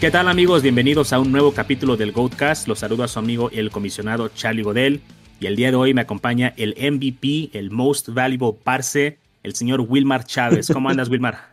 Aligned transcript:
¿Qué 0.00 0.12
tal 0.12 0.28
amigos? 0.28 0.62
Bienvenidos 0.62 1.12
a 1.12 1.18
un 1.18 1.32
nuevo 1.32 1.52
capítulo 1.52 1.96
del 1.96 2.12
Goatcast. 2.12 2.68
Los 2.68 2.78
saludo 2.78 3.02
a 3.02 3.08
su 3.08 3.18
amigo 3.18 3.50
el 3.50 3.72
comisionado 3.72 4.28
Charlie 4.28 4.62
Godel. 4.62 5.00
Y 5.40 5.46
el 5.46 5.56
día 5.56 5.72
de 5.72 5.76
hoy 5.76 5.92
me 5.92 6.02
acompaña 6.02 6.54
el 6.56 6.76
MVP, 6.78 7.50
el 7.58 7.72
Most 7.72 8.10
Valuable 8.10 8.56
Parse, 8.62 9.18
el 9.42 9.56
señor 9.56 9.80
Wilmar 9.80 10.22
Chávez. 10.24 10.70
¿Cómo 10.72 10.88
andas, 10.88 11.08
Wilmar? 11.08 11.50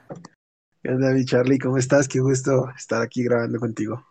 ¿Qué 0.84 0.92
onda, 0.92 1.12
mi 1.12 1.26
Charlie? 1.26 1.58
¿Cómo 1.58 1.80
estás? 1.80 2.08
Qué 2.08 2.20
gusto 2.20 2.70
estar 2.78 3.02
aquí 3.02 3.24
grabando 3.24 3.60
contigo. 3.60 4.06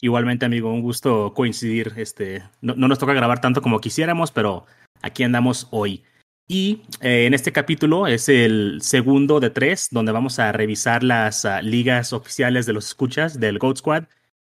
Igualmente, 0.00 0.44
amigo, 0.44 0.72
un 0.72 0.82
gusto 0.82 1.32
coincidir. 1.32 1.92
Este, 1.96 2.42
no, 2.60 2.74
nos 2.74 2.98
toca 2.98 3.12
grabar 3.12 3.40
tanto 3.40 3.62
como 3.62 3.80
quisiéramos, 3.80 4.32
pero 4.32 4.66
aquí 5.00 5.22
andamos 5.22 5.68
hoy. 5.70 6.02
Y 6.46 6.82
eh, 7.00 7.24
en 7.24 7.32
este 7.32 7.52
capítulo 7.52 8.06
es 8.06 8.28
el 8.28 8.80
segundo 8.82 9.40
de 9.40 9.48
tres, 9.48 9.88
donde 9.90 10.12
vamos 10.12 10.38
a 10.38 10.52
revisar 10.52 11.02
las 11.02 11.46
ah, 11.46 11.62
ligas 11.62 12.12
oficiales 12.12 12.66
de 12.66 12.74
los 12.74 12.86
escuchas 12.86 13.40
del 13.40 13.58
Goat 13.58 13.78
Squad. 13.78 14.04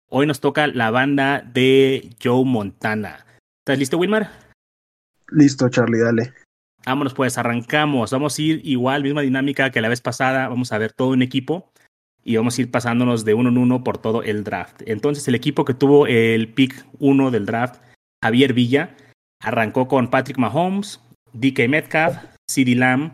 Hoy 0.10 0.26
nos 0.26 0.40
toca 0.40 0.66
la 0.68 0.90
banda 0.90 1.42
de 1.42 2.10
Joe 2.22 2.46
Montana. 2.46 3.26
¿Estás 3.60 3.78
listo, 3.78 4.00
Wilmar? 4.00 4.32
Listo, 5.30 5.70
Charlie, 5.70 6.00
dale. 6.00 6.34
Vámonos, 6.84 7.14
pues 7.14 7.38
arrancamos. 7.38 8.12
Vamos 8.12 8.38
a 8.38 8.42
ir 8.42 8.62
igual, 8.64 9.04
misma 9.04 9.22
dinámica 9.22 9.70
que 9.70 9.82
la 9.82 9.90
vez 9.90 10.02
pasada. 10.02 10.48
Vamos 10.48 10.72
a 10.72 10.80
ver 10.80 10.94
todo 10.94 11.10
un 11.10 11.22
equipo 11.22 11.72
y 12.24 12.38
vamos 12.38 12.58
a 12.58 12.62
ir 12.62 12.72
pasándonos 12.72 13.24
de 13.24 13.36
uno 13.36 13.50
en 13.50 13.58
uno 13.60 13.84
por 13.84 14.00
todo 14.00 14.24
el 14.24 14.44
draft. 14.44 14.82
Entonces, 14.88 15.28
el 15.28 15.36
equipo 15.36 15.64
que 15.64 15.76
tuvo 15.76 16.08
el 16.08 16.52
pick 16.54 16.86
uno 17.00 17.30
del 17.30 17.46
draft, 17.46 17.82
Javier 18.24 18.54
Villa, 18.54 18.96
arrancó 19.40 19.88
con 19.88 20.10
Patrick 20.10 20.38
Mahomes, 20.40 21.00
DK 21.34 21.68
Metcalf, 21.68 22.18
CeeDee 22.50 22.76
Lamb, 22.76 23.14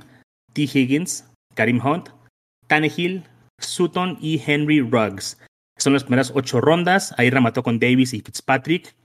T. 0.53 0.64
Higgins, 0.64 1.25
Karim 1.56 1.80
Hunt, 1.84 2.09
Tannehill, 2.67 3.23
Sutton 3.59 4.17
y 4.22 4.42
Henry 4.45 4.81
Ruggs. 4.81 5.38
Son 5.78 5.94
las 5.94 6.03
primeras 6.03 6.31
ocho 6.36 6.61
rondas. 6.61 7.14
Ahí 7.17 7.30
remató 7.30 7.64
con 7.64 7.80
Davis 7.80 8.14
y 8.14 8.22
Fitzpatrick. 8.22 8.95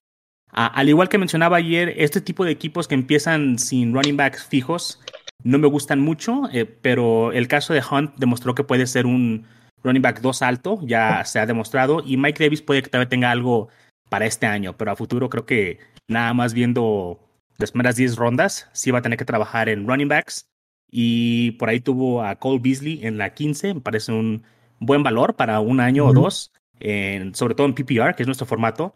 al 0.51 0.89
igual 0.89 1.09
que 1.09 1.19
mencionaba 1.19 1.57
ayer, 1.57 1.95
este 1.97 2.21
tipo 2.21 2.45
de 2.45 2.53
equipos 2.53 2.87
que 2.87 2.95
empiezan 2.95 3.59
sin 3.59 3.93
running 3.93 4.17
backs 4.17 4.45
fijos 4.45 5.01
no 5.45 5.59
me 5.59 5.69
gustan 5.69 6.01
mucho, 6.01 6.49
eh, 6.53 6.65
pero 6.65 7.31
el 7.33 7.49
caso 7.49 7.75
de 7.75 7.83
Hunt 7.89 8.15
demostró 8.17 8.55
que 8.55 8.65
puede 8.65 8.87
ser 8.87 9.07
un 9.07 9.47
running 9.83 10.03
back 10.03 10.21
2 10.21 10.43
alto, 10.43 10.81
ya 10.83 11.25
se 11.25 11.39
ha 11.39 11.47
demostrado, 11.47 12.03
y 12.05 12.17
Mike 12.17 12.43
Davis 12.43 12.63
puede 12.63 12.83
que 12.83 12.89
todavía 12.89 13.11
tenga 13.11 13.31
algo 13.31 13.69
para 14.09 14.27
este 14.27 14.47
año, 14.47 14.77
pero 14.77 14.91
a 14.91 14.97
futuro 14.97 15.29
creo 15.29 15.45
que 15.45 15.79
nada 16.09 16.33
más 16.33 16.55
viendo 16.55 17.24
las 17.59 17.71
primeras 17.71 17.97
10 17.97 18.17
rondas, 18.17 18.69
sí 18.73 18.91
va 18.91 18.99
a 18.99 19.03
tener 19.03 19.19
que 19.19 19.25
trabajar 19.25 19.69
en 19.69 19.87
running 19.87 20.09
backs. 20.09 20.47
Y 20.91 21.53
por 21.53 21.69
ahí 21.69 21.81
tuvo 21.81 22.23
a 22.23 22.37
Cole 22.37 22.61
Beasley 22.63 23.05
en 23.05 23.19
la 23.19 23.35
15, 23.35 23.75
me 23.75 23.81
parece 23.81 24.13
un 24.13 24.45
buen 24.79 25.03
valor 25.03 25.35
para 25.35 25.61
un 25.61 25.81
año 25.81 26.07
o 26.07 26.13
dos, 26.13 26.53
en, 26.79 27.35
sobre 27.35 27.55
todo 27.55 27.67
en 27.67 27.75
PPR, 27.75 28.15
que 28.15 28.23
es 28.23 28.27
nuestro 28.27 28.47
formato. 28.47 28.95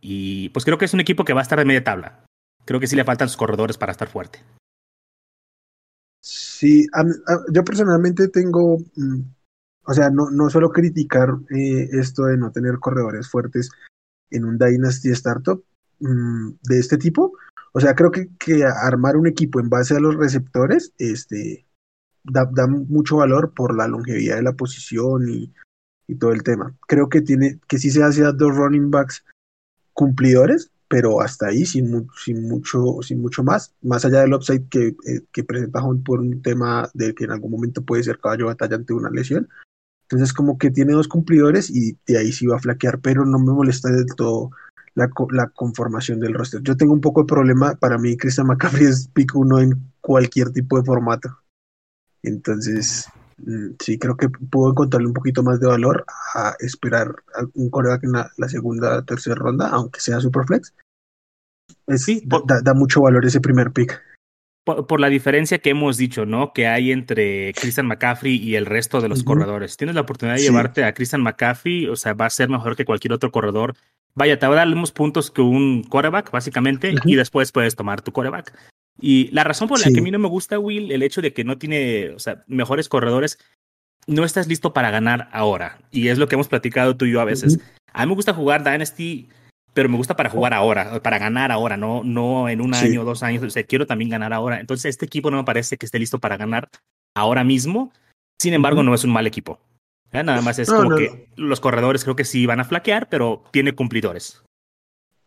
Y 0.00 0.48
pues 0.50 0.64
creo 0.64 0.78
que 0.78 0.84
es 0.84 0.94
un 0.94 1.00
equipo 1.00 1.24
que 1.24 1.32
va 1.32 1.40
a 1.40 1.42
estar 1.42 1.58
de 1.58 1.64
media 1.64 1.84
tabla. 1.84 2.24
Creo 2.64 2.80
que 2.80 2.86
sí 2.86 2.96
le 2.96 3.04
faltan 3.04 3.28
sus 3.28 3.36
corredores 3.36 3.78
para 3.78 3.92
estar 3.92 4.08
fuerte. 4.08 4.40
Sí, 6.20 6.86
yo 7.52 7.64
personalmente 7.64 8.28
tengo, 8.28 8.78
mm, 8.96 9.20
o 9.84 9.94
sea, 9.94 10.10
no, 10.10 10.30
no 10.30 10.50
suelo 10.50 10.70
criticar 10.70 11.30
eh, 11.50 11.88
esto 11.92 12.24
de 12.24 12.36
no 12.36 12.50
tener 12.50 12.78
corredores 12.78 13.28
fuertes 13.30 13.70
en 14.30 14.44
un 14.44 14.58
Dynasty 14.58 15.10
Startup 15.10 15.64
mm, 16.00 16.50
de 16.62 16.78
este 16.78 16.98
tipo, 16.98 17.32
o 17.78 17.80
sea, 17.80 17.94
creo 17.94 18.10
que, 18.10 18.28
que 18.40 18.64
armar 18.64 19.16
un 19.16 19.28
equipo 19.28 19.60
en 19.60 19.68
base 19.68 19.94
a 19.94 20.00
los 20.00 20.16
receptores 20.16 20.92
este, 20.98 21.64
da, 22.24 22.66
mucho 22.66 23.18
valor 23.18 23.54
por 23.54 23.76
la 23.76 23.86
longevidad 23.86 24.34
de 24.34 24.42
la 24.42 24.54
posición 24.54 25.28
y, 25.28 25.54
y, 26.08 26.16
todo 26.16 26.32
el 26.32 26.42
tema. 26.42 26.74
Creo 26.88 27.08
que, 27.08 27.20
tiene, 27.20 27.60
que 27.68 27.78
sí 27.78 27.92
se 27.92 28.02
hace 28.02 28.24
a 28.24 28.32
dos 28.32 28.56
running 28.56 28.90
backs 28.90 29.24
cumplidores, 29.92 30.72
pero 30.88 31.20
hasta 31.20 31.46
ahí 31.46 31.64
sin, 31.66 32.08
sin, 32.24 32.48
mucho, 32.48 32.96
sin 33.00 33.20
mucho 33.22 33.44
más, 33.44 33.72
más 33.80 34.04
allá 34.04 34.22
del 34.22 34.34
upside 34.34 34.68
que, 34.68 34.96
eh, 35.06 35.22
que 35.30 35.44
presenta 35.44 35.80
Hunt 35.80 36.04
por 36.04 36.18
un 36.18 36.42
tema 36.42 36.90
de 36.94 37.14
que 37.14 37.26
en 37.26 37.30
algún 37.30 37.52
momento 37.52 37.84
puede 37.84 38.02
ser 38.02 38.18
caballo 38.18 38.46
batalla 38.46 38.74
ante 38.74 38.92
una 38.92 39.10
lesión. 39.10 39.48
Entonces 40.02 40.32
como 40.32 40.58
que 40.58 40.72
tiene 40.72 40.94
dos 40.94 41.06
cumplidores 41.06 41.70
y 41.70 41.96
de 42.08 42.18
ahí 42.18 42.32
sí 42.32 42.44
va 42.44 42.56
a 42.56 42.60
flaquear, 42.60 42.98
pero 42.98 43.24
no 43.24 43.38
me 43.38 43.52
molesta 43.52 43.88
del 43.88 44.16
todo 44.16 44.50
la, 44.98 45.48
conformación 45.48 46.20
del 46.20 46.34
roster. 46.34 46.60
Yo 46.62 46.76
tengo 46.76 46.92
un 46.92 47.00
poco 47.00 47.22
de 47.22 47.26
problema, 47.26 47.74
para 47.74 47.98
mí 47.98 48.16
Christian 48.16 48.46
McCaffrey 48.46 48.86
es 48.86 49.08
pick 49.08 49.34
uno 49.34 49.60
en 49.60 49.72
cualquier 50.00 50.50
tipo 50.50 50.78
de 50.78 50.84
formato. 50.84 51.38
Entonces, 52.22 53.08
mm, 53.38 53.76
sí, 53.80 53.98
creo 53.98 54.16
que 54.16 54.28
puedo 54.28 54.70
encontrarle 54.70 55.06
un 55.06 55.14
poquito 55.14 55.42
más 55.42 55.60
de 55.60 55.68
valor 55.68 56.04
a 56.34 56.54
esperar 56.58 57.14
un 57.54 57.70
coreback 57.70 58.04
en 58.04 58.12
la, 58.12 58.48
segunda 58.48 58.98
o 58.98 59.04
tercera 59.04 59.36
ronda, 59.36 59.68
aunque 59.68 60.00
sea 60.00 60.20
Superflex. 60.20 60.74
sí, 61.96 62.26
da, 62.62 62.74
mucho 62.74 63.02
valor 63.02 63.24
ese 63.24 63.40
primer 63.40 63.72
pick. 63.72 64.00
Por, 64.86 65.00
la 65.00 65.08
diferencia 65.08 65.58
que 65.58 65.70
hemos 65.70 65.96
dicho, 65.96 66.26
¿no? 66.26 66.52
Que 66.52 66.66
hay 66.66 66.92
entre 66.92 67.52
Christian 67.54 67.86
McCaffrey 67.86 68.36
y 68.36 68.56
el 68.56 68.66
resto 68.66 69.00
de 69.00 69.08
los 69.08 69.22
corredores. 69.24 69.76
Tienes 69.76 69.94
la 69.94 70.02
oportunidad 70.02 70.36
de 70.36 70.42
llevarte 70.42 70.84
a 70.84 70.92
Christian 70.94 71.22
McCaffrey, 71.22 71.86
o 71.88 71.96
sea, 71.96 72.14
va 72.14 72.26
a 72.26 72.30
ser 72.30 72.48
mejor 72.48 72.76
que 72.76 72.84
cualquier 72.84 73.12
otro 73.12 73.30
corredor 73.30 73.74
vaya, 74.18 74.38
te 74.38 74.46
va 74.46 74.52
a 74.54 74.56
dar 74.56 74.66
los 74.66 74.74
mismos 74.74 74.92
puntos 74.92 75.30
que 75.30 75.40
un 75.40 75.84
quarterback, 75.84 76.30
básicamente, 76.30 76.94
y 77.04 77.14
después 77.14 77.52
puedes 77.52 77.76
tomar 77.76 78.02
tu 78.02 78.12
quarterback. 78.12 78.52
Y 79.00 79.30
la 79.30 79.44
razón 79.44 79.68
por 79.68 79.78
la 79.78 79.90
que 79.90 80.00
a 80.00 80.02
mí 80.02 80.10
no 80.10 80.18
me 80.18 80.28
gusta, 80.28 80.58
Will, 80.58 80.90
el 80.90 81.04
hecho 81.04 81.22
de 81.22 81.32
que 81.32 81.44
no 81.44 81.56
tiene, 81.56 82.10
o 82.10 82.18
sea, 82.18 82.42
mejores 82.48 82.88
corredores, 82.88 83.38
no 84.08 84.24
estás 84.24 84.48
listo 84.48 84.72
para 84.72 84.90
ganar 84.90 85.28
ahora. 85.32 85.78
Y 85.92 86.08
es 86.08 86.18
lo 86.18 86.26
que 86.26 86.34
hemos 86.34 86.48
platicado 86.48 86.96
tú 86.96 87.04
y 87.04 87.12
yo 87.12 87.20
a 87.20 87.24
veces. 87.24 87.60
A 87.92 88.04
mí 88.04 88.08
me 88.08 88.16
gusta 88.16 88.34
jugar 88.34 88.64
Dynasty, 88.64 89.28
pero 89.78 89.88
me 89.88 89.96
gusta 89.96 90.16
para 90.16 90.28
jugar 90.28 90.54
ahora, 90.54 91.00
para 91.04 91.20
ganar 91.20 91.52
ahora, 91.52 91.76
no, 91.76 92.02
no 92.02 92.48
en 92.48 92.60
un 92.60 92.74
año 92.74 93.04
dos 93.04 93.22
años. 93.22 93.44
O 93.44 93.48
sea, 93.50 93.62
quiero 93.62 93.86
también 93.86 94.10
ganar 94.10 94.32
ahora. 94.32 94.58
Entonces, 94.58 94.86
este 94.86 95.06
equipo 95.06 95.30
no 95.30 95.36
me 95.36 95.44
parece 95.44 95.76
que 95.76 95.86
esté 95.86 96.00
listo 96.00 96.18
para 96.18 96.36
ganar 96.36 96.68
ahora 97.14 97.44
mismo. 97.44 97.92
Sin 98.40 98.54
embargo, 98.54 98.82
no 98.82 98.92
es 98.92 99.04
un 99.04 99.12
mal 99.12 99.28
equipo. 99.28 99.60
Nada 100.10 100.42
más 100.42 100.58
es 100.58 100.68
como 100.68 100.96
que 100.96 101.28
los 101.36 101.60
corredores 101.60 102.02
creo 102.02 102.16
que 102.16 102.24
sí 102.24 102.44
van 102.44 102.58
a 102.58 102.64
flaquear, 102.64 103.08
pero 103.08 103.44
tiene 103.52 103.76
cumplidores. 103.76 104.42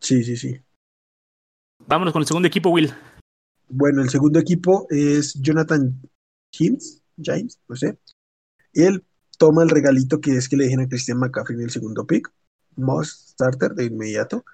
Sí, 0.00 0.22
sí, 0.22 0.36
sí. 0.36 0.60
Vámonos 1.86 2.12
con 2.12 2.20
el 2.20 2.28
segundo 2.28 2.46
equipo, 2.46 2.68
Will. 2.68 2.92
Bueno, 3.70 4.02
el 4.02 4.10
segundo 4.10 4.38
equipo 4.38 4.86
es 4.90 5.32
Jonathan 5.40 5.98
James, 6.52 7.02
James, 7.16 7.58
no 7.66 7.74
sé. 7.74 7.96
Él 8.74 9.02
toma 9.38 9.62
el 9.62 9.70
regalito 9.70 10.20
que 10.20 10.36
es 10.36 10.46
que 10.46 10.58
le 10.58 10.64
dejen 10.64 10.80
a 10.80 10.88
Christian 10.88 11.20
McCaffrey 11.20 11.56
en 11.56 11.64
el 11.64 11.70
segundo 11.70 12.06
pick, 12.06 12.30
most 12.76 13.30
starter 13.30 13.74
de 13.74 13.84
inmediato. 13.84 14.44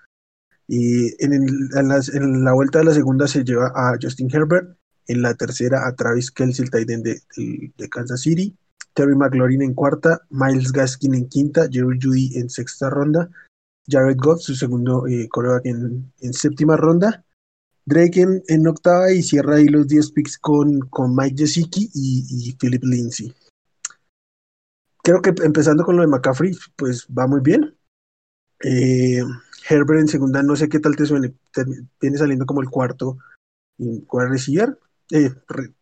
Y 0.67 1.15
en, 1.25 1.33
en, 1.33 2.45
la, 2.45 2.53
vuelta 2.53 2.79
de 2.81 2.85
la 2.85 2.95
segunda 2.95 3.27
se 3.27 3.45
lleva 3.45 3.73
a 3.75 3.97
Justin 4.01 4.29
Herbert, 4.33 4.77
en 5.07 5.23
la 5.23 5.35
tercera 5.35 5.87
a 5.87 5.95
Travis 5.95 6.31
Kelsey, 6.31 6.67
el 6.67 6.71
tight 6.71 6.91
end 6.91 7.05
de 7.05 7.89
Kansas 7.89 8.21
City. 8.21 8.55
Terry 8.99 9.15
McLaurin 9.15 9.63
en 9.63 9.75
cuarta, 9.75 10.23
Miles 10.29 10.73
Gaskin 10.73 11.15
en 11.15 11.29
quinta, 11.29 11.69
Jerry 11.71 12.01
Judy 12.03 12.37
en 12.37 12.51
sexta 12.51 12.91
ronda, 12.91 13.31
Jared 13.89 14.17
Goff, 14.19 14.41
su 14.41 14.57
segundo 14.57 15.07
eh, 15.07 15.29
coreback 15.29 15.67
en, 15.67 16.13
séptima 16.33 16.77
ronda, 16.77 17.25
Drake 17.87 18.43
en, 18.49 18.67
octava 18.67 19.13
y 19.13 19.23
cierra 19.23 19.55
ahí 19.55 19.69
los 19.69 19.87
10 19.87 20.11
picks 20.11 20.37
con, 20.37 20.81
con 20.91 21.15
Mike 21.15 21.37
Gesicki 21.39 21.89
y, 21.95 22.57
Philip 22.59 22.83
Lindsay. 22.83 23.33
Creo 25.05 25.23
que 25.23 25.33
empezando 25.45 25.85
con 25.85 25.95
lo 25.95 26.03
de 26.03 26.09
McCaffrey, 26.09 26.51
pues 26.75 27.07
va 27.07 27.29
muy 27.29 27.41
bien. 27.41 27.78
Eh, 28.63 29.23
Herbert 29.69 30.01
en 30.01 30.09
segunda, 30.09 30.43
no 30.43 30.57
sé 30.57 30.69
qué 30.69 30.79
tal 30.79 30.97
te 30.97 31.07
suene, 31.07 31.35
viene 32.01 32.19
saliendo 32.19 32.47
como 32.47 32.61
el 32.61 32.71
cuarto, 32.71 33.19
¿cuál 34.07 34.31
receiver? 34.31 34.79
Eh, 35.11 35.31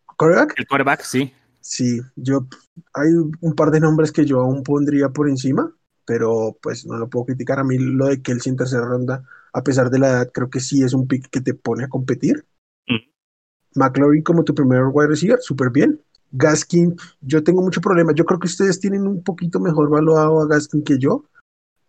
¿Quarterback? 0.05 0.53
El 0.57 0.67
quarterback, 0.67 1.01
sí. 1.01 1.33
Sí, 1.59 2.01
yo 2.15 2.47
hay 2.93 3.09
un 3.41 3.53
par 3.55 3.71
de 3.71 3.79
nombres 3.79 4.11
que 4.11 4.25
yo 4.25 4.39
aún 4.39 4.63
pondría 4.63 5.09
por 5.09 5.29
encima, 5.29 5.71
pero 6.05 6.57
pues 6.61 6.85
no 6.85 6.97
lo 6.97 7.09
puedo 7.09 7.25
criticar. 7.25 7.59
A 7.59 7.63
mí 7.63 7.77
lo 7.77 8.05
de 8.05 8.21
Kelsey 8.21 8.51
en 8.51 8.57
tercera 8.57 8.85
ronda, 8.85 9.23
a 9.51 9.63
pesar 9.63 9.89
de 9.89 9.99
la 9.99 10.09
edad, 10.09 10.31
creo 10.33 10.49
que 10.49 10.61
sí 10.61 10.81
es 10.81 10.93
un 10.93 11.07
pick 11.07 11.29
que 11.29 11.41
te 11.41 11.53
pone 11.53 11.83
a 11.83 11.89
competir. 11.89 12.45
Mm. 12.87 13.79
McLaurin 13.79 14.23
como 14.23 14.43
tu 14.43 14.55
primer 14.55 14.85
wide 14.93 15.09
receiver, 15.09 15.39
súper 15.41 15.69
bien. 15.69 16.01
Gaskin, 16.31 16.95
yo 17.21 17.43
tengo 17.43 17.61
mucho 17.61 17.81
problema. 17.81 18.13
Yo 18.13 18.25
creo 18.25 18.39
que 18.39 18.47
ustedes 18.47 18.79
tienen 18.79 19.07
un 19.07 19.23
poquito 19.23 19.59
mejor 19.59 19.89
valuado 19.89 20.41
a 20.41 20.47
Gaskin 20.47 20.83
que 20.83 20.97
yo. 20.97 21.25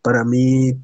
Para 0.02 0.24
mí 0.24 0.74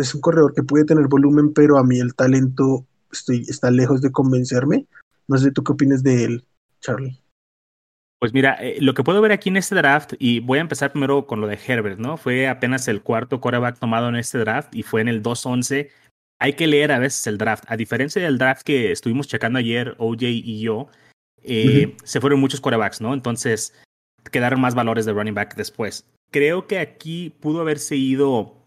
es 0.00 0.14
un 0.14 0.20
corredor 0.20 0.54
que 0.54 0.62
puede 0.62 0.84
tener 0.84 1.08
volumen, 1.08 1.52
pero 1.52 1.78
a 1.78 1.84
mí 1.84 1.98
el 1.98 2.14
talento 2.14 2.86
estoy, 3.12 3.44
está 3.48 3.70
lejos 3.70 4.00
de 4.00 4.12
convencerme. 4.12 4.86
No 5.28 5.38
sé 5.38 5.50
tú 5.52 5.62
qué 5.62 5.72
opinas 5.72 6.02
de 6.02 6.24
él, 6.24 6.44
Charlie. 6.80 7.20
Pues 8.20 8.34
mira, 8.34 8.54
eh, 8.60 8.76
lo 8.80 8.92
que 8.92 9.02
puedo 9.02 9.22
ver 9.22 9.32
aquí 9.32 9.48
en 9.48 9.56
este 9.56 9.74
draft, 9.74 10.12
y 10.18 10.40
voy 10.40 10.58
a 10.58 10.60
empezar 10.60 10.92
primero 10.92 11.26
con 11.26 11.40
lo 11.40 11.46
de 11.46 11.58
Herbert, 11.66 11.98
¿no? 11.98 12.18
Fue 12.18 12.48
apenas 12.48 12.86
el 12.88 13.02
cuarto 13.02 13.40
quarterback 13.40 13.78
tomado 13.78 14.10
en 14.10 14.16
este 14.16 14.38
draft 14.38 14.74
y 14.74 14.82
fue 14.82 15.00
en 15.00 15.08
el 15.08 15.22
2-11. 15.22 15.88
Hay 16.38 16.52
que 16.52 16.66
leer 16.66 16.92
a 16.92 16.98
veces 16.98 17.26
el 17.26 17.38
draft. 17.38 17.64
A 17.68 17.78
diferencia 17.78 18.20
del 18.22 18.36
draft 18.36 18.62
que 18.62 18.92
estuvimos 18.92 19.26
checando 19.26 19.58
ayer, 19.58 19.94
OJ 19.98 20.22
y 20.22 20.60
yo, 20.60 20.88
eh, 21.42 21.96
se 22.04 22.20
fueron 22.20 22.40
muchos 22.40 22.60
quarterbacks, 22.60 23.00
¿no? 23.00 23.14
Entonces 23.14 23.72
quedaron 24.30 24.60
más 24.60 24.74
valores 24.74 25.06
de 25.06 25.12
running 25.12 25.34
back 25.34 25.56
después. 25.56 26.06
creo 26.30 26.66
que 26.66 26.78
aquí 26.78 27.34
pudo 27.40 27.60
haberse 27.60 27.96
ido. 27.96 28.59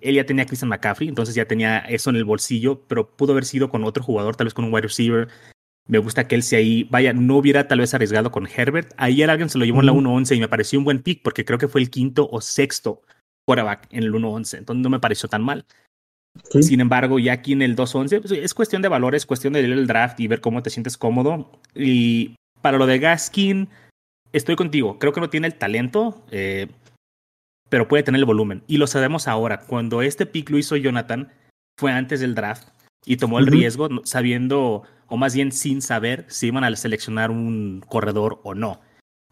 Él 0.00 0.14
ya 0.14 0.26
tenía 0.26 0.44
a 0.44 0.46
Christian 0.46 0.68
McCaffrey, 0.68 1.08
entonces 1.08 1.34
ya 1.34 1.46
tenía 1.46 1.78
eso 1.78 2.10
en 2.10 2.16
el 2.16 2.24
bolsillo, 2.24 2.82
pero 2.88 3.08
pudo 3.16 3.32
haber 3.32 3.44
sido 3.44 3.70
con 3.70 3.84
otro 3.84 4.02
jugador, 4.02 4.36
tal 4.36 4.46
vez 4.46 4.54
con 4.54 4.64
un 4.64 4.72
wide 4.72 4.82
receiver. 4.82 5.28
Me 5.86 5.98
gusta 5.98 6.28
que 6.28 6.34
él 6.34 6.42
sea 6.42 6.58
ahí, 6.58 6.84
vaya, 6.90 7.12
no 7.12 7.36
hubiera 7.36 7.66
tal 7.66 7.80
vez 7.80 7.94
arriesgado 7.94 8.30
con 8.30 8.46
Herbert. 8.46 8.92
Ayer 8.98 9.30
alguien 9.30 9.48
se 9.48 9.58
lo 9.58 9.64
llevó 9.64 9.80
en 9.80 9.86
la 9.86 9.92
1-11 9.92 10.36
y 10.36 10.40
me 10.40 10.48
pareció 10.48 10.78
un 10.78 10.84
buen 10.84 11.02
pick 11.02 11.22
porque 11.22 11.44
creo 11.44 11.58
que 11.58 11.68
fue 11.68 11.80
el 11.80 11.90
quinto 11.90 12.28
o 12.30 12.40
sexto 12.40 13.02
quarterback 13.46 13.86
en 13.90 14.02
el 14.02 14.12
1-11, 14.12 14.58
entonces 14.58 14.82
no 14.82 14.90
me 14.90 15.00
pareció 15.00 15.28
tan 15.28 15.42
mal. 15.42 15.64
Sin 16.60 16.80
embargo, 16.80 17.18
ya 17.18 17.32
aquí 17.32 17.52
en 17.52 17.62
el 17.62 17.74
2-11, 17.74 18.20
pues, 18.20 18.32
es 18.32 18.54
cuestión 18.54 18.82
de 18.82 18.88
valores, 18.88 19.26
cuestión 19.26 19.52
de 19.54 19.62
leer 19.62 19.78
el 19.78 19.86
draft 19.86 20.20
y 20.20 20.28
ver 20.28 20.40
cómo 20.40 20.62
te 20.62 20.70
sientes 20.70 20.96
cómodo. 20.96 21.50
Y 21.74 22.36
para 22.60 22.78
lo 22.78 22.86
de 22.86 22.98
Gaskin, 22.98 23.68
estoy 24.32 24.56
contigo. 24.56 24.98
Creo 24.98 25.12
que 25.12 25.20
no 25.20 25.30
tiene 25.30 25.46
el 25.46 25.54
talento, 25.54 26.24
eh, 26.30 26.68
pero 27.68 27.88
puede 27.88 28.02
tener 28.02 28.18
el 28.18 28.24
volumen. 28.24 28.62
Y 28.66 28.78
lo 28.78 28.86
sabemos 28.86 29.28
ahora. 29.28 29.60
Cuando 29.60 30.02
este 30.02 30.26
pick 30.26 30.50
lo 30.50 30.58
hizo 30.58 30.76
Jonathan, 30.76 31.32
fue 31.78 31.92
antes 31.92 32.20
del 32.20 32.34
draft 32.34 32.68
y 33.04 33.16
tomó 33.16 33.38
el 33.38 33.46
riesgo 33.46 33.88
sabiendo, 34.04 34.82
o 35.06 35.16
más 35.16 35.34
bien 35.34 35.52
sin 35.52 35.80
saber, 35.82 36.26
si 36.28 36.48
iban 36.48 36.64
a 36.64 36.76
seleccionar 36.76 37.30
un 37.30 37.82
corredor 37.88 38.40
o 38.42 38.54
no. 38.54 38.80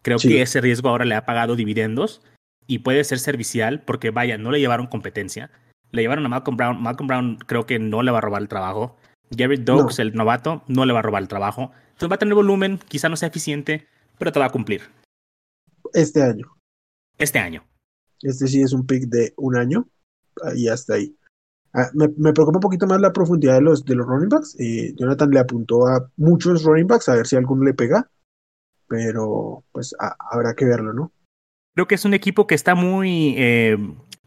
Creo 0.03 0.19
que 0.19 0.43
ese 0.43 0.61
riesgo 0.61 0.89
ahora 0.89 1.05
le 1.05 1.17
ha 1.17 1.27
pagado 1.27 1.57
dividendos 1.57 2.23
y 2.67 2.79
puede 2.79 3.03
ser 3.05 3.19
servicial 3.19 3.83
porque, 3.83 4.11
vaya, 4.11 4.39
no 4.39 4.51
le 4.51 4.61
llevaron 4.61 4.87
competencia. 4.87 5.51
Le 5.91 6.03
llevaron 6.03 6.25
a 6.27 6.29
Malcolm 6.29 6.57
Brown. 6.57 6.83
Malcolm 6.83 7.09
Brown 7.09 7.39
creo 7.47 7.67
que 7.67 7.79
no 7.79 8.03
le 8.03 8.13
va 8.13 8.19
a 8.19 8.21
robar 8.21 8.43
el 8.43 8.49
trabajo. 8.49 8.97
Gary 9.31 9.57
Dogs, 9.57 9.99
el 9.99 10.15
novato, 10.15 10.63
no 10.69 10.87
le 10.87 10.93
va 10.93 11.01
a 11.01 11.03
robar 11.03 11.23
el 11.23 11.29
trabajo. 11.29 11.73
Entonces 11.89 12.11
va 12.11 12.15
a 12.15 12.19
tener 12.19 12.35
volumen, 12.35 12.79
quizá 12.89 13.09
no 13.09 13.17
sea 13.17 13.29
eficiente, 13.29 13.89
pero 14.19 14.31
te 14.31 14.39
va 14.39 14.47
a 14.47 14.51
cumplir. 14.51 14.83
Este 15.93 16.23
año. 16.23 16.47
Este 17.19 17.39
año. 17.39 17.65
Este 18.27 18.49
sí 18.49 18.63
es 18.63 18.73
un 18.73 18.87
pick 18.87 19.05
de 19.05 19.33
un 19.37 19.57
año 19.57 19.89
y 20.55 20.69
hasta 20.69 20.95
ahí. 20.95 21.17
Ah, 21.73 21.91
me, 21.95 22.09
preocupa 22.33 22.57
un 22.57 22.63
poquito 22.63 22.87
más 22.87 23.01
la 23.01 23.13
profundidad 23.13 23.55
de 23.55 23.61
los, 23.61 23.85
de 23.85 23.95
los 23.95 24.07
running 24.07 24.31
backs. 24.31 24.57
Eh, 24.59 24.95
Jonathan 24.97 25.31
le 25.31 25.41
apuntó 25.41 25.87
a 25.87 26.11
muchos 26.17 26.65
running 26.65 26.87
backs 26.87 27.09
a 27.09 27.15
ver 27.15 27.27
si 27.27 27.37
alguno 27.37 27.65
le 27.65 27.75
pega, 27.75 28.09
pero 28.89 29.63
pues 29.73 29.95
habrá 30.31 30.55
que 30.55 30.65
verlo, 30.65 30.93
¿no? 30.93 31.13
Creo 31.75 31.87
que 31.87 31.97
es 31.97 32.07
un 32.07 32.15
equipo 32.15 32.47
que 32.47 32.55
está 32.55 32.75
muy 32.75 33.35
eh, 33.37 33.77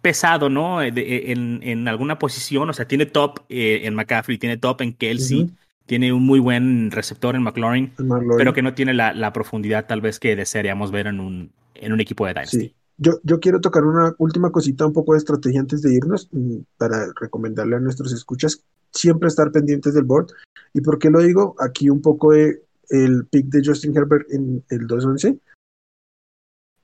pesado, 0.01 0.49
¿no? 0.49 0.83
en, 0.83 1.61
en, 1.63 1.87
alguna 1.87 2.19
posición, 2.19 2.69
o 2.69 2.73
sea, 2.73 2.87
tiene 2.87 3.07
top 3.07 3.39
eh, 3.49 3.81
en 3.85 3.95
McCaffrey, 3.95 4.37
tiene 4.37 4.57
top 4.57 4.81
en 4.81 4.93
Kelsey 4.93 5.51
tiene 5.89 6.13
un 6.13 6.23
muy 6.23 6.39
buen 6.39 6.91
receptor 6.91 7.35
en 7.35 7.41
McLaurin, 7.41 7.91
pero 8.37 8.53
que 8.53 8.61
no 8.61 8.75
tiene 8.75 8.93
la, 8.93 9.11
la, 9.11 9.33
profundidad 9.33 9.87
tal 9.87 10.01
vez 10.01 10.19
que 10.19 10.35
desearíamos 10.35 10.91
ver 10.91 11.07
en 11.07 11.19
un, 11.19 11.51
en 11.73 11.91
un 11.91 11.99
equipo 11.99 12.27
de 12.27 12.33
Dynasty. 12.33 12.59
Sí. 12.59 12.75
Yo, 13.01 13.13
yo 13.23 13.39
quiero 13.39 13.61
tocar 13.61 13.85
una 13.85 14.13
última 14.17 14.51
cosita, 14.51 14.85
un 14.85 14.91
poco 14.91 15.13
de 15.13 15.19
estrategia 15.19 15.61
antes 15.61 15.81
de 15.81 15.93
irnos, 15.93 16.27
mm, 16.31 16.57
para 16.77 17.11
recomendarle 17.19 17.77
a 17.77 17.79
nuestros 17.79 18.11
escuchas 18.11 18.61
siempre 18.91 19.29
estar 19.29 19.51
pendientes 19.51 19.93
del 19.93 20.03
board. 20.03 20.27
¿Y 20.73 20.81
por 20.81 20.99
qué 20.99 21.09
lo 21.09 21.19
digo? 21.19 21.55
Aquí 21.59 21.89
un 21.89 22.01
poco 22.01 22.33
de 22.33 22.61
el 22.89 23.25
pick 23.27 23.45
de 23.47 23.61
Justin 23.63 23.95
Herbert 23.95 24.29
en 24.31 24.63
el 24.69 24.85
211. 24.85 25.39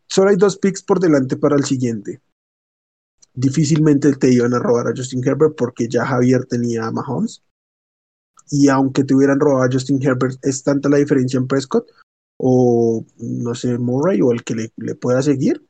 Solo 0.08 0.30
hay 0.30 0.38
dos 0.38 0.58
picks 0.58 0.84
por 0.84 1.00
delante 1.00 1.36
para 1.36 1.56
el 1.56 1.66
siguiente. 1.66 2.22
Difícilmente 3.34 4.14
te 4.16 4.32
iban 4.32 4.54
a 4.54 4.60
robar 4.60 4.88
a 4.88 4.94
Justin 4.96 5.22
Herbert 5.28 5.56
porque 5.58 5.90
ya 5.90 6.06
Javier 6.06 6.46
tenía 6.46 6.86
a 6.86 6.92
Mahomes 6.92 7.44
y 8.50 8.70
aunque 8.70 9.04
te 9.04 9.16
hubieran 9.16 9.40
robado 9.40 9.64
a 9.64 9.70
Justin 9.72 10.02
Herbert, 10.02 10.38
es 10.44 10.64
tanta 10.64 10.88
la 10.88 10.98
diferencia 10.98 11.38
en 11.38 11.48
Prescott 11.48 11.90
o 12.38 13.06
no 13.18 13.56
sé, 13.56 13.78
Murray 13.78 14.22
o 14.22 14.32
el 14.32 14.44
que 14.44 14.56
le, 14.56 14.74
le 14.78 14.96
pueda 14.96 15.22
seguir. 15.22 15.66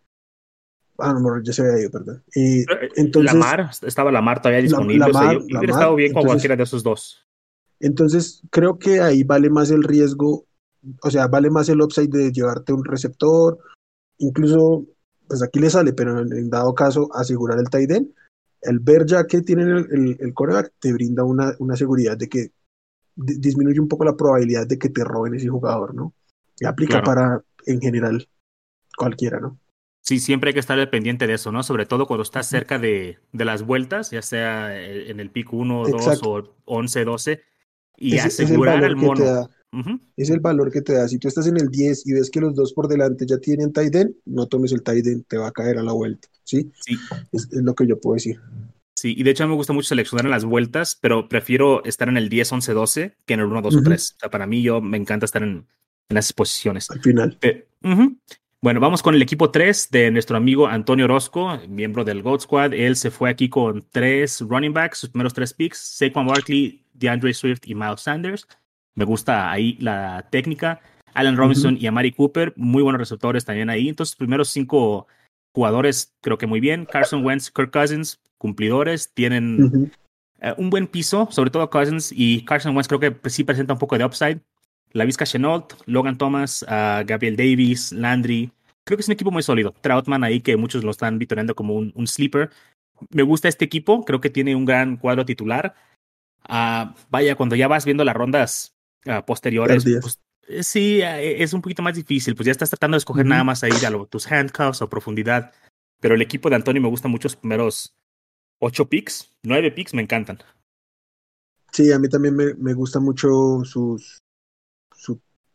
Ah, 0.98 1.14
no, 1.14 1.42
ya 1.44 1.52
se 1.52 1.62
había 1.62 1.82
ido, 1.82 1.92
perdón. 1.92 2.24
Eh, 2.36 2.66
entonces, 2.96 3.34
Lamar, 3.34 3.70
estaba 3.82 4.12
Lamar 4.12 4.42
todavía 4.42 4.62
disponible. 4.62 5.12
La, 5.12 5.38
hubiera 5.38 5.74
estado 5.74 5.96
bien 5.96 6.14
con 6.14 6.24
cualquiera 6.24 6.56
de 6.56 6.64
esos 6.64 6.84
dos. 6.84 7.26
Entonces, 7.80 8.42
creo 8.50 8.80
que 8.80 9.02
ahí 9.02 9.24
vale 9.24 9.50
más 9.50 9.72
el 9.72 9.84
riesgo, 9.84 10.46
o 11.02 11.12
sea, 11.12 11.28
vale 11.28 11.50
más 11.50 11.68
el 11.68 11.82
upside 11.82 12.10
de 12.10 12.32
llevarte 12.32 12.72
un 12.72 12.86
receptor, 12.86 13.60
incluso, 14.18 14.86
pues 15.28 15.44
aquí 15.44 15.60
le 15.60 15.70
sale, 15.70 15.92
pero 15.92 16.22
en, 16.22 16.50
dado 16.50 16.74
caso, 16.74 17.10
asegurar 17.14 17.60
el 17.60 17.70
tight 17.70 17.92
end. 17.92 18.14
El 18.62 18.80
ver 18.80 19.06
ya 19.06 19.28
que 19.28 19.42
tienen 19.42 19.70
el, 19.70 19.88
el, 19.92 20.18
el 20.20 20.34
coreback 20.34 20.74
te 20.80 20.94
brinda 20.94 21.24
una, 21.24 21.54
una 21.60 21.76
seguridad 21.76 22.18
de 22.18 22.30
que 22.30 22.52
disminuye 23.16 23.80
un 23.80 23.88
poco 23.88 24.06
la 24.06 24.16
probabilidad 24.16 24.68
de 24.68 24.78
que 24.78 24.90
te 24.90 25.04
roben 25.04 25.36
ese 25.36 25.50
jugador, 25.50 25.94
¿no? 25.94 26.14
Y 26.60 26.66
aplica 26.66 27.04
para, 27.04 27.42
en 27.66 27.82
general, 27.82 28.28
cualquiera, 28.98 29.40
¿no? 29.40 29.60
Sí, 30.06 30.19
siempre 30.19 30.50
hay 30.50 30.54
que 30.54 30.60
estar 30.60 30.90
pendiente 30.92 31.25
de 31.25 31.34
eso, 31.34 31.52
¿no? 31.52 31.63
Sobre 31.63 31.88
todo 31.88 32.06
cuando 32.06 32.22
estás 32.22 32.48
cerca 32.48 32.78
de, 32.78 33.18
de 33.31 33.46
las 33.46 33.63
vueltas, 33.63 34.12
ya 34.12 34.22
sea 34.22 34.80
eh, 34.80 35.10
en 35.10 35.19
el 35.19 35.31
pick 35.31 35.52
1, 35.52 35.88
2 35.88 36.22
o 36.24 36.56
11, 36.66 37.06
12, 37.06 37.42
y 37.98 38.18
asegurar 38.19 38.84
el, 38.84 38.96
mono. 38.96 39.50
Es 40.16 40.30
el 40.30 40.42
valor 40.42 40.72
que 40.72 40.84
te 40.84 40.94
da. 40.94 41.07
Si 41.07 41.18
tú 41.18 41.28
estás 41.28 41.48
en 41.48 41.57
el 41.57 41.69
10 41.69 42.06
y 42.06 42.13
ves 42.13 42.30
que 42.30 42.40
los 42.40 42.54
dos 42.54 42.74
por 42.74 42.88
delante 42.88 43.25
ya 43.28 43.40
tienen 43.40 43.74
end, 43.75 44.13
no 44.25 44.46
tomes 44.46 44.74
el 44.74 44.84
end, 44.86 45.25
te 45.28 45.38
va 45.38 45.48
a 45.48 45.52
caer 45.52 45.80
a 45.80 45.84
la 45.84 45.94
vuelta, 45.94 46.28
¿sí? 46.44 46.72
Sí. 46.81 46.98
es 47.31 47.48
lo 47.51 47.74
que 47.74 47.88
yo 47.88 48.00
puedo 48.00 48.13
decir. 48.13 48.40
Sí, 48.94 49.16
y 49.18 49.24
de 49.24 49.31
hecho 49.31 49.44
a 49.44 49.48
mí 49.48 49.54
me 49.54 49.58
gusta 49.58 49.74
mucho 49.74 49.90
seleccionar 49.90 50.25
en 50.25 50.31
las 50.31 50.46
vueltas, 50.46 51.00
pero 51.01 51.28
prefiero 51.28 51.84
estar 51.84 52.10
en 52.10 52.18
el 52.18 52.30
10, 52.30 52.54
11, 52.54 52.74
12 52.74 53.18
que 53.25 53.34
en 53.34 53.40
el 53.40 53.48
1, 53.48 53.62
2 53.63 53.75
o 53.75 53.81
3. 53.81 54.16
O 54.18 54.19
sea, 54.19 54.30
para 54.30 54.46
mí 54.46 54.62
yo 54.62 54.81
me 54.81 54.98
encanta 54.98 55.25
estar 55.25 55.42
en, 55.42 55.66
en 56.10 56.18
esas 56.18 56.34
posiciones. 56.34 56.92
Al 56.92 57.01
final. 57.01 57.40
Eh, 57.42 57.66
bueno, 58.66 58.80
vamos 58.80 59.04
con 59.04 59.14
el 59.14 59.22
equipo 59.22 59.52
3 59.52 59.92
de 59.92 60.10
nuestro 60.10 60.38
amigo 60.38 60.66
Antonio 60.66 61.06
Orozco, 61.06 61.60
miembro 61.70 62.04
del 62.04 62.24
Gold 62.24 62.42
Squad. 62.42 62.74
Él 62.74 62.96
se 62.96 63.12
fue 63.12 63.30
aquí 63.30 63.48
con 63.48 63.86
tres 63.92 64.42
running 64.42 64.74
backs, 64.74 64.98
sus 64.98 65.12
primeros 65.12 65.36
tres 65.36 65.54
picks, 65.54 65.78
Saquon 65.78 66.26
Barkley, 66.26 66.84
DeAndre 66.92 67.32
Swift 67.36 67.60
y 67.68 67.76
Miles 67.76 68.02
Sanders. 68.02 68.48
Me 68.96 69.06
gusta 69.06 69.52
ahí 69.52 69.78
la 69.80 70.28
técnica. 70.32 70.82
Alan 71.14 71.38
Robinson 71.38 71.78
y 71.80 71.86
Amari 71.86 72.12
Cooper, 72.12 72.54
muy 72.56 72.82
buenos 72.82 72.98
receptores 72.98 73.46
también 73.46 73.70
ahí. 73.70 73.88
Entonces, 73.88 74.16
primeros 74.16 74.50
cinco 74.50 75.06
jugadores 75.51 76.16
creo 76.22 76.39
que 76.39 76.48
muy 76.48 76.60
bien. 76.60 76.88
Carson 76.88 77.24
Wentz, 77.24 77.51
Kirk 77.51 77.70
Cousins, 77.70 78.20
cumplidores, 78.39 79.13
tienen 79.13 79.92
eh, 80.39 80.56
un 80.58 80.72
buen 80.72 80.88
piso, 80.88 81.28
sobre 81.30 81.51
todo 81.51 81.70
Cousins 81.70 82.12
y 82.12 82.44
Carson 82.46 82.75
Wentz 82.75 82.88
creo 82.88 83.00
que 83.00 83.30
sí 83.30 83.44
presenta 83.44 83.74
un 83.74 83.80
poco 83.80 83.96
de 83.96 84.06
upside. 84.06 84.42
La 84.96 85.04
Vizca 85.04 85.25
Chenault, 85.25 85.74
Logan 85.88 86.18
Thomas, 86.18 86.63
uh, 86.63 87.06
Gabriel 87.06 87.36
Davis, 87.36 87.92
Landry. 87.92 88.50
Creo 88.86 88.98
que 88.98 89.01
es 89.01 89.08
un 89.08 89.13
equipo 89.13 89.32
muy 89.32 89.44
sólido. 89.44 89.74
Troutman 89.82 90.24
ahí 90.24 90.42
que 90.42 90.58
muchos 90.58 90.84
lo 90.84 90.92
están 90.92 91.18
vitoreando 91.18 91.56
como 91.56 91.74
un, 91.74 91.92
un, 91.96 92.08
sleeper. 92.08 92.51
Me 93.10 93.24
gusta 93.24 93.48
este 93.48 93.65
equipo, 93.65 94.06
creo 94.06 94.22
que 94.22 94.30
tiene 94.30 94.56
un 94.56 94.63
gran 94.63 94.98
cuadro 94.98 95.25
titular. 95.25 95.75
Uh, 96.48 96.94
vaya, 97.10 97.36
cuando 97.36 97.56
ya 97.56 97.68
vas 97.68 97.84
viendo 97.84 98.04
las 98.04 98.15
rondas 98.15 98.75
uh, 99.08 99.25
posteriores, 99.25 99.84
pues, 99.84 100.20
eh, 100.48 100.62
sí, 100.63 101.01
es 101.01 101.54
un 101.54 101.63
poquito 101.63 101.82
más 101.82 101.96
difícil. 101.96 102.36
Pues 102.36 102.46
ya 102.46 102.51
estás 102.51 102.70
tratando 102.70 102.96
de 102.96 103.00
escoger 103.00 103.25
nada 103.25 103.44
más 103.44 103.63
ahí 103.63 103.72
a 103.86 103.89
lo, 103.89 104.06
tus 104.06 104.32
handcuffs 104.32 104.84
o 104.84 104.89
profundidad. 104.89 105.51
Pero 106.00 106.13
el 106.13 106.22
equipo 106.22 106.50
de 106.50 106.58
Antonio 106.58 106.82
me 106.82 106.89
gusta 106.89 107.08
mucho 107.08 107.25
los 107.25 107.36
primeros 107.36 107.96
ocho 108.60 108.88
picks, 108.88 109.34
nueve 109.44 109.72
picks 109.72 109.94
me 109.96 110.04
encantan. 110.04 110.39
Sí, 111.72 111.92
a 111.92 112.00
mí 112.00 112.08
también 112.08 112.36
me, 112.36 112.54
me 112.54 112.74
gustan 112.74 113.04
mucho 113.04 113.63
sus, 113.65 114.22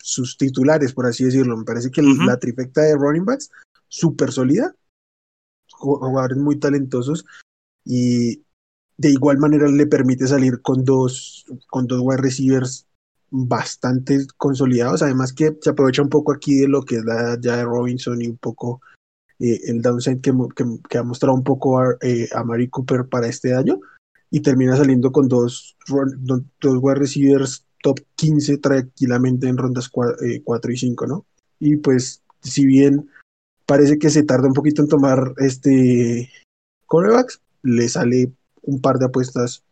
sus 0.02 0.36
titulares, 0.36 0.92
por 0.92 1.06
así 1.06 1.24
decirlo. 1.24 1.56
Me 1.56 1.64
parece 1.64 1.90
que 1.90 2.02
la 2.02 2.38
trifecta 2.38 2.82
de 2.82 2.94
running 2.94 3.24
backs, 3.24 3.50
súper 3.88 4.32
sólida, 4.32 4.74
jugadores 5.72 6.38
muy 6.38 6.58
talentosos 6.58 7.24
y 7.84 8.42
de 8.96 9.10
igual 9.10 9.38
manera 9.38 9.68
le 9.68 9.86
permite 9.86 10.26
salir 10.26 10.60
con 10.60 10.84
dos, 10.84 11.46
con 11.68 11.86
dos 11.86 12.00
wide 12.02 12.20
receivers 12.20 12.86
bastante 13.30 14.26
consolidados. 14.36 15.02
Además 15.02 15.32
que 15.32 15.56
se 15.60 15.70
aprovecha 15.70 16.02
un 16.02 16.10
poco 16.10 16.32
aquí 16.32 16.56
de 16.58 16.68
lo 16.68 16.82
que 16.82 16.96
es 16.96 17.04
la 17.04 17.38
ya 17.40 17.56
de 17.56 17.64
Robinson 17.64 18.20
y 18.20 18.28
un 18.28 18.36
poco 18.36 18.80
eh, 19.38 19.60
el 19.68 19.80
downside 19.80 20.20
que, 20.20 20.32
que, 20.88 20.98
ha 20.98 21.02
mostrado 21.02 21.34
un 21.34 21.44
poco 21.44 21.78
a, 21.78 21.96
eh, 22.02 22.28
a 22.34 22.44
Mari 22.44 22.68
Cooper 22.68 23.06
para 23.08 23.26
este 23.26 23.54
año 23.54 23.80
y 24.30 24.40
termina 24.40 24.76
saliendo 24.76 25.10
con 25.12 25.28
dos, 25.28 25.76
dos, 25.88 26.42
wide 26.60 26.94
receivers 26.98 27.66
top 27.82 28.00
15 28.16 28.58
tranquilamente 28.58 29.48
en 29.48 29.56
rondas 29.56 29.88
4, 29.88 30.26
eh, 30.26 30.42
y 30.72 30.76
5, 30.76 31.06
¿no? 31.06 31.26
Y 31.58 31.76
pues, 31.76 32.22
si 32.40 32.66
bien 32.66 33.08
parece 33.66 33.98
que 33.98 34.10
se 34.10 34.22
tarda 34.22 34.48
un 34.48 34.54
poquito 34.54 34.82
en 34.82 34.88
tomar 34.88 35.34
este 35.38 36.30
corebacks, 36.86 37.40
le 37.62 37.88
sale 37.88 38.32
un 38.62 38.80
par 38.80 38.98
de 38.98 39.06
apuestas, 39.06 39.64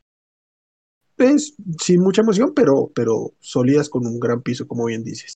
pues, 1.16 1.54
sin 1.80 2.00
mucha 2.00 2.22
emoción, 2.22 2.52
pero, 2.54 2.90
pero 2.94 3.32
sólidas 3.40 3.88
con 3.88 4.06
un 4.06 4.20
gran 4.20 4.42
piso, 4.42 4.66
como 4.66 4.84
bien 4.84 5.04
dices. 5.04 5.34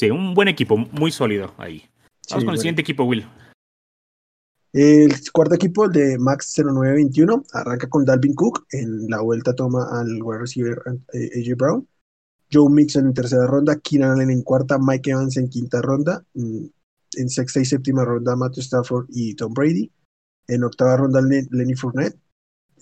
Sí, 0.00 0.10
un 0.10 0.34
buen 0.34 0.48
equipo, 0.48 0.76
muy 0.76 1.10
sólido 1.10 1.54
ahí. 1.58 1.84
Vamos 2.30 2.44
con 2.44 2.54
el 2.54 2.58
siguiente 2.58 2.82
equipo, 2.82 3.04
Will. 3.04 3.26
El 4.76 5.10
cuarto 5.32 5.54
equipo, 5.54 5.86
el 5.86 5.92
de 5.92 6.18
Max 6.18 6.52
0921, 6.54 7.44
arranca 7.54 7.88
con 7.88 8.04
Dalvin 8.04 8.34
Cook. 8.34 8.66
En 8.70 9.08
la 9.08 9.22
vuelta 9.22 9.54
toma 9.54 9.88
al 9.90 10.22
wide 10.22 10.40
receiver 10.40 10.82
eh, 11.14 11.30
AJ 11.34 11.56
Brown. 11.56 11.88
Joe 12.52 12.68
Mixon 12.68 13.06
en 13.06 13.14
tercera 13.14 13.46
ronda, 13.46 13.80
Keenan 13.80 14.10
Allen 14.10 14.30
en 14.30 14.42
cuarta, 14.42 14.76
Mike 14.78 15.12
Evans 15.12 15.38
en 15.38 15.48
quinta 15.48 15.80
ronda. 15.80 16.22
Mm, 16.34 16.66
en 17.16 17.30
sexta 17.30 17.58
y 17.60 17.64
séptima 17.64 18.04
ronda 18.04 18.36
Matthew 18.36 18.64
Stafford 18.64 19.06
y 19.08 19.34
Tom 19.34 19.54
Brady. 19.54 19.90
En 20.46 20.62
octava 20.62 20.98
ronda 20.98 21.22
Lenny 21.22 21.74
Fournette. 21.74 22.18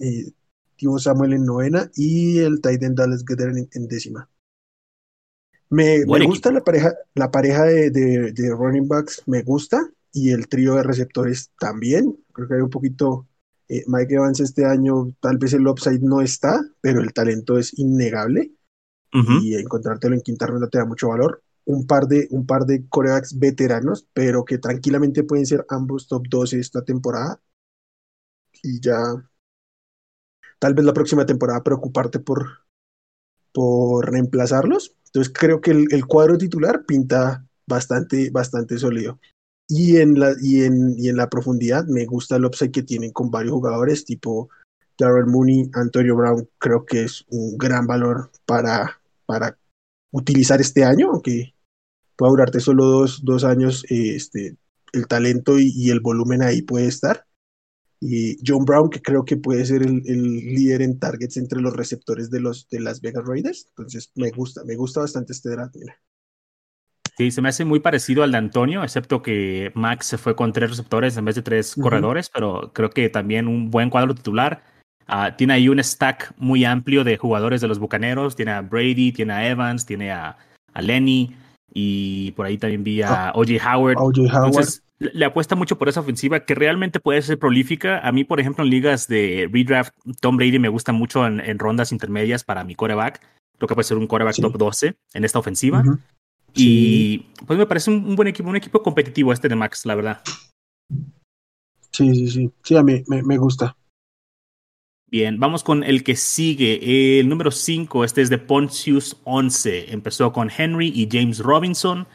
Eh, 0.00 0.32
Timo 0.74 0.98
Samuel 0.98 1.34
en 1.34 1.46
novena 1.46 1.88
y 1.94 2.40
el 2.40 2.60
Titan 2.60 2.96
Dallas 2.96 3.24
Gedder 3.24 3.68
en, 3.70 3.86
décima. 3.86 4.28
Me, 5.70 6.02
gusta 6.02 6.50
la 6.50 6.64
pareja, 6.64 6.92
la 7.14 7.30
pareja 7.30 7.66
de, 7.66 7.90
de, 7.90 8.50
running 8.50 8.88
backs, 8.88 9.22
me 9.26 9.42
gusta, 9.42 9.88
y 10.14 10.30
el 10.30 10.48
trío 10.48 10.76
de 10.76 10.84
receptores 10.84 11.50
también. 11.58 12.16
Creo 12.32 12.48
que 12.48 12.54
hay 12.54 12.60
un 12.60 12.70
poquito. 12.70 13.26
Eh, 13.68 13.82
Mike 13.86 14.14
Evans 14.14 14.40
este 14.40 14.64
año, 14.64 15.12
tal 15.20 15.38
vez 15.38 15.52
el 15.54 15.66
upside 15.66 16.00
no 16.00 16.20
está, 16.20 16.62
pero 16.80 17.00
el 17.00 17.12
talento 17.12 17.58
es 17.58 17.76
innegable. 17.78 18.52
Y 19.40 19.54
encontrártelo 19.54 20.16
en 20.16 20.22
quinta 20.22 20.44
ronda 20.44 20.68
te 20.68 20.78
da 20.78 20.84
mucho 20.84 21.08
valor. 21.08 21.44
Un 21.64 21.86
par 21.86 22.08
de, 22.08 22.26
un 22.32 22.46
par 22.46 22.64
de 22.64 22.84
corebacks 22.88 23.38
veteranos, 23.38 24.08
pero 24.12 24.44
que 24.44 24.58
tranquilamente 24.58 25.22
pueden 25.22 25.46
ser 25.46 25.64
ambos 25.68 26.08
top 26.08 26.24
12 26.28 26.58
esta 26.58 26.82
temporada. 26.82 27.40
Y 28.60 28.80
ya 28.80 28.96
tal 30.58 30.74
vez 30.74 30.84
la 30.84 30.94
próxima 30.94 31.26
temporada 31.26 31.62
preocuparte 31.62 32.18
por, 32.18 32.66
por 33.52 34.10
reemplazarlos. 34.10 34.96
Entonces 35.06 35.32
creo 35.32 35.60
que 35.60 35.70
el, 35.70 36.06
cuadro 36.06 36.36
titular 36.36 36.84
pinta 36.84 37.46
bastante, 37.66 38.30
bastante 38.30 38.78
sólido. 38.78 39.20
Y 39.68 39.96
en, 39.96 40.18
la, 40.18 40.34
y, 40.40 40.62
en, 40.62 40.94
y 40.98 41.08
en 41.08 41.16
la 41.16 41.30
profundidad 41.30 41.86
me 41.86 42.04
gusta 42.04 42.36
el 42.36 42.44
upside 42.44 42.70
que 42.70 42.82
tienen 42.82 43.12
con 43.12 43.30
varios 43.30 43.52
jugadores 43.54 44.04
tipo 44.04 44.50
Darrell 44.98 45.26
Mooney, 45.26 45.70
Antonio 45.72 46.16
Brown, 46.16 46.48
creo 46.58 46.84
que 46.84 47.04
es 47.04 47.24
un 47.28 47.56
gran 47.56 47.86
valor 47.86 48.30
para, 48.46 49.00
para 49.26 49.58
utilizar 50.12 50.60
este 50.60 50.84
año, 50.84 51.10
aunque 51.10 51.54
puede 52.16 52.30
durarte 52.30 52.60
solo 52.60 52.84
dos, 52.84 53.24
dos 53.24 53.44
años, 53.44 53.84
eh, 53.90 54.14
este, 54.14 54.56
el 54.92 55.06
talento 55.06 55.58
y, 55.58 55.90
el 55.90 56.00
volumen 56.00 56.42
ahí 56.42 56.62
puede 56.62 56.86
estar 56.86 57.26
y 58.00 58.36
John 58.46 58.64
Brown, 58.66 58.90
que 58.90 59.00
creo 59.00 59.24
que 59.24 59.38
puede 59.38 59.64
ser 59.64 59.82
el, 59.82 60.02
líder 60.02 60.82
en 60.82 60.98
targets 60.98 61.38
entre 61.38 61.60
los 61.60 61.74
receptores 61.74 62.30
de 62.30 62.38
los 62.38 62.68
de 62.68 62.80
las 62.80 63.00
Vegas 63.00 63.24
Raiders. 63.24 63.66
Entonces, 63.70 64.12
me 64.14 64.30
gusta, 64.30 64.62
me 64.64 64.76
gusta 64.76 65.00
bastante 65.00 65.32
este 65.32 65.48
draft, 65.48 65.76
Sí, 67.16 67.30
se 67.30 67.40
me 67.40 67.48
hace 67.48 67.64
muy 67.64 67.80
parecido 67.80 68.22
al 68.24 68.32
de 68.32 68.38
Antonio, 68.38 68.82
excepto 68.82 69.22
que 69.22 69.70
Max 69.74 70.06
se 70.06 70.18
fue 70.18 70.34
con 70.34 70.52
tres 70.52 70.70
receptores 70.70 71.16
en 71.16 71.24
vez 71.24 71.36
de 71.36 71.42
tres 71.42 71.76
corredores, 71.80 72.28
pero 72.28 72.72
creo 72.72 72.90
que 72.90 73.08
también 73.08 73.46
un 73.46 73.70
buen 73.70 73.88
cuadro 73.88 74.14
titular. 74.14 74.64
Ah, 75.06 75.36
tiene 75.36 75.54
ahí 75.54 75.68
un 75.68 75.82
stack 75.82 76.32
muy 76.38 76.64
amplio 76.64 77.04
de 77.04 77.16
jugadores 77.16 77.60
de 77.60 77.68
los 77.68 77.78
Bucaneros. 77.78 78.34
Tiene 78.36 78.52
a 78.52 78.62
Brady, 78.62 79.12
tiene 79.12 79.32
a 79.32 79.48
Evans, 79.48 79.86
tiene 79.86 80.10
a, 80.10 80.36
a 80.72 80.82
Lenny 80.82 81.36
y 81.72 82.32
por 82.32 82.46
ahí 82.46 82.58
también 82.58 82.82
vi 82.82 83.02
a 83.02 83.28
ah, 83.28 83.32
O.J. 83.34 83.58
Howard. 83.62 83.98
Howard 83.98 84.66
le 84.98 85.24
apuesta 85.24 85.56
mucho 85.56 85.76
por 85.76 85.88
esa 85.88 86.00
ofensiva 86.00 86.44
que 86.44 86.54
realmente 86.54 87.00
puede 87.00 87.20
ser 87.22 87.38
prolífica. 87.38 87.98
A 87.98 88.12
mí, 88.12 88.24
por 88.24 88.40
ejemplo, 88.40 88.64
en 88.64 88.70
ligas 88.70 89.08
de 89.08 89.48
redraft, 89.52 89.92
Tom 90.20 90.36
Brady 90.36 90.58
me 90.58 90.68
gusta 90.68 90.92
mucho 90.92 91.26
en, 91.26 91.58
rondas 91.58 91.92
intermedias 91.92 92.44
para 92.44 92.64
mi 92.64 92.74
coreback. 92.74 93.20
Creo 93.58 93.68
que 93.68 93.74
puede 93.74 93.84
ser 93.84 93.98
un 93.98 94.06
coreback 94.06 94.36
top 94.36 94.56
12 94.56 94.96
en 95.14 95.24
esta 95.24 95.38
ofensiva. 95.38 95.82
Y 96.54 97.18
pues 97.46 97.58
me 97.58 97.66
parece 97.66 97.90
un, 97.90 98.14
buen 98.16 98.28
equipo, 98.28 98.48
un 98.48 98.56
equipo 98.56 98.82
competitivo 98.82 99.32
este 99.32 99.48
de 99.48 99.56
Max, 99.56 99.84
la 99.86 99.94
verdad. 99.94 100.22
Sí, 101.90 102.14
sí, 102.14 102.28
sí. 102.28 102.50
Sí, 102.62 102.76
a 102.76 102.82
mí 102.82 103.02
me, 103.06 103.22
me 103.22 103.38
gusta. 103.38 103.76
Bien, 105.10 105.38
vamos 105.38 105.62
con 105.62 105.84
el 105.84 106.02
que 106.02 106.16
sigue. 106.16 107.20
El 107.20 107.28
número 107.28 107.50
5, 107.50 108.04
este 108.04 108.22
es 108.22 108.30
de 108.30 108.38
Pontius 108.38 109.16
11. 109.24 109.92
Empezó 109.92 110.32
con 110.32 110.50
Henry 110.50 110.88
y 110.88 111.08
James 111.10 111.38
Robinson. 111.38 112.06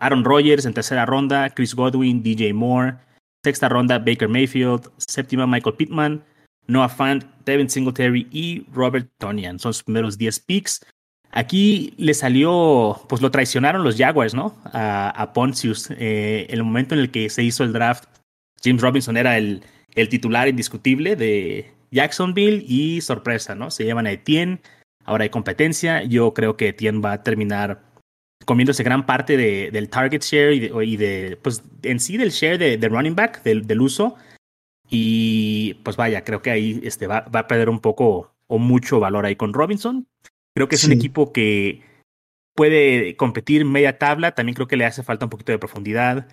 Aaron 0.00 0.24
Rodgers 0.24 0.66
en 0.66 0.74
tercera 0.74 1.06
ronda, 1.06 1.48
Chris 1.50 1.74
Godwin, 1.74 2.22
DJ 2.22 2.52
Moore, 2.52 2.96
sexta 3.44 3.68
ronda 3.68 3.98
Baker 3.98 4.28
Mayfield, 4.28 4.90
séptima 4.98 5.46
Michael 5.46 5.76
Pittman, 5.76 6.24
Noah 6.66 6.88
Fant, 6.88 7.24
Devin 7.44 7.70
Singletary 7.70 8.26
y 8.30 8.66
Robert 8.72 9.08
Tonian. 9.18 9.58
Son 9.58 9.72
sus 9.72 9.84
primeros 9.84 10.18
10 10.18 10.40
picks. 10.40 10.84
Aquí 11.36 11.92
le 11.98 12.14
salió, 12.14 12.98
pues 13.10 13.20
lo 13.20 13.30
traicionaron 13.30 13.84
los 13.84 13.98
Jaguars, 13.98 14.32
¿no? 14.32 14.56
A, 14.72 15.10
a 15.10 15.34
Pontius. 15.34 15.90
Eh, 15.90 16.46
el 16.48 16.64
momento 16.64 16.94
en 16.94 17.02
el 17.02 17.10
que 17.10 17.28
se 17.28 17.42
hizo 17.42 17.62
el 17.62 17.74
draft, 17.74 18.04
James 18.64 18.80
Robinson 18.80 19.18
era 19.18 19.36
el, 19.36 19.62
titular 20.08 20.48
indiscutible 20.48 21.14
de 21.14 21.74
Jacksonville 21.90 22.64
y 22.66 23.02
sorpresa, 23.02 23.54
¿no? 23.54 23.70
Se 23.70 23.84
llevan 23.84 24.06
a 24.06 24.12
Etienne. 24.12 24.62
Ahora 25.04 25.24
hay 25.24 25.28
competencia. 25.28 26.02
Yo 26.04 26.32
creo 26.32 26.56
que 26.56 26.68
Etienne 26.68 27.02
va 27.02 27.12
a 27.12 27.22
terminar 27.22 27.82
comiéndose 28.46 28.82
gran 28.82 29.04
parte 29.04 29.36
de, 29.36 29.70
del 29.70 29.90
target 29.90 30.22
share 30.22 30.54
y 30.54 30.96
de, 30.96 31.38
pues 31.42 31.62
en 31.82 32.00
sí 32.00 32.16
del 32.16 32.30
share 32.30 32.56
de, 32.56 32.88
running 32.88 33.14
back, 33.14 33.42
del, 33.42 33.66
del, 33.66 33.82
uso. 33.82 34.16
Y 34.88 35.74
pues 35.84 35.96
vaya, 35.96 36.24
creo 36.24 36.40
que 36.40 36.50
ahí 36.50 36.80
este, 36.82 37.06
va, 37.06 37.26
va, 37.28 37.40
a 37.40 37.46
perder 37.46 37.68
un 37.68 37.80
poco 37.80 38.32
o 38.46 38.58
mucho 38.58 39.00
valor 39.00 39.26
ahí 39.26 39.36
con 39.36 39.52
Robinson. 39.52 40.06
Creo 40.56 40.68
que 40.68 40.76
es 40.76 40.84
un 40.84 40.92
equipo 40.92 41.34
que 41.34 41.82
puede 42.54 43.14
competir 43.16 43.66
media 43.66 43.98
tabla. 43.98 44.32
También 44.32 44.54
creo 44.54 44.66
que 44.66 44.78
le 44.78 44.86
hace 44.86 45.02
falta 45.02 45.26
un 45.26 45.30
poquito 45.30 45.52
de 45.52 45.58
profundidad. 45.58 46.28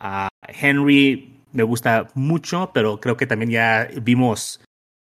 A 0.00 0.28
Henry 0.48 1.40
me 1.52 1.62
gusta 1.62 2.08
mucho, 2.14 2.72
pero 2.74 2.98
creo 2.98 3.16
que 3.16 3.28
también 3.28 3.52
ya 3.52 3.88
vimos 4.02 4.60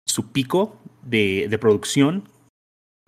su 0.06 0.30
pico 0.30 0.78
de, 1.02 1.46
de 1.48 1.58
producción 1.58 2.28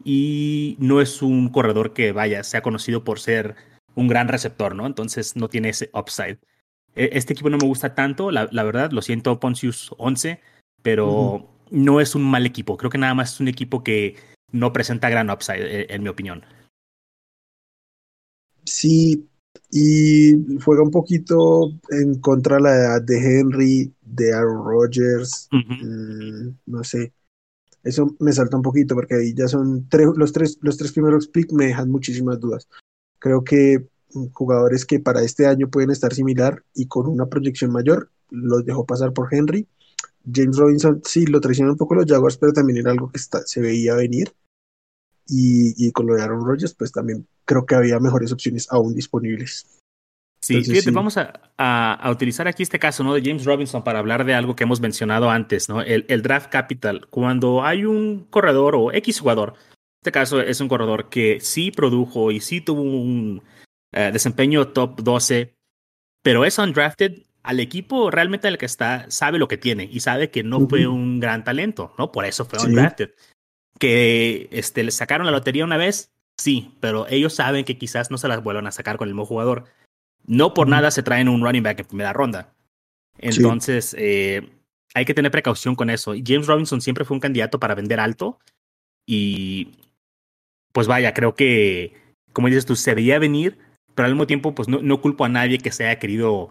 y 0.03 0.79
no 0.79 1.03
es 1.03 1.21
un 1.21 1.51
corredor 1.51 1.93
que 1.93 2.13
vaya, 2.13 2.45
sea 2.45 2.63
conocido 2.63 3.05
por 3.05 3.21
ser 3.21 3.55
un 3.95 4.09
gran 4.09 4.29
receptor, 4.29 4.75
¿no? 4.75 4.87
Entonces 4.87 5.37
no 5.37 5.49
tiene 5.49 5.69
ese 5.69 5.91
upside. 5.93 6.39
E, 6.95 7.11
este 7.13 7.35
equipo 7.35 7.51
no 7.51 7.59
me 7.59 7.67
gusta 7.67 7.95
tanto, 7.95 8.31
la, 8.31 8.47
verdad, 8.47 8.91
lo 8.91 9.03
siento, 9.03 9.39
Poncius 9.39 9.95
11, 9.99 10.41
pero 10.81 11.47
no 11.71 12.01
es 12.01 12.15
un 12.15 12.23
mal 12.23 12.47
equipo. 12.47 12.79
Creo 12.79 12.91
que 12.91 12.97
nada 12.97 13.13
más 13.13 13.35
es 13.35 13.41
un 13.41 13.49
equipo 13.49 13.85
que 13.85 14.17
no 14.53 14.73
presenta 14.73 15.11
gran 15.11 15.31
upside, 15.31 15.83
e, 15.83 15.87
en 15.95 16.03
mi 16.03 16.09
opinión. 16.09 16.45
Sí, 18.65 19.29
y 19.71 20.33
juega 20.63 20.83
un 20.83 20.91
poquito 20.91 21.73
en 21.91 22.21
contra 22.21 22.57
de 22.57 22.63
la 22.63 22.75
edad 22.75 23.03
de 23.03 23.19
Henry, 23.19 23.95
de 24.03 24.33
Aaron 24.33 24.65
Rodgers, 24.65 25.49
mm, 25.51 26.49
no 26.67 26.85
sé. 26.85 27.13
Eso 27.83 28.15
me 28.21 28.33
salta 28.33 28.57
un 28.57 28.63
poquito 28.63 28.95
porque 28.95 29.17
ahí 29.17 29.35
ya 29.35 29.49
son 29.49 29.89
tres, 29.89 30.09
los, 30.17 30.33
tres, 30.33 30.59
los 30.61 30.77
tres 30.77 30.93
primeros 30.93 31.27
picks 31.27 31.53
me 31.53 31.67
dejan 31.67 31.91
muchísimas 31.91 32.39
dudas. 32.39 32.69
Creo 33.19 33.43
que 33.43 33.89
mm, 34.15 34.27
jugadores 34.33 34.85
que 34.87 35.01
para 35.01 35.23
este 35.23 35.47
año 35.47 35.69
pueden 35.69 35.91
estar 35.91 36.15
similar 36.15 36.63
y 36.75 36.87
con 36.87 37.09
una 37.09 37.27
proyección 37.27 37.73
mayor, 37.73 38.11
los 38.31 38.65
dejó 38.65 38.87
pasar 38.87 39.13
por 39.13 39.35
Henry. 39.35 39.67
James 40.31 40.57
Robinson 40.57 41.01
sí 41.05 41.27
lo 41.27 41.41
traicionó 41.41 41.73
un 41.73 41.79
poco 41.79 41.95
los 41.95 42.07
Jaguars, 42.07 42.37
pero 42.37 42.53
también 42.53 42.79
era 42.79 42.91
algo 42.91 43.11
que 43.11 43.19
se 43.19 43.61
veía 43.61 43.95
venir. 43.95 44.33
Y, 45.27 45.87
y 45.87 45.93
con 45.93 46.07
lo 46.07 46.15
de 46.15 46.23
Aaron 46.23 46.45
Rodgers, 46.45 46.75
pues 46.75 46.93
también 46.93 47.27
creo 47.45 47.65
que 47.65 47.75
había 47.75 47.99
mejores 48.01 48.33
opciones 48.33 48.67
aún 48.71 48.95
disponibles. 48.95 49.67
Sí, 50.41 50.65
fíjate, 50.65 50.91
vamos 50.91 51.17
a, 51.19 51.53
a, 51.57 52.11
utilizar 52.11 52.49
aquí 52.49 52.65
este 52.65 52.81
caso 52.81 53.05
¿no? 53.05 53.15
de 53.15 53.23
James 53.23 53.45
Robinson 53.45 53.85
para 53.85 54.01
hablar 54.01 54.25
de 54.25 54.35
algo 54.35 54.57
que 54.57 54.65
hemos 54.65 54.81
mencionado 54.81 55.31
antes, 55.31 55.69
¿no? 55.69 55.83
El, 55.83 56.05
el, 56.09 56.23
draft 56.23 56.51
capital. 56.51 57.07
Cuando 57.11 57.65
hay 57.65 57.85
un 57.85 58.27
corredor 58.29 58.75
o 58.75 58.93
X 58.93 59.21
jugador, 59.21 59.51
en 59.51 60.01
este 60.03 60.11
caso 60.11 60.41
es 60.41 60.61
un 60.61 60.67
corredor 60.67 61.09
que 61.09 61.39
sí 61.41 61.71
produjo 61.71 62.33
y 62.33 62.41
sí 62.41 62.61
tuvo 62.61 62.83
un 62.83 63.41
eh, 63.93 64.11
desempeño 64.13 64.67
top 64.69 65.01
12, 65.03 65.55
pero 66.25 66.45
es 66.45 66.59
undrafted, 66.59 67.23
al 67.43 67.61
equipo 67.61 68.11
realmente 68.11 68.49
el 68.49 68.59
que 68.59 68.67
está 68.67 69.11
sabe 69.11 69.39
lo 69.39 69.49
que 69.49 69.59
tiene 69.59 69.89
y 69.91 70.01
sabe 70.01 70.31
que 70.31 70.43
no 70.43 70.69
fue 70.69 70.87
un 70.87 71.21
gran 71.21 71.45
talento, 71.45 71.95
¿no? 71.99 72.13
Por 72.13 72.25
eso 72.25 72.45
fue 72.45 72.59
undrafted. 72.61 73.11
Que 73.79 74.49
este, 74.53 74.85
le 74.85 74.93
sacaron 74.93 75.27
la 75.27 75.33
lotería 75.33 75.65
una 75.65 75.77
vez, 75.77 76.13
sí, 76.39 76.77
pero 76.81 77.07
ellos 77.09 77.35
saben 77.35 77.65
que 77.65 77.79
quizás 77.79 78.11
no 78.11 78.19
se 78.19 78.29
las 78.29 78.43
vuelvan 78.43 78.67
a 78.67 78.73
sacar 78.73 78.97
con 78.97 79.09
el 79.09 79.15
mismo 79.15 79.27
jugador. 79.27 79.65
No 80.25 80.55
por 80.55 80.69
nada 80.69 80.91
se 80.93 81.03
traen 81.03 81.29
un 81.29 81.43
running 81.43 81.65
back 81.65 81.81
en 81.81 81.87
primera 81.87 82.13
ronda. 82.13 82.55
Entonces, 83.19 83.95
eh, 83.99 84.49
hay 84.95 85.05
que 85.05 85.15
tener 85.15 85.33
precaución 85.33 85.75
con 85.75 85.91
eso. 85.91 86.15
James 86.25 86.47
Robinson 86.47 86.81
siempre 86.81 87.05
fue 87.05 87.17
un 87.17 87.21
candidato 87.21 87.59
para 87.59 87.75
vender 87.75 87.99
alto. 87.99 88.39
Y 89.05 89.73
pues 90.73 90.87
vaya, 90.87 91.13
creo 91.13 91.35
que, 91.35 91.97
como 92.33 92.47
dices 92.47 92.67
tú, 92.67 92.77
se 92.77 92.95
veía 92.95 93.19
venir, 93.19 93.59
pero 93.97 94.07
al 94.07 94.13
mismo 94.13 94.29
tiempo, 94.29 94.55
pues 94.55 94.69
no, 94.69 94.81
no 94.81 95.01
culpo 95.01 95.25
a 95.25 95.29
nadie 95.29 95.59
que 95.59 95.73
se 95.73 95.87
haya 95.87 95.99
querido 95.99 96.51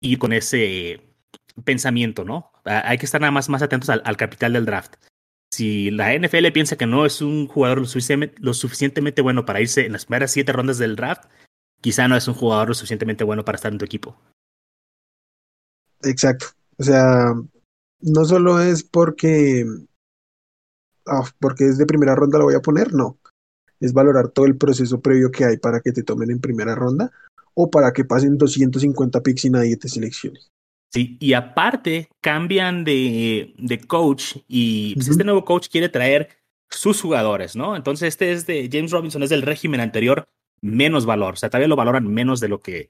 ir 0.00 0.18
con 0.18 0.32
ese 0.32 1.00
pensamiento, 1.64 2.24
¿no? 2.24 2.52
Hay 2.64 2.98
que 2.98 3.06
estar 3.06 3.20
nada 3.20 3.30
más, 3.30 3.48
más 3.48 3.62
atentos 3.62 3.88
al, 3.90 4.02
al 4.04 4.16
capital 4.16 4.52
del 4.52 4.66
draft. 4.66 4.96
Si 5.52 5.90
la 5.90 6.14
NFL 6.14 6.50
piensa 6.52 6.76
que 6.76 6.86
no 6.86 7.06
es 7.06 7.22
un 7.22 7.46
jugador 7.46 7.78
lo 7.78 7.86
suficientemente, 7.86 8.36
lo 8.42 8.52
suficientemente 8.52 9.22
bueno 9.22 9.44
para 9.44 9.60
irse 9.60 9.86
en 9.86 9.92
las 9.92 10.04
primeras 10.04 10.32
siete 10.32 10.52
rondas 10.52 10.78
del 10.78 10.96
draft, 10.96 11.24
quizá 11.80 12.08
no 12.08 12.16
es 12.16 12.28
un 12.28 12.34
jugador 12.34 12.68
lo 12.68 12.74
suficientemente 12.74 13.24
bueno 13.24 13.44
para 13.44 13.56
estar 13.56 13.72
en 13.72 13.78
tu 13.78 13.84
equipo. 13.84 14.20
Exacto. 16.02 16.46
O 16.78 16.82
sea, 16.82 17.32
no 18.00 18.24
solo 18.24 18.60
es 18.60 18.84
porque, 18.84 19.64
ah, 21.06 21.24
porque 21.38 21.64
es 21.64 21.78
de 21.78 21.86
primera 21.86 22.14
ronda 22.14 22.38
lo 22.38 22.44
voy 22.44 22.54
a 22.54 22.60
poner, 22.60 22.92
no. 22.92 23.18
Es 23.80 23.92
valorar 23.92 24.28
todo 24.28 24.46
el 24.46 24.56
proceso 24.56 25.00
previo 25.00 25.30
que 25.30 25.44
hay 25.44 25.56
para 25.56 25.80
que 25.80 25.92
te 25.92 26.02
tomen 26.02 26.30
en 26.30 26.40
primera 26.40 26.74
ronda 26.74 27.10
o 27.54 27.70
para 27.70 27.92
que 27.92 28.04
pasen 28.04 28.38
250 28.38 29.22
picks 29.22 29.44
y 29.44 29.50
nadie 29.50 29.76
te 29.76 29.88
seleccione. 29.88 30.40
Sí, 30.92 31.16
y 31.20 31.32
aparte 31.32 32.08
cambian 32.20 32.84
de, 32.84 33.54
de 33.58 33.78
coach 33.80 34.36
y 34.46 34.94
pues, 34.94 35.08
este 35.08 35.24
nuevo 35.24 35.44
coach 35.44 35.68
quiere 35.68 35.88
traer 35.88 36.28
sus 36.70 37.00
jugadores, 37.00 37.56
¿no? 37.56 37.76
Entonces 37.76 38.08
este 38.08 38.32
es 38.32 38.46
de 38.46 38.68
James 38.72 38.92
Robinson, 38.92 39.22
es 39.22 39.30
del 39.30 39.42
régimen 39.42 39.80
anterior, 39.80 40.28
menos 40.60 41.06
valor, 41.06 41.34
o 41.34 41.36
sea, 41.36 41.50
todavía 41.50 41.68
lo 41.68 41.76
valoran 41.76 42.06
menos 42.06 42.40
de 42.40 42.48
lo 42.48 42.60
que, 42.60 42.88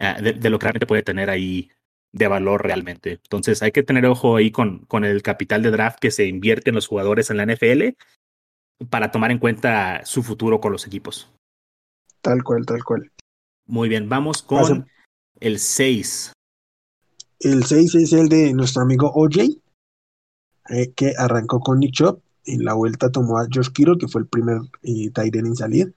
uh, 0.00 0.22
de, 0.22 0.32
de, 0.32 0.50
lo 0.50 0.58
que 0.58 0.64
realmente 0.64 0.86
puede 0.86 1.02
tener 1.02 1.30
ahí 1.30 1.70
de 2.12 2.28
valor 2.28 2.64
realmente. 2.64 3.12
Entonces 3.12 3.62
hay 3.62 3.72
que 3.72 3.82
tener 3.82 4.06
ojo 4.06 4.36
ahí 4.36 4.50
con, 4.50 4.80
con 4.86 5.04
el 5.04 5.22
capital 5.22 5.62
de 5.62 5.70
draft 5.70 5.98
que 6.00 6.10
se 6.10 6.26
invierte 6.26 6.70
en 6.70 6.76
los 6.76 6.86
jugadores 6.86 7.30
en 7.30 7.36
la 7.36 7.46
NFL 7.46 7.96
para 8.90 9.10
tomar 9.10 9.30
en 9.30 9.38
cuenta 9.38 10.04
su 10.04 10.22
futuro 10.22 10.60
con 10.60 10.72
los 10.72 10.86
equipos. 10.86 11.30
Tal 12.20 12.42
cual, 12.42 12.66
tal 12.66 12.82
cual. 12.84 13.10
Muy 13.66 13.88
bien, 13.88 14.08
vamos 14.08 14.42
con 14.42 14.60
Pasa. 14.60 14.86
el 15.40 15.58
6. 15.58 16.32
El 17.40 17.64
6 17.64 17.94
es 17.94 18.12
el 18.12 18.28
de 18.28 18.52
nuestro 18.54 18.82
amigo 18.82 19.10
OJ, 19.14 19.60
eh, 20.70 20.92
que 20.94 21.14
arrancó 21.16 21.60
con 21.60 21.80
Nick 21.80 21.92
Chubb. 21.92 22.20
En 22.44 22.64
la 22.64 22.74
vuelta 22.74 23.10
tomó 23.10 23.38
a 23.38 23.46
Josh 23.52 23.70
Kittle, 23.70 23.98
que 23.98 24.08
fue 24.08 24.22
el 24.22 24.28
primer 24.28 24.58
eh, 24.82 25.10
en 25.14 25.56
salir. 25.56 25.94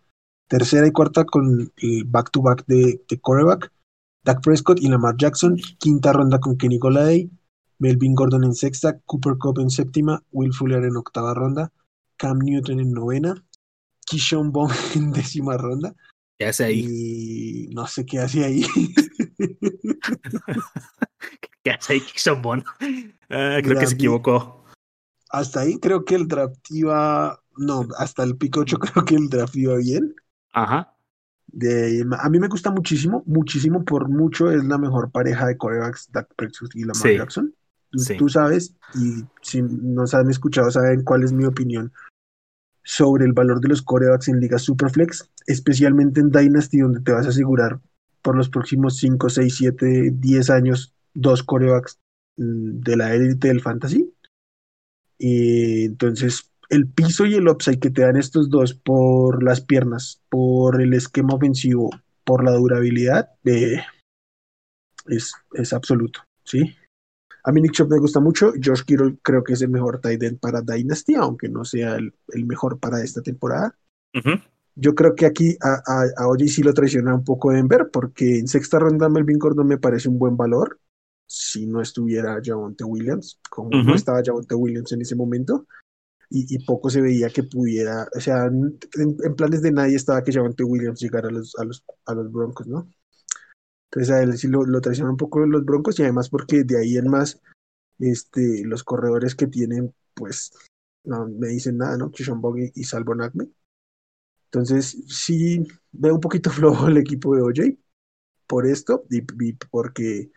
Tercera 0.47 0.87
y 0.87 0.91
cuarta 0.91 1.25
con 1.25 1.71
el 1.77 2.03
back-to-back 2.05 2.65
de, 2.65 3.01
de 3.07 3.19
quarterback. 3.19 3.71
Dak 4.23 4.41
Prescott 4.41 4.79
y 4.81 4.89
Lamar 4.89 5.15
Jackson. 5.17 5.57
Quinta 5.77 6.11
ronda 6.11 6.39
con 6.39 6.57
Kenny 6.57 6.79
Golladay. 6.79 7.29
Melvin 7.77 8.15
Gordon 8.15 8.43
en 8.43 8.55
sexta. 8.55 8.99
Cooper 9.05 9.37
Cup 9.37 9.59
en 9.59 9.69
séptima. 9.69 10.23
Will 10.31 10.53
Fuller 10.53 10.83
en 10.83 10.97
octava 10.97 11.35
ronda. 11.35 11.71
Cam 12.19 12.39
Newton 12.39 12.79
en 12.79 12.91
novena. 12.91 13.33
Kishon 14.05 14.51
Bond 14.51 14.73
en 14.95 15.11
décima 15.11 15.57
ronda. 15.57 15.95
¿Qué 16.37 16.45
hace 16.45 16.65
ahí? 16.65 16.85
Y 16.87 17.69
no 17.73 17.87
sé 17.87 18.05
qué 18.05 18.19
hace 18.19 18.45
ahí. 18.45 18.63
¿Qué 21.63 21.71
hace 21.71 21.93
ahí 21.93 22.01
Kishon 22.01 22.41
Bond? 22.41 22.63
Uh, 22.81 23.61
creo 23.63 23.79
que 23.79 23.87
se 23.87 23.95
equivocó. 23.95 24.65
Hasta 25.31 25.61
ahí 25.61 25.79
creo 25.79 26.05
que 26.05 26.15
el 26.15 26.27
draft 26.27 26.59
iba. 26.69 27.39
No, 27.57 27.87
hasta 27.97 28.23
el 28.23 28.37
pico 28.37 28.61
8 28.61 28.77
creo 28.79 29.05
que 29.05 29.15
el 29.15 29.29
draft 29.29 29.55
iba 29.55 29.75
bien. 29.77 30.13
Ajá. 30.53 30.95
De, 31.47 32.05
a 32.19 32.29
mí 32.29 32.39
me 32.39 32.47
gusta 32.47 32.69
muchísimo, 32.71 33.23
muchísimo 33.25 33.83
por 33.83 34.07
mucho. 34.07 34.51
Es 34.51 34.63
la 34.63 34.77
mejor 34.77 35.11
pareja 35.11 35.47
de 35.47 35.57
corebacks, 35.57 36.11
Dak 36.11 36.33
Prescott 36.35 36.75
y 36.75 36.81
Lamar 36.81 36.95
sí. 36.95 37.17
Jackson. 37.17 37.53
Tú, 37.91 37.99
sí. 37.99 38.17
tú 38.17 38.29
sabes, 38.29 38.75
y 38.93 39.23
si 39.41 39.63
nos 39.63 40.13
han 40.13 40.29
escuchado, 40.29 40.69
saben 40.69 41.03
cuál 41.03 41.23
es 41.23 41.31
mi 41.31 41.45
opinión 41.45 41.91
sobre 42.89 43.23
el 43.23 43.33
valor 43.33 43.61
de 43.61 43.67
los 43.67 43.83
corebacks 43.83 44.29
en 44.29 44.39
Liga 44.39 44.57
Superflex, 44.57 45.29
especialmente 45.45 46.21
en 46.21 46.31
Dynasty, 46.31 46.79
donde 46.79 47.01
te 47.01 47.11
vas 47.11 47.27
a 47.27 47.29
asegurar 47.29 47.79
por 48.23 48.35
los 48.35 48.49
próximos 48.49 48.97
5, 48.97 49.29
6, 49.29 49.55
7, 49.55 50.11
10 50.15 50.49
años 50.49 50.95
dos 51.13 51.43
corebacks 51.43 51.99
de 52.35 52.97
la 52.97 53.13
élite 53.13 53.49
del 53.49 53.61
fantasy. 53.61 54.11
Y 55.19 55.85
entonces, 55.85 56.51
el 56.69 56.87
piso 56.87 57.27
y 57.27 57.35
el 57.35 57.47
upside 57.47 57.79
que 57.79 57.91
te 57.91 58.01
dan 58.01 58.17
estos 58.17 58.49
dos 58.49 58.73
por 58.73 59.43
las 59.43 59.61
piernas, 59.61 60.23
por 60.27 60.81
el 60.81 60.95
esquema 60.95 61.35
ofensivo, 61.35 61.91
por 62.23 62.43
la 62.43 62.53
durabilidad, 62.53 63.29
eh, 63.45 63.83
es, 65.05 65.35
es 65.53 65.73
absoluto, 65.73 66.21
¿sí? 66.43 66.75
A 67.43 67.51
mí 67.51 67.61
Nick 67.61 67.71
Chubb 67.73 67.89
me 67.89 67.99
gusta 67.99 68.19
mucho. 68.19 68.51
Josh 68.63 68.83
Kittle 68.83 69.17
creo 69.21 69.43
que 69.43 69.53
es 69.53 69.61
el 69.61 69.69
mejor 69.69 69.99
tight 70.01 70.21
end 70.23 70.39
para 70.39 70.61
Dynasty, 70.61 71.15
aunque 71.15 71.49
no 71.49 71.63
sea 71.63 71.95
el, 71.95 72.13
el 72.29 72.45
mejor 72.45 72.79
para 72.79 73.01
esta 73.01 73.21
temporada. 73.21 73.75
Uh 74.13 74.19
-huh. 74.19 74.43
Yo 74.75 74.95
creo 74.95 75.13
que 75.15 75.25
aquí 75.25 75.57
a, 75.61 75.81
a, 75.85 76.05
a 76.17 76.27
OJ 76.27 76.47
sí 76.47 76.63
lo 76.63 76.73
traiciona 76.73 77.13
un 77.13 77.23
poco 77.23 77.51
Denver, 77.51 77.89
porque 77.91 78.39
en 78.39 78.47
sexta 78.47 78.79
ronda 78.79 79.09
Melvin 79.09 79.39
Gordon 79.39 79.67
me 79.67 79.77
parece 79.77 80.09
un 80.09 80.17
buen 80.17 80.37
valor. 80.37 80.79
Si 81.27 81.65
no 81.67 81.81
estuviera 81.81 82.39
Javonte 82.43 82.83
Williams, 82.83 83.39
como 83.49 83.69
uh 83.69 83.71
-huh. 83.73 83.85
no 83.85 83.95
estaba 83.95 84.21
Javonte 84.23 84.55
Williams 84.55 84.91
en 84.93 85.01
ese 85.01 85.15
momento, 85.15 85.67
y, 86.29 86.55
y, 86.55 86.63
poco 86.63 86.89
se 86.89 87.01
veía 87.01 87.29
que 87.29 87.43
pudiera, 87.43 88.07
o 88.15 88.19
sea, 88.19 88.45
en, 88.45 88.77
en 88.95 89.35
planes 89.35 89.61
de 89.61 89.71
nadie 89.71 89.95
estaba 89.95 90.23
que 90.23 90.31
Javonte 90.31 90.63
Williams 90.63 90.99
llegara 91.01 91.27
a 91.27 91.31
los, 91.31 91.55
a 91.57 91.63
los, 91.65 91.83
a 92.05 92.13
los 92.13 92.31
Broncos, 92.31 92.67
¿no? 92.67 92.87
Entonces 93.91 94.13
a 94.13 94.21
él 94.21 94.37
sí 94.37 94.47
lo, 94.47 94.65
lo 94.65 94.81
traicionan 94.81 95.11
un 95.11 95.17
poco 95.17 95.45
los 95.45 95.65
Broncos 95.65 95.99
y 95.99 96.03
además 96.03 96.29
porque 96.29 96.63
de 96.63 96.79
ahí 96.79 96.97
en 96.97 97.09
más 97.09 97.41
este, 97.97 98.63
los 98.65 98.83
corredores 98.83 99.35
que 99.35 99.47
tienen, 99.47 99.93
pues 100.13 100.51
no 101.03 101.27
me 101.27 101.47
dicen 101.47 101.77
nada, 101.77 101.97
¿no? 101.97 102.11
Kishon 102.11 102.41
Boggy 102.41 102.71
y 102.75 102.83
Salvo 102.83 103.15
Nagme. 103.15 103.49
Entonces 104.45 104.97
sí 105.07 105.67
veo 105.91 106.15
un 106.15 106.21
poquito 106.21 106.49
flojo 106.51 106.87
el 106.87 106.97
equipo 106.97 107.35
de 107.35 107.41
OJ 107.41 107.77
por 108.47 108.65
esto 108.65 109.05
y, 109.09 109.19
y 109.19 109.53
porque, 109.69 110.31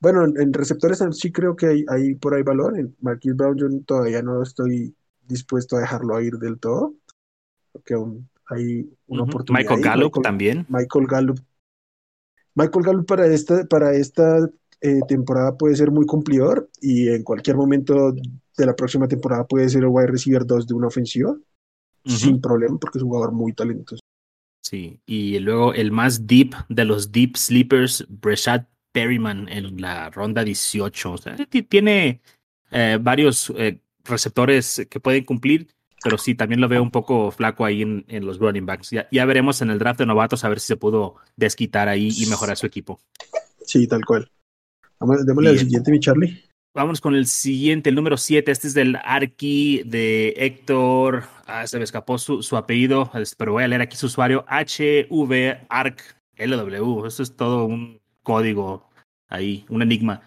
bueno, 0.00 0.24
en, 0.24 0.40
en, 0.40 0.52
receptores 0.52 1.02
sí 1.12 1.30
creo 1.32 1.54
que 1.54 1.66
hay, 1.66 1.84
hay 1.88 2.14
por 2.14 2.34
ahí 2.34 2.42
valor. 2.42 2.78
En 2.78 2.96
Marquis 3.00 3.36
Brown 3.36 3.56
yo 3.56 3.68
todavía 3.84 4.22
no 4.22 4.42
estoy 4.42 4.94
dispuesto 5.26 5.76
a 5.76 5.80
dejarlo 5.80 6.20
ir 6.20 6.38
del 6.38 6.58
todo, 6.58 6.94
porque 7.72 7.94
aún 7.94 8.28
hay 8.46 8.90
una 9.06 9.22
uh 9.22 9.26
-huh. 9.26 9.28
oportunidad. 9.28 9.62
Michael 9.62 9.82
Gallup 9.82 10.04
Michael, 10.04 10.22
también. 10.22 10.66
Michael 10.68 11.06
Gallup 11.06 11.40
Michael 12.54 12.84
Gallup 12.84 13.06
para 13.06 13.26
esta, 13.26 13.64
para 13.66 13.94
esta 13.94 14.48
eh, 14.80 15.00
temporada 15.08 15.56
puede 15.56 15.76
ser 15.76 15.90
muy 15.90 16.06
cumplidor 16.06 16.68
y 16.80 17.08
en 17.08 17.22
cualquier 17.22 17.56
momento 17.56 18.12
de 18.12 18.66
la 18.66 18.74
próxima 18.74 19.08
temporada 19.08 19.46
puede 19.46 19.68
ser 19.68 19.82
el 19.82 19.88
wide 19.88 20.08
receiver 20.08 20.44
2 20.44 20.66
de 20.66 20.74
una 20.74 20.88
ofensiva 20.88 21.30
uh 21.30 21.38
-huh. 22.04 22.10
sin 22.10 22.40
problema 22.40 22.78
porque 22.78 22.98
es 22.98 23.02
un 23.02 23.10
jugador 23.10 23.32
muy 23.32 23.52
talentoso. 23.52 24.02
Sí, 24.62 25.00
y 25.06 25.38
luego 25.38 25.74
el 25.74 25.90
más 25.90 26.26
deep 26.26 26.54
de 26.68 26.84
los 26.84 27.10
deep 27.10 27.36
sleepers, 27.36 28.06
Breshad 28.08 28.66
Perryman 28.92 29.48
en 29.48 29.80
la 29.80 30.10
ronda 30.10 30.44
18. 30.44 31.12
O 31.12 31.18
sea, 31.18 31.36
tiene 31.68 32.20
eh, 32.70 32.98
varios 33.00 33.52
eh, 33.56 33.80
receptores 34.04 34.86
que 34.88 35.00
pueden 35.00 35.24
cumplir, 35.24 35.68
pero 36.02 36.18
sí, 36.18 36.34
también 36.34 36.60
lo 36.60 36.68
veo 36.68 36.82
un 36.82 36.90
poco 36.90 37.30
flaco 37.30 37.64
ahí 37.64 37.82
en, 37.82 38.04
en 38.08 38.26
los 38.26 38.38
running 38.38 38.66
backs. 38.66 38.90
Ya, 38.90 39.08
ya, 39.10 39.24
veremos 39.24 39.62
en 39.62 39.70
el 39.70 39.78
draft 39.78 40.00
de 40.00 40.06
novatos 40.06 40.44
a 40.44 40.48
ver 40.48 40.60
si 40.60 40.66
se 40.66 40.76
pudo 40.76 41.16
desquitar 41.36 41.88
ahí 41.88 42.10
y 42.16 42.26
mejorar 42.26 42.56
su 42.56 42.66
equipo. 42.66 43.00
Sí, 43.64 43.86
tal 43.86 44.04
cual. 44.04 44.30
Démosle 45.24 45.50
al 45.50 45.58
siguiente, 45.58 45.90
mi 45.90 46.00
Charlie. 46.00 46.42
Vamos 46.74 47.02
con 47.02 47.14
el 47.14 47.26
siguiente, 47.26 47.90
el 47.90 47.96
número 47.96 48.16
7. 48.16 48.50
Este 48.50 48.66
es 48.66 48.74
del 48.74 48.96
Arqui 49.04 49.82
de 49.84 50.34
Héctor. 50.36 51.24
Ah, 51.46 51.66
se 51.66 51.76
me 51.76 51.84
escapó 51.84 52.16
su, 52.16 52.42
su 52.42 52.56
apellido, 52.56 53.10
pero 53.36 53.52
voy 53.52 53.64
a 53.64 53.68
leer 53.68 53.82
aquí 53.82 53.96
su 53.96 54.06
usuario. 54.06 54.46
HV 54.48 55.66
Arc 55.68 56.16
LW. 56.38 57.06
Eso 57.06 57.22
es 57.22 57.36
todo 57.36 57.66
un 57.66 58.00
código 58.22 58.88
ahí, 59.28 59.66
un 59.68 59.82
enigma. 59.82 60.22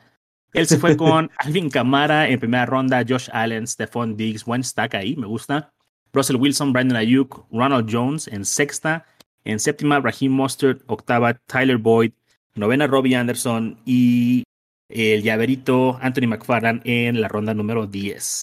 Él 0.55 0.67
se 0.67 0.79
fue 0.79 0.95
con 0.97 1.29
Alvin 1.37 1.69
Kamara 1.69 2.29
en 2.29 2.39
primera 2.39 2.65
ronda, 2.65 3.03
Josh 3.07 3.29
Allen, 3.33 3.67
Stephon 3.67 4.15
Diggs, 4.15 4.45
buen 4.45 4.63
stack 4.63 4.95
ahí, 4.95 5.15
me 5.15 5.27
gusta. 5.27 5.73
Russell 6.13 6.37
Wilson, 6.37 6.71
Brandon 6.71 6.95
Ayuk, 6.95 7.45
Ronald 7.51 7.89
Jones 7.91 8.27
en 8.29 8.45
sexta. 8.45 9.05
En 9.43 9.59
séptima, 9.59 9.99
Raheem 9.99 10.31
Mostert, 10.31 10.81
octava, 10.87 11.33
Tyler 11.45 11.77
Boyd, 11.77 12.13
novena, 12.55 12.87
Robbie 12.87 13.15
Anderson 13.15 13.77
y 13.85 14.43
el 14.89 15.21
llaverito 15.21 15.99
Anthony 16.01 16.27
McFarland 16.27 16.81
en 16.85 17.21
la 17.21 17.27
ronda 17.27 17.53
número 17.53 17.85
10. 17.85 18.41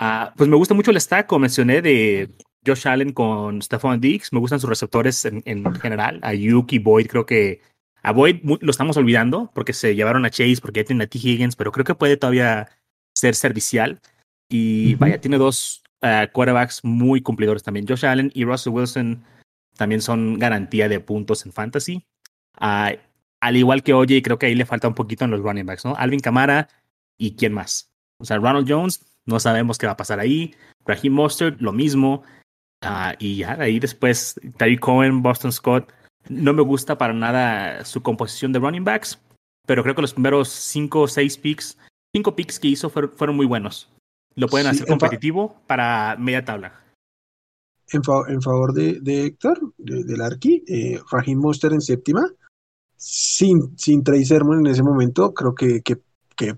Uh, 0.00 0.34
pues 0.36 0.48
me 0.48 0.56
gusta 0.56 0.74
mucho 0.74 0.90
el 0.90 1.00
stack, 1.00 1.26
como 1.26 1.40
mencioné, 1.40 1.82
de 1.82 2.30
Josh 2.66 2.88
Allen 2.88 3.12
con 3.12 3.60
Stephon 3.60 4.00
Diggs. 4.00 4.32
Me 4.32 4.40
gustan 4.40 4.58
sus 4.58 4.70
receptores 4.70 5.24
en, 5.26 5.42
en 5.44 5.74
general. 5.74 6.18
Ayuk 6.22 6.72
y 6.72 6.78
Boyd 6.78 7.06
creo 7.06 7.26
que 7.26 7.60
a 8.02 8.12
Boyd 8.12 8.40
lo 8.42 8.70
estamos 8.70 8.96
olvidando 8.96 9.50
porque 9.54 9.72
se 9.72 9.94
llevaron 9.94 10.24
a 10.24 10.30
Chase, 10.30 10.58
porque 10.60 10.80
ya 10.80 10.86
tiene 10.86 11.04
a 11.04 11.06
T. 11.06 11.18
Higgins, 11.18 11.56
pero 11.56 11.70
creo 11.70 11.84
que 11.84 11.94
puede 11.94 12.16
todavía 12.16 12.68
ser 13.14 13.34
servicial. 13.34 14.00
Y 14.48 14.94
uh 14.94 14.96
-huh. 14.96 14.98
vaya, 14.98 15.20
tiene 15.20 15.38
dos 15.38 15.82
uh, 16.02 16.30
quarterbacks 16.32 16.84
muy 16.84 17.22
cumplidores 17.22 17.62
también. 17.62 17.86
Josh 17.86 18.04
Allen 18.04 18.30
y 18.34 18.44
Russell 18.44 18.72
Wilson 18.72 19.22
también 19.76 20.02
son 20.02 20.38
garantía 20.38 20.88
de 20.88 21.00
puntos 21.00 21.46
en 21.46 21.52
fantasy. 21.52 22.04
Uh, 22.60 22.98
al 23.40 23.56
igual 23.56 23.82
que 23.82 23.94
Oye, 23.94 24.20
creo 24.22 24.38
que 24.38 24.46
ahí 24.46 24.54
le 24.54 24.66
falta 24.66 24.88
un 24.88 24.94
poquito 24.94 25.24
en 25.24 25.30
los 25.30 25.40
running 25.40 25.66
backs, 25.66 25.84
¿no? 25.84 25.94
Alvin 25.96 26.20
Kamara 26.20 26.68
y 27.18 27.36
quién 27.36 27.52
más. 27.52 27.92
O 28.18 28.24
sea, 28.24 28.38
Ronald 28.38 28.68
Jones, 28.68 29.04
no 29.26 29.38
sabemos 29.40 29.78
qué 29.78 29.86
va 29.86 29.92
a 29.92 29.96
pasar 29.96 30.20
ahí. 30.20 30.54
Raheem 30.84 31.12
Mostert, 31.12 31.60
lo 31.60 31.72
mismo. 31.72 32.22
y 33.18 33.36
ya, 33.36 33.52
ahí 33.60 33.78
después, 33.78 34.40
Tariq 34.56 34.80
Cohen, 34.80 35.22
Boston 35.22 35.52
Scott 35.52 35.92
no 36.28 36.52
me 36.52 36.62
gusta 36.62 36.98
para 36.98 37.12
nada 37.12 37.84
su 37.84 38.02
composición 38.02 38.52
de 38.52 38.58
running 38.58 38.84
backs, 38.84 39.18
pero 39.66 39.82
creo 39.82 39.94
que 39.94 40.02
los 40.02 40.14
primeros 40.14 40.48
cinco 40.48 41.02
o 41.02 41.08
seis 41.08 41.36
picks, 41.36 41.78
cinco 42.14 42.34
picks 42.34 42.58
que 42.58 42.68
hizo 42.68 42.90
fueron, 42.90 43.12
fueron 43.12 43.36
muy 43.36 43.46
buenos. 43.46 43.88
Lo 44.34 44.48
pueden 44.48 44.66
sí, 44.70 44.76
hacer 44.76 44.88
competitivo 44.88 45.60
para 45.66 46.16
media 46.18 46.44
tabla. 46.44 46.80
En, 47.92 48.02
fa 48.02 48.22
en 48.28 48.40
favor 48.40 48.72
de, 48.72 49.00
de 49.00 49.26
Héctor, 49.26 49.74
de, 49.76 50.04
del 50.04 50.22
Arqui, 50.22 50.64
eh, 50.66 50.98
Raheem 51.10 51.38
Monster 51.38 51.72
en 51.72 51.82
séptima, 51.82 52.26
sin, 52.96 53.76
sin 53.76 54.02
Trey 54.02 54.24
Sermon 54.24 54.60
en 54.60 54.66
ese 54.72 54.82
momento, 54.82 55.34
creo 55.34 55.54
que, 55.54 55.82
que, 55.82 55.98
que 56.36 56.56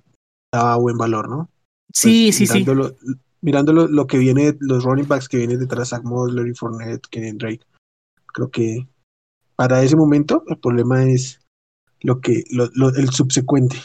daba 0.53 0.77
buen 0.77 0.97
valor, 0.97 1.29
¿no? 1.29 1.51
Sí, 1.93 2.27
pues, 2.27 2.37
sí, 2.37 2.47
dándolo, 2.47 2.91
sí. 2.91 3.15
mirando 3.41 3.73
lo, 3.73 4.07
que 4.07 4.19
viene, 4.19 4.57
los 4.61 4.85
running 4.85 5.09
backs 5.09 5.29
que 5.29 5.39
vienen 5.39 5.59
detrás, 5.59 5.89
Zach 5.89 6.05
Moss, 6.05 6.33
Larry 6.33 6.55
Fournette, 6.55 7.09
Drake, 7.35 7.67
creo 8.27 8.51
que 8.51 8.87
para 9.57 9.83
ese 9.83 9.97
momento 9.97 10.45
el 10.49 10.59
problema 10.59 11.05
es 11.05 11.41
lo 12.01 12.21
que, 12.21 12.45
lo, 12.51 12.69
el 12.91 13.11
subsecuente. 13.11 13.77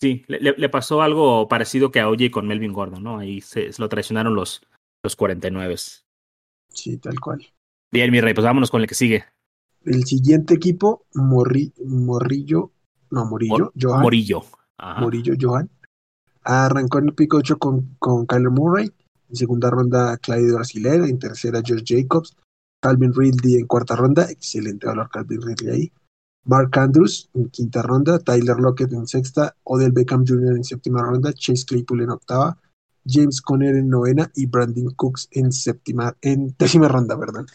Sí, 0.00 0.24
le, 0.28 0.68
pasó 0.68 1.02
algo 1.02 1.48
parecido 1.48 1.90
que 1.90 2.00
a 2.00 2.08
Oye 2.08 2.30
con 2.30 2.46
Melvin 2.46 2.72
Gordon, 2.72 3.02
¿no? 3.02 3.18
Ahí 3.18 3.40
se, 3.40 3.70
lo 3.78 3.88
traicionaron 3.88 4.34
los, 4.34 4.62
los 5.02 5.16
49. 5.16 5.76
Sí, 6.68 6.98
tal 6.98 7.18
cual. 7.20 7.46
Bien, 7.90 8.10
mi 8.10 8.20
rey, 8.20 8.34
pues 8.34 8.44
vámonos 8.44 8.70
con 8.70 8.80
el 8.82 8.86
que 8.86 8.94
sigue. 8.94 9.24
El 9.84 10.04
siguiente 10.04 10.54
equipo, 10.54 11.06
Morrillo, 11.14 12.72
no, 13.10 13.24
Morillo, 13.26 13.72
Johan. 13.80 14.02
Morillo. 14.02 14.42
Morillo, 14.98 15.34
Johan. 15.40 15.70
Arrancó 16.42 16.98
en 16.98 17.06
el 17.06 17.14
pico 17.14 17.36
8 17.38 17.58
con, 17.58 17.94
con 17.98 18.26
Kyler 18.26 18.50
Murray. 18.50 18.90
En 19.30 19.36
segunda 19.36 19.70
ronda, 19.70 20.16
Clyde 20.18 20.52
Brasiler. 20.52 21.02
En 21.02 21.18
tercera, 21.18 21.62
George 21.64 21.84
Jacobs. 21.86 22.36
Calvin 22.84 23.14
Ridley 23.14 23.54
en 23.54 23.66
cuarta 23.66 23.96
ronda. 23.96 24.30
Excelente 24.30 24.86
valor 24.86 25.08
Calvin 25.10 25.40
Ridley 25.40 25.70
ahí. 25.74 25.92
Mark 26.44 26.76
Andrews 26.78 27.30
en 27.32 27.48
quinta 27.48 27.80
ronda. 27.80 28.18
Tyler 28.18 28.58
Lockett 28.58 28.92
en 28.92 29.06
sexta. 29.06 29.56
Odell 29.62 29.92
Beckham 29.92 30.26
Jr. 30.26 30.54
en 30.56 30.64
séptima 30.64 31.02
ronda. 31.02 31.32
Chase 31.32 31.64
Claypool 31.64 32.02
en 32.02 32.10
octava. 32.10 32.58
James 33.06 33.40
Conner 33.40 33.74
en 33.76 33.88
novena 33.88 34.30
y 34.34 34.44
Brandon 34.44 34.90
Cooks 34.96 35.28
en 35.30 35.50
séptima, 35.50 36.14
en 36.20 36.54
décima 36.58 36.88
ronda, 36.88 37.16
¿verdad? 37.16 37.46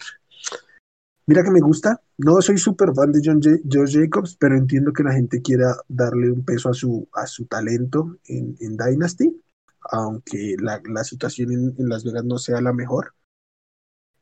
Mira 1.28 1.44
que 1.44 1.52
me 1.52 1.60
gusta. 1.60 2.02
No 2.18 2.42
soy 2.42 2.58
súper 2.58 2.94
fan 2.96 3.12
de 3.12 3.22
John 3.24 3.40
George 3.42 4.00
Jacobs, 4.00 4.36
pero 4.36 4.58
entiendo 4.58 4.92
que 4.94 5.04
la 5.04 5.14
gente 5.14 5.44
quiera 5.44 5.76
darle 5.88 6.32
un 6.32 6.44
peso 6.44 6.70
a 6.70 6.74
su, 6.74 7.08
a 7.14 7.28
su 7.28 7.46
talento 7.46 8.18
en, 8.26 8.56
Dynasty, 8.58 9.40
aunque 9.92 10.56
la, 10.60 11.04
situación 11.04 11.76
en, 11.78 11.90
Las 11.90 12.04
Vegas 12.04 12.26
no 12.26 12.40
sea 12.40 12.62
la 12.62 12.74
mejor. 12.74 13.14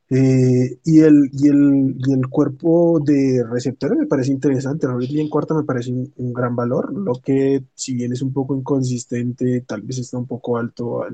Eh, 0.10 0.80
y, 0.86 1.00
el, 1.02 1.30
y, 1.34 1.50
el, 1.50 1.96
y 1.98 2.13
el 2.13 2.28
cuerpo 2.30 3.02
de 3.04 3.43
receptores 3.50 3.98
me 3.98 4.06
parece 4.06 4.32
interesante. 4.32 4.88
Ridley 4.88 5.22
en 5.22 5.30
cuarta 5.30 5.54
me 5.54 5.63
parece 5.63 5.91
un, 5.91 6.34
gran 6.34 6.56
valor. 6.56 6.93
Lo 6.93 7.15
que, 7.15 7.63
si 7.76 7.93
bien 7.93 8.13
es 8.13 8.22
un 8.22 8.32
poco 8.32 8.56
inconsistente, 8.56 9.62
tal 9.62 9.82
vez 9.82 9.98
está 9.98 10.17
un 10.17 10.28
poco 10.28 10.58
alto 10.58 11.06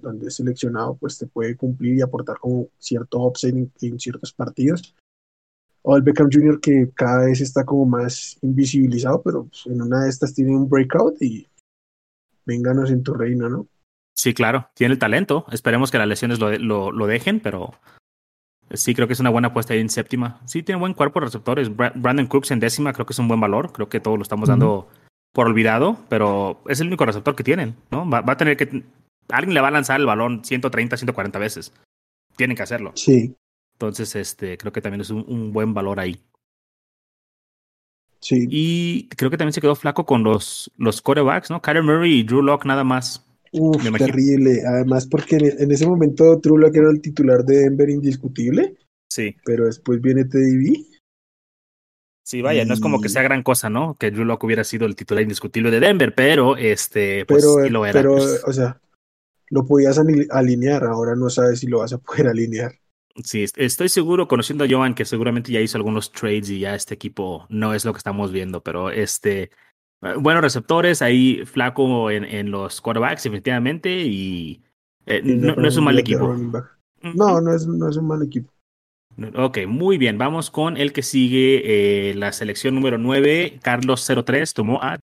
donde 0.00 0.28
es 0.28 0.34
seleccionado, 0.34 0.96
pues 0.96 1.18
te 1.18 1.26
puede 1.26 1.56
cumplir 1.56 1.96
y 1.96 2.02
aportar 2.02 2.38
como 2.38 2.68
cierto 2.78 3.20
upside 3.26 3.68
en 3.82 4.00
ciertos 4.00 4.32
partidos 4.32 4.94
o 5.82 5.96
el 5.96 6.02
Beckham 6.02 6.28
Jr. 6.30 6.60
que 6.60 6.90
cada 6.94 7.26
vez 7.26 7.40
está 7.40 7.64
como 7.64 7.86
más 7.86 8.38
invisibilizado, 8.42 9.22
pero 9.22 9.44
pues, 9.44 9.66
en 9.66 9.80
una 9.80 10.04
de 10.04 10.10
estas 10.10 10.34
tiene 10.34 10.54
un 10.54 10.68
breakout 10.68 11.20
y 11.22 11.46
vénganos 12.44 12.90
en 12.90 13.02
tu 13.02 13.14
reino, 13.14 13.48
¿no? 13.48 13.66
Sí, 14.14 14.34
claro, 14.34 14.68
tiene 14.74 14.94
el 14.94 14.98
talento. 14.98 15.46
Esperemos 15.50 15.90
que 15.90 15.98
las 15.98 16.08
lesiones 16.08 16.38
lo, 16.38 16.92
lo, 16.92 17.06
dejen, 17.06 17.40
pero 17.40 17.72
sí 18.72 18.94
creo 18.94 19.06
que 19.06 19.14
es 19.14 19.20
una 19.20 19.30
buena 19.30 19.48
apuesta 19.48 19.74
ahí 19.74 19.80
en 19.80 19.90
séptima. 19.90 20.40
Sí, 20.44 20.62
tiene 20.62 20.80
buen 20.80 20.94
cuerpo 20.94 21.20
de 21.20 21.26
receptores. 21.26 21.74
Brandon 21.74 22.26
Cooks 22.26 22.50
en 22.50 22.60
décima 22.60 22.92
creo 22.92 23.06
que 23.06 23.12
es 23.12 23.18
un 23.18 23.28
buen 23.28 23.40
valor. 23.40 23.72
Creo 23.72 23.88
que 23.88 24.00
todos 24.00 24.18
lo 24.18 24.22
estamos 24.22 24.48
dando 24.48 24.88
por 25.32 25.46
olvidado, 25.46 25.98
pero 26.08 26.60
es 26.68 26.80
el 26.80 26.88
único 26.88 27.06
receptor 27.06 27.36
que 27.36 27.44
tienen, 27.44 27.76
¿no? 27.90 28.08
Va, 28.08 28.20
va, 28.20 28.32
a 28.32 28.36
tener 28.36 28.56
que... 28.56 28.84
Alguien 29.28 29.54
le 29.54 29.60
va 29.60 29.68
a 29.68 29.72
lanzar 29.72 30.00
el 30.00 30.06
balón 30.06 30.44
130, 30.44 30.96
140 30.96 31.38
veces. 31.38 31.72
Tienen 32.36 32.56
que 32.56 32.62
hacerlo. 32.62 32.92
Sí. 32.96 33.36
Entonces, 33.74 34.14
este, 34.16 34.58
creo 34.58 34.72
que 34.72 34.82
también 34.82 35.00
es 35.00 35.10
un, 35.10 35.52
buen 35.52 35.72
valor 35.72 36.00
ahí. 36.00 36.20
Sí. 38.20 38.46
Y 38.50 39.08
creo 39.08 39.30
que 39.30 39.38
también 39.38 39.54
se 39.54 39.60
quedó 39.60 39.74
flaco 39.74 40.04
con 40.04 40.22
los, 40.22 40.70
los 40.76 41.00
corebacks, 41.00 41.48
¿no? 41.48 41.62
Kyler 41.62 41.82
Murray 41.82 42.18
y 42.18 42.22
Drew 42.22 42.42
Locke 42.42 42.66
nada 42.66 42.84
más. 42.84 43.26
Uf, 43.52 43.82
terrible. 43.98 44.62
Además, 44.66 45.06
porque 45.06 45.36
en, 45.36 45.70
ese 45.70 45.86
momento 45.86 46.40
Locke 46.44 46.76
era 46.76 46.90
el 46.90 47.00
titular 47.00 47.44
de 47.44 47.58
Denver 47.58 47.90
indiscutible. 47.90 48.76
Sí. 49.08 49.34
Pero 49.44 49.66
después 49.66 50.00
viene 50.00 50.24
Teddy 50.24 50.56
B. 50.56 50.86
Sí, 52.24 52.42
vaya, 52.42 52.64
no 52.64 52.74
es 52.74 52.80
como 52.80 53.00
que 53.00 53.08
sea 53.08 53.22
gran 53.22 53.42
cosa, 53.42 53.70
¿no? 53.70 53.96
Que 53.96 54.12
Drew 54.12 54.24
Locke 54.24 54.44
hubiera 54.44 54.62
sido 54.62 54.86
el 54.86 54.94
titular 54.94 55.22
indiscutible 55.22 55.72
de 55.72 55.80
Denver, 55.80 56.14
pero 56.14 56.56
este, 56.56 57.24
pues 57.26 57.44
pero, 57.44 57.68
lo 57.68 57.84
era. 57.84 58.00
Pero, 58.00 58.14
o 58.14 58.52
sea, 58.52 58.80
lo 59.48 59.66
podías 59.66 59.98
alinear, 59.98 60.84
ahora 60.84 61.16
no 61.16 61.28
sabes 61.28 61.58
si 61.58 61.66
lo 61.66 61.80
vas 61.80 61.92
a 61.92 61.98
poder 61.98 62.28
alinear. 62.28 62.72
Sí, 63.24 63.44
estoy 63.56 63.88
seguro, 63.88 64.28
conociendo 64.28 64.62
a 64.62 64.68
Joan, 64.70 64.94
que 64.94 65.04
seguramente 65.04 65.50
ya 65.50 65.60
hizo 65.60 65.76
algunos 65.76 66.12
trades 66.12 66.48
y 66.50 66.60
ya 66.60 66.76
este 66.76 66.94
equipo 66.94 67.46
no 67.48 67.74
es 67.74 67.84
lo 67.84 67.92
que 67.92 67.98
estamos 67.98 68.30
viendo, 68.30 68.62
pero 68.62 68.90
este, 68.90 69.50
buenos 70.18 70.42
receptores, 70.42 71.02
ahí 71.02 71.44
flaco 71.44 72.10
en, 72.10 72.24
en 72.24 72.50
los 72.50 72.80
quarterbacks, 72.80 73.24
definitivamente, 73.24 73.90
y 73.90 74.62
eh, 75.06 75.22
no, 75.22 75.66
es 75.66 75.76
un 75.76 75.84
mal 75.84 75.98
equipo. 75.98 76.34
No, 77.02 77.40
no 77.40 77.54
es, 77.54 77.66
no 77.66 77.88
es 77.88 77.96
un 77.96 78.06
mal 78.06 78.22
equipo. 78.22 78.52
Ok, 79.36 79.58
muy 79.66 79.98
bien. 79.98 80.18
Vamos 80.18 80.50
con 80.50 80.76
el 80.76 80.92
que 80.92 81.02
sigue 81.02 82.10
eh, 82.10 82.14
la 82.14 82.32
selección 82.32 82.74
número 82.74 82.96
9. 82.96 83.58
Carlos 83.62 84.08
03 84.24 84.54
tomó 84.54 84.82
a 84.82 84.98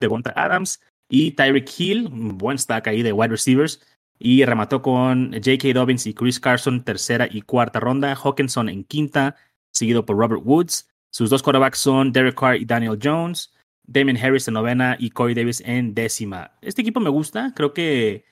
Devonta 0.00 0.32
Adams 0.36 0.80
y 1.08 1.32
Tyreek 1.32 1.68
Hill. 1.78 2.08
Buen 2.10 2.58
stack 2.58 2.88
ahí 2.88 3.02
de 3.02 3.12
wide 3.12 3.30
receivers. 3.30 3.84
Y 4.18 4.44
remató 4.44 4.80
con 4.80 5.32
J.K. 5.32 5.72
Dobbins 5.72 6.06
y 6.06 6.14
Chris 6.14 6.38
Carson, 6.38 6.84
tercera 6.84 7.26
y 7.28 7.42
cuarta 7.42 7.80
ronda. 7.80 8.14
Hawkinson 8.14 8.68
en 8.68 8.84
quinta, 8.84 9.34
seguido 9.72 10.06
por 10.06 10.16
Robert 10.16 10.42
Woods. 10.44 10.88
Sus 11.10 11.30
dos 11.30 11.42
quarterbacks 11.42 11.78
son 11.78 12.12
Derek 12.12 12.38
Carr 12.38 12.56
y 12.56 12.64
Daniel 12.64 12.98
Jones. 13.02 13.52
Damon 13.86 14.16
Harris 14.16 14.48
en 14.48 14.54
novena 14.54 14.96
y 14.98 15.10
Corey 15.10 15.34
Davis 15.34 15.62
en 15.64 15.94
décima. 15.94 16.52
Este 16.60 16.82
equipo 16.82 17.00
me 17.00 17.10
gusta. 17.10 17.52
Creo 17.54 17.72
que 17.72 18.24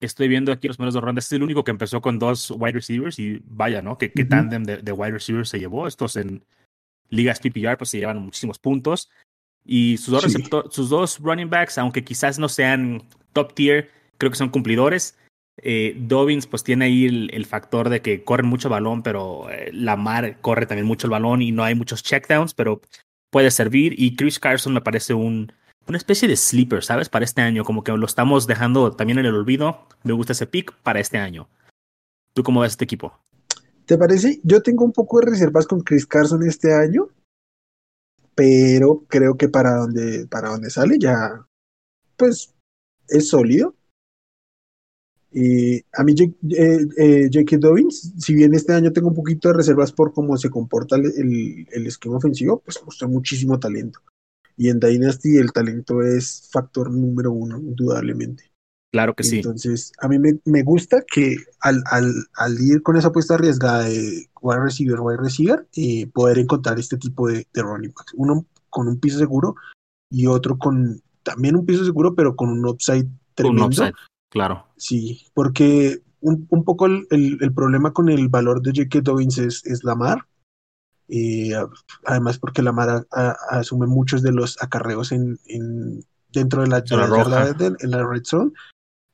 estoy 0.00 0.28
viendo 0.28 0.52
aquí 0.52 0.68
los 0.68 0.76
primeros 0.76 0.94
dos 0.94 1.02
rondas. 1.02 1.24
Este 1.24 1.36
es 1.36 1.38
el 1.38 1.42
único 1.42 1.64
que 1.64 1.70
empezó 1.70 2.00
con 2.00 2.18
dos 2.18 2.50
wide 2.50 2.72
receivers 2.72 3.18
y 3.18 3.42
vaya, 3.44 3.82
¿no? 3.82 3.98
Que, 3.98 4.08
tandem 4.08 4.64
de, 4.64 4.92
wide 4.92 5.12
receivers 5.12 5.48
se 5.48 5.58
llevó. 5.58 5.86
Estos 5.86 6.16
en 6.16 6.44
ligas 7.08 7.40
PPR 7.40 7.76
pues 7.76 7.90
se 7.90 7.98
llevan 7.98 8.18
muchísimos 8.18 8.58
puntos. 8.58 9.10
Y 9.64 9.98
sus 9.98 10.12
dos, 10.22 10.74
sus 10.74 10.88
dos 10.88 11.18
running 11.20 11.50
backs, 11.50 11.78
aunque 11.78 12.02
quizás 12.02 12.38
no 12.38 12.48
sean 12.48 13.02
top 13.32 13.54
tier, 13.54 13.90
creo 14.18 14.30
que 14.30 14.38
son 14.38 14.48
cumplidores. 14.48 15.16
Eh, 15.62 15.94
Dobbins 15.98 16.46
pues 16.46 16.64
tiene 16.64 16.86
ahí 16.86 17.04
el, 17.06 17.44
factor 17.44 17.90
de 17.90 18.00
que 18.00 18.24
corren 18.24 18.46
mucho 18.46 18.70
balón, 18.70 19.02
pero 19.02 19.50
eh, 19.50 19.70
Lamar 19.72 20.40
corre 20.40 20.64
también 20.66 20.86
mucho 20.86 21.06
el 21.06 21.10
balón 21.10 21.42
y 21.42 21.52
no 21.52 21.62
hay 21.62 21.74
muchos 21.74 22.02
checkdowns, 22.02 22.54
pero 22.54 22.80
puede 23.30 23.50
servir. 23.50 23.94
Y 23.98 24.16
Chris 24.16 24.38
Carson 24.38 24.74
me 24.74 24.80
parece 24.80 25.14
un, 25.14 25.52
una 25.86 25.98
especie 25.98 26.28
de 26.28 26.36
sleeper, 26.36 26.84
¿sabes? 26.84 27.08
Para 27.08 27.24
este 27.24 27.40
año, 27.40 27.64
como 27.64 27.82
que 27.82 27.92
lo 27.92 28.06
estamos 28.06 28.46
dejando 28.46 28.92
también 28.92 29.18
en 29.18 29.26
el 29.26 29.34
olvido. 29.34 29.86
Me 30.02 30.12
gusta 30.12 30.32
ese 30.32 30.46
pick 30.46 30.72
para 30.82 31.00
este 31.00 31.18
año. 31.18 31.48
¿Tú 32.34 32.42
cómo 32.42 32.60
ves 32.60 32.72
este 32.72 32.84
equipo? 32.84 33.18
¿Te 33.86 33.98
parece? 33.98 34.40
Yo 34.44 34.62
tengo 34.62 34.84
un 34.84 34.92
poco 34.92 35.18
de 35.18 35.30
reservas 35.30 35.66
con 35.66 35.80
Chris 35.80 36.06
Carson 36.06 36.46
este 36.46 36.72
año, 36.72 37.08
pero 38.34 39.04
creo 39.08 39.36
que 39.36 39.48
para 39.48 39.74
donde, 39.74 40.26
para 40.28 40.50
donde 40.50 40.70
sale 40.70 40.96
ya, 40.98 41.44
pues 42.16 42.54
es 43.08 43.28
sólido. 43.28 43.74
Y 45.32 45.80
a 45.92 46.02
mí, 46.02 46.14
eh, 46.18 46.86
eh, 46.96 47.30
J.K. 47.32 47.58
Dobbins, 47.58 48.14
si 48.18 48.34
bien 48.34 48.52
este 48.54 48.72
año 48.72 48.92
tengo 48.92 49.08
un 49.08 49.14
poquito 49.14 49.48
de 49.48 49.54
reservas 49.54 49.92
por 49.92 50.12
cómo 50.12 50.36
se 50.36 50.50
comporta 50.50 50.96
el, 50.96 51.66
el, 51.70 51.86
esquema 51.86 52.16
ofensivo, 52.16 52.60
pues 52.64 52.82
mostró 52.84 53.08
muchísimo 53.08 53.60
talento. 53.60 54.00
Y 54.56 54.68
en 54.68 54.80
Dynasty 54.80 55.36
el 55.36 55.52
talento 55.52 56.02
es 56.02 56.48
factor 56.50 56.90
número 56.90 57.32
uno, 57.32 57.58
indudablemente. 57.58 58.50
Claro 58.92 59.14
que 59.14 59.22
sí. 59.22 59.36
Entonces, 59.36 59.92
a 60.00 60.08
mí 60.08 60.18
me, 60.18 60.40
me 60.44 60.64
gusta 60.64 61.04
que 61.08 61.36
al, 61.60 61.80
al, 61.86 62.12
al, 62.34 62.60
ir 62.60 62.82
con 62.82 62.96
esa 62.96 63.08
apuesta 63.08 63.34
arriesgada 63.34 63.84
de 63.84 64.28
wide 64.42 64.60
receiver, 64.60 64.98
wide 65.00 65.18
receiver, 65.18 65.68
eh, 65.76 66.08
poder 66.08 66.38
encontrar 66.38 66.80
este 66.80 66.96
tipo 66.96 67.28
de, 67.28 67.46
de 67.52 67.62
running 67.62 67.92
backs. 67.96 68.12
Uno 68.16 68.46
con 68.68 68.88
un 68.88 68.98
piso 68.98 69.18
seguro 69.18 69.54
y 70.10 70.26
otro 70.26 70.58
con 70.58 71.00
también 71.22 71.54
un 71.54 71.64
piso 71.64 71.84
seguro, 71.84 72.16
pero 72.16 72.34
con 72.34 72.50
un 72.50 72.66
upside 72.66 73.06
tremendo. 73.34 73.66
Un 73.66 73.68
upside 73.68 73.94
Claro. 74.30 74.66
Sí, 74.76 75.26
porque 75.34 76.02
un, 76.20 76.46
un 76.50 76.64
poco 76.64 76.86
el, 76.86 77.06
el, 77.10 77.52
problema 77.52 77.92
con 77.92 78.08
el 78.08 78.28
valor 78.28 78.62
de 78.62 78.70
J.K. 78.70 79.00
Dobbins 79.02 79.38
es, 79.38 79.66
es 79.66 79.84
Lamar. 79.84 80.26
y 81.08 81.52
además 82.06 82.38
porque 82.38 82.62
Lamar 82.62 83.06
asume 83.50 83.86
muchos 83.86 84.22
de 84.22 84.32
los 84.32 84.62
acarreos 84.62 85.12
en, 85.12 85.38
en 85.46 86.04
dentro 86.32 86.62
de 86.62 86.68
la, 86.68 86.80
de 86.80 87.76
en 87.80 87.90
la 87.90 88.06
red 88.06 88.22
zone. 88.24 88.52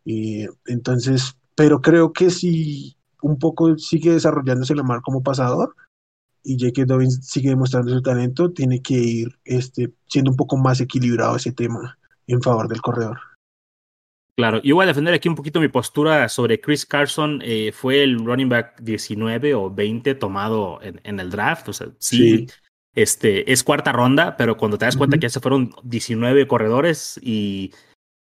Y 0.04 0.46
entonces, 0.66 1.36
pero 1.54 1.80
creo 1.80 2.12
que 2.12 2.30
si 2.30 2.96
un 3.22 3.38
poco 3.38 3.76
sigue 3.78 4.12
desarrollándose 4.12 4.74
Lamar 4.74 5.00
como 5.00 5.22
pasador 5.22 5.74
y 6.42 6.58
J.K. 6.60 6.84
Dobbins 6.84 7.26
sigue 7.26 7.48
demostrando 7.48 7.90
su 7.90 8.02
talento, 8.02 8.52
tiene 8.52 8.82
que 8.82 8.94
ir 8.94 9.38
este, 9.44 9.94
siendo 10.08 10.30
un 10.30 10.36
poco 10.36 10.58
más 10.58 10.80
equilibrado 10.80 11.36
ese 11.36 11.52
tema 11.52 11.98
en 12.26 12.42
favor 12.42 12.68
del 12.68 12.82
corredor. 12.82 13.18
Claro, 14.36 14.60
yo 14.62 14.74
voy 14.74 14.84
a 14.84 14.88
defender 14.88 15.14
aquí 15.14 15.30
un 15.30 15.34
poquito 15.34 15.60
mi 15.60 15.68
postura 15.68 16.28
sobre 16.28 16.60
Chris 16.60 16.84
Carson. 16.84 17.40
Eh, 17.42 17.72
fue 17.72 18.02
el 18.02 18.22
running 18.22 18.50
back 18.50 18.80
19 18.82 19.54
o 19.54 19.70
20 19.70 20.14
tomado 20.14 20.78
en, 20.82 21.20
el 21.20 21.30
draft. 21.30 21.70
O 21.70 21.72
sea, 21.72 21.88
sí, 21.98 22.46
Este, 22.94 23.50
es 23.50 23.64
cuarta 23.64 23.92
ronda, 23.92 24.36
pero 24.36 24.58
cuando 24.58 24.76
te 24.76 24.84
das 24.84 24.96
cuenta 24.96 25.16
que 25.16 25.22
ya 25.22 25.30
se 25.30 25.40
fueron 25.40 25.70
19 25.84 26.46
corredores 26.46 27.18
y 27.22 27.72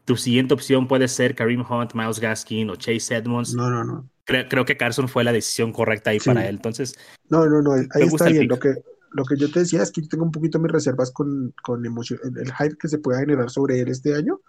tu 0.04 0.16
siguiente 0.16 0.54
opción 0.54 0.86
puede 0.86 1.08
ser 1.08 1.34
Kareem 1.34 1.64
Hunt, 1.68 1.94
Miles 1.94 2.20
Gaskin 2.20 2.70
o 2.70 2.76
Chase 2.76 3.16
Edmonds. 3.16 3.54
No, 3.54 3.68
no, 3.68 3.82
no. 3.82 4.08
Creo, 4.24 4.64
que 4.64 4.76
Carson 4.76 5.08
fue 5.08 5.24
la 5.24 5.32
decisión 5.32 5.72
correcta 5.72 6.10
ahí 6.10 6.20
para 6.20 6.48
él. 6.48 6.54
Entonces, 6.54 6.96
no, 7.28 7.44
no, 7.46 7.60
no. 7.60 7.72
Ahí 7.72 8.04
está 8.04 8.28
bien. 8.28 8.48
Lo 8.48 8.58
que, 8.58 8.74
lo 9.10 9.24
que 9.24 9.36
yo 9.36 9.50
te 9.50 9.60
decía 9.60 9.82
es 9.82 9.90
que 9.90 10.02
tengo 10.02 10.24
un 10.24 10.30
poquito 10.30 10.58
mis 10.58 10.72
reservas 10.72 11.10
con, 11.10 11.52
con 11.62 11.84
emoción, 11.84 12.20
el, 12.24 12.52
hype 12.52 12.76
que 12.78 12.88
se 12.88 12.98
pueda 12.98 13.20
generar 13.20 13.50
sobre 13.50 13.80
él 13.80 13.88
este 13.88 14.14
año. 14.14 14.40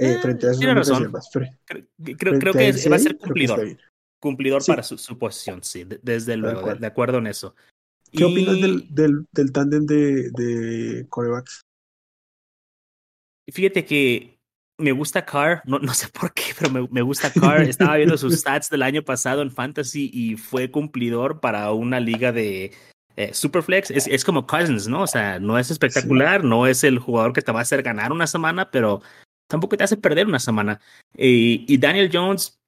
Eh, 0.00 0.18
frente 0.22 0.46
a 0.46 0.52
esas 0.52 0.74
reservas. 0.74 1.30
Creo, 2.16 2.38
que 2.38 2.88
va 2.88 2.96
a 2.96 2.98
ser 2.98 3.18
cumplidor. 3.18 3.76
Cumplidor 4.18 4.64
para 4.66 4.82
su, 4.82 5.18
posición, 5.18 5.62
sí, 5.62 5.86
desde 6.02 6.36
luego, 6.36 6.74
de, 6.74 6.86
acuerdo 6.86 7.18
en 7.18 7.26
eso. 7.26 7.54
¿Qué 8.10 8.24
opinas 8.24 8.60
del, 8.60 8.94
del, 8.94 9.26
del 9.30 9.52
tándem 9.52 9.86
de, 9.86 10.30
de 10.30 11.06
corebacks? 11.08 11.60
Fíjate 13.50 13.84
que 13.84 14.38
me 14.78 14.92
gusta 14.92 15.24
Carr, 15.24 15.62
no, 15.66 15.78
no 15.78 15.92
sé 15.92 16.08
por 16.08 16.32
qué, 16.32 16.54
pero 16.58 16.70
me, 16.70 16.88
me 16.90 17.02
gusta 17.02 17.30
Carr. 17.32 17.62
Estaba 17.62 17.96
viendo 17.96 18.16
sus 18.16 18.34
stats 18.40 18.70
del 18.70 18.82
año 18.82 19.02
pasado 19.02 19.42
en 19.42 19.50
Fantasy 19.50 20.10
y 20.12 20.36
fue 20.36 20.70
cumplidor 20.70 21.40
para 21.40 21.70
una 21.72 22.00
liga 22.00 22.32
de 22.32 22.72
eh, 23.16 23.34
Superflex. 23.34 23.90
Es, 23.90 24.06
es, 24.06 24.24
como 24.24 24.46
Cousins, 24.46 24.88
¿no? 24.88 25.02
O 25.02 25.06
sea, 25.06 25.38
no 25.38 25.58
es 25.58 25.70
espectacular, 25.70 26.42
no 26.42 26.66
es 26.66 26.84
el 26.84 26.98
jugador 26.98 27.32
que 27.32 27.42
te 27.42 27.52
va 27.52 27.58
a 27.58 27.62
hacer 27.62 27.82
ganar 27.82 28.12
una 28.12 28.26
semana, 28.26 28.70
pero 28.70 29.02
tampoco 29.50 29.76
te 29.76 29.84
hace 29.84 29.98
perder 29.98 30.26
una 30.26 30.38
semana. 30.38 30.80
y 31.14 31.76
Daniel 31.78 32.10
Jones, 32.10 32.58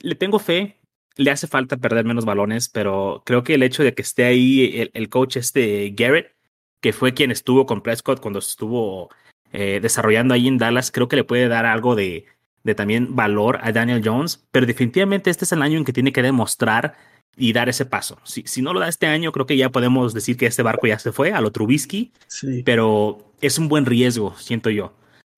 le 0.00 0.14
tengo 0.14 0.38
fe, 0.38 0.78
le 1.16 1.30
hace 1.30 1.46
falta 1.46 1.76
perder 1.76 2.04
menos 2.04 2.24
balones, 2.24 2.68
pero 2.68 3.22
creo 3.24 3.44
que 3.44 3.54
el 3.54 3.62
hecho 3.62 3.82
de 3.82 3.94
que 3.94 4.02
esté 4.02 4.24
ahí 4.24 4.90
el, 4.92 5.08
coach 5.08 5.36
este 5.36 5.92
Garrett, 5.96 6.34
que 6.80 6.92
fue 6.92 7.14
quien 7.14 7.30
estuvo 7.30 7.66
con 7.66 7.82
Prescott 7.82 8.20
cuando 8.20 8.40
estuvo 8.40 9.10
eh, 9.52 9.78
desarrollando 9.80 10.34
ahí 10.34 10.48
en 10.48 10.58
Dallas, 10.58 10.90
creo 10.90 11.08
que 11.08 11.16
le 11.16 11.24
puede 11.24 11.48
dar 11.48 11.66
algo 11.66 11.94
de, 11.94 12.26
de 12.64 12.74
también 12.74 13.14
valor 13.14 13.58
a 13.62 13.72
Daniel 13.72 14.02
Jones, 14.04 14.44
pero 14.50 14.66
definitivamente 14.66 15.30
este 15.30 15.44
es 15.44 15.52
el 15.52 15.62
año 15.62 15.78
en 15.78 15.84
que 15.84 15.92
tiene 15.92 16.12
que 16.12 16.22
demostrar 16.22 16.96
y 17.36 17.52
dar 17.52 17.68
ese 17.68 17.86
paso. 17.86 18.18
Si, 18.24 18.42
si 18.46 18.62
no 18.62 18.72
lo 18.72 18.80
da 18.80 18.88
este 18.88 19.06
año, 19.06 19.32
creo 19.32 19.46
que 19.46 19.56
ya 19.56 19.70
podemos 19.70 20.14
decir 20.14 20.36
que 20.36 20.46
este 20.46 20.62
barco 20.62 20.86
ya 20.86 20.98
se 20.98 21.12
fue 21.12 21.32
a 21.32 21.40
lo 21.40 21.52
Trubisky, 21.52 22.12
sí. 22.26 22.62
pero 22.64 23.32
es 23.40 23.58
un 23.58 23.68
buen 23.68 23.86
riesgo, 23.86 24.34
siento 24.36 24.70
yo. 24.70 24.94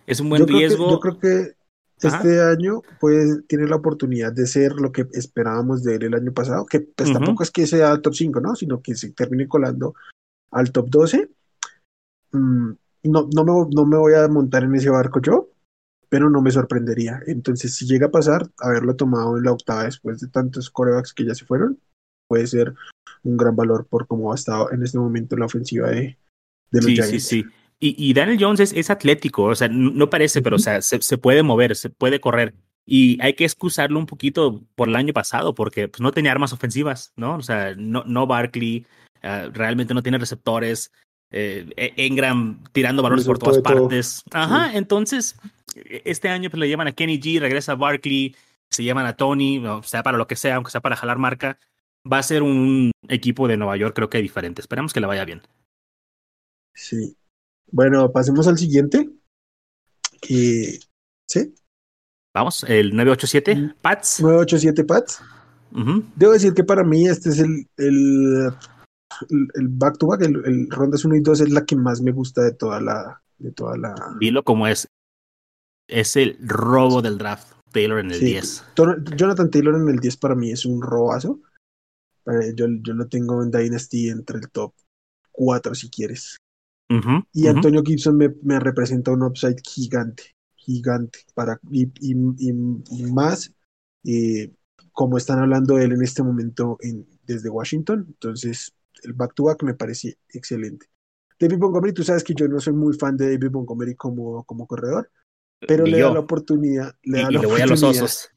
Es 0.07 0.21
un 0.21 0.29
buen 0.29 0.47
riesgo. 0.47 0.91
yo 0.91 1.01
creo 1.01 1.19
que 1.19 1.57
este 2.01 2.43
año 2.43 2.83
pues 3.01 3.43
tiene 3.47 3.67
la 3.67 3.77
oportunidad 3.77 4.33
de 4.33 4.47
ser 4.47 4.73
lo 4.73 4.93
que 4.93 5.07
esperábamos 5.13 5.83
de 5.83 5.97
él 5.97 6.05
el 6.05 6.15
año 6.15 6.33
pasado, 6.33 6.67
que 6.67 6.81
pues 6.81 7.13
tampoco 7.13 7.43
es 7.43 7.51
que 7.51 7.67
sea 7.67 8.01
top 8.01 8.15
5, 8.15 8.41
¿no? 8.41 8.55
Sino 8.55 8.83
que 8.83 8.95
se 8.95 9.13
termine 9.13 9.49
colando 9.49 9.95
al 10.51 10.73
top 10.73 10.89
12. 10.91 11.31
Mm, 12.33 12.71
no, 13.05 13.29
no, 13.33 13.45
me, 13.45 13.75
no 13.75 13.87
me 13.87 13.97
voy 13.97 14.15
a 14.15 14.29
montar 14.29 14.65
en 14.65 14.75
ese 14.75 14.91
barco 14.91 15.21
yo, 15.21 15.49
pero 16.09 16.29
no 16.29 16.43
me 16.43 16.51
sorprendería. 16.51 17.23
Entonces, 17.27 17.75
si 17.75 17.87
llega 17.87 18.07
a 18.07 18.11
pasar, 18.11 18.51
haberlo 18.59 18.95
tomado 18.95 19.39
en 19.39 19.45
la 19.45 19.53
octava 19.53 19.85
después 19.85 20.21
de 20.21 20.29
tantos 20.29 20.71
corebacks 20.71 21.15
que 21.15 21.25
ya 21.25 21.35
se 21.35 21.47
fueron, 21.47 21.79
puede 22.29 22.47
ser 22.47 22.75
un 23.23 23.37
gran 23.37 23.57
valor 23.57 23.87
por 23.87 24.07
cómo 24.07 24.33
ha 24.33 24.35
estado 24.35 24.71
en 24.71 24.83
este 24.83 24.99
momento 24.99 25.37
la 25.37 25.47
ofensiva 25.47 25.89
de, 25.89 26.19
de 26.71 26.83
los 26.83 26.85
sí, 26.85 26.97
Sí, 27.03 27.21
sí. 27.21 27.45
Y, 27.79 28.15
Daniel 28.15 28.39
Jones 28.41 28.61
es, 28.61 28.73
es, 28.73 28.89
atlético, 28.89 29.45
o 29.45 29.55
sea, 29.55 29.69
no 29.69 30.09
parece, 30.09 30.41
pero 30.41 30.57
o 30.57 30.59
sea, 30.59 30.81
se, 30.81 31.03
se, 31.03 31.19
puede 31.19 31.43
mover, 31.43 31.77
se 31.77 31.91
puede 31.91 32.21
correr. 32.21 32.55
Y 32.87 33.21
hay 33.21 33.35
que 33.35 33.45
excusarlo 33.45 33.99
un 33.99 34.07
poquito 34.07 34.63
por 34.77 34.89
el 34.89 34.97
año 34.97 35.13
pasado, 35.13 35.55
porque 35.55 35.89
pues, 35.89 36.01
no 36.01 36.13
tenía 36.13 36.33
armas 36.33 36.53
ofensivas, 36.53 37.13
¿no? 37.17 37.35
O 37.35 37.43
sea, 37.43 37.75
no, 37.77 38.05
no 38.07 38.27
Barkley, 38.27 38.87
uh, 39.23 39.51
realmente 39.53 39.93
no 39.93 40.03
tiene 40.03 40.19
receptores. 40.19 40.91
Eh, 41.33 41.93
Engram 41.97 42.63
tirando 42.73 43.03
balones 43.03 43.27
por 43.27 43.39
todas 43.39 43.59
partes. 43.59 44.23
Ajá, 44.31 44.71
entonces, 44.75 45.37
este 45.75 46.29
año 46.29 46.49
pues 46.49 46.61
le 46.61 46.69
llevan 46.69 46.87
a 46.87 46.93
Kenny 46.93 47.21
G, 47.21 47.41
regresa 47.41 47.73
a 47.73 47.77
Barkley, 47.77 48.37
se 48.71 48.85
llaman 48.85 49.07
a 49.07 49.17
Tony, 49.17 49.59
o 49.67 49.83
sea 49.83 50.03
para 50.03 50.17
lo 50.17 50.29
que 50.29 50.37
sea, 50.37 50.55
aunque 50.55 50.71
sea 50.71 50.81
para 50.81 50.97
jalar 50.97 51.19
marca. 51.19 51.59
Va 52.11 52.19
a 52.19 52.23
ser 52.23 52.43
un 52.45 52.93
equipo 53.09 53.49
de 53.49 53.57
Nueva 53.57 53.77
York, 53.77 53.97
creo 53.97 54.09
que 54.09 54.23
diferente. 54.23 54.61
Esperemos 54.61 54.93
que 54.93 55.01
le 55.01 55.09
vaya 55.09 55.25
bien. 55.25 55.43
Sí, 56.73 57.17
bueno, 57.71 58.13
pasemos 58.13 58.47
al 58.47 58.59
siguiente. 58.59 59.11
¿Sí? 60.23 61.55
Vamos, 62.35 62.65
el 62.65 62.95
987 62.95 63.55
mm, 63.55 63.75
Pats. 63.81 64.21
987 64.21 64.85
Pats. 64.85 65.21
Debo 66.17 66.33
decir 66.33 66.55
que 66.55 66.65
para 66.65 66.85
mí 66.85 67.07
este 67.07 67.31
es 67.31 67.39
el, 67.39 67.69
el, 67.77 68.51
el 69.31 69.69
back 69.69 69.99
to 69.99 70.07
back, 70.07 70.23
el, 70.23 70.43
el, 70.45 70.71
rondas 70.71 71.05
1 71.05 71.17
y 71.17 71.21
2 71.21 71.41
es 71.41 71.51
la 71.51 71.65
que 71.65 71.77
más 71.77 72.01
me 72.01 72.13
gusta 72.13 72.43
de 72.43 72.53
toda 72.53 72.81
la. 72.81 73.23
De 73.39 73.53
toda 73.53 73.77
la... 73.77 73.95
Dilo 74.19 74.43
como 74.43 74.67
es. 74.67 74.89
Es 75.89 76.17
el 76.17 76.39
robo 76.41 77.03
del 77.03 77.19
draft. 77.19 77.53
Taylor 77.73 77.99
en 77.99 78.11
el 78.11 78.21
10. 78.21 78.65
Jonathan 79.17 79.51
Taylor 79.51 79.75
en 79.75 79.89
el 79.89 79.99
10 79.99 80.17
para 80.17 80.35
mí 80.35 80.51
es 80.51 80.65
un 80.65 80.81
robazo. 80.81 81.41
Eh, 82.27 82.55
yo, 82.55 82.67
yo 82.83 82.95
lo 82.95 83.07
tengo 83.07 83.43
en 83.43 83.51
Dynasty 83.51 84.09
entre 84.09 84.39
el 84.39 84.51
top 84.51 84.73
4 85.33 85.75
si 85.75 85.91
quieres 85.91 86.39
y 87.33 87.47
Antonio 87.49 87.83
Gibson 87.85 88.17
me, 88.17 88.33
me, 88.43 88.61
representa 88.61 89.11
un 89.11 89.23
upside 89.23 89.57
gigante, 89.63 90.37
gigante, 90.55 91.21
para, 91.35 91.59
y, 91.71 91.91
y, 92.01 92.53
más 93.13 93.53
eh, 94.05 94.53
como 94.93 95.19
están 95.19 95.41
hablando 95.41 95.77
de 95.77 95.85
él 95.85 95.93
en 95.93 96.03
este 96.03 96.23
momento 96.23 96.79
en, 96.81 97.07
desde 97.25 97.51
Washington, 97.51 98.07
entonces 98.09 98.73
el 99.03 99.13
back 99.13 99.35
to 99.35 99.45
back 99.45 99.63
me 99.63 99.75
parece 99.75 100.19
excelente. 100.29 100.87
David 101.39 101.59
Montgomery, 101.59 101.93
tú 101.93 102.03
sabes 102.03 102.25
que 102.25 102.35
yo 102.35 102.49
no 102.49 102.61
soy 102.61 102.73
muy 102.73 102.95
fan 102.95 103.17
de 103.17 103.37
David 103.37 103.53
Montgomery 103.53 103.95
como, 103.95 104.45
como 104.45 104.67
corredor, 104.67 105.11
pero 105.67 105.85
le 105.85 106.01
da 106.01 106.13
la 106.13 106.21
oportunidad, 106.21 106.95
le 107.03 107.23
da 107.23 107.31
la 107.31 107.41
oportunidad, 107.41 107.67
a 107.67 107.71
los 107.71 107.83
osos. 107.83 108.31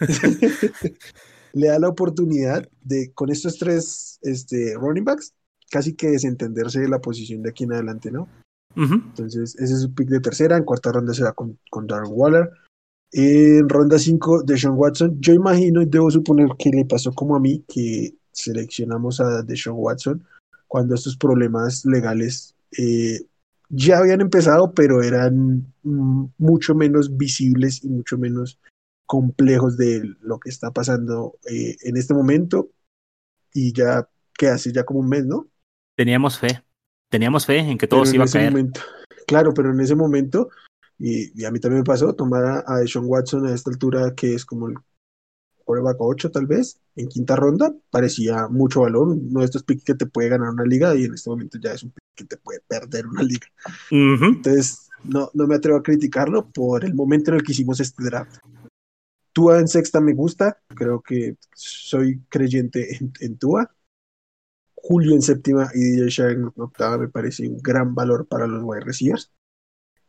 le 1.52 1.68
da 1.68 1.78
la 1.78 1.88
oportunidad 1.88 2.68
de 2.82 3.12
con 3.14 3.30
estos 3.30 3.58
tres 3.58 4.18
este, 4.22 4.74
running 4.74 5.04
backs 5.04 5.32
casi 5.74 5.94
que 5.96 6.12
desentenderse 6.12 6.78
de 6.78 6.88
la 6.88 7.00
posición 7.00 7.42
de 7.42 7.50
aquí 7.50 7.64
en 7.64 7.72
adelante, 7.72 8.12
¿no? 8.12 8.28
Entonces, 8.76 9.56
ese 9.56 9.74
es 9.74 9.80
su 9.82 9.92
pick 9.92 10.08
de 10.08 10.20
tercera. 10.20 10.56
En 10.56 10.62
cuarta 10.62 10.92
ronda 10.92 11.12
se 11.12 11.24
va 11.24 11.32
con, 11.32 11.58
con 11.68 11.88
Darren 11.88 12.12
Waller. 12.12 12.48
En 13.10 13.68
ronda 13.68 13.98
5, 13.98 14.44
Deshaun 14.44 14.76
Watson. 14.78 15.16
Yo 15.20 15.32
imagino 15.32 15.82
y 15.82 15.86
debo 15.86 16.12
suponer 16.12 16.50
que 16.56 16.70
le 16.70 16.84
pasó 16.84 17.12
como 17.12 17.34
a 17.34 17.40
mí, 17.40 17.64
que 17.66 18.14
seleccionamos 18.30 19.20
a 19.20 19.42
Deshaun 19.42 19.78
Watson 19.80 20.24
cuando 20.68 20.94
estos 20.94 21.16
problemas 21.16 21.84
legales 21.84 22.54
eh, 22.78 23.26
ya 23.68 23.98
habían 23.98 24.20
empezado, 24.20 24.74
pero 24.74 25.02
eran 25.02 25.74
mucho 25.82 26.76
menos 26.76 27.16
visibles 27.16 27.82
y 27.82 27.88
mucho 27.88 28.16
menos 28.16 28.60
complejos 29.06 29.76
de 29.76 30.04
lo 30.20 30.38
que 30.38 30.50
está 30.50 30.70
pasando 30.70 31.36
eh, 31.50 31.74
en 31.82 31.96
este 31.96 32.14
momento. 32.14 32.70
Y 33.52 33.72
ya, 33.72 34.08
que 34.38 34.46
hace 34.46 34.72
ya 34.72 34.84
como 34.84 35.00
un 35.00 35.08
mes, 35.08 35.26
¿no? 35.26 35.48
Teníamos 35.96 36.38
fe, 36.38 36.62
teníamos 37.08 37.46
fe 37.46 37.58
en 37.58 37.78
que 37.78 37.86
todo 37.86 38.04
se 38.04 38.16
iba 38.16 38.24
a 38.24 38.28
caer. 38.28 38.50
Momento, 38.50 38.80
claro, 39.26 39.54
pero 39.54 39.70
en 39.70 39.80
ese 39.80 39.94
momento, 39.94 40.50
y, 40.98 41.44
a 41.44 41.50
mí 41.50 41.60
también 41.60 41.80
me 41.80 41.84
pasó, 41.84 42.14
tomar 42.14 42.44
a, 42.44 42.58
a 42.60 42.86
Sean 42.86 43.04
Watson 43.06 43.46
a 43.46 43.54
esta 43.54 43.70
altura, 43.70 44.14
que 44.14 44.34
es 44.34 44.44
como 44.44 44.68
el 44.68 44.74
quarterback 45.64 45.96
8 45.98 46.30
tal 46.30 46.46
vez, 46.46 46.80
en 46.96 47.08
quinta 47.08 47.36
ronda, 47.36 47.74
parecía 47.90 48.48
mucho 48.48 48.82
valor, 48.82 49.08
uno 49.08 49.40
de 49.40 49.46
estos 49.46 49.62
picks 49.62 49.84
que 49.84 49.94
te 49.94 50.06
puede 50.06 50.28
ganar 50.28 50.50
una 50.50 50.64
liga 50.64 50.94
y 50.94 51.04
en 51.04 51.14
este 51.14 51.30
momento 51.30 51.58
ya 51.58 51.72
es 51.72 51.82
un 51.82 51.90
pick 51.90 52.04
que 52.14 52.24
te 52.24 52.36
puede 52.36 52.60
perder 52.60 53.06
una 53.06 53.22
liga. 53.22 53.46
Entonces, 53.90 54.90
no, 55.02 55.30
no 55.34 55.46
me 55.46 55.56
atrevo 55.56 55.78
a 55.78 55.82
criticarlo 55.82 56.48
por 56.50 56.84
el 56.84 56.94
momento 56.94 57.30
en 57.30 57.36
el 57.36 57.42
que 57.42 57.52
hicimos 57.52 57.80
este 57.80 58.04
draft. 58.04 58.38
Tua 59.32 59.58
en 59.58 59.66
sexta 59.66 60.00
me 60.00 60.14
gusta, 60.14 60.58
creo 60.68 61.02
que 61.02 61.36
soy 61.54 62.20
creyente 62.28 62.96
en, 62.96 63.12
en 63.20 63.36
Tua. 63.36 63.68
Julio 64.86 65.14
en 65.14 65.22
séptima 65.22 65.70
y 65.74 65.92
DJ 65.92 66.08
Shark 66.10 66.36
en 66.36 66.52
octava 66.56 66.98
me 66.98 67.08
parece 67.08 67.48
un 67.48 67.56
gran 67.56 67.94
valor 67.94 68.26
para 68.28 68.46
los 68.46 68.62
wide 68.62 68.84
receivers. 68.84 69.32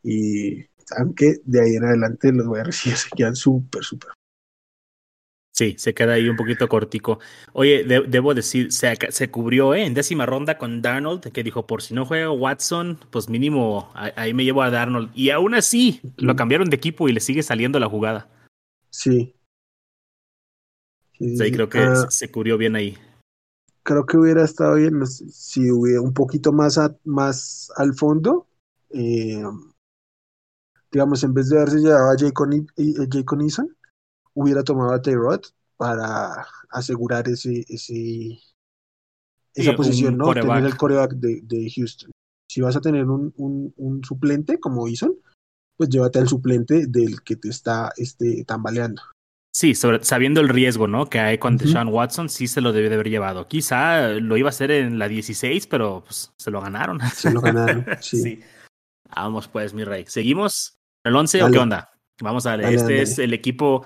Y 0.03 0.65
aunque 0.97 1.37
de 1.45 1.61
ahí 1.61 1.75
en 1.75 1.85
adelante 1.85 2.33
los 2.33 2.45
wide 2.45 2.65
receivers 2.65 3.03
se 3.03 3.09
quedan 3.15 3.37
súper, 3.37 3.85
súper. 3.85 4.11
Sí, 5.53 5.75
se 5.77 5.93
queda 5.93 6.15
ahí 6.15 6.27
un 6.27 6.35
poquito 6.35 6.67
cortico. 6.67 7.19
Oye, 7.53 7.85
debo 7.85 8.33
decir, 8.33 8.73
se, 8.73 8.97
se 9.11 9.31
cubrió 9.31 9.73
¿eh? 9.73 9.85
en 9.85 9.93
décima 9.93 10.25
ronda 10.25 10.57
con 10.57 10.81
Darnold, 10.81 11.31
que 11.31 11.43
dijo, 11.43 11.65
por 11.65 11.81
si 11.81 11.93
no 11.93 12.05
juega 12.05 12.29
Watson, 12.29 12.99
pues 13.11 13.29
mínimo 13.29 13.89
ahí 13.93 14.33
me 14.33 14.43
llevo 14.43 14.61
a 14.61 14.71
Darnold. 14.71 15.09
Y 15.15 15.29
aún 15.29 15.55
así, 15.55 16.01
lo 16.17 16.35
cambiaron 16.35 16.69
de 16.69 16.75
equipo 16.75 17.07
y 17.07 17.13
le 17.13 17.21
sigue 17.21 17.43
saliendo 17.43 17.79
la 17.79 17.87
jugada. 17.87 18.27
Sí. 18.89 19.33
sí, 21.13 21.51
creo 21.53 21.69
que 21.69 21.79
ah. 21.79 22.07
se 22.09 22.29
cubrió 22.29 22.57
bien 22.57 22.75
ahí 22.75 22.97
creo 23.85 24.05
que 24.05 24.17
hubiera 24.17 24.43
estado 24.43 24.75
bien 24.75 25.05
si 25.05 25.71
hubiera 25.71 26.01
un 26.01 26.13
poquito 26.13 26.51
más, 26.51 26.79
más 27.03 27.71
al 27.77 27.93
fondo. 27.93 28.47
Eh, 28.89 29.43
digamos, 30.91 31.23
en 31.23 31.33
vez 31.33 31.49
de 31.49 31.57
haberse 31.57 31.77
llevado 31.77 32.09
a 32.09 32.17
Jacob, 32.17 33.41
Eason, 33.41 33.77
hubiera 34.33 34.63
tomado 34.63 34.91
a 34.91 35.01
Tayrod 35.01 35.41
para 35.77 36.47
asegurar 36.71 37.29
ese, 37.29 37.63
ese 37.69 38.39
esa 39.53 39.75
posición, 39.75 40.17
¿no? 40.17 40.33
Tener 40.33 40.65
el 40.65 40.77
coreback 40.77 41.13
de, 41.13 41.41
de, 41.43 41.71
Houston. 41.75 42.11
Si 42.49 42.61
vas 42.61 42.75
a 42.75 42.81
tener 42.81 43.05
un, 43.05 43.33
un, 43.37 43.71
un 43.77 44.03
suplente 44.03 44.59
como 44.59 44.87
Eason, 44.87 45.15
pues 45.77 45.89
llévate 45.89 46.19
al 46.19 46.27
suplente 46.27 46.87
del 46.87 47.21
que 47.21 47.35
te 47.35 47.49
está 47.49 47.91
este, 47.97 48.43
tambaleando. 48.45 49.01
Sí, 49.55 49.73
sabiendo 49.73 50.41
el 50.41 50.49
riesgo, 50.49 50.85
¿no? 50.85 51.05
Que 51.05 51.17
hay 51.21 51.37
con 51.37 51.55
Deshaun 51.55 51.87
Watson, 51.87 52.27
sí 52.27 52.45
se 52.45 52.59
lo 52.59 52.73
debe 52.73 52.89
de 52.89 52.95
haber 52.95 53.09
llevado. 53.09 53.47
Quizá 53.47 54.09
lo 54.09 54.35
iba 54.35 54.49
a 54.49 54.51
hacer 54.51 54.69
en 54.69 54.99
la 54.99 55.07
16, 55.07 55.67
pero 55.67 56.03
pues, 56.03 56.33
se 56.37 56.51
lo 56.51 56.59
ganaron. 56.59 56.99
Se 57.13 57.31
lo 57.31 57.39
ganaron, 57.39 57.85
sí. 58.01 58.41
Vamos 59.15 59.47
pues, 59.47 59.73
mi 59.73 59.85
rey. 59.85 60.03
¿Seguimos? 60.09 60.75
¿El 61.05 61.15
11 61.15 61.43
o 61.43 61.51
qué 61.51 61.59
onda? 61.59 61.89
Vamos 62.21 62.45
a 62.45 62.57
ver. 62.57 62.73
este 62.73 63.01
es 63.01 63.17
el 63.17 63.33
equipo. 63.33 63.85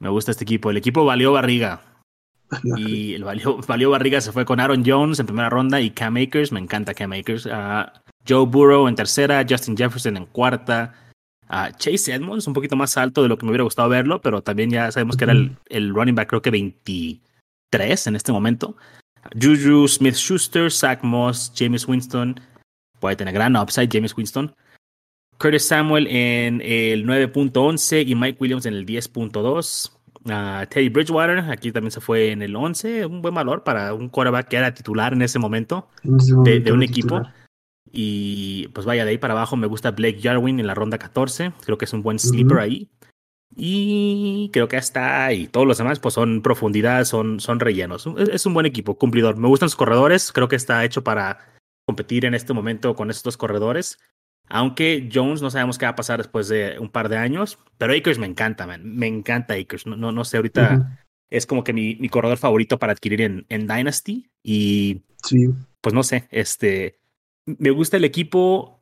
Me 0.00 0.08
gusta 0.08 0.32
este 0.32 0.42
equipo. 0.42 0.68
El 0.68 0.78
equipo 0.78 1.04
valió 1.04 1.30
barriga. 1.30 1.80
y 2.76 3.14
el 3.14 3.22
valió, 3.22 3.58
valió 3.68 3.90
barriga 3.90 4.20
se 4.20 4.32
fue 4.32 4.44
con 4.44 4.58
Aaron 4.58 4.82
Jones 4.84 5.20
en 5.20 5.26
primera 5.26 5.48
ronda 5.48 5.80
y 5.80 5.90
Cam 5.92 6.16
Akers. 6.16 6.50
Me 6.50 6.58
encanta 6.58 6.92
Cam 6.92 7.12
Akers. 7.12 7.46
Uh, 7.46 7.86
Joe 8.28 8.46
Burrow 8.46 8.88
en 8.88 8.96
tercera, 8.96 9.46
Justin 9.48 9.76
Jefferson 9.76 10.16
en 10.16 10.26
cuarta. 10.26 10.92
Chase 11.48 12.12
Edmonds, 12.12 12.46
un 12.46 12.54
poquito 12.54 12.76
más 12.76 12.96
alto 12.96 13.22
de 13.22 13.28
lo 13.28 13.38
que 13.38 13.46
me 13.46 13.50
hubiera 13.50 13.64
gustado 13.64 13.88
verlo, 13.88 14.20
pero 14.20 14.42
también 14.42 14.70
ya 14.70 14.90
sabemos 14.92 15.16
que 15.16 15.24
era 15.24 15.32
el, 15.32 15.94
running 15.94 16.14
back, 16.14 16.28
creo 16.28 16.42
que 16.42 16.50
23 16.50 18.06
en 18.06 18.16
este 18.16 18.32
momento. 18.32 18.76
Juju 19.40 19.88
Smith 19.88 20.14
Schuster, 20.14 20.70
Zach 20.70 21.02
Moss, 21.02 21.52
James 21.56 21.86
Winston. 21.88 22.40
Puede 23.00 23.16
tener 23.16 23.34
gran 23.34 23.56
upside, 23.56 23.88
James 23.90 24.16
Winston. 24.16 24.54
Curtis 25.38 25.66
Samuel 25.66 26.06
en 26.08 26.60
el 26.60 27.06
9.11 27.06 28.06
y 28.06 28.14
Mike 28.14 28.38
Williams 28.40 28.66
en 28.66 28.74
el 28.74 28.84
10.2. 28.84 29.92
Teddy 30.68 30.88
Bridgewater, 30.88 31.38
aquí 31.50 31.72
también 31.72 31.92
se 31.92 32.00
fue 32.00 32.32
en 32.32 32.42
el 32.42 32.54
11, 32.54 33.06
un 33.06 33.22
buen 33.22 33.34
valor 33.34 33.64
para 33.64 33.94
un 33.94 34.08
quarterback 34.08 34.48
que 34.48 34.56
era 34.56 34.74
titular 34.74 35.12
en 35.12 35.22
ese 35.22 35.38
momento, 35.38 35.88
de, 36.02 36.70
un 36.72 36.82
equipo. 36.82 37.22
Y 37.92 38.68
pues 38.68 38.86
vaya, 38.86 39.04
de 39.04 39.10
ahí 39.10 39.18
para 39.18 39.34
abajo 39.34 39.56
me 39.56 39.66
gusta 39.66 39.92
Blake 39.92 40.20
Jarwin 40.22 40.60
en 40.60 40.66
la 40.66 40.74
ronda 40.74 40.98
14. 40.98 41.52
Creo 41.64 41.78
que 41.78 41.84
es 41.84 41.92
un 41.92 42.02
buen 42.02 42.18
sleeper 42.18 42.58
ahí. 42.58 42.90
Y 43.56 44.50
creo 44.52 44.68
que 44.68 44.76
hasta 44.76 45.26
ahí. 45.26 45.46
Todos 45.48 45.66
los 45.66 45.78
demás 45.78 45.98
pues 45.98 46.14
son 46.14 46.42
profundidad, 46.42 47.04
son, 47.04 47.40
son 47.40 47.60
rellenos. 47.60 48.06
Es, 48.30 48.46
un 48.46 48.54
buen 48.54 48.66
equipo, 48.66 48.98
cumplidor. 48.98 49.36
Me 49.36 49.48
gustan 49.48 49.68
sus 49.68 49.76
corredores. 49.76 50.32
Creo 50.32 50.48
que 50.48 50.56
está 50.56 50.84
hecho 50.84 51.02
para 51.02 51.38
competir 51.86 52.24
en 52.24 52.34
este 52.34 52.52
momento 52.52 52.94
con 52.94 53.10
estos 53.10 53.36
corredores. 53.36 53.98
Aunque 54.48 55.08
Jones 55.12 55.42
no 55.42 55.50
sabemos 55.50 55.78
qué 55.78 55.86
va 55.86 55.90
a 55.90 55.96
pasar 55.96 56.18
después 56.18 56.48
de 56.48 56.78
un 56.78 56.90
par 56.90 57.08
de 57.08 57.16
años. 57.16 57.58
Pero 57.78 57.94
Akers 57.94 58.18
me 58.18 58.26
encanta, 58.26 58.66
man. 58.66 58.82
Me 58.84 59.06
encanta 59.06 59.54
Akers. 59.54 59.86
No, 59.86 59.96
no, 59.96 60.12
no 60.12 60.24
sé, 60.24 60.36
ahorita 60.36 61.04
es 61.30 61.46
como 61.46 61.64
que 61.64 61.72
mi, 61.72 61.96
mi 61.96 62.08
corredor 62.08 62.38
favorito 62.38 62.78
para 62.78 62.92
adquirir 62.92 63.22
en, 63.22 63.46
en 63.48 63.66
Dynasty. 63.66 64.30
Y 64.42 65.02
sí. 65.24 65.48
pues 65.80 65.94
no 65.94 66.02
sé, 66.02 66.28
este 66.30 66.97
me 67.58 67.70
gusta 67.70 67.96
el 67.96 68.04
equipo. 68.04 68.80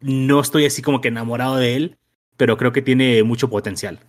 No 0.00 0.40
estoy 0.40 0.64
así 0.66 0.82
como 0.82 1.00
que 1.00 1.08
enamorado 1.08 1.56
de 1.56 1.76
él, 1.76 1.98
pero 2.36 2.56
creo 2.56 2.72
que 2.72 2.82
tiene 2.82 3.22
mucho 3.22 3.50
potencial. 3.50 4.00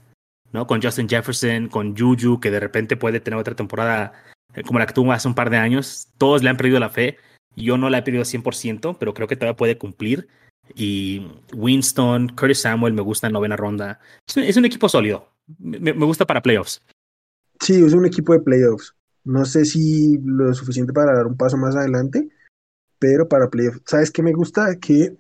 ¿no? 0.54 0.67
Con 0.67 0.82
Justin 0.82 1.10
Jefferson, 1.10 1.67
con 1.67 1.98
Juju, 1.98 2.39
que 2.39 2.52
de 2.52 2.60
repente 2.60 2.98
puede 2.98 3.20
tener 3.20 3.39
otra 3.39 3.56
temporada 3.56 4.13
eh, 4.54 4.63
como 4.63 4.80
la 4.80 4.86
que 4.86 4.94
tuvo 4.94 5.12
hace 5.12 5.28
un 5.28 5.36
par 5.36 5.50
de 5.50 5.58
años. 5.58 6.08
Todos 6.17 6.44
le 6.44 6.50
han 6.50 6.58
perdido 6.58 6.80
la 6.80 6.89
fe. 6.89 7.17
Yo 7.56 7.78
no 7.78 7.89
la 7.89 8.00
he 8.00 8.04
perdido 8.04 8.24
100%, 8.24 8.98
pero 9.00 9.13
creo 9.13 9.28
que 9.28 9.36
todavía 9.36 9.58
puede 9.58 9.78
cumplir. 9.78 10.28
Y 10.76 11.28
Winston, 11.54 12.30
Curtis 12.30 12.62
Samuel 12.62 12.94
me 12.94 13.02
gusta 13.02 13.28
en 13.28 13.34
novena 13.34 13.58
ronda. 13.58 14.00
Es 14.36 14.58
un, 14.58 14.65
equipo 14.65 14.88
sólido. 14.88 15.30
Me, 15.60 15.94
me, 15.94 16.06
gusta 16.06 16.26
para 16.26 16.41
playoffs. 16.41 16.82
Sí, 17.60 17.84
es 17.84 17.94
un 17.94 18.06
equipo 18.06 18.34
de 18.34 18.39
playoffs. 18.39 18.96
No 19.24 19.44
sé 19.44 19.65
si 19.65 20.17
lo 20.24 20.54
suficiente 20.54 20.94
para 20.94 21.13
dar 21.13 21.28
un 21.28 21.36
paso 21.36 21.58
más 21.58 21.76
adelante, 21.76 22.30
pero 23.02 23.28
para 23.28 23.50
playoff, 23.50 23.78
¿sabes 23.88 24.12
qué 24.12 24.22
me 24.22 24.32
gusta? 24.32 24.76
Que 24.76 25.18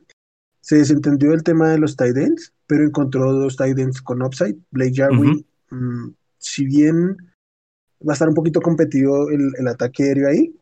se 0.61 0.77
desentendió 0.77 1.33
el 1.33 1.41
tema 1.41 1.69
de 1.69 1.79
los 1.79 1.95
tight 1.95 2.15
ends, 2.15 2.53
pero 2.67 2.85
encontró 2.85 3.33
dos 3.33 3.57
tight 3.57 3.79
ends 3.79 4.03
con 4.03 4.21
upside. 4.21 4.55
Blake 4.69 4.93
Jarwin, 4.93 5.43
mm, 5.71 6.09
si 6.37 6.65
bien 6.67 7.17
va 8.07 8.11
a 8.11 8.13
estar 8.13 8.29
un 8.29 8.35
poquito 8.35 8.61
competido 8.61 9.31
el, 9.31 9.49
el, 9.57 9.67
ataque 9.67 10.03
aéreo 10.03 10.29
ahí, 10.29 10.55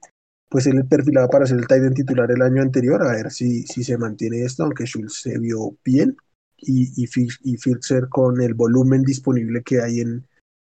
pues 0.48 0.66
él 0.68 0.86
perfilaba 0.90 1.28
para 1.28 1.46
ser 1.46 1.58
el 1.58 1.68
tight 1.68 1.84
end 1.84 1.96
titular 1.96 2.32
el 2.32 2.42
año 2.42 2.62
anterior, 2.62 3.04
a 3.04 3.12
ver 3.12 3.32
si, 3.32 3.64
si 3.64 3.84
se 3.84 3.98
mantiene 3.98 4.46
esto, 4.46 4.64
aunque 4.64 4.86
Schultz 4.86 5.22
se 5.22 5.38
vio 5.40 5.76
bien, 5.84 6.16
y, 6.56 7.04
y, 7.04 7.10
y 7.44 7.58
Filzer 7.58 8.08
con 8.08 8.40
el 8.42 8.54
volumen 8.54 9.04
disponible 9.04 9.62
que 9.62 9.82
hay 9.82 10.00
en, 10.00 10.26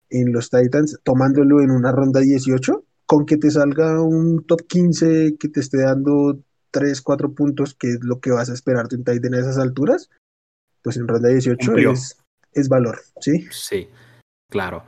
en 0.09 0.33
los 0.33 0.49
Titans, 0.49 0.99
tomándolo 1.03 1.61
en 1.61 1.71
una 1.71 1.93
ronda 1.93 2.19
18, 2.19 2.83
con 3.05 3.25
que 3.25 3.37
te 3.37 3.51
salga 3.51 4.01
un 4.01 4.45
top 4.45 4.61
15 4.67 5.37
que 5.37 5.49
te 5.49 5.59
esté 5.59 5.81
dando 5.81 6.39
3, 6.71 7.01
4 7.01 7.33
puntos, 7.33 7.73
que 7.75 7.91
es 7.91 8.03
lo 8.03 8.19
que 8.19 8.31
vas 8.31 8.49
a 8.49 8.53
esperar 8.53 8.87
de 8.87 8.97
un 8.97 9.03
Titan 9.03 9.33
a 9.33 9.39
esas 9.39 9.57
alturas, 9.57 10.09
pues 10.81 10.97
en 10.97 11.07
ronda 11.07 11.29
18 11.29 11.77
es, 11.77 12.17
es, 12.51 12.69
valor, 12.69 12.99
¿sí? 13.19 13.45
Sí, 13.51 13.87
claro. 14.49 14.83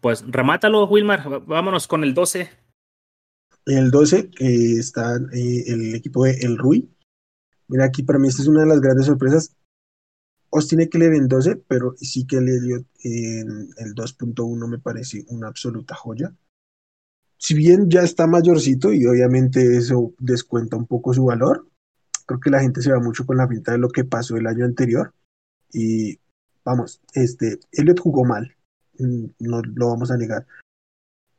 Pues 0.00 0.24
remátalo, 0.26 0.86
Wilmar, 0.86 1.44
vámonos 1.46 1.86
con 1.86 2.04
el 2.04 2.14
12. 2.14 2.50
El 3.66 3.90
12 3.90 4.30
eh, 4.38 4.76
está 4.78 5.16
eh, 5.16 5.64
el 5.66 5.94
equipo 5.94 6.24
de 6.24 6.32
El 6.40 6.56
Rui. 6.58 6.90
Mira, 7.68 7.84
aquí 7.84 8.02
para 8.02 8.18
mí 8.18 8.28
esta 8.28 8.42
es 8.42 8.48
una 8.48 8.62
de 8.62 8.66
las 8.66 8.80
grandes 8.80 9.06
sorpresas. 9.06 9.56
Austin 10.52 10.80
Eckler 10.80 11.14
en 11.14 11.28
12, 11.28 11.56
pero 11.68 11.94
sí 11.96 12.26
que 12.26 12.40
le 12.40 12.60
dio 12.60 12.84
en 13.04 13.70
el 13.76 13.94
2.1 13.94 14.68
me 14.68 14.78
parece 14.78 15.24
una 15.28 15.46
absoluta 15.46 15.94
joya 15.94 16.34
si 17.40 17.54
bien 17.54 17.88
ya 17.88 18.02
está 18.02 18.26
mayorcito 18.26 18.92
y 18.92 19.06
obviamente 19.06 19.78
eso 19.78 20.12
descuenta 20.18 20.76
un 20.76 20.86
poco 20.86 21.14
su 21.14 21.24
valor, 21.24 21.66
creo 22.26 22.38
que 22.38 22.50
la 22.50 22.60
gente 22.60 22.82
se 22.82 22.92
va 22.92 23.00
mucho 23.00 23.24
con 23.24 23.38
la 23.38 23.48
pinta 23.48 23.72
de 23.72 23.78
lo 23.78 23.88
que 23.88 24.04
pasó 24.04 24.36
el 24.36 24.46
año 24.46 24.66
anterior. 24.66 25.14
Y 25.72 26.20
vamos, 26.62 27.00
este, 27.14 27.58
Elliot 27.72 27.98
jugó 27.98 28.26
mal, 28.26 28.54
mm, 28.98 29.24
no 29.38 29.62
lo 29.62 29.88
vamos 29.88 30.10
a 30.10 30.18
negar, 30.18 30.46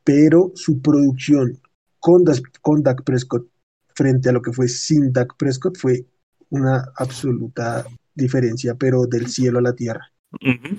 pero 0.02 0.50
su 0.56 0.82
producción 0.82 1.60
con, 2.00 2.24
con 2.60 2.82
Dak 2.82 3.04
Prescott 3.04 3.46
frente 3.94 4.28
a 4.28 4.32
lo 4.32 4.42
que 4.42 4.52
fue 4.52 4.66
sin 4.66 5.12
Dak 5.12 5.36
Prescott 5.36 5.78
fue 5.78 6.04
una 6.50 6.84
absoluta 6.96 7.86
diferencia, 8.12 8.74
pero 8.74 9.06
del 9.06 9.28
cielo 9.28 9.60
a 9.60 9.62
la 9.62 9.74
tierra. 9.74 10.12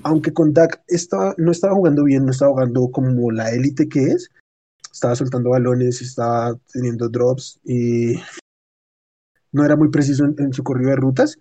Aunque 0.04 0.34
con 0.34 0.52
Dak 0.52 0.84
estaba, 0.88 1.34
no 1.38 1.52
estaba 1.52 1.76
jugando 1.76 2.04
bien, 2.04 2.26
no 2.26 2.32
estaba 2.32 2.52
jugando 2.52 2.92
como 2.92 3.32
la 3.32 3.52
élite 3.52 3.88
que 3.88 4.08
es, 4.08 4.30
estaba 4.94 5.16
soltando 5.16 5.50
balones, 5.50 6.02
estaba 6.02 6.56
teniendo 6.72 7.10
drops 7.10 7.60
y 7.66 8.14
no 9.52 9.66
era 9.66 9.76
muy 9.76 9.90
preciso 9.90 10.24
en, 10.26 10.54
su 10.54 10.64
corrido 10.64 10.92
de 10.92 10.98
rutas. 10.98 11.38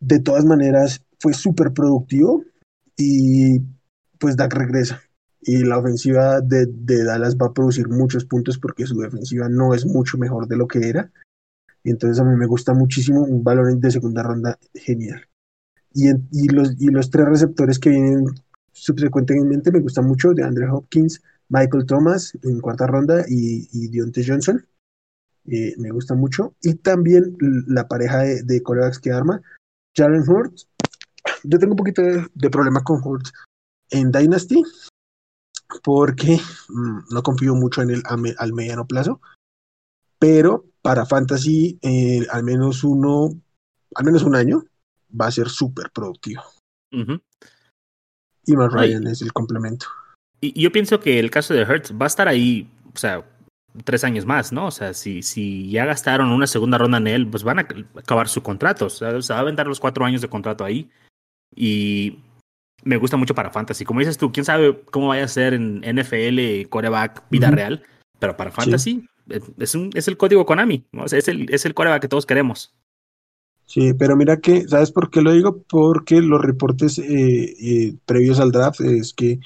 De 0.00 0.20
todas 0.20 0.44
maneras, 0.44 1.02
fue 1.18 1.34
súper 1.34 1.72
productivo 1.72 2.44
y 2.96 3.60
pues 4.18 4.36
Dak 4.36 4.54
regresa. 4.54 5.02
Y 5.40 5.64
la 5.64 5.78
ofensiva 5.78 6.40
de, 6.40 6.66
de, 6.66 7.04
Dallas 7.04 7.36
va 7.36 7.46
a 7.46 7.52
producir 7.52 7.88
muchos 7.88 8.24
puntos 8.24 8.58
porque 8.58 8.86
su 8.86 8.98
defensiva 8.98 9.48
no 9.48 9.74
es 9.74 9.84
mucho 9.84 10.16
mejor 10.16 10.46
de 10.46 10.56
lo 10.56 10.68
que 10.68 10.88
era. 10.88 11.10
Entonces 11.82 12.20
a 12.20 12.24
mí 12.24 12.36
me 12.36 12.46
gusta 12.46 12.74
muchísimo 12.74 13.22
un 13.22 13.42
balón 13.42 13.80
de 13.80 13.90
segunda 13.90 14.22
ronda 14.22 14.58
genial. 14.74 15.26
Y, 15.92 16.10
y, 16.10 16.48
los, 16.48 16.80
y 16.80 16.90
los 16.90 17.10
tres 17.10 17.26
receptores 17.26 17.78
que 17.78 17.90
vienen 17.90 18.26
subsecuentemente 18.72 19.72
me 19.72 19.80
gustan 19.80 20.06
mucho 20.06 20.32
de 20.32 20.44
Andre 20.44 20.68
Hopkins, 20.68 21.20
Michael 21.48 21.86
Thomas 21.86 22.36
en 22.42 22.60
cuarta 22.60 22.86
ronda 22.86 23.24
y, 23.28 23.68
y 23.72 23.88
Deontay 23.88 24.24
Johnson. 24.26 24.66
Eh, 25.46 25.74
me 25.78 25.90
gusta 25.90 26.14
mucho. 26.14 26.54
Y 26.62 26.74
también 26.74 27.36
la 27.66 27.88
pareja 27.88 28.18
de, 28.18 28.42
de 28.42 28.62
corebacks 28.62 28.98
que 28.98 29.12
arma, 29.12 29.40
Jaren 29.96 30.28
Hurts. 30.28 30.68
Yo 31.44 31.58
tengo 31.58 31.72
un 31.72 31.78
poquito 31.78 32.02
de, 32.02 32.50
problema 32.50 32.82
con 32.82 33.00
Hurts 33.02 33.32
en 33.90 34.12
Dynasty 34.12 34.62
porque 35.82 36.38
mm, 36.68 37.14
no 37.14 37.22
confío 37.22 37.54
mucho 37.54 37.82
en 37.82 37.90
él 37.90 38.02
al 38.38 38.52
mediano 38.52 38.86
plazo. 38.86 39.20
Pero 40.18 40.66
para 40.82 41.06
Fantasy, 41.06 41.78
eh, 41.82 42.26
al 42.30 42.42
menos 42.42 42.84
uno, 42.84 43.30
al 43.94 44.04
menos 44.04 44.22
un 44.22 44.34
año, 44.34 44.64
va 45.18 45.26
a 45.26 45.32
ser 45.32 45.48
súper 45.48 45.90
productivo. 45.90 46.42
Y 48.46 48.56
más 48.56 48.72
Ryan 48.72 49.06
es 49.06 49.22
el 49.22 49.32
complemento. 49.32 49.86
Y 50.40 50.60
yo 50.60 50.70
pienso 50.70 51.00
que 51.00 51.18
el 51.18 51.30
caso 51.30 51.54
de 51.54 51.62
Hertz 51.62 51.92
va 51.92 52.06
a 52.06 52.08
estar 52.08 52.28
ahí, 52.28 52.70
o 52.94 52.98
sea, 52.98 53.24
tres 53.84 54.04
años 54.04 54.24
más, 54.24 54.52
¿no? 54.52 54.66
O 54.66 54.70
sea, 54.70 54.94
si, 54.94 55.22
si 55.22 55.70
ya 55.70 55.84
gastaron 55.84 56.30
una 56.30 56.46
segunda 56.46 56.78
ronda 56.78 56.98
en 56.98 57.06
él, 57.06 57.28
pues 57.28 57.42
van 57.42 57.58
a 57.58 57.68
acabar 57.96 58.28
su 58.28 58.42
contrato. 58.42 58.86
O 58.86 58.90
sea, 58.90 59.20
se 59.20 59.32
va 59.32 59.40
a 59.40 59.44
vender 59.44 59.66
los 59.66 59.80
cuatro 59.80 60.04
años 60.04 60.20
de 60.20 60.28
contrato 60.28 60.64
ahí. 60.64 60.90
Y 61.54 62.18
me 62.84 62.96
gusta 62.96 63.16
mucho 63.16 63.34
para 63.34 63.50
Fantasy. 63.50 63.84
Como 63.84 64.00
dices 64.00 64.18
tú, 64.18 64.32
quién 64.32 64.44
sabe 64.44 64.80
cómo 64.90 65.08
vaya 65.08 65.24
a 65.24 65.28
ser 65.28 65.54
en 65.54 65.80
NFL, 65.80 66.68
coreback, 66.68 67.24
vida 67.30 67.50
real. 67.50 67.82
Pero 68.18 68.36
para 68.36 68.50
Fantasy 68.50 69.08
es, 69.58 69.74
un, 69.74 69.90
es 69.94 70.08
el 70.08 70.16
código 70.16 70.46
Konami. 70.46 70.84
¿no? 70.92 71.04
O 71.04 71.08
sea, 71.08 71.18
es 71.18 71.28
el, 71.28 71.52
es 71.52 71.64
el 71.66 71.74
coreback 71.74 72.02
que 72.02 72.08
todos 72.08 72.26
queremos. 72.26 72.74
Sí, 73.66 73.92
pero 73.92 74.16
mira 74.16 74.38
que, 74.38 74.66
¿sabes 74.66 74.90
por 74.90 75.10
qué 75.10 75.20
lo 75.20 75.32
digo? 75.32 75.62
Porque 75.68 76.22
los 76.22 76.40
reportes 76.40 76.98
eh, 76.98 77.54
eh, 77.60 77.94
previos 78.06 78.40
al 78.40 78.50
draft 78.50 78.80
es 78.80 79.12
que 79.12 79.40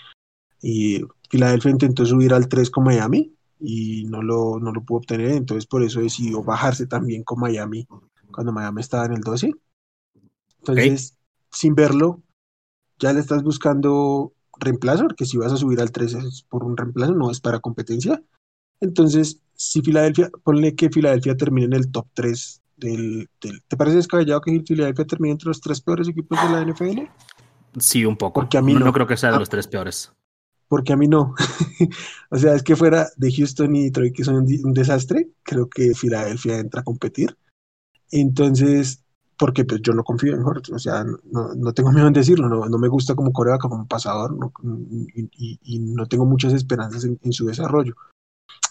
y 0.62 1.04
Filadelfia 1.28 1.72
intentó 1.72 2.06
subir 2.06 2.32
al 2.32 2.48
3 2.48 2.70
con 2.70 2.84
Miami 2.84 3.34
y 3.58 4.04
no 4.04 4.22
lo, 4.22 4.58
no 4.60 4.72
lo 4.72 4.82
pudo 4.82 4.98
obtener, 4.98 5.32
entonces 5.32 5.66
por 5.66 5.82
eso 5.82 6.00
decidió 6.00 6.42
bajarse 6.42 6.86
también 6.86 7.24
con 7.24 7.40
Miami 7.40 7.86
cuando 8.30 8.52
Miami 8.52 8.80
estaba 8.80 9.06
en 9.06 9.12
el 9.12 9.20
12. 9.20 9.52
Entonces, 10.58 11.18
sin 11.50 11.74
verlo, 11.74 12.22
ya 12.98 13.12
le 13.12 13.20
estás 13.20 13.42
buscando 13.42 14.32
reemplazo, 14.58 15.02
porque 15.04 15.26
si 15.26 15.36
vas 15.36 15.52
a 15.52 15.56
subir 15.56 15.80
al 15.80 15.90
3 15.90 16.14
es 16.14 16.42
por 16.48 16.64
un 16.64 16.76
reemplazo, 16.76 17.14
no 17.14 17.30
es 17.30 17.40
para 17.40 17.58
competencia. 17.58 18.22
Entonces, 18.80 19.40
si 19.54 19.82
Filadelfia, 19.82 20.30
ponle 20.42 20.74
que 20.74 20.90
Filadelfia 20.90 21.36
termine 21.36 21.66
en 21.66 21.72
el 21.74 21.90
top 21.90 22.06
3 22.14 22.62
del, 22.76 23.28
¿Te 23.38 23.76
parece 23.76 23.96
descabellado 23.96 24.40
que 24.40 24.62
Filadelfia 24.66 25.04
termine 25.04 25.32
entre 25.32 25.48
los 25.48 25.60
tres 25.60 25.80
peores 25.80 26.08
equipos 26.08 26.38
de 26.42 26.50
la 26.50 26.64
NFL? 26.64 27.02
Sí, 27.78 28.04
un 28.04 28.16
poco. 28.16 28.40
Porque 28.40 28.58
a 28.58 28.62
mí 28.62 28.74
no, 28.74 28.80
no 28.80 28.92
creo 28.92 29.06
que 29.06 29.16
sea 29.16 29.30
de 29.30 29.36
ah. 29.36 29.38
los 29.38 29.48
tres 29.48 29.68
peores. 29.68 30.12
Porque 30.72 30.94
a 30.94 30.96
mí 30.96 31.06
no. 31.06 31.34
o 32.30 32.38
sea, 32.38 32.54
es 32.54 32.62
que 32.62 32.76
fuera 32.76 33.10
de 33.18 33.30
Houston 33.30 33.76
y 33.76 33.84
Detroit, 33.84 34.16
que 34.16 34.24
son 34.24 34.36
un, 34.36 34.72
desastre, 34.72 35.28
creo 35.42 35.68
que 35.68 35.94
Filadelfia 35.94 36.60
entra 36.60 36.80
a 36.80 36.82
competir. 36.82 37.36
Entonces, 38.10 39.04
porque 39.36 39.66
pues 39.66 39.82
yo 39.82 39.92
no 39.92 40.02
confío 40.02 40.32
en 40.32 40.40
Hurts, 40.40 40.70
o 40.70 40.78
sea, 40.78 41.04
no, 41.04 41.54
no 41.54 41.74
tengo 41.74 41.92
miedo 41.92 42.06
en 42.06 42.14
decirlo, 42.14 42.48
no, 42.48 42.64
no 42.70 42.78
me 42.78 42.88
gusta 42.88 43.14
como 43.14 43.34
coreback, 43.34 43.60
como 43.60 43.86
pasador, 43.86 44.34
y, 45.36 45.78
no 45.78 46.06
tengo 46.06 46.24
muchas 46.24 46.54
esperanzas 46.54 47.04
en, 47.04 47.32
su 47.34 47.44
desarrollo. 47.44 47.94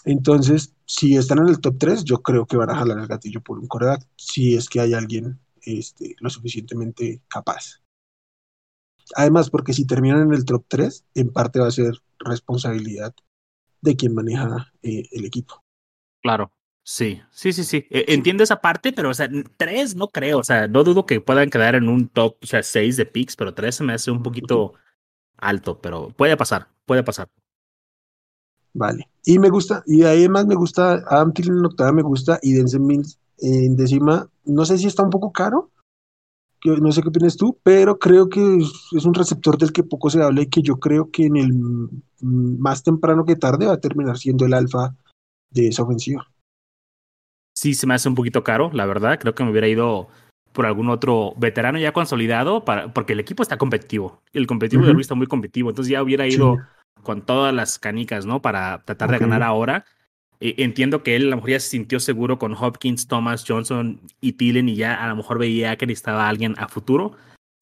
Entonces, 0.04 0.74
si 0.84 1.16
están 1.16 1.38
en 1.38 1.50
el 1.50 1.60
top 1.60 1.76
3, 1.78 2.02
yo 2.02 2.20
creo 2.20 2.46
que 2.46 2.56
van 2.56 2.70
a 2.70 2.78
jalar 2.78 2.98
el 2.98 3.06
gatillo 3.06 3.40
por 3.42 3.60
un 3.60 3.68
coreback, 3.68 4.08
si 4.16 4.56
es 4.56 4.68
que 4.68 4.80
hay 4.80 4.92
alguien 4.92 5.38
este, 5.60 6.16
lo 6.18 6.28
suficientemente 6.30 7.22
capaz. 7.28 7.80
Además, 9.16 9.50
porque 9.50 9.72
si 9.72 9.86
terminan 9.86 10.22
en 10.22 10.32
el 10.32 10.44
top 10.44 10.64
3, 10.68 11.04
en 11.14 11.32
parte 11.32 11.60
va 11.60 11.68
a 11.68 11.72
ser 11.72 11.94
responsabilidad 12.18 13.14
de 13.80 13.96
quien 13.96 14.14
maneja 14.14 14.72
eh, 14.82 15.08
el 15.10 15.24
equipo. 15.24 15.62
Claro, 16.22 16.52
sí, 16.84 17.20
sí, 17.30 17.52
sí, 17.52 17.64
sí. 17.64 17.86
E, 17.90 18.06
entiendo 18.08 18.44
esa 18.44 18.60
parte, 18.60 18.92
pero, 18.92 19.10
o 19.10 19.14
sea, 19.14 19.28
3 19.56 19.96
no 19.96 20.08
creo. 20.08 20.38
O 20.38 20.44
sea, 20.44 20.68
no 20.68 20.84
dudo 20.84 21.04
que 21.04 21.20
puedan 21.20 21.50
quedar 21.50 21.74
en 21.74 21.88
un 21.88 22.08
top, 22.08 22.36
o 22.42 22.46
sea, 22.46 22.62
6 22.62 22.96
de 22.96 23.06
picks, 23.06 23.36
pero 23.36 23.54
3 23.54 23.74
se 23.74 23.84
me 23.84 23.92
hace 23.92 24.10
un 24.10 24.22
poquito 24.22 24.74
alto, 25.36 25.80
pero 25.80 26.10
puede 26.10 26.36
pasar, 26.36 26.68
puede 26.86 27.02
pasar. 27.02 27.28
Vale. 28.74 29.08
Y 29.24 29.38
me 29.38 29.50
gusta, 29.50 29.82
y 29.86 30.02
además 30.02 30.46
me 30.46 30.54
gusta, 30.54 31.04
Adam 31.06 31.32
Thielen 31.32 31.58
en 31.58 31.66
octava 31.66 31.92
me 31.92 32.02
gusta, 32.02 32.38
y 32.42 32.54
Denzel 32.54 32.80
Mills 32.80 33.18
en 33.38 33.76
décima, 33.76 34.30
no 34.44 34.64
sé 34.64 34.78
si 34.78 34.86
está 34.86 35.02
un 35.02 35.10
poco 35.10 35.32
caro, 35.32 35.70
no 36.64 36.92
sé 36.92 37.02
qué 37.02 37.08
opinas 37.08 37.36
tú, 37.36 37.58
pero 37.62 37.98
creo 37.98 38.28
que 38.28 38.58
es, 38.92 39.04
un 39.04 39.14
receptor 39.14 39.58
del 39.58 39.72
que 39.72 39.82
poco 39.82 40.10
se 40.10 40.22
habla 40.22 40.42
y 40.42 40.46
que 40.46 40.62
yo 40.62 40.76
creo 40.76 41.10
que 41.10 41.26
en 41.26 41.36
el 41.36 41.52
más 42.20 42.82
temprano 42.82 43.24
que 43.24 43.36
tarde 43.36 43.66
va 43.66 43.74
a 43.74 43.80
terminar 43.80 44.16
siendo 44.16 44.46
el 44.46 44.54
alfa 44.54 44.94
de 45.50 45.68
esa 45.68 45.82
ofensiva. 45.82 46.28
Sí, 47.54 47.74
se 47.74 47.86
me 47.86 47.94
hace 47.94 48.08
un 48.08 48.14
poquito 48.14 48.44
caro, 48.44 48.70
la 48.72 48.86
verdad. 48.86 49.18
Creo 49.20 49.34
que 49.34 49.44
me 49.44 49.50
hubiera 49.50 49.68
ido 49.68 50.08
por 50.52 50.66
algún 50.66 50.88
otro 50.88 51.34
veterano 51.36 51.78
ya 51.78 51.92
consolidado, 51.92 52.64
para, 52.64 52.92
porque 52.92 53.14
el 53.14 53.20
equipo 53.20 53.42
está 53.42 53.58
competitivo. 53.58 54.22
El 54.32 54.46
competitivo 54.46 54.84
de 54.84 54.92
Ruiz 54.92 55.04
está 55.04 55.14
muy 55.14 55.26
competitivo, 55.26 55.70
entonces 55.70 55.90
ya 55.90 56.02
hubiera 56.02 56.26
ido 56.26 56.58
con 57.02 57.22
todas 57.22 57.52
las 57.52 57.78
canicas, 57.78 58.26
¿no? 58.26 58.40
Para 58.40 58.82
tratar 58.84 59.10
de 59.10 59.18
ganar 59.18 59.42
ahora. 59.42 59.84
Eh, 60.42 60.56
entiendo 60.58 61.04
que 61.04 61.14
él 61.14 61.28
a 61.28 61.30
lo 61.30 61.36
mejor 61.36 61.50
ya 61.50 61.60
se 61.60 61.68
sintió 61.68 62.00
seguro 62.00 62.36
con 62.36 62.54
Hopkins, 62.54 63.06
Thomas, 63.06 63.44
Johnson 63.46 64.00
y 64.20 64.32
Tillen 64.32 64.68
y 64.68 64.74
ya 64.74 64.94
a 64.94 65.06
lo 65.06 65.14
mejor 65.14 65.38
veía 65.38 65.76
que 65.76 65.86
necesitaba 65.86 66.28
alguien 66.28 66.56
a 66.58 66.66
futuro. 66.66 67.12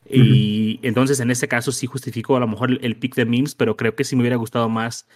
Y 0.09 0.81
entonces 0.83 1.21
en 1.21 1.31
ese 1.31 1.47
caso 1.47 1.73
sí 1.73 1.87
justificó 1.87 2.37
a 2.37 2.41
lo 2.41 2.49
mejor 2.49 2.79
el, 2.81 2.97
pick 2.97 3.15
de 3.15 3.27
Mims, 3.27 3.55
pero 3.55 3.77
creo 3.77 3.95
que 3.95 4.03
sí 4.03 4.17
me 4.17 4.23
hubiera 4.23 4.37
gustado 4.37 4.71
más 4.71 5.07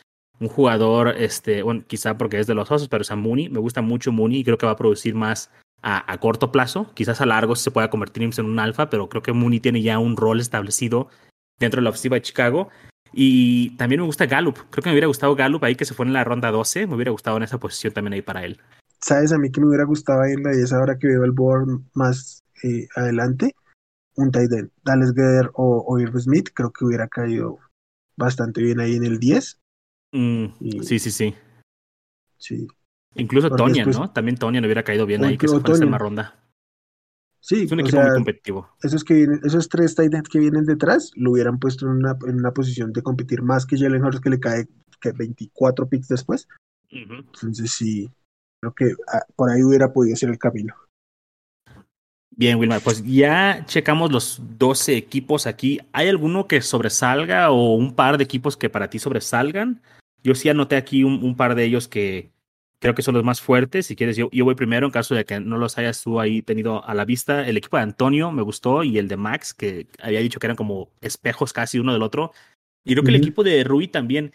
un 0.40 0.48
jugador, 0.48 1.14
este, 1.16 1.62
bueno, 1.62 1.84
quizá 1.86 2.18
porque 2.18 2.38
es 2.38 2.46
de 2.46 2.54
los 2.54 2.70
osos, 2.70 2.88
pero 2.88 3.00
es 3.00 3.10
a 3.10 3.16
Mooney. 3.16 3.48
Me 3.48 3.60
gusta 3.60 3.80
mucho 3.80 4.12
Mooney 4.12 4.40
y 4.40 4.44
creo 4.44 4.58
que 4.58 4.66
va 4.66 4.72
a 4.72 4.76
producir 4.76 5.14
más 5.14 5.50
a, 5.80 6.12
a 6.12 6.18
corto 6.18 6.52
plazo. 6.52 6.92
Quizás 6.92 7.22
a 7.22 7.26
largo 7.26 7.56
se 7.56 7.70
pueda 7.70 7.88
convertir 7.88 8.22
Mims 8.22 8.38
en 8.38 8.44
un 8.44 8.58
alfa, 8.58 8.90
pero 8.90 9.08
creo 9.08 9.22
que 9.22 9.32
Mooney 9.32 9.60
tiene 9.60 9.80
ya 9.80 9.98
un 9.98 10.18
rol 10.18 10.38
establecido 10.38 11.08
dentro 11.58 11.80
de 11.80 11.84
la 11.84 11.90
ofensiva 11.90 12.16
de 12.16 12.22
Chicago. 12.22 12.68
Y 13.16 13.70
también 13.76 14.00
me 14.00 14.06
gusta 14.06 14.26
Gallup. 14.26 14.58
Creo 14.70 14.82
que 14.82 14.88
me 14.90 14.94
hubiera 14.94 15.06
gustado 15.06 15.36
Gallup 15.36 15.62
ahí 15.64 15.76
que 15.76 15.84
se 15.84 15.94
fue 15.94 16.04
en 16.06 16.12
la 16.12 16.24
ronda 16.24 16.50
12. 16.50 16.86
Me 16.86 16.96
hubiera 16.96 17.12
gustado 17.12 17.36
en 17.36 17.44
esa 17.44 17.58
posición 17.58 17.92
también 17.92 18.14
ahí 18.14 18.22
para 18.22 18.44
él. 18.44 18.60
¿Sabes? 19.00 19.32
A 19.32 19.38
mí 19.38 19.50
que 19.50 19.60
me 19.60 19.68
hubiera 19.68 19.84
gustado 19.84 20.22
ahí 20.22 20.32
en 20.32 20.42
la 20.42 20.50
10 20.50 20.72
ahora 20.72 20.98
que 20.98 21.06
veo 21.06 21.24
el 21.24 21.30
board 21.30 21.80
más 21.94 22.42
eh, 22.64 22.88
adelante. 22.96 23.54
Un 24.16 24.30
tight 24.30 24.52
end. 24.52 24.70
Dallas 24.82 25.12
Guerrero 25.12 25.52
o, 25.54 25.98
Irv 26.00 26.18
Smith. 26.18 26.48
Creo 26.52 26.72
que 26.72 26.84
hubiera 26.84 27.06
caído 27.08 27.58
bastante 28.16 28.62
bien 28.62 28.80
ahí 28.80 28.96
en 28.96 29.04
el 29.04 29.18
10. 29.18 29.60
Mm, 30.12 30.46
sí, 30.82 30.98
sí, 30.98 31.10
sí. 31.10 31.34
Sí. 32.38 32.66
Incluso 33.14 33.50
Tonya, 33.50 33.84
¿no? 33.84 34.10
También 34.10 34.36
Tonya 34.36 34.60
le 34.60 34.66
hubiera 34.66 34.82
caído 34.82 35.06
bien 35.06 35.24
ahí 35.24 35.38
que 35.38 35.46
se 35.46 35.60
fue 35.60 35.76
en 35.76 35.90
la 35.90 35.98
ronda. 35.98 36.43
Sí, 37.44 37.64
es 37.64 37.72
un 37.72 37.80
equipo 37.80 38.00
muy 38.00 38.14
competitivo. 38.14 38.70
Esos, 38.82 39.04
que 39.04 39.26
esos 39.42 39.68
tres 39.68 39.94
tight 39.94 40.14
ends 40.14 40.30
que 40.30 40.38
vienen 40.38 40.64
detrás 40.64 41.10
lo 41.14 41.32
hubieran 41.32 41.58
puesto 41.58 41.84
en 41.84 41.92
una, 41.92 42.16
en 42.26 42.36
una 42.36 42.52
posición 42.52 42.90
de 42.90 43.02
competir 43.02 43.42
más 43.42 43.66
que 43.66 43.76
Jalen 43.76 44.02
Hurts, 44.02 44.20
que 44.20 44.30
le 44.30 44.40
cae 44.40 44.66
que 44.98 45.12
24 45.12 45.86
picks 45.86 46.08
después. 46.08 46.48
Entonces, 46.88 47.70
sí, 47.70 48.10
creo 48.62 48.72
que 48.74 48.94
ah, 49.12 49.26
por 49.36 49.50
ahí 49.50 49.62
hubiera 49.62 49.92
podido 49.92 50.16
ser 50.16 50.30
el 50.30 50.38
camino. 50.38 50.74
Bien, 52.30 52.58
Wilmar, 52.58 52.80
pues 52.80 53.04
ya 53.04 53.66
checamos 53.66 54.10
los 54.10 54.40
12 54.56 54.96
equipos 54.96 55.46
aquí. 55.46 55.80
¿Hay 55.92 56.08
alguno 56.08 56.48
que 56.48 56.62
sobresalga 56.62 57.50
o 57.50 57.74
un 57.74 57.94
par 57.94 58.16
de 58.16 58.24
equipos 58.24 58.56
que 58.56 58.70
para 58.70 58.88
ti 58.88 58.98
sobresalgan? 58.98 59.82
Yo 60.22 60.34
sí 60.34 60.48
anoté 60.48 60.76
aquí 60.76 61.04
un 61.04 61.36
par 61.36 61.54
de 61.54 61.64
ellos 61.64 61.88
que, 61.88 62.33
creo 62.80 62.94
que 62.94 63.02
son 63.02 63.14
los 63.14 63.24
más 63.24 63.40
fuertes. 63.40 63.86
Si 63.86 63.96
quieres, 63.96 64.16
yo, 64.16 64.28
yo 64.32 64.44
voy 64.44 64.54
primero 64.54 64.86
en 64.86 64.92
caso 64.92 65.14
de 65.14 65.24
que 65.24 65.40
no 65.40 65.58
los 65.58 65.78
hayas 65.78 66.02
tú 66.02 66.20
ahí 66.20 66.42
tenido 66.42 66.84
a 66.84 66.94
la 66.94 67.04
vista. 67.04 67.46
El 67.46 67.56
equipo 67.56 67.76
de 67.76 67.82
Antonio 67.82 68.30
me 68.30 68.42
gustó 68.42 68.84
y 68.84 68.98
el 68.98 69.08
de 69.08 69.16
Max, 69.16 69.54
que 69.54 69.86
había 70.02 70.20
dicho 70.20 70.40
que 70.40 70.46
eran 70.46 70.56
como 70.56 70.90
espejos 71.00 71.52
casi 71.52 71.78
uno 71.78 71.92
del 71.92 72.02
otro. 72.02 72.32
Y 72.84 72.92
creo 72.92 73.04
que 73.04 73.10
el 73.10 73.16
equipo 73.16 73.42
de 73.42 73.64
Rui 73.64 73.88
también. 73.88 74.32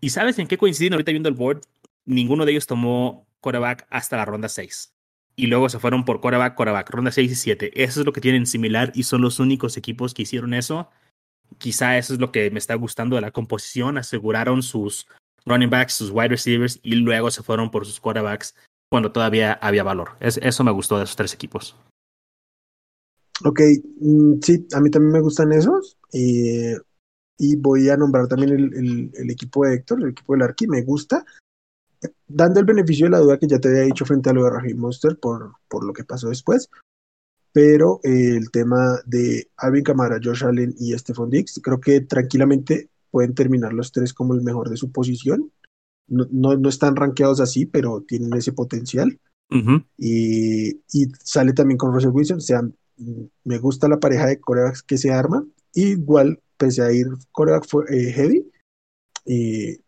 ¿Y 0.00 0.10
sabes 0.10 0.38
en 0.38 0.46
qué 0.46 0.56
coinciden 0.56 0.94
ahorita 0.94 1.10
viendo 1.10 1.28
el 1.28 1.34
board? 1.34 1.62
Ninguno 2.06 2.44
de 2.46 2.52
ellos 2.52 2.66
tomó 2.66 3.26
coreback 3.40 3.86
hasta 3.90 4.16
la 4.16 4.24
ronda 4.24 4.48
6. 4.48 4.94
Y 5.36 5.46
luego 5.46 5.68
se 5.68 5.78
fueron 5.78 6.04
por 6.04 6.20
coreback, 6.20 6.54
coreback, 6.54 6.90
ronda 6.90 7.10
6 7.10 7.32
y 7.32 7.34
7. 7.34 7.82
Eso 7.82 8.00
es 8.00 8.06
lo 8.06 8.12
que 8.12 8.20
tienen 8.20 8.46
similar 8.46 8.92
y 8.94 9.02
son 9.02 9.22
los 9.22 9.40
únicos 9.40 9.76
equipos 9.76 10.14
que 10.14 10.22
hicieron 10.22 10.54
eso. 10.54 10.90
Quizá 11.58 11.98
eso 11.98 12.14
es 12.14 12.20
lo 12.20 12.30
que 12.30 12.50
me 12.50 12.58
está 12.58 12.74
gustando 12.74 13.16
de 13.16 13.22
la 13.22 13.32
composición. 13.32 13.98
Aseguraron 13.98 14.62
sus 14.62 15.08
running 15.46 15.70
backs, 15.70 15.94
sus 15.94 16.10
wide 16.10 16.28
receivers 16.28 16.80
y 16.82 16.94
luego 16.96 17.30
se 17.30 17.42
fueron 17.42 17.70
por 17.70 17.86
sus 17.86 18.00
quarterbacks 18.00 18.54
cuando 18.90 19.12
todavía 19.12 19.52
había 19.54 19.84
valor. 19.84 20.10
eso 20.20 20.64
me 20.64 20.72
gustó 20.72 20.98
de 20.98 21.04
esos 21.04 21.16
tres 21.16 21.32
equipos. 21.32 21.76
Ok, 23.44 23.60
mm, 24.00 24.34
sí, 24.42 24.66
a 24.74 24.80
mí 24.80 24.90
también 24.90 25.12
me 25.12 25.20
gustan 25.20 25.52
esos. 25.52 25.96
y 26.12 27.56
voy 27.56 27.88
a 27.88 27.96
nombrar 27.96 28.28
también 28.28 28.50
el, 28.52 29.30
equipo 29.30 29.64
de 29.64 29.74
Héctor, 29.74 30.02
el 30.02 30.10
equipo 30.10 30.34
del 30.34 30.42
Arqui, 30.42 30.66
me 30.66 30.82
gusta. 30.82 31.24
Dando 32.28 32.60
el 32.60 32.66
beneficio 32.66 33.06
de 33.06 33.10
la 33.10 33.18
duda 33.18 33.38
que 33.38 33.46
ya 33.46 33.58
te 33.58 33.68
había 33.68 33.82
dicho 33.82 34.04
frente 34.04 34.28
a 34.30 34.32
lo 34.34 34.44
de 34.44 34.50
Raheem 34.50 34.78
Monster 34.78 35.18
por, 35.18 35.52
por 35.68 35.84
lo 35.84 35.92
que 35.92 36.04
pasó 36.04 36.28
después. 36.28 36.68
Pero 37.52 38.00
eh, 38.04 38.36
el 38.36 38.50
tema 38.50 39.00
de 39.06 39.50
Alvin 39.56 39.84
Kamara, 39.84 40.20
Josh 40.22 40.44
Allen 40.44 40.74
y 40.78 40.96
Stephon 40.96 41.30
Diggs, 41.30 41.60
creo 41.62 41.80
que 41.80 42.02
tranquilamente 42.02 42.89
pueden 43.10 43.34
terminar 43.34 43.72
los 43.72 43.92
tres 43.92 44.12
como 44.12 44.34
el 44.34 44.42
mejor 44.42 44.70
de 44.70 44.76
su 44.76 44.90
posición. 44.90 45.52
No, 46.08 46.26
no, 46.56 46.68
están 46.68 46.96
rankeados 46.96 47.40
así, 47.40 47.66
pero 47.66 48.02
tienen 48.06 48.34
ese 48.34 48.52
potencial. 48.52 49.18
y, 49.96 50.80
sale 51.22 51.52
también 51.52 51.78
con 51.78 51.92
Russell 51.92 52.10
Wilson. 52.10 52.38
O 52.38 52.40
sea, 52.40 52.62
me 53.44 53.58
gusta 53.58 53.88
la 53.88 54.00
pareja 54.00 54.26
de 54.26 54.40
corebacks 54.40 54.82
que 54.82 54.98
se 54.98 55.12
arma. 55.12 55.44
Igual, 55.74 56.40
pese 56.56 56.82
a 56.82 56.92
ir 56.92 57.06
coreback 57.32 57.66
eh, 57.90 58.12
heavy, 58.12 58.50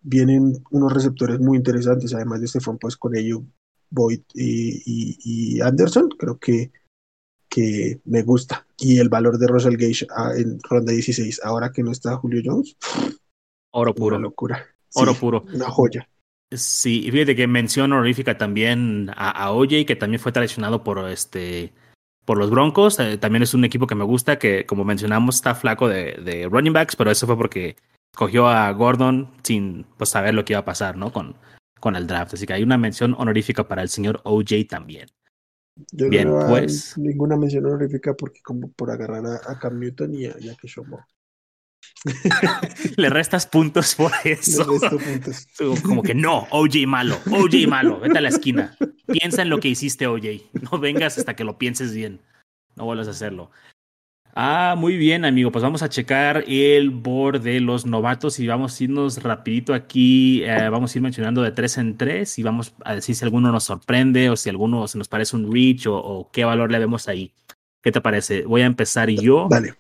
vienen 0.01 0.63
unos 0.71 0.93
receptores 0.93 1.41
muy 1.41 1.59
interesantes. 1.59 2.15
Además 2.15 2.41
de 2.41 2.49
Stefan, 2.49 2.79
pues 2.79 2.97
con 2.97 3.17
ellos, 3.17 3.43
Boyd 3.91 4.21
y, 4.35 5.61
Anderson. 5.61 6.09
Creo 6.19 6.39
que 6.39 6.71
que 7.53 8.01
me 8.07 8.23
gusta. 8.23 8.67
Y 8.79 8.99
el 8.99 9.11
valor 9.11 9.37
de 9.39 9.47
Russell 9.47 9.77
Gage 9.77 10.07
ah, 10.17 10.33
en 10.35 10.59
ronda 10.63 10.93
16, 10.93 11.43
ahora 11.45 11.71
que 11.71 11.83
no 11.83 11.93
está 11.93 12.17
Julio 12.17 12.41
Jones. 12.43 12.77
Oro 13.73 13.95
puro. 13.95 14.17
Una 14.17 14.23
locura. 14.23 14.67
Oro 14.95 15.15
puro. 15.15 15.45
Una 15.53 15.69
joya. 15.69 16.09
Sí, 16.51 17.09
fíjate 17.11 17.37
que 17.37 17.47
mención 17.47 17.93
honorífica 17.93 18.39
también 18.39 19.11
a, 19.15 19.31
a 19.31 19.53
OJ, 19.53 19.85
que 19.87 19.97
también 19.97 20.21
fue 20.21 20.33
traicionado 20.33 20.83
por 20.83 21.09
este 21.11 21.73
por 22.25 22.39
los 22.39 22.51
Broncos. 22.51 22.99
Eh, 22.99 23.19
también 23.19 23.43
es 23.43 23.53
un 23.53 23.65
equipo 23.65 23.87
que 23.87 23.95
me 23.95 24.05
gusta, 24.05 24.39
que 24.39 24.65
como 24.65 24.85
mencionamos 24.85 25.37
está 25.37 25.55
flaco 25.55 25.89
de, 25.89 26.19
de, 26.25 26.49
running 26.49 26.73
backs, 26.73 26.97
pero 26.97 27.11
eso 27.11 27.27
fue 27.27 27.37
porque 27.37 27.77
cogió 28.15 28.49
a 28.49 28.71
Gordon 28.73 29.31
sin 29.43 29.85
pues, 29.99 30.11
saber 30.11 30.35
lo 30.35 30.45
que 30.45 30.55
iba 30.55 30.61
a 30.61 30.65
pasar, 30.65 30.97
¿no? 30.97 31.13
Con, 31.13 31.37
con 31.81 31.97
el 31.97 32.07
draft. 32.07 32.35
Así 32.35 32.47
que 32.47 32.55
hay 32.55 32.63
una 32.63 32.79
mención 32.79 33.15
honorífica 33.19 33.69
para 33.69 33.83
el 33.83 33.89
señor 33.89 34.21
OJ 34.25 34.67
también. 34.69 35.09
Yo 35.93 36.09
Bien, 36.09 36.29
no 36.29 36.47
pues. 36.49 36.97
Ninguna 36.99 37.37
mención 37.37 37.65
honorífica 37.67 38.15
porque 38.15 38.41
como 38.43 38.71
por 38.73 38.91
agarrar 38.91 39.25
a, 39.27 39.59
Cam 39.59 39.79
Newton 39.79 40.15
y 40.15 40.27
a, 40.27 40.35
y 40.39 40.51
Le 42.97 43.11
restas 43.11 43.47
puntos 43.47 43.95
por 43.95 44.13
eso. 44.25 44.67
puntos. 44.67 45.47
Como 45.83 46.03
que 46.03 46.15
no, 46.15 46.47
OJ 46.51 46.87
malo, 46.87 47.19
OJ 47.31 47.69
malo, 47.69 48.01
vete 48.01 48.19
a 48.19 48.21
la 48.21 48.29
esquina. 48.29 48.77
Piensa 49.07 49.43
en 49.43 49.51
lo 49.51 49.61
que 49.61 49.69
hiciste, 49.69 50.07
OJ. 50.07 50.43
No 50.71 50.79
vengas 50.79 51.19
hasta 51.19 51.35
que 51.35 51.45
lo 51.45 51.59
pienses 51.59 51.95
bien. 51.95 52.21
No 52.77 52.85
vuelvas 52.85 53.09
a 53.09 53.13
hacerlo. 53.13 53.51
Ah, 54.35 54.75
muy 54.79 54.97
bien, 54.97 55.25
amigo. 55.25 55.53
Pues 55.53 55.63
vamos 55.63 55.83
a 55.83 55.91
checar 55.91 56.45
el 56.47 56.91
board 56.91 57.43
de 57.43 57.61
los 57.61 57.85
novatos 57.85 58.39
y 58.41 58.47
vamos 58.47 58.81
a 58.81 58.85
irnos 58.85 59.23
rapidito 59.23 59.75
aquí. 59.75 60.43
Eh, 60.45 60.69
vamos 60.71 60.95
a 60.95 60.99
ir 60.99 61.03
mencionando 61.03 61.43
de 61.43 61.53
tres 61.53 61.77
en 61.77 61.99
tres 61.99 62.39
y 62.39 62.43
vamos 62.43 62.75
a 62.85 62.95
decir 62.95 63.15
si 63.15 63.25
alguno 63.25 63.53
nos 63.53 63.65
sorprende 63.65 64.31
o 64.31 64.37
si 64.37 64.49
alguno 64.49 64.89
se 64.89 64.97
nos 64.97 65.09
parece 65.09 65.37
un 65.37 65.53
reach 65.53 65.87
o, 65.87 65.97
o 65.97 66.31
qué 66.31 66.45
valor 66.45 66.71
le 66.71 66.79
vemos 66.79 67.09
ahí. 67.09 67.33
¿Qué 67.83 67.93
te 67.93 68.01
parece? 68.01 68.45
Voy 68.45 68.63
a 68.63 68.67
empezar 68.67 69.11
yo. 69.11 69.49
Vale. 69.49 69.75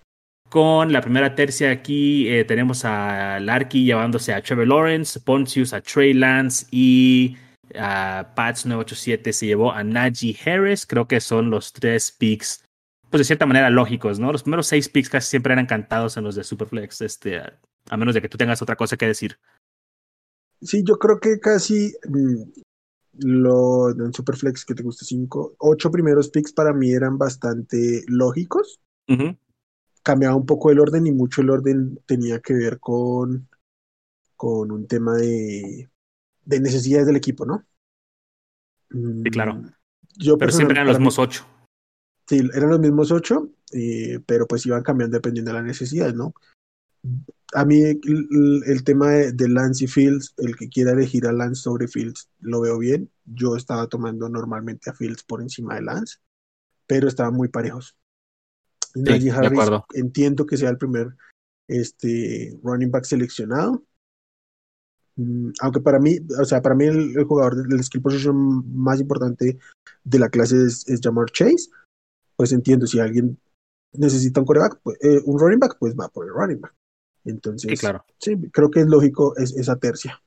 Con 0.50 0.92
la 0.92 1.00
primera 1.00 1.34
tercia 1.34 1.70
aquí 1.70 2.28
eh, 2.28 2.44
tenemos 2.44 2.84
a 2.84 3.40
Larky 3.40 3.84
llevándose 3.84 4.34
a 4.34 4.42
Trevor 4.42 4.68
Lawrence, 4.68 5.18
Pontius 5.18 5.72
a 5.72 5.80
Trey 5.80 6.12
Lance 6.12 6.66
y 6.70 7.38
a 7.74 8.32
Pats 8.36 8.66
987 8.66 9.32
se 9.32 9.46
llevó 9.46 9.72
a 9.72 9.82
Najee 9.82 10.36
Harris. 10.44 10.84
Creo 10.84 11.08
que 11.08 11.20
son 11.20 11.48
los 11.48 11.72
tres 11.72 12.12
picks 12.12 12.61
pues 13.12 13.20
de 13.20 13.24
cierta 13.24 13.44
manera 13.44 13.68
lógicos, 13.68 14.18
¿no? 14.18 14.32
Los 14.32 14.42
primeros 14.42 14.66
seis 14.66 14.88
picks 14.88 15.10
casi 15.10 15.28
siempre 15.28 15.52
eran 15.52 15.66
cantados 15.66 16.16
en 16.16 16.24
los 16.24 16.34
de 16.34 16.44
Superflex, 16.44 17.02
este, 17.02 17.38
a 17.90 17.96
menos 17.98 18.14
de 18.14 18.22
que 18.22 18.28
tú 18.30 18.38
tengas 18.38 18.62
otra 18.62 18.74
cosa 18.74 18.96
que 18.96 19.06
decir. 19.06 19.38
Sí, 20.62 20.82
yo 20.82 20.98
creo 20.98 21.20
que 21.20 21.38
casi 21.38 21.92
mm, 22.08 22.42
lo 23.18 23.90
en 23.90 24.14
Superflex 24.14 24.64
que 24.64 24.74
te 24.74 24.82
guste 24.82 25.04
cinco, 25.04 25.54
ocho 25.58 25.90
primeros 25.90 26.30
picks 26.30 26.54
para 26.54 26.72
mí 26.72 26.90
eran 26.90 27.18
bastante 27.18 28.02
lógicos. 28.08 28.80
Cambiaba 30.02 30.34
un 30.34 30.46
poco 30.46 30.70
el 30.70 30.80
orden 30.80 31.06
y 31.06 31.12
mucho 31.12 31.42
el 31.42 31.50
orden 31.50 32.00
tenía 32.06 32.40
que 32.40 32.54
ver 32.54 32.80
con, 32.80 33.46
con 34.36 34.72
un 34.72 34.86
tema 34.86 35.16
de, 35.16 35.90
de 36.46 36.60
necesidades 36.60 37.06
del 37.06 37.16
equipo, 37.16 37.44
¿no? 37.44 37.62
Sí, 38.90 39.30
claro. 39.30 39.56
Mm, 39.56 39.70
yo 40.16 40.38
Pero 40.38 40.50
siempre 40.50 40.76
eran 40.76 40.86
los 40.86 40.98
mismos 40.98 41.18
ocho. 41.18 41.46
Sí, 42.26 42.40
eran 42.54 42.70
los 42.70 42.80
mismos 42.80 43.10
ocho, 43.10 43.50
eh, 43.72 44.20
pero 44.26 44.46
pues 44.46 44.64
iban 44.66 44.82
cambiando 44.82 45.16
dependiendo 45.16 45.50
de 45.50 45.58
las 45.58 45.66
necesidades, 45.66 46.14
¿no? 46.14 46.34
A 47.54 47.64
mí 47.64 47.82
el, 47.82 48.84
tema 48.84 49.10
de, 49.10 49.48
Lance 49.48 49.84
y 49.84 49.88
Fields, 49.88 50.34
el 50.38 50.56
que 50.56 50.68
quiera 50.68 50.92
elegir 50.92 51.26
a 51.26 51.32
Lance 51.32 51.62
sobre 51.62 51.88
Fields, 51.88 52.30
lo 52.40 52.60
veo 52.60 52.78
bien. 52.78 53.10
Yo 53.24 53.56
estaba 53.56 53.88
tomando 53.88 54.28
normalmente 54.28 54.88
a 54.88 54.94
Fields 54.94 55.24
por 55.24 55.42
encima 55.42 55.74
de 55.74 55.82
Lance, 55.82 56.18
pero 56.86 57.08
estaban 57.08 57.34
muy 57.34 57.48
parejos. 57.48 57.96
Sí, 58.94 59.30
Harris, 59.30 59.60
entiendo 59.94 60.46
que 60.46 60.56
sea 60.56 60.70
el 60.70 60.78
primer 60.78 61.14
este, 61.66 62.58
running 62.62 62.90
back 62.90 63.04
seleccionado. 63.04 63.84
Mm, 65.16 65.50
aunque 65.60 65.80
para 65.80 65.98
mí, 65.98 66.18
o 66.40 66.44
sea, 66.44 66.62
para 66.62 66.74
mí 66.74 66.84
el, 66.84 67.24
jugador 67.24 67.66
del 67.66 67.82
skill 67.82 68.02
position 68.02 68.64
más 68.74 69.00
importante 69.00 69.58
de 70.04 70.18
la 70.18 70.28
clase 70.28 70.56
es, 70.64 70.88
es 70.88 71.00
Jamar 71.02 71.30
Chase 71.30 71.68
pues 72.42 72.50
entiendo, 72.50 72.88
si 72.88 72.98
alguien 72.98 73.38
necesita 73.92 74.40
un 74.40 74.46
coreback, 74.46 74.80
pues, 74.82 74.98
eh, 75.00 75.20
un 75.26 75.38
running 75.38 75.60
back, 75.60 75.76
pues 75.78 75.94
va 75.94 76.08
por 76.08 76.26
el 76.26 76.32
running 76.32 76.60
back. 76.60 76.74
Entonces, 77.24 77.70
sí, 77.70 77.76
claro. 77.76 78.04
sí 78.18 78.36
creo 78.50 78.68
que 78.68 78.80
es 78.80 78.86
lógico 78.86 79.36
es, 79.36 79.56
esa 79.56 79.76
tercia. 79.76 80.20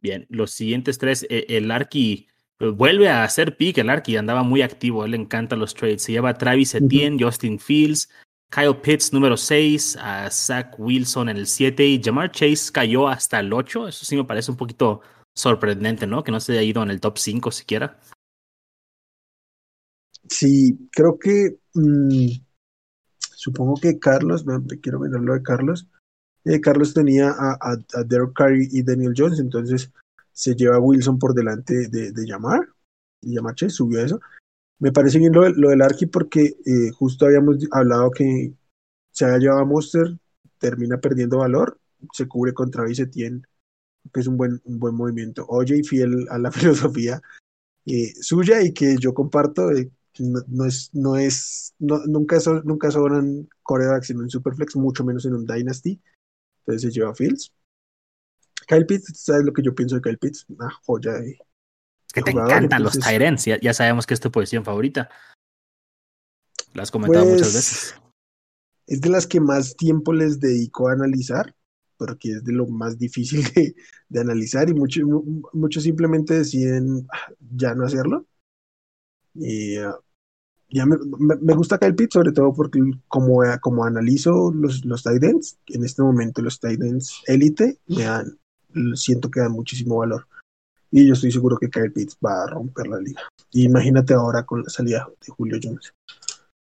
Bien, 0.00 0.26
los 0.30 0.50
siguientes 0.50 0.98
tres, 0.98 1.24
eh, 1.30 1.46
el 1.50 1.70
Arki 1.70 2.26
pues, 2.56 2.74
vuelve 2.74 3.08
a 3.08 3.22
hacer 3.22 3.56
pick, 3.56 3.78
el 3.78 3.88
Arki 3.88 4.16
andaba 4.16 4.42
muy 4.42 4.62
activo, 4.62 5.04
él 5.04 5.12
le 5.12 5.18
encanta 5.18 5.54
los 5.54 5.74
trades, 5.74 6.02
se 6.02 6.10
lleva 6.10 6.30
a 6.30 6.34
Travis 6.34 6.74
Etienne, 6.74 7.22
Justin 7.22 7.60
Fields, 7.60 8.08
Kyle 8.50 8.74
Pitts 8.82 9.12
número 9.12 9.36
6, 9.36 9.96
a 10.00 10.28
Zach 10.28 10.74
Wilson 10.76 11.28
en 11.28 11.36
el 11.36 11.46
7 11.46 11.86
y 11.86 12.02
Jamar 12.02 12.32
Chase 12.32 12.72
cayó 12.72 13.06
hasta 13.06 13.38
el 13.38 13.52
8, 13.52 13.86
eso 13.86 14.04
sí 14.04 14.16
me 14.16 14.24
parece 14.24 14.50
un 14.50 14.56
poquito 14.56 15.02
sorprendente, 15.36 16.08
¿no? 16.08 16.24
Que 16.24 16.32
no 16.32 16.40
se 16.40 16.50
haya 16.50 16.62
ido 16.62 16.82
en 16.82 16.90
el 16.90 17.00
top 17.00 17.16
5 17.16 17.52
siquiera. 17.52 18.00
Sí, 20.28 20.88
creo 20.92 21.18
que 21.18 21.58
mm, 21.74 22.28
supongo 23.34 23.74
que 23.80 23.98
Carlos, 23.98 24.44
quiero 24.82 25.00
ver 25.00 25.12
lo 25.12 25.34
de 25.34 25.42
Carlos. 25.42 25.88
Eh, 26.44 26.60
Carlos 26.60 26.94
tenía 26.94 27.30
a, 27.30 27.58
a, 27.60 28.04
Derek 28.04 28.32
Carey 28.34 28.68
y 28.70 28.82
Daniel 28.82 29.14
Jones, 29.16 29.38
entonces 29.40 29.90
se 30.32 30.54
lleva 30.54 30.76
a 30.76 30.80
Wilson 30.80 31.18
por 31.18 31.34
delante 31.34 31.88
de, 31.88 32.12
de 32.12 32.26
Yamar. 32.26 32.68
Y 33.20 33.34
Yamar 33.34 33.54
Chase 33.54 33.70
subió 33.70 34.00
eso. 34.00 34.20
Me 34.78 34.92
parece 34.92 35.18
bien 35.18 35.32
lo, 35.32 35.42
del 35.42 35.82
Arki 35.82 36.06
porque 36.06 36.56
eh, 36.64 36.90
justo 36.94 37.26
habíamos 37.26 37.56
hablado 37.72 38.10
que 38.10 38.54
se 39.10 39.24
haya 39.24 39.38
llevado 39.38 39.62
a 39.62 39.64
Monster, 39.64 40.16
termina 40.58 40.98
perdiendo 40.98 41.38
valor, 41.38 41.80
se 42.12 42.28
cubre 42.28 42.54
contra 42.54 42.84
Etienne, 42.88 43.42
que 44.12 44.20
es 44.20 44.26
un 44.28 44.36
buen, 44.36 44.60
un 44.64 44.78
buen 44.78 44.94
movimiento. 44.94 45.44
Oye, 45.48 45.78
y 45.78 45.82
fiel 45.82 46.26
a 46.30 46.38
la 46.38 46.52
filosofía 46.52 47.20
eh, 47.86 48.12
suya 48.20 48.62
y 48.62 48.72
que 48.72 48.96
yo 48.98 49.14
comparto, 49.14 49.70
no, 50.20 50.64
es, 50.64 50.90
no 50.92 51.16
es, 51.16 51.74
no, 51.78 51.98
nunca, 52.06 52.40
son, 52.40 52.62
nunca 52.64 52.90
sobran 52.90 53.48
corebacks 53.62 54.10
en 54.10 54.18
un 54.18 54.30
Superflex, 54.30 54.76
mucho 54.76 55.04
menos 55.04 55.24
en 55.26 55.34
un 55.34 55.46
Dynasty. 55.46 56.00
Entonces 56.60 56.82
se 56.82 56.98
lleva 56.98 57.14
Fields. 57.14 57.52
Kyle 58.66 58.86
Pitts, 58.86 59.22
¿sabes 59.22 59.44
lo 59.44 59.52
que 59.52 59.62
yo 59.62 59.74
pienso 59.74 59.96
de 59.96 60.02
Kyle 60.02 60.18
Pitts? 60.18 60.44
Una 60.48 60.70
joya 60.82 61.12
de. 61.12 61.30
Es 61.30 62.12
que 62.12 62.22
te 62.22 62.30
encantan 62.30 62.82
los 62.82 62.98
Tyrants, 62.98 63.44
ya, 63.44 63.74
sabemos 63.74 64.06
que 64.06 64.14
es 64.14 64.20
tu 64.20 64.30
posición 64.30 64.64
favorita. 64.64 65.08
Lo 66.74 66.82
has 66.82 66.90
comentado 66.90 67.24
muchas 67.24 67.40
pues, 67.40 67.54
veces. 67.54 67.94
Es 68.86 69.00
de 69.00 69.10
las 69.10 69.26
que 69.26 69.40
más 69.40 69.76
tiempo 69.76 70.12
les 70.12 70.40
dedico 70.40 70.88
a 70.88 70.92
analizar, 70.92 71.54
porque 71.96 72.32
es 72.32 72.44
de 72.44 72.52
lo 72.52 72.66
más 72.66 72.98
difícil 72.98 73.44
de, 73.54 73.74
de 74.08 74.20
analizar 74.20 74.68
y 74.68 74.74
muchos 74.74 75.04
mucho 75.52 75.80
simplemente 75.80 76.34
deciden 76.34 77.06
ah, 77.12 77.32
ya 77.54 77.74
no 77.74 77.84
hacerlo. 77.84 78.26
Y 79.34 79.76
ah, 79.76 79.98
ya 80.70 80.84
me, 80.84 80.96
me, 81.40 81.54
gusta 81.54 81.78
Kyle 81.78 81.94
Pitts, 81.94 82.14
sobre 82.14 82.32
todo 82.32 82.52
porque 82.52 82.80
como, 83.08 83.40
como 83.60 83.84
analizo 83.84 84.52
los, 84.54 84.84
los 84.84 85.02
tight 85.02 85.22
ends, 85.22 85.58
en 85.68 85.84
este 85.84 86.02
momento 86.02 86.42
los 86.42 86.60
tight 86.60 86.80
ends 86.82 87.22
élite 87.26 87.78
me 87.86 88.04
dan, 88.04 88.38
siento 88.94 89.30
que 89.30 89.40
dan 89.40 89.52
muchísimo 89.52 89.98
valor. 89.98 90.26
Y 90.90 91.06
yo 91.06 91.14
estoy 91.14 91.32
seguro 91.32 91.58
que 91.58 91.68
Kyle 91.68 91.92
Pitts 91.92 92.16
va 92.24 92.44
a 92.44 92.46
romper 92.46 92.86
la 92.86 92.98
liga. 92.98 93.20
imagínate 93.52 94.14
ahora 94.14 94.44
con 94.44 94.62
la 94.62 94.70
salida 94.70 95.06
de 95.26 95.32
Julio 95.32 95.58
Jones. 95.62 95.92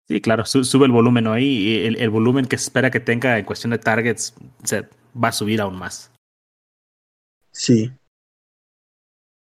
Sí, 0.07 0.21
claro, 0.21 0.45
sube 0.45 0.85
el 0.85 0.91
volumen 0.91 1.27
ahí 1.27 1.45
y 1.45 1.85
el, 1.85 1.97
el, 1.97 2.09
volumen 2.09 2.45
que 2.45 2.57
se 2.57 2.63
espera 2.63 2.89
que 2.89 2.99
tenga 2.99 3.37
en 3.37 3.45
cuestión 3.45 3.69
de 3.69 3.77
targets 3.77 4.33
se 4.63 4.87
va 5.15 5.27
a 5.27 5.31
subir 5.31 5.61
aún 5.61 5.77
más. 5.77 6.11
Sí, 7.51 7.91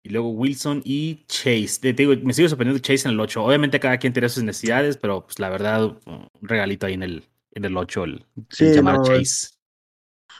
y 0.06 0.10
luego 0.10 0.30
Wilson 0.30 0.84
y 0.86 1.26
Chase. 1.26 1.80
Te, 1.82 1.94
digo, 1.94 2.14
me 2.24 2.32
sigo 2.32 2.48
sorprendiendo 2.48 2.80
Chase 2.80 3.08
en 3.08 3.16
el 3.16 3.20
8. 3.20 3.44
Obviamente 3.44 3.80
cada 3.80 3.98
quien 3.98 4.14
tiene 4.14 4.30
sus 4.30 4.44
necesidades, 4.44 4.98
pero 4.98 5.26
pues 5.26 5.40
la 5.40 5.50
verdad, 5.50 5.98
un 6.06 6.30
regalito 6.44 6.86
ahí 6.86 6.94
en 6.94 7.02
el, 7.02 7.24
en 7.54 7.66
el 7.66 7.76
8, 7.76 8.04
el, 8.04 8.26
llamar 8.60 9.02
Chase. 9.02 9.56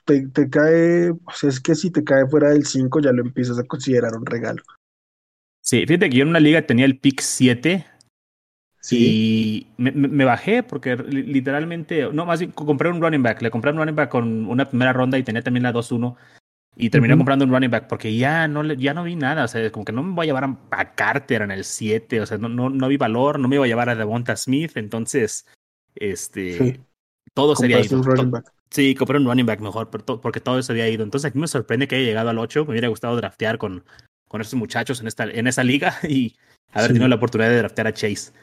Te, 0.06 0.28
te, 0.28 0.50
cae, 0.52 1.10
o 1.10 1.32
sea, 1.34 1.50
es 1.50 1.60
que 1.60 1.74
si 1.74 1.90
te 1.90 2.04
cae 2.04 2.28
fuera 2.28 2.50
del 2.50 2.64
5 2.64 3.00
ya 3.00 3.12
lo 3.12 3.24
empiezas 3.24 3.58
a 3.58 3.64
considerar 3.64 4.16
un 4.16 4.28
regalo. 4.28 4.62
Sí, 5.62 5.84
fíjate 5.88 6.12
que 6.12 6.18
yo 6.18 6.22
en 6.22 6.30
una 6.30 6.40
liga 6.40 6.62
tenía 6.68 6.86
el 6.86 7.00
pick 7.00 7.22
7 7.22 7.88
¿Sí? 8.82 8.98
Y 9.00 9.68
me, 9.82 9.92
me, 9.92 10.26
bajé 10.26 10.62
porque 10.62 10.96
literalmente, 10.96 12.08
no, 12.14 12.28
más 12.28 12.40
bien 12.40 12.52
compré 12.52 12.88
un 12.90 13.02
running 13.02 13.24
back. 13.24 13.42
Le 13.42 13.50
compré 13.50 13.72
un 13.72 13.78
running 13.78 13.96
back 13.96 14.12
con 14.12 14.46
una 14.46 14.70
primera 14.70 14.94
ronda 14.94 15.18
y 15.18 15.24
tenía 15.24 15.42
también 15.42 15.64
la 15.64 15.74
2-1. 15.74 16.16
Y 16.78 16.90
terminé 16.90 17.16
comprando 17.16 17.46
un 17.46 17.52
running 17.52 17.72
back 17.72 17.88
porque 17.88 18.16
ya 18.16 18.48
no, 18.48 18.64
ya 18.74 18.94
no 18.94 19.04
vi 19.04 19.16
nada. 19.16 19.46
O 19.46 19.48
sea, 19.48 19.72
como 19.72 19.86
que 19.86 19.94
no 19.94 20.04
me 20.04 20.14
voy 20.14 20.26
a 20.26 20.28
llevar 20.28 20.58
a 20.72 20.96
Carter 20.96 21.42
en 21.42 21.52
el 21.52 21.64
7. 21.64 22.22
O 22.22 22.26
sea, 22.26 22.38
no, 22.38 22.50
no, 22.50 22.70
no 22.70 22.88
vi 22.90 22.98
valor. 22.98 23.40
No 23.40 23.48
me 23.48 23.56
iba 23.56 23.66
a 23.66 23.68
llevar 23.68 23.90
a 23.90 23.96
Devonta 23.96 24.36
Smith. 24.36 24.76
Entonces, 24.76 25.48
este. 25.96 26.82
Todo 27.34 27.56
sería 27.56 27.80
ido. 27.80 28.02
Sí, 28.72 28.94
compré 28.94 29.18
un 29.18 29.26
running 29.26 29.46
back 29.46 29.62
mejor 29.62 29.90
porque 29.90 30.42
todo 30.42 30.62
se 30.62 30.72
había 30.72 30.90
ido. 30.90 31.04
Entonces, 31.04 31.30
aquí 31.30 31.40
me 31.40 31.48
sorprende 31.48 31.88
que 31.88 31.96
haya 31.96 32.06
llegado 32.06 32.30
al 32.30 32.40
8. 32.40 32.66
Me 32.66 32.72
hubiera 32.72 32.90
gustado 32.90 33.16
draftear 33.16 33.58
con, 33.58 33.86
con 34.28 34.42
estos 34.42 34.60
muchachos 34.60 35.00
en 35.00 35.08
esta, 35.08 35.24
en 35.24 35.48
esa 35.48 35.64
liga 35.64 35.98
y 36.04 36.36
haber 36.74 36.90
tenido 36.90 37.08
la 37.08 37.16
oportunidad 37.16 37.50
de 37.50 37.58
draftear 37.58 37.88
a 37.88 37.94
Chase. 37.94 38.34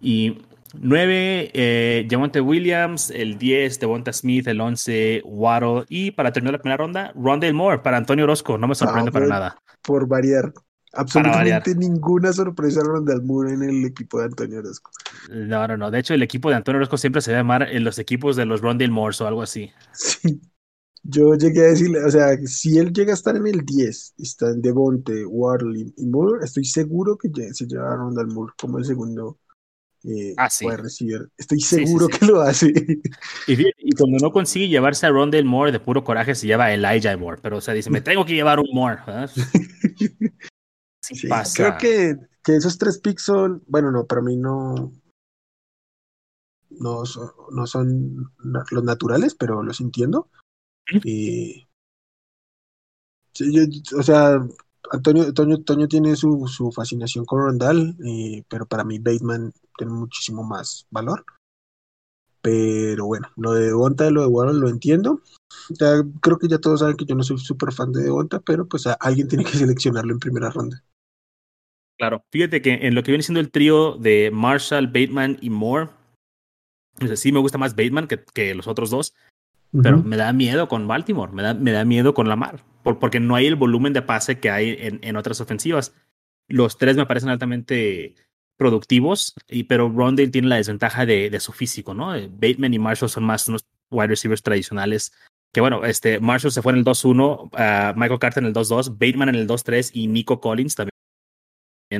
Y 0.00 0.42
9, 0.74 1.50
eh, 1.54 2.06
Javonte 2.10 2.40
Williams, 2.40 3.10
el 3.10 3.38
10, 3.38 3.80
Devonta 3.80 4.12
Smith, 4.12 4.46
el 4.48 4.60
11, 4.60 5.22
Waddle 5.24 5.84
y 5.88 6.10
para 6.10 6.32
terminar 6.32 6.54
la 6.54 6.58
primera 6.58 6.76
ronda, 6.76 7.12
Rondale 7.14 7.52
Moore 7.52 7.78
para 7.78 7.96
Antonio 7.96 8.24
Orozco, 8.24 8.58
no 8.58 8.68
me 8.68 8.74
sorprende 8.74 9.12
para 9.12 9.26
nada. 9.26 9.56
Por 9.82 10.06
variar, 10.06 10.52
absolutamente 10.92 11.74
ninguna 11.74 12.32
sorpresa 12.32 12.80
Rondale 12.82 13.22
Moore 13.22 13.52
en 13.54 13.62
el 13.62 13.84
equipo 13.84 14.18
de 14.18 14.26
Antonio 14.26 14.58
Orozco. 14.58 14.90
No, 15.30 15.66
no, 15.68 15.76
no, 15.76 15.90
de 15.90 15.98
hecho 15.98 16.14
el 16.14 16.22
equipo 16.22 16.50
de 16.50 16.56
Antonio 16.56 16.78
Orozco 16.78 16.96
siempre 16.96 17.22
se 17.22 17.32
va 17.32 17.38
a 17.38 17.40
llamar 17.40 17.62
en 17.70 17.84
los 17.84 17.98
equipos 17.98 18.36
de 18.36 18.46
los 18.46 18.60
Rondale 18.60 18.90
Moore 18.90 19.16
o 19.20 19.26
algo 19.26 19.42
así. 19.42 19.70
Sí, 19.92 20.40
yo 21.02 21.34
llegué 21.34 21.60
a 21.60 21.68
decirle, 21.68 22.04
o 22.04 22.10
sea, 22.10 22.36
si 22.44 22.78
él 22.78 22.92
llega 22.92 23.12
a 23.12 23.14
estar 23.14 23.36
en 23.36 23.46
el 23.46 23.64
10, 23.64 24.14
está 24.18 24.50
en 24.50 24.60
Devonte, 24.60 25.24
Waddle 25.24 25.92
y 25.96 26.06
Moore, 26.06 26.44
estoy 26.44 26.64
seguro 26.64 27.16
que 27.16 27.30
se 27.54 27.66
lleva 27.66 27.92
a 27.92 27.96
Rondale 27.96 28.32
Moore 28.32 28.52
como 28.58 28.78
el 28.78 28.84
segundo 28.84 29.38
eh, 30.04 30.34
ah, 30.36 30.48
sí. 30.48 30.64
puede 30.64 30.78
recibir. 30.78 31.28
Estoy 31.36 31.60
seguro 31.60 32.08
que 32.08 32.24
lo 32.24 32.40
hace. 32.40 32.72
Y, 33.46 33.92
cuando 33.96 34.18
no 34.20 34.30
consigue 34.30 34.68
llevarse 34.68 35.06
a 35.06 35.10
Rondell 35.10 35.44
Moore 35.44 35.72
de 35.72 35.80
puro 35.80 36.04
coraje, 36.04 36.34
se 36.34 36.46
lleva 36.46 36.66
a 36.66 36.74
Elijah 36.74 37.16
Moore. 37.16 37.40
Pero, 37.42 37.58
o 37.58 37.60
sea, 37.60 37.74
dice, 37.74 37.90
me 37.90 38.00
tengo 38.00 38.24
que 38.24 38.34
llevar 38.34 38.60
un 38.60 38.68
Moore. 38.72 38.98
pasa. 41.28 41.56
Creo 41.56 41.78
que, 41.78 42.16
que, 42.42 42.56
esos 42.56 42.78
tres 42.78 42.98
picks 42.98 43.24
son, 43.24 43.62
bueno, 43.66 43.90
no, 43.90 44.06
para 44.06 44.22
mí 44.22 44.36
no. 44.36 44.92
no 46.70 47.04
son, 47.04 47.30
no 47.50 47.66
son 47.66 48.32
los 48.70 48.84
naturales, 48.84 49.34
pero 49.34 49.62
los 49.62 49.80
entiendo. 49.80 50.30
Y, 51.04 51.66
o 53.96 54.02
sea, 54.02 54.40
Antonio, 54.90 55.24
Antonio, 55.24 55.88
tiene 55.88 56.16
su, 56.16 56.46
su, 56.46 56.72
fascinación 56.72 57.24
con 57.24 57.40
Rondal, 57.40 57.96
pero 58.48 58.66
para 58.66 58.84
mí 58.84 58.98
Bateman 58.98 59.52
tiene 59.78 59.94
muchísimo 59.94 60.42
más 60.42 60.86
valor. 60.90 61.24
Pero 62.42 63.06
bueno, 63.06 63.28
lo 63.36 63.52
de 63.52 63.66
Devonta 63.66 64.06
y 64.06 64.12
lo 64.12 64.22
de 64.22 64.26
Warren 64.28 64.60
lo 64.60 64.68
entiendo. 64.68 65.22
Ya, 65.70 66.02
creo 66.20 66.38
que 66.38 66.48
ya 66.48 66.58
todos 66.58 66.80
saben 66.80 66.96
que 66.96 67.04
yo 67.04 67.14
no 67.14 67.22
soy 67.22 67.38
súper 67.38 67.72
fan 67.72 67.92
de 67.92 68.02
Devonta, 68.02 68.40
pero 68.40 68.66
pues 68.66 68.86
alguien 69.00 69.28
tiene 69.28 69.44
que 69.44 69.52
seleccionarlo 69.56 70.12
en 70.12 70.20
primera 70.20 70.50
ronda. 70.50 70.82
Claro, 71.98 72.22
fíjate 72.30 72.62
que 72.62 72.74
en 72.86 72.94
lo 72.94 73.02
que 73.02 73.10
viene 73.10 73.24
siendo 73.24 73.40
el 73.40 73.50
trío 73.50 73.96
de 73.96 74.30
Marshall, 74.32 74.86
Bateman 74.86 75.38
y 75.40 75.50
Moore, 75.50 75.90
sí 77.16 77.32
me 77.32 77.40
gusta 77.40 77.58
más 77.58 77.74
Bateman 77.74 78.06
que, 78.06 78.24
que 78.32 78.54
los 78.54 78.68
otros 78.68 78.90
dos, 78.90 79.14
pero 79.82 79.98
me 79.98 80.16
da 80.16 80.32
miedo 80.32 80.68
con 80.68 80.86
Baltimore, 80.86 81.32
me 81.32 81.42
da, 81.42 81.54
me 81.54 81.72
da 81.72 81.84
miedo 81.84 82.14
con 82.14 82.28
Lamar, 82.28 82.64
por, 82.84 83.00
porque 83.00 83.18
no 83.18 83.34
hay 83.34 83.46
el 83.46 83.56
volumen 83.56 83.92
de 83.92 84.02
pase 84.02 84.38
que 84.38 84.50
hay 84.50 84.76
en, 84.78 85.00
en 85.02 85.16
otras 85.16 85.40
ofensivas. 85.40 85.92
Los 86.46 86.78
tres 86.78 86.96
me 86.96 87.04
parecen 87.04 87.30
altamente 87.30 88.14
productivos, 88.58 89.34
y, 89.48 89.64
pero 89.64 89.88
Rondale 89.88 90.28
tiene 90.28 90.48
la 90.48 90.56
desventaja 90.56 91.06
de, 91.06 91.30
de, 91.30 91.40
su 91.40 91.52
físico, 91.52 91.94
¿no? 91.94 92.14
Eh, 92.14 92.28
Bateman 92.30 92.74
y 92.74 92.78
Marshall 92.78 93.08
son 93.08 93.24
más 93.24 93.48
unos 93.48 93.64
wide 93.90 94.08
receivers 94.08 94.42
tradicionales. 94.42 95.12
Que 95.54 95.62
bueno, 95.62 95.84
este 95.86 96.20
Marshall 96.20 96.52
se 96.52 96.60
fue 96.60 96.72
en 96.72 96.78
el 96.78 96.84
2-1, 96.84 97.50
ah, 97.54 97.94
Michael 97.96 98.20
Carter 98.20 98.42
en 98.42 98.48
el 98.48 98.54
2-2, 98.54 98.98
Bateman 98.98 99.30
en 99.30 99.36
el 99.36 99.48
2-3 99.48 99.92
y 99.94 100.08
Nico 100.08 100.40
Collins 100.40 100.74
también 100.74 100.92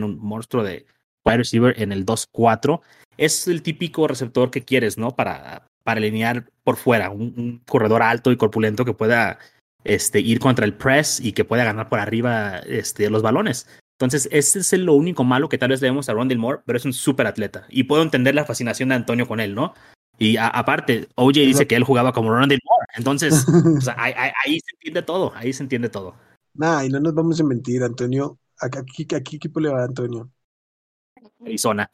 un 0.02 0.18
monstruo 0.18 0.62
de 0.62 0.84
wide 1.24 1.38
receiver 1.38 1.80
en 1.80 1.92
el 1.92 2.04
2-4. 2.04 2.80
Es 3.16 3.48
el 3.48 3.62
típico 3.62 4.06
receptor 4.06 4.50
que 4.50 4.64
quieres, 4.64 4.98
¿no? 4.98 5.16
Para, 5.16 5.66
para 5.82 5.98
alinear 5.98 6.50
por 6.62 6.76
fuera, 6.76 7.10
un, 7.10 7.62
corredor 7.66 8.02
alto 8.02 8.30
y 8.30 8.36
corpulento 8.36 8.84
que 8.84 8.92
pueda 8.92 9.38
este, 9.84 10.20
ir 10.20 10.38
contra 10.38 10.66
el 10.66 10.74
press 10.74 11.20
y 11.20 11.32
que 11.32 11.44
pueda 11.44 11.64
ganar 11.64 11.88
por 11.88 12.00
arriba 12.00 12.58
este, 12.58 13.08
los 13.10 13.22
balones. 13.22 13.66
Entonces, 13.98 14.28
ese 14.30 14.60
es 14.60 14.72
lo 14.74 14.94
único 14.94 15.24
malo 15.24 15.48
que 15.48 15.58
tal 15.58 15.70
vez 15.70 15.82
le 15.82 15.88
vemos 15.88 16.08
a 16.08 16.12
Rondell 16.12 16.38
Moore, 16.38 16.60
pero 16.64 16.76
es 16.76 16.84
un 16.84 16.92
súper 16.92 17.26
atleta. 17.26 17.66
Y 17.68 17.82
puedo 17.84 18.02
entender 18.02 18.32
la 18.32 18.44
fascinación 18.44 18.90
de 18.90 18.94
Antonio 18.94 19.26
con 19.26 19.40
él, 19.40 19.56
¿no? 19.56 19.74
Y 20.18 20.36
aparte, 20.36 21.08
OJ 21.16 21.32
dice 21.32 21.66
que 21.66 21.74
él 21.74 21.82
jugaba 21.82 22.12
como 22.12 22.30
Rondell 22.30 22.60
Moore. 22.64 22.86
Entonces, 22.96 23.44
ahí, 23.96 24.12
ahí, 24.14 24.60
se 24.60 24.72
entiende 24.74 25.02
todo, 25.02 25.32
ahí 25.34 25.52
se 25.52 25.64
entiende 25.64 25.88
todo. 25.88 26.14
Nah, 26.54 26.84
y 26.84 26.90
no 26.90 27.00
nos 27.00 27.12
vamos 27.12 27.40
a 27.40 27.44
mentir, 27.44 27.82
Antonio. 27.82 28.38
¿A 28.60 28.70
qué, 28.70 29.06
equipo 29.16 29.58
le 29.58 29.68
va 29.68 29.82
a 29.82 29.86
Antonio? 29.86 30.30
Arizona. 31.44 31.90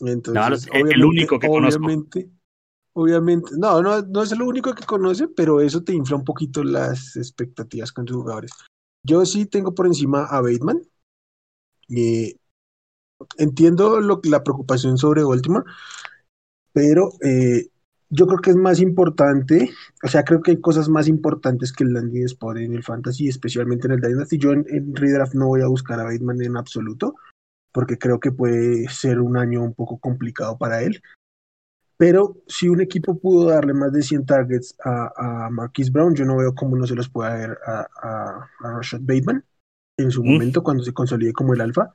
Entonces, 0.00 0.68
el 0.72 1.04
único 1.04 1.38
que 1.38 1.46
obviamente, 1.48 2.30
Obviamente, 2.96 3.50
no, 3.58 3.82
no, 3.82 4.02
no 4.02 4.22
es 4.22 4.36
lo 4.36 4.46
único 4.46 4.72
que 4.72 4.86
conoce, 4.86 5.26
pero 5.26 5.60
eso 5.60 5.82
te 5.82 5.92
infla 5.92 6.16
un 6.16 6.24
poquito 6.24 6.62
las 6.62 7.16
expectativas 7.16 7.90
con 7.90 8.04
tus 8.04 8.16
jugadores. 8.16 8.52
Yo 9.02 9.26
sí 9.26 9.46
tengo 9.46 9.74
por 9.74 9.86
encima 9.86 10.26
a 10.26 10.40
Bateman, 10.40 10.80
eh, 11.88 12.36
entiendo 13.38 14.00
la 14.00 14.42
preocupación 14.42 14.98
sobre 14.98 15.24
Baltimore, 15.24 15.64
pero 16.72 17.12
eh, 17.22 17.68
yo 18.10 18.26
creo 18.26 18.40
que 18.40 18.50
es 18.50 18.56
más 18.56 18.80
importante, 18.80 19.70
o 20.02 20.08
sea, 20.08 20.24
creo 20.24 20.42
que 20.42 20.52
hay 20.52 20.60
cosas 20.60 20.88
más 20.88 21.08
importantes 21.08 21.72
que 21.72 21.84
el 21.84 21.92
landing 21.94 22.24
spot 22.26 22.58
en 22.58 22.74
el 22.74 22.82
fantasy, 22.82 23.28
especialmente 23.28 23.86
en 23.86 23.94
el 23.94 24.00
Dynasty. 24.00 24.38
Yo 24.38 24.52
en, 24.52 24.64
en 24.68 24.94
Redraft 24.94 25.34
no 25.34 25.48
voy 25.48 25.62
a 25.62 25.66
buscar 25.66 25.98
a 26.00 26.04
Bateman 26.04 26.42
en 26.42 26.56
absoluto, 26.56 27.14
porque 27.72 27.98
creo 27.98 28.20
que 28.20 28.30
puede 28.30 28.88
ser 28.88 29.20
un 29.20 29.36
año 29.36 29.62
un 29.62 29.74
poco 29.74 29.98
complicado 29.98 30.56
para 30.58 30.82
él. 30.82 31.02
Pero 31.96 32.36
si 32.46 32.68
un 32.68 32.80
equipo 32.80 33.18
pudo 33.18 33.48
darle 33.48 33.72
más 33.72 33.92
de 33.92 34.02
100 34.02 34.26
targets 34.26 34.76
a, 34.84 35.46
a 35.46 35.50
Marquise 35.50 35.90
Brown, 35.90 36.14
yo 36.14 36.24
no 36.24 36.36
veo 36.36 36.54
cómo 36.54 36.76
no 36.76 36.86
se 36.86 36.96
los 36.96 37.08
pueda 37.08 37.38
dar 37.38 37.58
a, 37.66 37.88
a, 38.02 38.50
a 38.60 38.72
Rashad 38.76 39.00
Bateman 39.02 39.44
en 39.96 40.10
su 40.10 40.24
momento 40.24 40.62
cuando 40.62 40.84
se 40.84 40.92
consolide 40.92 41.32
como 41.32 41.54
el 41.54 41.60
alfa. 41.60 41.92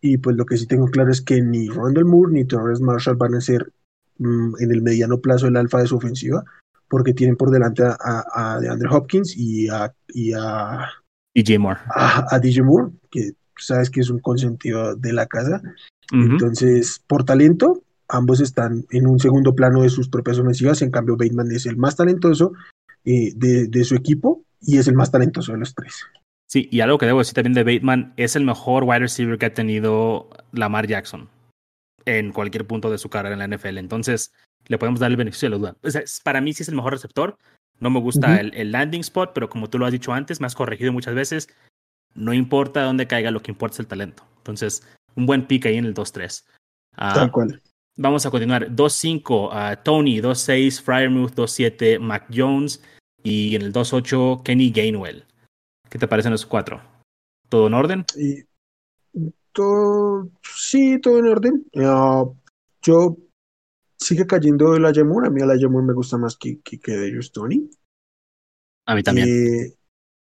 Y 0.00 0.18
pues 0.18 0.36
lo 0.36 0.44
que 0.44 0.56
sí 0.56 0.66
tengo 0.66 0.86
claro 0.86 1.10
es 1.10 1.20
que 1.20 1.40
ni 1.40 1.68
Rondell 1.68 2.04
Moore 2.04 2.32
ni 2.32 2.44
Torres 2.44 2.80
Marshall 2.80 3.16
van 3.16 3.34
a 3.34 3.40
ser 3.40 3.72
mm, 4.18 4.54
en 4.60 4.70
el 4.70 4.82
mediano 4.82 5.18
plazo 5.18 5.46
el 5.46 5.56
alfa 5.56 5.78
de 5.78 5.86
su 5.86 5.96
ofensiva, 5.96 6.44
porque 6.88 7.14
tienen 7.14 7.36
por 7.36 7.50
delante 7.50 7.84
a, 7.84 8.24
a, 8.34 8.60
DeAndre 8.60 8.88
Hopkins 8.90 9.36
y 9.36 9.68
a, 9.68 9.94
y 10.08 10.32
a 10.32 10.90
DJ 11.34 11.58
Moore. 11.58 11.80
A, 11.88 12.38
DJ 12.38 12.62
Moore, 12.62 12.92
que 13.10 13.32
sabes 13.56 13.88
que 13.90 14.00
es 14.00 14.10
un 14.10 14.18
consentido 14.18 14.94
de 14.94 15.12
la 15.12 15.26
casa. 15.26 15.62
Entonces, 16.12 17.02
por 17.06 17.24
talento, 17.24 17.82
ambos 18.08 18.40
están 18.40 18.84
en 18.90 19.06
un 19.06 19.18
segundo 19.18 19.54
plano 19.54 19.82
de 19.82 19.88
sus 19.88 20.08
propias 20.08 20.38
ofensivas. 20.38 20.82
En 20.82 20.90
cambio, 20.90 21.16
Bateman 21.16 21.50
es 21.50 21.64
el 21.66 21.76
más 21.76 21.96
talentoso 21.96 22.52
eh, 23.04 23.32
de, 23.34 23.68
de 23.68 23.84
su 23.84 23.94
equipo 23.94 24.44
y 24.60 24.76
es 24.76 24.86
el 24.86 24.94
más 24.94 25.10
talentoso 25.10 25.52
de 25.52 25.58
los 25.58 25.74
tres. 25.74 26.04
Sí, 26.54 26.68
y 26.70 26.82
algo 26.82 26.98
que 26.98 27.06
debo 27.06 27.18
decir 27.18 27.34
también 27.34 27.52
de 27.54 27.64
Bateman, 27.64 28.14
es 28.16 28.36
el 28.36 28.44
mejor 28.44 28.84
wide 28.84 29.00
receiver 29.00 29.38
que 29.38 29.46
ha 29.46 29.54
tenido 29.54 30.30
Lamar 30.52 30.86
Jackson 30.86 31.28
en 32.04 32.30
cualquier 32.30 32.64
punto 32.64 32.92
de 32.92 32.98
su 32.98 33.10
carrera 33.10 33.34
en 33.34 33.40
la 33.40 33.56
NFL. 33.56 33.76
Entonces, 33.76 34.32
le 34.68 34.78
podemos 34.78 35.00
dar 35.00 35.10
el 35.10 35.16
beneficio 35.16 35.46
de 35.46 35.50
la 35.50 35.58
duda. 35.58 35.76
para 36.22 36.40
mí 36.40 36.52
sí 36.52 36.62
es 36.62 36.68
el 36.68 36.76
mejor 36.76 36.92
receptor. 36.92 37.36
No 37.80 37.90
me 37.90 37.98
gusta 37.98 38.36
el, 38.38 38.70
landing 38.70 39.00
spot, 39.00 39.32
pero 39.34 39.48
como 39.48 39.68
tú 39.68 39.80
lo 39.80 39.86
has 39.86 39.90
dicho 39.90 40.12
antes, 40.12 40.40
me 40.40 40.46
has 40.46 40.54
corregido 40.54 40.92
muchas 40.92 41.16
veces, 41.16 41.48
no 42.14 42.32
importa 42.32 42.84
dónde 42.84 43.08
caiga, 43.08 43.32
lo 43.32 43.42
que 43.42 43.50
importa 43.50 43.74
es 43.74 43.80
el 43.80 43.88
talento. 43.88 44.22
Entonces, 44.36 44.86
un 45.16 45.26
buen 45.26 45.48
pick 45.48 45.66
ahí 45.66 45.76
en 45.76 45.86
el 45.86 45.94
2-3. 45.94 46.44
Ah, 46.96 47.14
Tal 47.14 47.32
cual. 47.32 47.60
Vamos 47.96 48.26
a 48.26 48.30
continuar. 48.30 48.70
2-5, 48.70 49.48
uh, 49.48 49.82
Tony, 49.82 50.20
2-6, 50.20 50.80
Fryermuth, 50.80 51.34
2-7, 51.34 51.98
Mac 51.98 52.26
Jones 52.32 52.80
y 53.24 53.56
en 53.56 53.62
el 53.62 53.72
2-8, 53.72 54.44
Kenny 54.44 54.70
Gainwell. 54.70 55.24
¿Qué 55.94 55.98
te 56.00 56.08
parecen 56.08 56.32
los 56.32 56.44
cuatro? 56.44 56.82
¿Todo 57.48 57.68
en 57.68 57.74
orden? 57.74 58.04
Y, 58.16 58.42
todo, 59.52 60.28
sí, 60.42 61.00
todo 61.00 61.20
en 61.20 61.26
orden. 61.28 61.64
Ah, 61.76 62.24
yo 62.82 63.16
sigue 63.96 64.26
cayendo 64.26 64.72
de 64.72 64.80
la 64.80 64.90
Yamur. 64.90 65.24
A 65.24 65.30
mí 65.30 65.40
a 65.40 65.46
la 65.46 65.56
Yamur 65.56 65.84
me 65.84 65.92
gusta 65.92 66.18
más 66.18 66.36
que, 66.36 66.58
que, 66.62 66.78
de 66.84 67.06
ellos 67.06 67.30
Tony. 67.30 67.70
A 68.86 68.96
mí 68.96 69.04
también. 69.04 69.28
Eh, 69.28 69.74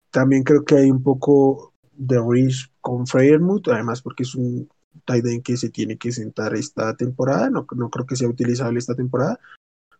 también 0.09 0.41
creo 0.41 0.65
que 0.65 0.73
hay 0.73 0.89
un 0.89 1.03
poco 1.03 1.75
de 1.93 2.19
Rich 2.19 2.71
con 2.81 3.05
Freyermuth, 3.05 3.67
además 3.67 4.01
porque 4.01 4.23
es 4.23 4.33
un 4.33 4.67
tight 5.05 5.23
end 5.23 5.43
que 5.43 5.55
se 5.55 5.69
tiene 5.69 5.99
que 5.99 6.11
sentar 6.11 6.55
esta 6.55 6.95
temporada. 6.95 7.51
No, 7.51 7.67
no 7.75 7.91
creo 7.91 8.07
que 8.07 8.15
sea 8.15 8.27
utilizable 8.27 8.79
esta 8.79 8.95
temporada. 8.95 9.39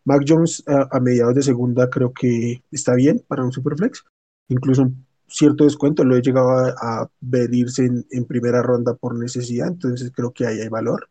Mac 0.02 0.24
Jones 0.26 0.64
a, 0.66 0.98
mediados 0.98 1.36
de 1.36 1.42
segunda 1.42 1.88
creo 1.88 2.12
que 2.12 2.64
está 2.72 2.96
bien 2.96 3.24
para 3.28 3.44
un 3.44 3.52
Superflex. 3.52 4.04
Incluso 4.48 4.90
cierto 5.30 5.64
descuento, 5.64 6.04
lo 6.04 6.16
he 6.16 6.22
llegado 6.22 6.50
a, 6.50 7.10
ver 7.20 7.52
irse 7.54 7.86
en, 7.86 8.24
primera 8.26 8.62
ronda 8.62 8.94
por 8.94 9.18
necesidad, 9.18 9.68
entonces 9.68 10.12
creo 10.14 10.32
que 10.32 10.46
ahí 10.46 10.60
hay 10.60 10.68
valor. 10.68 11.08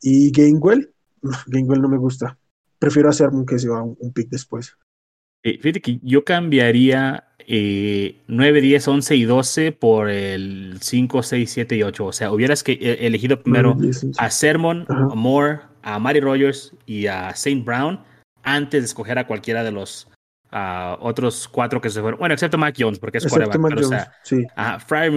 Y 0.00 0.30
Gainwell, 0.30 0.92
Gainwell 1.46 1.82
no 1.82 1.88
me 1.88 1.98
gusta. 1.98 2.38
Prefiero 2.78 3.08
hacer 3.08 3.30
que 3.46 3.58
se 3.58 3.68
va 3.68 3.82
un, 3.82 4.12
pick 4.12 4.28
después. 4.28 4.76
Eh, 5.42 5.58
fíjate 5.60 5.80
que 5.80 6.00
yo 6.02 6.24
cambiaría 6.24 7.28
eh, 7.46 8.22
9, 8.28 8.60
10, 8.60 8.88
11 8.88 9.16
y 9.16 9.24
12 9.24 9.72
por 9.72 10.10
el 10.10 10.78
5, 10.80 11.22
6, 11.22 11.50
7 11.50 11.76
y 11.76 11.82
8. 11.82 12.06
O 12.06 12.12
sea, 12.12 12.32
hubieras 12.32 12.62
que, 12.62 12.72
eh, 12.72 13.06
elegido 13.06 13.42
primero 13.42 13.76
a 14.18 14.30
Sermon, 14.30 14.86
a 14.88 15.14
Moore, 15.14 15.60
a 15.82 15.98
Mary 15.98 16.20
Rogers 16.20 16.74
y 16.86 17.06
a 17.06 17.34
Saint 17.34 17.64
Brown 17.64 18.00
antes 18.42 18.82
de 18.82 18.86
escoger 18.86 19.18
a 19.18 19.26
cualquiera 19.26 19.64
de 19.64 19.72
los 19.72 20.08
a 20.50 20.96
otros 21.00 21.48
cuatro 21.48 21.80
que 21.80 21.90
se 21.90 22.00
fueron. 22.00 22.18
Bueno, 22.18 22.34
excepto 22.34 22.58
Mac 22.58 22.74
Jones, 22.78 22.98
porque 22.98 23.18
es 23.18 23.24
excepto 23.24 23.58
Mac 23.58 23.72
Jones, 23.74 23.86
o 23.86 23.88
sea, 23.90 24.12
sí. 24.22 24.46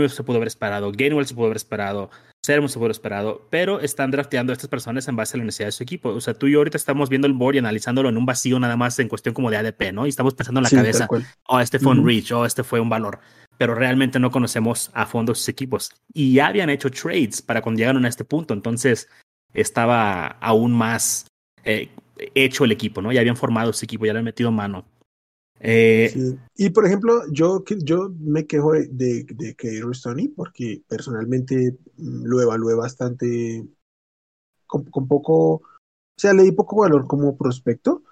se 0.09 0.23
pudo 0.23 0.37
haber 0.37 0.47
esperado, 0.47 0.91
Gainwell 0.91 1.25
se 1.25 1.33
pudo 1.33 1.45
haber 1.45 1.57
esperado, 1.57 2.09
Sermon 2.43 2.69
se 2.69 2.75
pudo 2.75 2.85
haber 2.85 2.91
esperado, 2.91 3.47
pero 3.49 3.79
están 3.79 4.11
drafteando 4.11 4.51
a 4.51 4.55
estas 4.55 4.69
personas 4.69 5.07
en 5.07 5.15
base 5.15 5.37
a 5.37 5.39
la 5.39 5.45
necesidad 5.45 5.67
de 5.67 5.73
su 5.73 5.83
equipo. 5.83 6.09
O 6.09 6.21
sea, 6.21 6.33
tú 6.33 6.47
y 6.47 6.53
yo 6.53 6.59
ahorita 6.59 6.77
estamos 6.77 7.09
viendo 7.09 7.27
el 7.27 7.33
board 7.33 7.55
y 7.55 7.59
analizándolo 7.59 8.09
en 8.09 8.17
un 8.17 8.25
vacío 8.25 8.59
nada 8.59 8.75
más 8.75 8.97
en 8.99 9.07
cuestión 9.07 9.33
como 9.33 9.51
de 9.51 9.57
ADP, 9.57 9.93
¿no? 9.93 10.05
Y 10.05 10.09
estamos 10.09 10.33
pensando 10.33 10.59
en 10.59 10.63
la 10.63 10.69
cabeza, 10.69 11.07
oh, 11.47 11.59
este 11.59 11.79
fue 11.79 11.91
un 11.91 12.05
reach, 12.05 12.31
oh, 12.31 12.45
este 12.45 12.63
fue 12.63 12.79
un 12.79 12.89
valor. 12.89 13.19
Pero 13.57 13.75
realmente 13.75 14.19
no 14.19 14.31
conocemos 14.31 14.89
a 14.93 15.05
fondo 15.05 15.35
sus 15.35 15.47
equipos. 15.49 15.91
Y 16.13 16.33
ya 16.33 16.47
habían 16.47 16.71
hecho 16.71 16.89
trades 16.89 17.43
para 17.43 17.61
cuando 17.61 17.79
llegaron 17.79 18.05
a 18.05 18.09
este 18.09 18.25
punto. 18.25 18.55
Entonces 18.55 19.07
estaba 19.53 20.25
aún 20.25 20.71
más 20.71 21.27
eh, 21.63 21.89
hecho 22.33 22.65
el 22.65 22.71
equipo, 22.71 23.01
¿no? 23.01 23.11
Ya 23.11 23.21
habían 23.21 23.37
formado 23.37 23.69
ese 23.69 23.85
equipo, 23.85 24.05
ya 24.05 24.13
le 24.13 24.19
han 24.19 24.25
metido 24.25 24.51
mano. 24.51 24.85
Eh, 25.63 26.37
y 26.55 26.69
por 26.71 26.85
ejemplo, 26.87 27.21
yo, 27.31 27.63
yo 27.83 28.11
me 28.19 28.47
quejo 28.47 28.73
de, 28.73 28.87
de, 28.87 29.23
de 29.25 29.55
Tony 30.01 30.27
porque 30.29 30.81
personalmente 30.87 31.77
mm, 31.97 32.25
lo 32.25 32.41
evalué 32.41 32.73
bastante 32.73 33.67
con, 34.65 35.07
poco, 35.07 35.53
o 35.53 35.61
sea, 36.17 36.33
le 36.33 36.43
di 36.43 36.51
poco 36.51 36.77
valor 36.77 37.05
como 37.05 37.37
prospecto, 37.37 38.03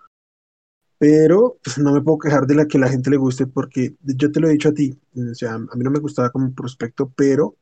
pero 1.00 1.58
pues, 1.64 1.78
no 1.80 1.94
me 1.94 2.02
puedo 2.02 2.20
quejar 2.20 2.46
de 2.46 2.56
la 2.56 2.68
que 2.68 2.78
la 2.78 2.90
gente 2.90 3.10
le 3.10 3.18
guste 3.18 3.48
porque 3.48 3.96
yo 4.02 4.32
te 4.32 4.40
lo 4.40 4.48
he 4.48 4.52
dicho 4.52 4.70
a 4.70 4.74
ti, 4.74 5.00
o 5.16 5.34
sea, 5.34 5.56
a 5.56 5.60
mí 5.60 5.84
no 5.84 5.90
me 5.90 6.00
gustaba 6.00 6.30
como 6.30 6.54
prospecto, 6.54 7.12
pero 7.16 7.56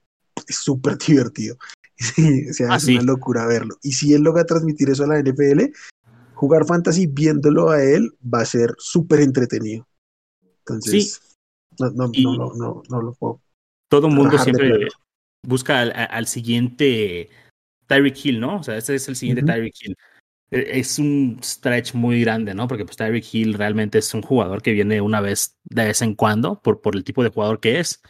es 0.48 0.58
súper 0.58 0.98
divertido. 1.08 1.56
o 2.50 2.54
sea, 2.54 2.74
ah, 2.74 2.78
es 2.78 2.88
una 2.88 3.04
locura 3.04 3.48
verlo. 3.48 3.78
Y 3.82 3.94
si 3.94 4.14
él 4.14 4.22
logra 4.22 4.46
transmitir 4.46 4.90
eso 4.90 5.04
a 5.04 5.08
la 5.08 5.20
NFL, 5.20 5.72
jugar 6.38 6.66
fantasy 6.66 7.08
viéndolo 7.08 7.70
a 7.70 7.84
él 7.84 8.12
va 8.24 8.42
a 8.42 8.46
ser 8.46 8.76
súper 8.78 9.22
entretenido. 9.22 9.88
Entonces, 10.60 11.38
no, 11.80 11.90
no, 11.92 12.08
no, 12.08 12.54
no, 12.54 12.84
no, 12.88 13.02
lo 13.02 13.14
puedo. 13.14 13.42
Todo 13.90 14.08
el 14.08 14.14
mundo 14.14 14.38
siempre 14.38 14.88
busca 15.46 15.82
al, 15.82 15.94
al, 15.96 16.28
siguiente 16.28 17.30
Tyreek 17.88 18.26
Hill, 18.26 18.40
¿no? 18.40 18.58
O 18.58 18.64
sea, 18.64 18.78
este 18.78 18.96
es 18.96 19.08
el 19.08 19.16
siguiente 19.16 19.44
Tyreek 19.44 19.74
Hill. 19.82 19.96
E, 20.52 20.80
es 20.80 21.00
un 21.00 21.40
stretch 21.44 21.94
muy 21.94 22.22
grande, 22.22 22.54
¿no? 22.54 22.68
Porque 22.68 22.86
pues 22.86 22.98
Tyreek 22.98 23.34
Hill 23.34 23.54
realmente 23.54 23.98
es 23.98 24.14
un 24.14 24.22
jugador 24.22 24.62
que 24.62 24.74
viene 24.74 25.02
una 25.02 25.22
vez 25.22 25.56
de 25.64 25.86
vez 25.86 26.02
en 26.02 26.16
cuando 26.16 26.62
por, 26.62 26.82
por 26.82 26.96
el 26.96 27.04
tipo 27.04 27.24
de 27.24 27.30
jugador 27.30 27.60
que 27.60 27.80
es. 27.80 28.02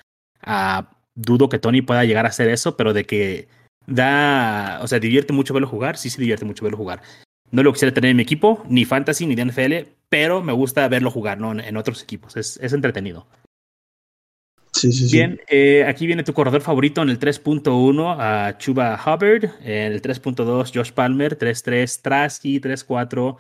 Uh, 0.46 0.84
dudo 1.16 1.50
que 1.50 1.60
Tony 1.60 1.82
pueda 1.82 2.04
llegar 2.04 2.26
a 2.26 2.30
hacer 2.30 2.50
eso, 2.50 2.76
pero 2.76 2.94
de 2.94 3.06
que 3.06 3.48
da, 3.86 4.80
o 4.82 4.88
sea, 4.88 5.00
divierte 5.00 5.34
mucho 5.34 5.54
verlo 5.54 5.68
jugar, 5.68 5.98
sí, 5.98 6.10
sí 6.10 6.20
divierte 6.20 6.46
mucho 6.46 6.64
verlo 6.64 6.78
jugar. 6.78 7.02
No 7.52 7.64
lo 7.64 7.72
quisiera 7.72 7.94
tener 7.94 8.12
en 8.12 8.18
mi 8.18 8.24
equipo, 8.24 8.64
ni 8.68 8.86
fantasy, 8.86 9.26
ni 9.26 9.36
de 9.36 9.46
NFL, 9.46 9.90
pero 10.10 10.44
me 10.44 10.54
gusta 10.54 10.88
verlo 10.88 11.12
jugar, 11.12 11.40
¿no? 11.40 11.58
En, 11.58 11.78
otros 11.78 12.04
equipos, 12.04 12.36
es, 12.36 12.60
es 12.62 12.74
entretenido. 12.74 13.26
Sí, 14.74 14.92
sí, 14.92 15.10
Bien, 15.12 15.40
eh, 15.48 15.86
aquí 15.88 16.06
viene 16.06 16.24
tu 16.24 16.34
corredor 16.34 16.62
favorito 16.62 17.02
en 17.02 17.10
el 17.10 17.20
3.1 17.20 18.16
a 18.20 18.58
Chuba 18.58 19.00
Hubbard, 19.04 19.46
en 19.64 19.94
el 19.94 20.02
3.2 20.02 20.72
Josh 20.74 20.92
Palmer, 20.92 21.38
3.3 21.38 22.02
Trasky, 22.02 22.60
3.4 22.60 23.38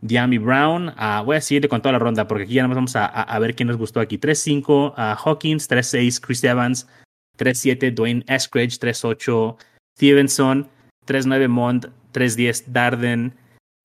Diami 0.00 0.38
Brown. 0.38 0.88
Uh, 0.88 1.24
voy 1.24 1.36
a 1.36 1.40
seguirle 1.40 1.68
con 1.68 1.82
toda 1.82 1.92
la 1.92 1.98
ronda 1.98 2.26
porque 2.26 2.44
aquí 2.44 2.54
ya 2.54 2.66
nos 2.66 2.74
vamos 2.74 2.96
a, 2.96 3.06
a, 3.06 3.38
ver 3.38 3.54
quién 3.54 3.66
nos 3.66 3.76
gustó 3.76 4.00
aquí. 4.00 4.18
3.5 4.18 4.94
a 4.96 5.14
Hawkins, 5.14 5.68
3.6 5.68 6.20
Chris 6.20 6.44
Evans, 6.44 6.86
3.7 7.36 7.92
Dwayne 7.92 8.24
Eskridge, 8.26 8.78
3.8 8.78 9.56
Stevenson, 9.96 10.68
3.9 11.06 11.48
Mond, 11.48 11.90
3.10 12.14 12.64
Darden, 12.66 13.34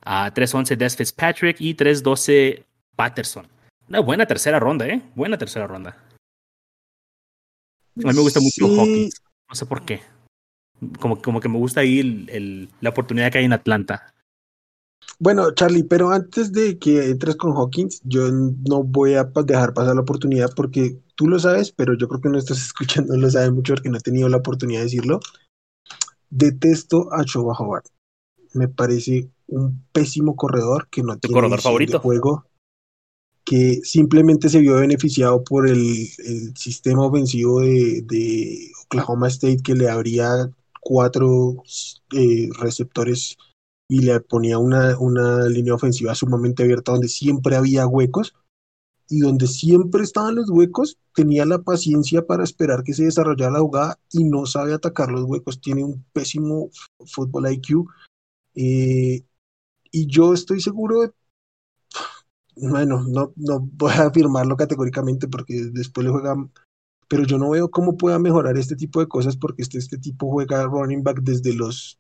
a 0.06 0.34
3.11 0.34 0.76
Des 0.78 0.96
Fitzpatrick 0.96 1.60
y 1.60 1.76
3.12 1.76 2.64
Patterson. 2.96 3.48
Una 3.90 4.00
buena 4.00 4.26
tercera 4.26 4.60
ronda, 4.60 4.88
¿eh? 4.88 5.02
Buena 5.16 5.38
tercera 5.38 5.68
ronda. 5.68 5.98
A 7.96 8.08
mí 8.08 8.14
me 8.14 8.22
gusta 8.22 8.40
mucho 8.40 8.66
Hawkins. 8.66 9.22
No 9.50 9.56
sé 9.56 9.66
por 9.66 9.86
qué. 9.86 10.02
Como, 11.00 11.22
como 11.22 11.40
que 11.40 11.50
me 11.50 11.58
gusta 11.58 11.82
ahí 11.82 12.00
el, 12.00 12.70
la 12.82 12.90
oportunidad 12.90 13.32
que 13.32 13.38
hay 13.38 13.46
en 13.46 13.54
Atlanta. 13.54 14.14
Bueno, 15.20 15.52
Charlie, 15.52 15.84
pero 15.84 16.12
antes 16.12 16.52
de 16.52 16.78
que 16.80 17.10
entres 17.10 17.36
con 17.36 17.56
Hawkins, 17.56 18.02
yo 18.04 18.30
no 18.32 18.84
voy 18.84 19.14
a 19.14 19.26
dejar 19.46 19.74
pasar 19.74 19.96
la 19.96 20.02
oportunidad 20.02 20.50
porque 20.56 20.98
tú 21.16 21.28
lo 21.28 21.40
sabes, 21.40 21.72
pero 21.72 21.96
yo 21.96 22.08
creo 22.08 22.22
que 22.22 22.30
no 22.30 22.38
estás 22.38 22.58
escuchando, 22.66 23.16
lo 23.16 23.30
sabes 23.30 23.52
mucho 23.52 23.74
porque 23.74 23.90
no 23.90 23.98
he 23.98 24.02
tenido 24.02 24.28
la 24.30 24.38
oportunidad 24.38 24.80
de 24.80 24.86
decirlo. 24.86 25.20
Detesto 26.30 27.14
a 27.14 27.24
Choba 27.26 27.54
Howard. 27.58 27.86
Me 28.54 28.68
parece 28.68 29.30
un 29.56 29.86
pésimo 29.92 30.36
corredor 30.36 30.88
que 30.90 31.04
no 31.04 31.18
tiene 31.18 31.34
corredor 31.34 31.62
favorito? 31.62 32.00
juego, 32.00 32.46
que 33.46 33.82
simplemente 33.84 34.50
se 34.50 34.60
vio 34.60 34.76
beneficiado 34.76 35.44
por 35.44 35.68
el, 35.68 36.08
sistema 36.56 37.06
ofensivo 37.06 37.62
de, 37.62 38.72
Oklahoma 38.86 39.28
State 39.28 39.64
que 39.64 39.76
le 39.76 39.90
abría 39.90 40.50
cuatro 40.82 41.64
eh, 42.14 42.50
receptores 42.60 43.38
y 43.90 44.02
le 44.02 44.20
ponía 44.22 44.58
una, 44.58 44.98
una 45.00 45.48
línea 45.48 45.74
ofensiva 45.74 46.16
sumamente 46.16 46.64
abierta 46.64 46.94
donde 46.94 47.08
siempre 47.08 47.56
había 47.56 47.88
huecos 47.88 48.34
y 49.10 49.20
donde 49.20 49.48
siempre 49.48 50.04
estaban 50.04 50.36
los 50.36 50.50
huecos, 50.50 50.98
tenía 51.14 51.46
la 51.46 51.60
paciencia 51.60 52.26
para 52.26 52.44
esperar 52.44 52.84
que 52.84 52.94
se 52.94 53.06
desarrollara 53.06 53.54
la 53.54 53.60
jugada 53.60 54.00
y 54.12 54.24
no 54.24 54.46
sabe 54.46 54.74
atacar 54.74 55.12
los 55.12 55.26
huecos, 55.26 55.62
tiene 55.62 55.84
un 55.84 56.04
pésimo 56.14 56.70
fútbol 57.06 57.52
IQ. 57.52 57.86
Eh, 58.56 59.24
y 59.94 60.08
yo 60.08 60.34
estoy 60.34 60.60
seguro, 60.60 61.14
bueno, 62.56 63.04
no, 63.08 63.32
no 63.36 63.60
voy 63.60 63.92
a 63.92 64.08
afirmarlo 64.08 64.58
categóricamente 64.58 65.28
porque 65.28 65.70
después 65.72 66.06
le 66.06 66.12
juega, 66.12 66.36
pero 67.08 67.24
yo 67.24 67.38
no 67.38 67.52
veo 67.52 67.70
cómo 67.70 67.96
pueda 67.96 68.18
mejorar 68.18 68.58
este 68.58 68.76
tipo 68.76 69.00
de 69.00 69.08
cosas 69.08 69.38
porque 69.38 69.62
este, 69.62 69.78
este 69.78 70.00
tipo 70.00 70.32
juega 70.32 70.66
running 70.66 71.04
back 71.04 71.20
desde 71.22 71.54
los 71.54 72.00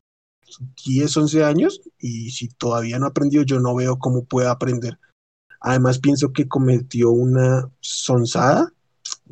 10, 0.85 1.17
11 1.17 1.43
años 1.43 1.81
y 1.99 2.31
si 2.31 2.49
todavía 2.49 2.97
no 2.97 3.05
ha 3.05 3.09
aprendido, 3.09 3.43
yo 3.43 3.59
no 3.59 3.75
veo 3.75 3.99
cómo 3.99 4.25
pueda 4.25 4.51
aprender. 4.51 4.99
Además, 5.61 5.99
pienso 5.99 6.33
que 6.33 6.47
cometió 6.47 7.11
una 7.11 7.69
sonzada 7.79 8.73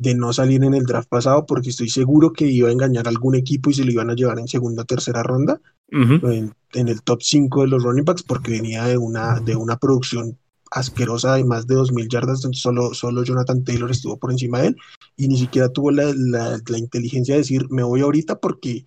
de 0.02 0.14
no 0.16 0.32
salir 0.32 0.64
en 0.64 0.74
el 0.74 0.84
draft 0.84 1.08
pasado 1.08 1.46
porque 1.46 1.70
estoy 1.70 1.88
seguro 1.88 2.32
que 2.32 2.46
iba 2.46 2.68
a 2.68 2.72
engañar 2.72 3.06
a 3.06 3.10
algún 3.10 3.36
equipo 3.36 3.70
y 3.70 3.74
se 3.74 3.84
lo 3.84 3.92
iban 3.92 4.10
a 4.10 4.14
llevar 4.14 4.40
en 4.40 4.48
segunda 4.48 4.82
o 4.82 4.84
tercera 4.84 5.22
ronda, 5.22 5.60
en, 5.90 6.54
el 6.88 7.02
top 7.02 7.22
5 7.22 7.62
de 7.62 7.68
los 7.68 7.82
running 7.82 8.04
backs 8.04 8.22
porque 8.22 8.52
venía 8.52 8.84
de 8.84 8.96
una, 8.96 9.38
de 9.40 9.54
una 9.54 9.76
producción 9.76 10.38
asquerosa 10.70 11.34
de 11.34 11.44
más 11.44 11.66
de 11.66 11.76
2.000 11.76 12.08
yardas, 12.08 12.48
solo, 12.52 12.94
solo 12.94 13.22
Jonathan 13.22 13.62
Taylor 13.62 13.90
estuvo 13.90 14.18
por 14.18 14.32
encima 14.32 14.60
de 14.60 14.68
él 14.68 14.76
y 15.16 15.28
ni 15.28 15.36
siquiera 15.36 15.68
tuvo 15.68 15.90
la, 15.90 16.12
la, 16.14 16.78
inteligencia 16.78 17.34
de 17.34 17.42
decir 17.42 17.66
me 17.70 17.82
voy 17.82 18.00
ahorita 18.00 18.40
porque 18.40 18.86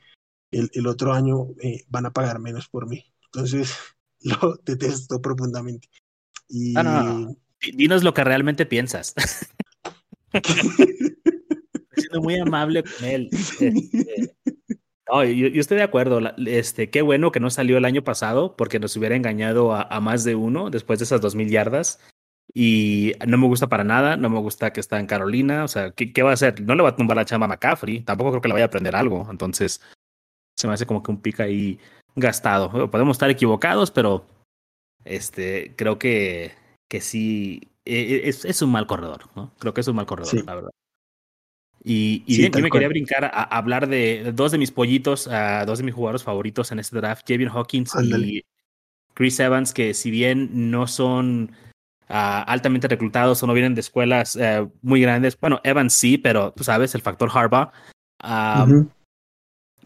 el, 0.52 0.70
el 0.74 0.88
otro 0.88 1.14
año 1.14 1.48
eh, 1.62 1.86
van 1.88 2.08
a 2.08 2.12
pagar 2.12 2.40
menos 2.40 2.68
por 2.68 2.90
mí. 2.90 3.06
Entonces 3.28 3.74
lo 4.22 4.60
detesto 4.66 5.22
profundamente. 5.22 5.88
Y... 6.50 6.74
Dinos 7.74 8.04
lo 8.04 8.14
que 8.14 8.24
realmente 8.24 8.66
piensas. 8.66 9.16
siendo 11.96 12.22
muy 12.22 12.38
amable 12.38 12.84
con 12.84 13.06
él. 13.06 13.30
Este, 13.32 13.74
no, 15.08 15.24
yo, 15.24 15.48
estoy 15.60 15.78
de 15.78 15.84
acuerdo. 15.84 16.20
Este, 16.46 16.90
qué 16.90 17.02
bueno 17.02 17.32
que 17.32 17.40
no 17.40 17.50
salió 17.50 17.78
el 17.78 17.86
año 17.86 18.04
pasado 18.04 18.56
porque 18.56 18.80
nos 18.80 18.96
hubiera 18.98 19.16
engañado 19.16 19.74
a, 19.74 20.00
más 20.02 20.24
de 20.24 20.36
uno 20.36 20.70
después 20.70 21.00
de 21.00 21.06
esas 21.06 21.22
dos 21.22 21.36
mil 21.36 21.50
yardas. 21.50 22.00
Y 22.54 23.14
no 23.28 23.38
me 23.38 23.48
gusta 23.48 23.68
para 23.68 23.84
nada, 23.84 24.18
no 24.18 24.30
me 24.30 24.40
gusta 24.40 24.72
que 24.72 24.80
está 24.80 25.00
en 25.00 25.08
Carolina. 25.08 25.64
O 25.64 25.68
sea, 25.68 25.92
¿qué, 25.92 26.24
va 26.24 26.32
a 26.32 26.34
hacer? 26.34 26.62
No 26.62 26.76
le 26.76 26.84
va 26.84 26.90
a 26.90 26.96
tumbar 26.96 27.18
la 27.18 27.26
chama 27.26 27.46
a 27.46 27.50
McCaffrey, 27.50 28.02
tampoco 28.02 28.32
creo 28.32 28.42
que 28.42 28.48
le 28.48 28.54
vaya 28.54 28.66
a 28.66 28.68
aprender 28.68 28.96
algo. 28.96 29.28
Entonces, 29.30 29.82
se 30.56 30.68
me 30.68 30.74
hace 30.74 30.86
como 30.86 31.04
que 31.04 31.12
un 31.12 31.22
pica 31.22 31.44
ahí 31.44 31.80
gastado. 32.16 32.90
Podemos 32.90 33.16
estar 33.18 33.30
equivocados, 33.30 33.92
pero 33.92 34.26
este, 35.04 35.74
creo 35.76 36.00
que, 36.00 36.54
que 36.88 37.02
sí, 37.02 37.75
e, 37.86 37.94
e, 37.96 38.30
es, 38.30 38.46
es, 38.46 38.62
un 38.62 38.72
mal 38.72 38.88
corredor, 38.88 39.30
¿no? 39.36 39.54
Creo 39.60 39.74
que 39.74 39.82
es 39.82 39.88
un 39.88 39.96
mal 39.96 40.06
corredor, 40.06 40.46
la 40.46 40.56
verdad. 40.56 40.72
Y, 41.88 42.24
y 42.26 42.38
bien, 42.40 42.52
yo 42.52 42.62
me 42.62 42.72
quería 42.72 42.88
brincar 42.88 43.26
a, 43.26 43.44
hablar 43.44 43.88
de, 43.88 44.32
dos 44.34 44.52
de 44.52 44.58
mis 44.58 44.72
pollitos, 44.72 45.28
a 45.28 45.66
dos 45.66 45.78
de 45.78 45.84
mis 45.84 45.94
jugadores 45.94 46.24
favoritos 46.24 46.72
en 46.72 46.80
este 46.80 46.98
draft, 46.98 47.24
Javier 47.28 47.50
Hawkins 47.50 47.94
y 48.02 48.44
Chris 49.14 49.40
Evans, 49.40 49.72
que 49.72 49.94
si 49.94 50.10
bien 50.10 50.72
no 50.72 50.88
son 50.88 51.52
ah, 52.10 52.42
altamente 52.42 52.88
reclutados 52.88 53.44
o 53.44 53.48
no 53.48 53.54
vienen 53.54 53.76
de 53.76 53.82
escuelas 53.82 54.36
eh, 54.36 54.68
muy 54.82 55.00
grandes, 55.00 55.40
bueno, 55.40 55.62
Evans 55.64 55.94
sí, 55.94 56.18
pero 56.18 56.54
tú 56.54 56.64
sabes, 56.64 56.96
el 56.96 57.04
factor 57.04 57.30
Harbaugh. 57.32 57.72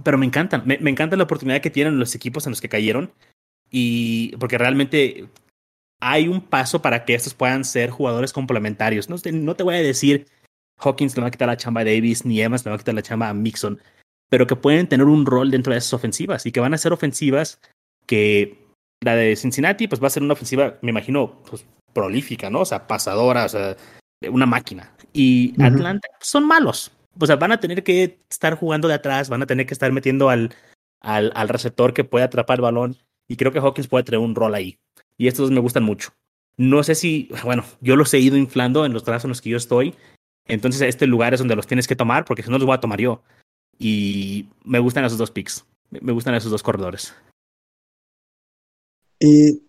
Pero 0.01 0.17
me 0.17 0.25
encantan, 0.25 0.63
me, 0.65 0.77
me 0.77 0.91
encanta 0.91 1.17
la 1.17 1.25
oportunidad 1.25 1.59
que 1.59 1.69
tienen 1.69 1.99
los 1.99 2.15
equipos 2.15 2.45
en 2.45 2.51
los 2.51 2.61
que 2.61 2.69
cayeron 2.69 3.11
y 3.69 4.37
porque 4.37 4.57
realmente 4.57 5.27
hay 5.99 6.27
un 6.27 6.41
paso 6.41 6.81
para 6.81 7.05
que 7.05 7.15
estos 7.15 7.33
puedan 7.33 7.65
ser 7.65 7.89
jugadores 7.89 8.33
complementarios. 8.33 9.09
No, 9.09 9.17
no 9.33 9.55
te 9.55 9.63
voy 9.63 9.75
a 9.75 9.81
decir 9.81 10.27
Hawkins 10.77 11.15
le 11.15 11.21
va 11.21 11.27
a 11.27 11.31
quitar 11.31 11.47
la 11.47 11.57
chamba 11.57 11.81
a 11.81 11.85
Davis, 11.85 12.25
ni 12.25 12.41
Evans 12.41 12.65
le 12.65 12.69
va 12.69 12.75
a 12.75 12.79
quitar 12.79 12.95
la 12.95 13.01
chamba 13.01 13.29
a 13.29 13.33
Mixon, 13.33 13.81
pero 14.29 14.47
que 14.47 14.55
pueden 14.55 14.87
tener 14.87 15.05
un 15.05 15.25
rol 15.25 15.51
dentro 15.51 15.73
de 15.73 15.79
esas 15.79 15.93
ofensivas 15.93 16.45
y 16.45 16.51
que 16.51 16.59
van 16.59 16.73
a 16.73 16.77
ser 16.77 16.93
ofensivas 16.93 17.59
que 18.05 18.65
la 19.01 19.15
de 19.15 19.35
Cincinnati 19.35 19.87
pues 19.87 20.01
va 20.01 20.07
a 20.07 20.11
ser 20.11 20.23
una 20.23 20.33
ofensiva, 20.33 20.77
me 20.81 20.91
imagino, 20.91 21.41
pues 21.49 21.65
prolífica, 21.93 22.49
¿no? 22.49 22.61
O 22.61 22.65
sea, 22.65 22.87
pasadora, 22.87 23.45
o 23.45 23.49
sea, 23.49 23.75
una 24.29 24.45
máquina. 24.45 24.93
Y 25.13 25.53
Atlanta 25.61 26.07
pues, 26.17 26.29
son 26.29 26.45
malos. 26.45 26.91
O 27.19 27.25
sea, 27.25 27.35
van 27.35 27.51
a 27.51 27.59
tener 27.59 27.83
que 27.83 28.19
estar 28.29 28.55
jugando 28.55 28.87
de 28.87 28.93
atrás, 28.93 29.29
van 29.29 29.41
a 29.41 29.47
tener 29.47 29.65
que 29.65 29.73
estar 29.73 29.91
metiendo 29.91 30.29
al, 30.29 30.53
al, 31.01 31.31
al 31.35 31.49
receptor 31.49 31.93
que 31.93 32.03
puede 32.03 32.25
atrapar 32.25 32.57
el 32.57 32.61
balón. 32.61 32.97
Y 33.27 33.35
creo 33.35 33.51
que 33.51 33.59
Hawkins 33.59 33.87
puede 33.87 34.03
tener 34.03 34.19
un 34.19 34.35
rol 34.35 34.55
ahí. 34.55 34.77
Y 35.19 35.27
estos 35.27 35.49
dos 35.49 35.51
me 35.51 35.59
gustan 35.59 35.83
mucho. 35.83 36.13
No 36.57 36.81
sé 36.81 36.95
si, 36.95 37.29
bueno, 37.43 37.63
yo 37.81 37.95
los 37.97 38.13
he 38.13 38.19
ido 38.19 38.37
inflando 38.37 38.85
en 38.85 38.93
los 38.93 39.03
trazos 39.03 39.25
en 39.25 39.29
los 39.29 39.41
que 39.41 39.49
yo 39.49 39.57
estoy. 39.57 39.93
Entonces, 40.45 40.81
este 40.81 41.07
lugar 41.07 41.33
es 41.33 41.39
donde 41.39 41.57
los 41.57 41.67
tienes 41.67 41.87
que 41.87 41.95
tomar, 41.95 42.23
porque 42.23 42.41
si 42.41 42.49
no 42.49 42.57
los 42.57 42.65
voy 42.65 42.75
a 42.75 42.79
tomar 42.79 43.01
yo. 43.01 43.21
Y 43.77 44.47
me 44.63 44.79
gustan 44.79 45.03
esos 45.03 45.17
dos 45.17 45.29
picks. 45.29 45.65
Me 45.89 46.13
gustan 46.13 46.35
esos 46.35 46.51
dos 46.51 46.63
corredores. 46.63 47.13
Y 49.19 49.61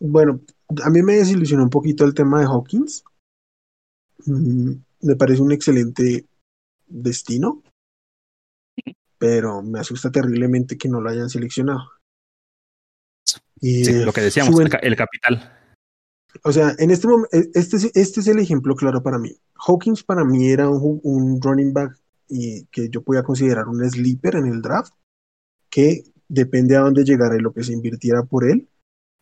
bueno, 0.00 0.40
a 0.82 0.90
mí 0.90 1.02
me 1.02 1.14
desilusionó 1.14 1.62
un 1.62 1.70
poquito 1.70 2.04
el 2.04 2.14
tema 2.14 2.40
de 2.40 2.46
Hawkins. 2.46 3.04
Mm, 4.26 4.72
me 5.02 5.16
parece 5.16 5.40
un 5.40 5.52
excelente 5.52 6.26
destino, 6.86 7.62
pero 9.18 9.62
me 9.62 9.78
asusta 9.78 10.10
terriblemente 10.10 10.76
que 10.76 10.88
no 10.88 11.00
lo 11.00 11.10
hayan 11.10 11.30
seleccionado. 11.30 11.93
Y 13.60 13.84
lo 14.04 14.12
que 14.12 14.20
decíamos, 14.20 14.58
el, 14.60 14.96
capital. 14.96 15.52
O 16.42 16.52
sea, 16.52 16.74
en 16.78 16.90
este 16.90 17.06
momento, 17.06 17.28
e, 17.32 17.50
este, 17.54 17.76
este 17.94 18.20
es 18.20 18.26
el 18.26 18.38
ejemplo 18.38 18.74
claro 18.74 19.02
para 19.02 19.18
mí. 19.18 19.30
Hawkins 19.66 20.02
para 20.02 20.24
mí 20.24 20.50
era 20.50 20.68
un, 20.68 21.40
running 21.40 21.72
back 21.72 21.96
y 22.28 22.66
que 22.66 22.88
yo 22.88 23.02
podía 23.02 23.22
considerar 23.22 23.68
un 23.68 23.88
sleeper 23.88 24.36
en 24.36 24.46
el 24.46 24.60
draft, 24.60 24.92
que 25.70 26.04
depende 26.28 26.76
a 26.76 26.80
dónde 26.80 27.04
llegara 27.04 27.36
y 27.36 27.40
lo 27.40 27.52
que 27.52 27.64
se 27.64 27.72
invirtiera 27.72 28.24
por 28.24 28.44
él, 28.44 28.68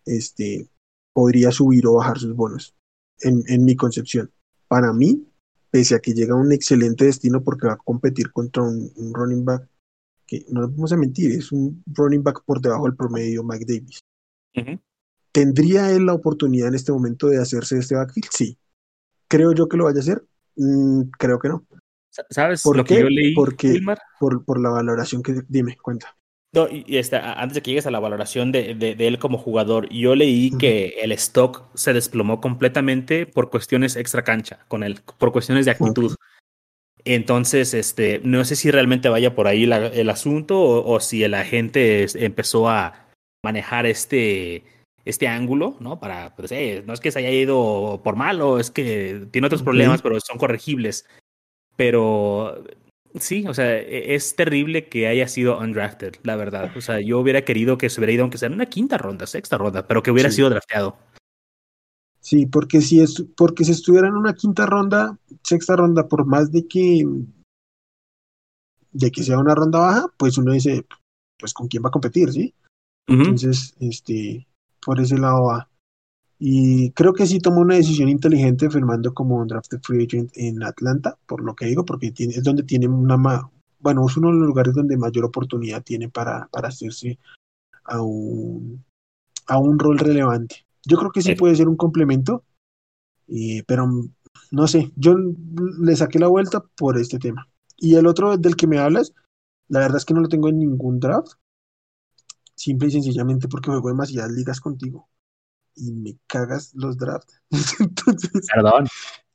este, 0.06 0.68
podría 1.12 1.50
subir 1.50 1.86
o 1.86 1.94
bajar 1.94 2.18
sus 2.18 2.34
bonos, 2.34 2.74
en, 3.20 3.42
en 3.46 3.64
mi 3.64 3.76
concepción. 3.76 4.30
Para 4.68 4.92
mí, 4.92 5.26
pese 5.70 5.94
a 5.94 6.00
que 6.00 6.14
llega 6.14 6.34
a 6.34 6.38
un 6.38 6.52
excelente 6.52 7.04
destino 7.04 7.42
porque 7.42 7.66
va 7.66 7.74
a 7.74 7.78
competir 7.78 8.32
contra 8.32 8.62
un, 8.62 8.90
un 8.96 9.14
running 9.14 9.44
back 9.44 9.68
que 10.26 10.46
no 10.50 10.62
vamos 10.62 10.92
a 10.92 10.96
mentir, 10.96 11.32
es 11.32 11.52
un 11.52 11.82
running 11.86 12.22
back 12.22 12.42
por 12.44 12.60
debajo 12.60 12.84
del 12.84 12.96
promedio, 12.96 13.42
Mike 13.42 13.66
Davis. 13.66 14.00
¿Tendría 15.32 15.90
él 15.90 16.06
la 16.06 16.14
oportunidad 16.14 16.68
en 16.68 16.74
este 16.74 16.92
momento 16.92 17.28
de 17.28 17.38
hacerse 17.40 17.78
este 17.78 17.94
backfield? 17.94 18.28
Sí. 18.30 18.58
¿Creo 19.28 19.52
yo 19.52 19.66
que 19.68 19.76
lo 19.78 19.84
vaya 19.84 19.98
a 19.98 20.02
hacer? 20.02 20.22
Mm, 20.56 21.02
creo 21.18 21.38
que 21.38 21.48
no. 21.48 21.64
Sa- 22.10 22.26
¿Sabes 22.28 22.62
¿Por 22.62 22.76
lo 22.76 22.84
qué? 22.84 22.96
que 22.96 23.00
yo 23.02 23.08
leí, 23.08 23.34
Porque- 23.34 23.68
Wilmar? 23.70 23.98
Por, 24.20 24.44
por 24.44 24.60
la 24.60 24.68
valoración 24.68 25.22
que... 25.22 25.40
Dime, 25.48 25.76
cuenta. 25.80 26.14
No, 26.54 26.68
y 26.68 26.84
y 26.86 26.98
este, 26.98 27.16
antes 27.16 27.54
de 27.54 27.62
que 27.62 27.70
llegues 27.70 27.86
a 27.86 27.90
la 27.90 27.98
valoración 27.98 28.52
de, 28.52 28.74
de- 28.74 28.94
de 28.94 29.06
él 29.08 29.18
como 29.18 29.38
jugador, 29.38 29.88
yo 29.88 30.14
leí 30.14 30.50
que 30.58 30.96
el 31.02 31.12
stock 31.12 31.64
se 31.74 31.94
desplomó 31.94 32.42
completamente 32.42 33.24
por 33.24 33.48
cuestiones 33.48 33.96
extra 33.96 34.22
cancha 34.24 34.58
con 34.68 34.82
él, 34.82 35.00
por 35.16 35.32
cuestiones 35.32 35.64
de 35.64 35.70
actitud. 35.70 36.14
Entonces, 37.04 37.72
este, 37.72 38.20
no 38.22 38.44
sé 38.44 38.54
si 38.56 38.70
realmente 38.70 39.08
vaya 39.08 39.34
por 39.34 39.46
ahí 39.48 39.64
la- 39.64 39.86
el 39.86 40.10
asunto 40.10 40.60
o, 40.60 40.94
o 40.94 41.00
si 41.00 41.24
el 41.24 41.32
agente 41.32 42.04
es- 42.04 42.14
empezó 42.16 42.68
a 42.68 43.08
manejar 43.44 43.86
este, 43.86 44.64
este 45.04 45.28
ángulo, 45.28 45.76
¿no? 45.80 45.98
Para, 45.98 46.34
pues, 46.36 46.52
eh, 46.52 46.82
no 46.86 46.92
es 46.92 47.00
que 47.00 47.10
se 47.10 47.18
haya 47.18 47.30
ido 47.30 48.00
por 48.04 48.16
malo, 48.16 48.58
es 48.58 48.70
que 48.70 49.26
tiene 49.30 49.46
otros 49.46 49.62
problemas, 49.62 50.00
pero 50.02 50.18
son 50.20 50.38
corregibles. 50.38 51.06
Pero 51.76 52.62
sí, 53.18 53.44
o 53.48 53.54
sea, 53.54 53.76
e- 53.78 54.14
es 54.14 54.36
terrible 54.36 54.88
que 54.88 55.08
haya 55.08 55.26
sido 55.28 55.58
undrafted, 55.58 56.14
la 56.22 56.36
verdad. 56.36 56.70
O 56.76 56.80
sea, 56.80 57.00
yo 57.00 57.18
hubiera 57.18 57.44
querido 57.44 57.78
que 57.78 57.90
se 57.90 58.00
hubiera 58.00 58.12
ido, 58.12 58.22
aunque 58.22 58.38
sea 58.38 58.46
en 58.46 58.54
una 58.54 58.66
quinta 58.66 58.96
ronda, 58.98 59.26
sexta 59.26 59.58
ronda, 59.58 59.86
pero 59.86 60.02
que 60.02 60.10
hubiera 60.10 60.30
Sí. 60.30 60.36
sido 60.36 60.50
drafteado. 60.50 60.96
Sí, 62.20 62.46
porque 62.46 62.80
si, 62.80 63.00
es, 63.00 63.24
porque 63.36 63.64
si 63.64 63.72
estuviera 63.72 64.06
en 64.06 64.14
una 64.14 64.34
quinta 64.34 64.64
ronda, 64.64 65.18
sexta 65.42 65.74
ronda, 65.74 66.06
por 66.06 66.24
más 66.24 66.52
de 66.52 66.68
que, 66.68 67.04
de 68.92 69.10
que 69.10 69.24
sea 69.24 69.38
una 69.38 69.56
ronda 69.56 69.80
baja, 69.80 70.06
pues 70.16 70.38
uno 70.38 70.52
dice, 70.52 70.86
pues 71.38 71.52
con 71.52 71.66
quién 71.66 71.82
va 71.82 71.88
a 71.88 71.92
competir, 71.92 72.30
¿sí? 72.30 72.54
Entonces, 73.06 73.74
este, 73.80 74.46
por 74.84 75.00
ese 75.00 75.18
lado 75.18 75.44
va. 75.44 75.68
Y 76.38 76.90
creo 76.90 77.12
que 77.12 77.26
sí 77.26 77.38
tomó 77.38 77.60
una 77.60 77.76
decisión 77.76 78.08
inteligente 78.08 78.68
firmando 78.68 79.14
como 79.14 79.36
un 79.36 79.46
drafted 79.46 79.80
free 79.82 80.06
agent 80.06 80.30
en 80.34 80.62
Atlanta, 80.62 81.16
por 81.26 81.44
lo 81.44 81.54
que 81.54 81.66
digo, 81.66 81.84
porque 81.84 82.10
tiene, 82.10 82.34
es 82.34 82.42
donde 82.42 82.64
tiene 82.64 82.88
una 82.88 83.16
ma- 83.16 83.48
bueno, 83.78 84.06
es 84.08 84.16
uno 84.16 84.28
de 84.28 84.34
los 84.38 84.46
lugares 84.48 84.74
donde 84.74 84.96
mayor 84.96 85.24
oportunidad 85.24 85.82
tiene 85.82 86.08
para, 86.08 86.48
para 86.52 86.68
hacerse 86.68 87.18
a 87.84 88.00
un, 88.00 88.84
a 89.46 89.58
un 89.58 89.78
rol 89.78 89.98
relevante. 89.98 90.64
Yo 90.84 90.96
creo 90.96 91.10
que 91.10 91.22
sí 91.22 91.34
puede 91.34 91.56
ser 91.56 91.68
un 91.68 91.76
complemento, 91.76 92.44
pero 93.66 93.88
no 94.50 94.66
sé, 94.66 94.90
yo 94.96 95.16
le 95.80 95.96
saqué 95.96 96.18
la 96.18 96.28
vuelta 96.28 96.64
por 96.76 96.98
este 96.98 97.18
tema. 97.18 97.48
Y 97.76 97.96
el 97.96 98.06
otro 98.06 98.36
del 98.36 98.56
que 98.56 98.66
me 98.66 98.78
hablas, 98.78 99.12
la 99.68 99.80
verdad 99.80 99.98
es 99.98 100.04
que 100.04 100.14
no 100.14 100.20
lo 100.20 100.28
tengo 100.28 100.48
en 100.48 100.58
ningún 100.58 101.00
draft, 101.00 101.32
simple 102.62 102.88
y 102.88 102.92
sencillamente 102.92 103.48
porque 103.48 103.70
juego 103.70 103.88
demasiadas 103.88 104.30
ligas 104.32 104.60
contigo 104.60 105.08
y 105.74 105.92
me 105.92 106.16
cagas 106.28 106.72
los 106.74 106.96
drafts. 106.96 107.40
Entonces, 107.80 108.46
Perdón. 108.54 108.86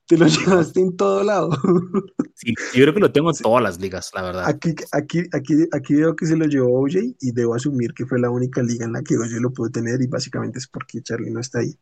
te 0.08 0.18
lo 0.18 0.28
llevaste 0.28 0.80
en 0.80 0.96
todo 0.96 1.24
lado. 1.24 1.50
Sí, 2.40 2.54
yo 2.76 2.84
creo 2.84 2.94
que 2.94 3.00
lo 3.00 3.12
tengo 3.12 3.32
en 3.32 3.38
todas 3.38 3.64
las 3.64 3.80
ligas, 3.80 4.12
la 4.14 4.22
verdad. 4.22 4.46
Aquí, 4.48 4.76
aquí, 4.92 5.24
aquí, 5.34 5.54
aquí 5.72 5.96
veo 5.96 6.16
que 6.16 6.28
se 6.28 6.38
lo 6.38 6.46
llevó 6.46 6.82
OJ 6.82 7.16
y 7.20 7.32
debo 7.32 7.56
asumir 7.56 7.96
que 7.96 8.06
fue 8.06 8.20
la 8.20 8.30
única 8.30 8.62
liga 8.62 8.86
en 8.86 8.94
la 8.94 9.02
que 9.02 9.18
OJ 9.18 9.40
lo 9.42 9.52
pudo 9.52 9.72
tener 9.72 10.00
y 10.04 10.08
básicamente 10.08 10.60
es 10.60 10.68
porque 10.68 11.02
Charlie 11.02 11.32
no 11.32 11.40
está 11.40 11.60
ahí. 11.60 11.76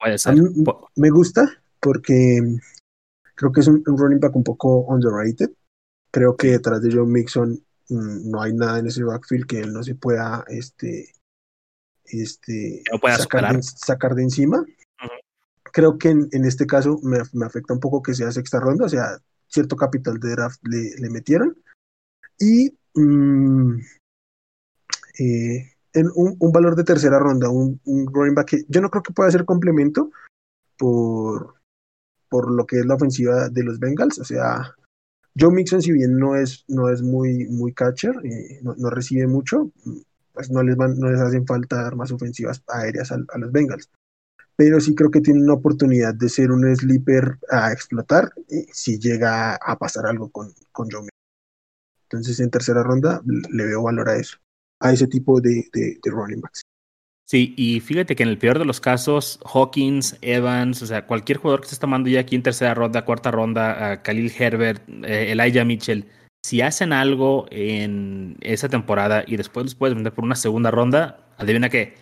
Puede 0.00 0.14
A 0.14 0.18
ser. 0.18 0.34
mí 0.34 0.64
Po- 0.64 0.88
me 0.96 1.10
gusta 1.10 1.62
porque 1.78 2.40
creo 3.34 3.52
que 3.52 3.60
es 3.60 3.68
un, 3.68 3.82
un 3.86 3.98
running 3.98 4.20
back 4.20 4.34
un 4.34 4.44
poco 4.44 4.80
underrated. 4.86 5.50
Creo 6.10 6.36
que 6.36 6.52
detrás 6.52 6.80
de 6.80 6.90
John 6.90 7.12
Mixon 7.12 7.62
no 7.88 8.42
hay 8.42 8.52
nada 8.52 8.78
en 8.78 8.86
ese 8.86 9.04
backfield 9.04 9.46
que 9.46 9.60
él 9.60 9.72
no 9.72 9.82
se 9.82 9.94
pueda 9.94 10.44
este, 10.48 11.12
este, 12.04 12.82
Que 12.84 12.92
no 12.92 12.98
pueda 12.98 13.18
sacar, 13.18 13.56
de, 13.56 13.62
sacar 13.62 14.14
de 14.14 14.22
encima. 14.22 14.64
Creo 15.72 15.98
que 15.98 16.10
en, 16.10 16.28
en 16.32 16.44
este 16.44 16.66
caso 16.66 16.98
me, 17.02 17.18
me 17.32 17.46
afecta 17.46 17.74
un 17.74 17.80
poco 17.80 18.02
que 18.02 18.14
sea 18.14 18.32
sexta 18.32 18.58
ronda, 18.58 18.86
o 18.86 18.88
sea, 18.88 19.18
cierto 19.46 19.76
capital 19.76 20.18
de 20.18 20.30
draft 20.30 20.60
le, 20.66 20.96
le 20.98 21.10
metieron. 21.10 21.56
Y 22.38 22.76
mm, 22.94 23.78
eh, 25.18 25.72
en 25.92 26.06
un, 26.14 26.36
un 26.38 26.52
valor 26.52 26.76
de 26.76 26.84
tercera 26.84 27.18
ronda, 27.18 27.50
un, 27.50 27.80
un 27.84 28.06
running 28.12 28.34
back 28.34 28.48
que 28.48 28.64
yo 28.68 28.80
no 28.80 28.90
creo 28.90 29.02
que 29.02 29.12
pueda 29.12 29.30
ser 29.30 29.44
complemento 29.44 30.10
por, 30.76 31.54
por 32.28 32.50
lo 32.50 32.66
que 32.66 32.78
es 32.78 32.86
la 32.86 32.94
ofensiva 32.94 33.48
de 33.48 33.64
los 33.64 33.78
Bengals. 33.78 34.18
O 34.18 34.24
sea, 34.24 34.74
Joe 35.38 35.52
Mixon, 35.52 35.82
si 35.82 35.92
bien 35.92 36.18
no 36.18 36.36
es, 36.36 36.64
no 36.68 36.88
es 36.90 37.02
muy, 37.02 37.46
muy 37.48 37.72
catcher, 37.72 38.14
eh, 38.24 38.58
no, 38.62 38.74
no 38.76 38.90
recibe 38.90 39.26
mucho, 39.26 39.70
pues 40.32 40.50
no 40.50 40.62
les, 40.62 40.76
van, 40.76 40.98
no 40.98 41.10
les 41.10 41.20
hacen 41.20 41.46
falta 41.46 41.86
armas 41.86 42.10
ofensivas 42.10 42.62
aéreas 42.68 43.12
a, 43.12 43.38
los 43.38 43.52
Bengals. 43.52 43.90
Pero 44.56 44.80
sí 44.80 44.94
creo 44.94 45.10
que 45.10 45.20
tienen 45.20 45.44
una 45.44 45.54
oportunidad 45.54 46.14
de 46.14 46.28
ser 46.28 46.50
un 46.50 46.74
sleeper 46.74 47.38
a 47.50 47.72
explotar 47.72 48.32
eh, 48.48 48.66
si 48.72 48.98
llega 48.98 49.54
a 49.54 49.78
pasar 49.78 50.06
algo 50.06 50.30
con, 50.30 50.52
con 50.72 50.90
Joe 50.90 51.02
Mixon. 51.02 51.18
Entonces, 52.04 52.40
en 52.40 52.50
tercera 52.50 52.82
ronda 52.82 53.20
le 53.24 53.64
veo 53.64 53.82
valor 53.82 54.08
a 54.08 54.16
eso, 54.16 54.38
a 54.80 54.92
ese 54.92 55.06
tipo 55.06 55.40
de, 55.40 55.68
de, 55.72 55.98
de 56.02 56.10
running 56.10 56.40
backs. 56.40 56.62
Sí, 57.30 57.52
y 57.58 57.80
fíjate 57.80 58.16
que 58.16 58.22
en 58.22 58.30
el 58.30 58.38
peor 58.38 58.58
de 58.58 58.64
los 58.64 58.80
casos, 58.80 59.38
Hawkins, 59.44 60.16
Evans, 60.22 60.80
o 60.80 60.86
sea, 60.86 61.04
cualquier 61.04 61.36
jugador 61.36 61.60
que 61.60 61.68
se 61.68 61.74
está 61.74 61.82
tomando 61.82 62.08
ya 62.08 62.20
aquí 62.20 62.34
en 62.34 62.42
tercera 62.42 62.72
ronda, 62.72 63.04
cuarta 63.04 63.30
ronda, 63.30 64.02
Khalil 64.02 64.32
Herbert, 64.38 64.82
eh, 65.04 65.32
Elijah 65.32 65.66
Mitchell, 65.66 66.06
si 66.42 66.62
hacen 66.62 66.94
algo 66.94 67.46
en 67.50 68.38
esa 68.40 68.70
temporada 68.70 69.24
y 69.26 69.36
después 69.36 69.64
los 69.64 69.74
puedes 69.74 69.94
vender 69.94 70.14
por 70.14 70.24
una 70.24 70.36
segunda 70.36 70.70
ronda, 70.70 71.18
adivina 71.36 71.68
qué, 71.68 71.96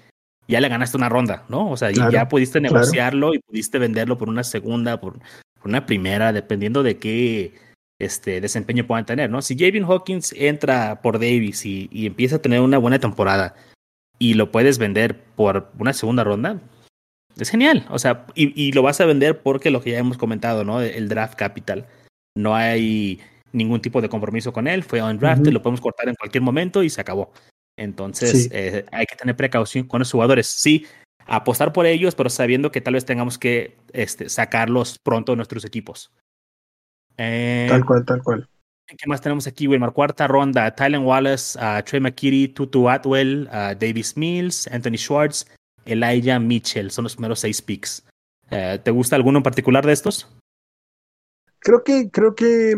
ya 0.47 0.61
le 0.61 0.68
ganaste 0.68 0.97
una 0.97 1.09
ronda, 1.09 1.45
¿no? 1.49 1.72
O 1.72 1.77
sea, 1.77 1.91
Claro, 1.91 2.12
ya 2.12 2.29
pudiste 2.29 2.61
claro. 2.61 2.77
negociarlo 2.77 3.35
y 3.35 3.41
pudiste 3.41 3.81
venderlo 3.81 4.16
por 4.18 4.29
una 4.29 4.45
segunda, 4.45 5.01
por, 5.01 5.14
por 5.14 5.68
una 5.68 5.87
primera, 5.87 6.33
dependiendo 6.33 6.85
de 6.85 6.99
qué 6.99 7.53
este, 7.99 8.41
desempeño 8.41 8.87
puedan 8.87 9.07
tener, 9.07 9.29
¿no? 9.29 9.43
Si 9.43 9.59
Javin 9.59 9.87
Hawkins 9.87 10.33
entra 10.35 11.03
por 11.03 11.14
Davis 11.14 11.66
y, 11.66 11.89
y 11.91 12.07
empieza 12.07 12.37
a 12.37 12.43
tener 12.43 12.61
una 12.61 12.79
buena 12.79 13.01
temporada 13.01 13.57
y 14.19 14.35
lo 14.35 14.51
puedes 14.51 14.79
vender 14.79 15.23
por 15.37 15.71
una 15.79 15.93
segunda 15.93 16.25
ronda, 16.25 16.61
es 17.39 17.51
genial. 17.51 17.87
O 17.91 17.99
sea, 17.99 18.27
y, 18.35 18.53
y, 18.61 18.73
lo 18.73 18.83
vas 18.83 19.01
a 19.01 19.07
vender 19.07 19.43
porque 19.43 19.71
lo 19.71 19.83
que 19.83 19.91
ya 19.91 19.99
hemos 19.99 20.17
comentado, 20.17 20.64
¿no? 20.64 20.81
El 20.81 21.09
draft 21.09 21.35
capital. 21.35 21.87
No 22.37 22.55
hay 22.55 23.21
ningún 23.53 23.81
tipo 23.81 24.01
de 24.01 24.09
compromiso 24.09 24.53
con 24.53 24.69
él, 24.69 24.83
fue 24.85 25.03
un 25.03 25.19
draft, 25.19 25.43
uh 25.43 25.45
-huh. 25.45 25.53
lo 25.53 25.62
podemos 25.62 25.81
cortar 25.81 26.09
en 26.09 26.14
cualquier 26.14 26.43
momento 26.43 26.83
y 26.83 26.91
se 26.91 27.01
acabó. 27.01 27.33
Entonces, 27.79 28.45
sí. 28.45 28.49
eh, 28.53 28.85
hay 28.93 29.07
que 29.07 29.17
tener 29.17 29.37
precaución 29.37 29.87
con 29.87 29.99
los 29.99 30.11
jugadores. 30.11 30.47
Sí, 30.47 30.87
apostar 31.27 31.73
por 31.73 31.87
ellos, 31.87 32.14
pero 32.14 32.31
sabiendo 32.31 32.71
que 32.71 32.81
tal 32.81 32.95
vez 32.95 33.05
tengamos 33.05 33.39
que 33.39 33.77
este, 33.93 34.29
sacarlos 34.29 34.99
pronto 34.99 35.33
de 35.33 35.37
nuestros 35.37 35.64
equipos. 35.64 36.11
Eh, 37.19 37.67
tal 37.69 37.85
cual, 37.85 38.05
tal 38.05 38.23
cual. 38.23 38.49
¿Qué 38.87 39.09
más 39.09 39.20
tenemos 39.20 39.47
aquí, 39.47 39.66
Wilmar? 39.66 39.93
Cuarta 39.93 40.28
ronda, 40.28 40.72
Tylen 40.74 41.05
Wallace, 41.05 41.59
uh, 41.59 41.82
Trey 41.82 42.01
McKitty, 42.01 42.49
Tutu 42.49 42.89
Atwell, 42.89 43.49
uh, 43.49 43.74
Davis 43.76 44.16
Mills, 44.16 44.68
Anthony 44.68 44.97
Schwartz, 44.97 45.45
Elijah 45.84 46.39
Mitchell. 46.39 46.91
Son 46.91 47.03
los 47.03 47.16
primeros 47.16 47.41
seis 47.41 47.61
picks. 47.61 48.05
Uh, 48.51 48.78
¿Te 48.82 48.93
gusta 48.93 49.16
alguno 49.16 49.39
en 49.39 49.43
particular 49.43 49.84
de 49.84 49.93
estos? 49.93 50.28
Creo 51.59 51.82
que, 51.82 52.11
creo 52.12 52.34
que 52.37 52.74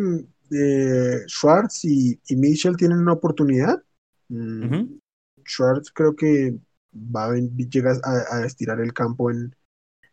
eh, 0.51 1.25
Schwartz 1.27 1.85
y, 1.85 2.19
y, 2.27 2.37
Mitchell 2.37 2.77
tienen 2.77 2.99
una 2.99 3.13
oportunidad. 3.13 3.83
Mm, 4.29 4.63
-huh. 4.63 5.01
Schwartz 5.45 5.91
creo 5.93 6.17
que 6.17 6.57
va 6.95 7.27
a 7.27 7.35
llega 7.35 7.93
a, 8.03 8.37
a, 8.37 8.47
estirar 8.47 8.81
el 8.81 8.95
campo 8.95 9.31
en, 9.31 9.55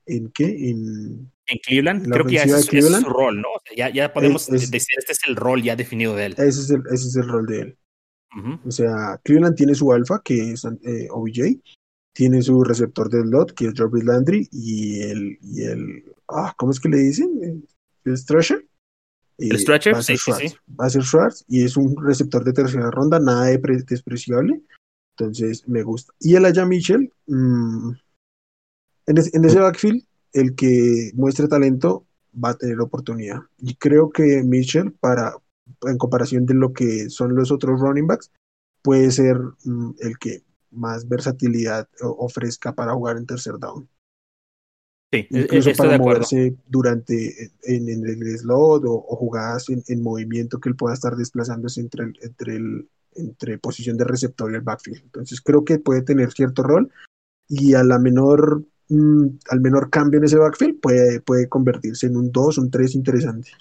en 0.05 0.29
qué? 0.31 0.69
En, 0.69 1.31
en 1.47 1.59
Cleveland. 1.59 2.09
Creo 2.11 2.25
que 2.25 2.33
ya 2.33 2.43
es, 2.43 2.73
es, 2.73 2.85
su 2.85 3.09
rol, 3.09 3.41
¿no? 3.41 3.49
O 3.49 3.61
sea, 3.63 3.75
ya, 3.75 3.93
ya, 3.93 4.13
podemos 4.13 4.49
es, 4.49 4.63
es, 4.63 4.71
decir, 4.71 4.95
este 4.97 5.13
es 5.13 5.19
el 5.27 5.35
rol 5.35 5.61
ya 5.61 5.75
definido 5.75 6.15
de 6.15 6.27
él. 6.27 6.33
Ese 6.33 6.61
es 6.61 6.69
el, 6.69 6.83
ese 6.91 7.07
es 7.07 7.15
el 7.15 7.27
rol 7.27 7.45
de 7.45 7.59
él. 7.61 7.77
Uh 8.35 8.39
-huh. 8.39 8.59
O 8.67 8.71
sea, 8.71 9.19
Cleveland 9.23 9.55
tiene 9.55 9.75
su 9.75 9.91
alfa, 9.91 10.21
que 10.23 10.51
es 10.51 10.65
eh, 10.65 11.07
OBJ, 11.09 11.61
tiene 12.13 12.41
su 12.41 12.63
receptor 12.63 13.09
del 13.09 13.29
lot, 13.29 13.53
que 13.53 13.67
es 13.67 13.73
Jarvis 13.75 14.03
Landry, 14.03 14.47
y 14.51 15.01
el, 15.01 15.37
y 15.41 15.63
el 15.63 16.03
ah, 16.29 16.53
¿cómo 16.57 16.71
es 16.71 16.79
que 16.79 16.89
le 16.89 16.97
dicen? 16.97 17.65
El 18.03 18.17
Stretcher. 18.17 18.65
El 19.37 19.59
Stretcher, 19.59 19.93
va 19.93 19.99
a 19.99 20.03
ser 20.03 20.17
sí, 20.17 20.23
Schwartz, 20.23 20.41
sí, 20.41 20.49
sí. 20.49 20.57
Va 20.79 20.85
a 20.85 20.89
ser 20.89 21.03
Schwartz, 21.03 21.45
y 21.47 21.63
es 21.63 21.75
un 21.75 21.95
receptor 22.01 22.43
de 22.43 22.53
tercera 22.53 22.89
ronda, 22.89 23.19
nada 23.19 23.45
de 23.47 23.57
despreciable. 23.87 24.61
Entonces, 25.17 25.67
me 25.67 25.83
gusta. 25.83 26.13
Y 26.19 26.35
el 26.35 26.45
Aya 26.45 26.65
Mitchell, 26.65 27.11
mmm, 27.27 27.91
en, 29.07 29.17
es, 29.17 29.33
en 29.33 29.45
ese 29.45 29.59
backfield, 29.59 30.04
el 30.35 30.53
que 30.53 31.11
muestre 31.15 31.47
talento 31.47 32.05
va 32.43 32.49
a 32.49 32.57
tener 32.57 32.79
oportunidad. 32.81 33.39
Y 33.57 33.75
creo 33.75 34.09
que 34.09 34.43
Mitchell, 34.43 34.91
para, 34.91 35.33
en 35.83 35.97
comparación 35.97 36.45
de 36.45 36.53
lo 36.53 36.73
que 36.73 37.09
son 37.09 37.35
los 37.35 37.51
otros 37.51 37.79
running 37.79 38.05
backs, 38.05 38.31
puede 38.81 39.11
ser 39.11 39.37
mm, 39.63 39.91
el 39.99 40.17
que 40.19 40.43
más 40.71 41.07
versatilidad 41.07 41.87
ofrezca 42.01 42.75
para 42.75 42.93
jugar 42.93 43.15
en 43.15 43.25
tercer 43.25 43.57
down. 43.57 43.87
Sí, 45.13 45.25
e-, 45.31 45.41
incluso 45.41 45.71
para 45.77 45.97
moverse 45.97 46.57
durante 46.67 47.51
en, 47.63 47.87
el 47.87 48.37
slot 48.37 48.83
o, 48.85 49.15
jugadas 49.15 49.67
en, 49.69 50.03
movimiento 50.03 50.59
que 50.59 50.67
él 50.67 50.75
pueda 50.75 50.93
estar 50.93 51.15
desplazándose 51.15 51.79
entre 51.79 52.11
entre 52.21 52.57
el 52.57 52.89
entre 53.15 53.57
posición 53.57 53.95
de 53.95 54.03
receptor 54.03 54.51
y 54.51 54.55
el 54.55 54.61
backfield. 54.61 55.01
Entonces 55.03 55.39
creo 55.39 55.63
que 55.63 55.79
puede 55.79 56.01
tener 56.01 56.33
cierto 56.33 56.63
rol 56.63 56.91
y 57.47 57.73
a 57.75 57.83
la 57.85 57.97
menor 57.97 58.65
al 58.89 59.61
menor 59.61 59.89
cambio 59.89 60.19
en 60.19 60.25
ese 60.25 60.37
backfield 60.37 60.79
puede, 60.79 61.19
puede 61.21 61.49
convertirse 61.49 62.07
en 62.07 62.17
un 62.17 62.31
2, 62.31 62.57
un 62.59 62.71
3 62.71 62.95
interesante. 62.95 63.51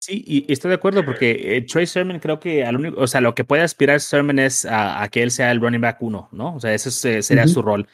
Sí, 0.00 0.22
y 0.26 0.52
estoy 0.52 0.70
de 0.70 0.76
acuerdo 0.76 1.04
porque 1.04 1.56
eh, 1.56 1.62
Troy 1.62 1.86
Sermon 1.86 2.20
creo 2.20 2.38
que 2.38 2.64
al 2.64 2.76
único, 2.76 3.00
o 3.00 3.06
sea, 3.06 3.20
lo 3.20 3.34
que 3.34 3.44
puede 3.44 3.62
aspirar 3.62 4.00
Sermon 4.00 4.38
es 4.38 4.64
a, 4.64 5.06
que 5.10 5.22
él 5.22 5.30
sea 5.30 5.50
el 5.50 5.60
running 5.60 5.80
back 5.80 6.00
1, 6.00 6.28
¿no? 6.32 6.54
O 6.54 6.60
sea, 6.60 6.72
ese 6.72 7.22
sería 7.22 7.48
su 7.48 7.60
rol. 7.60 7.86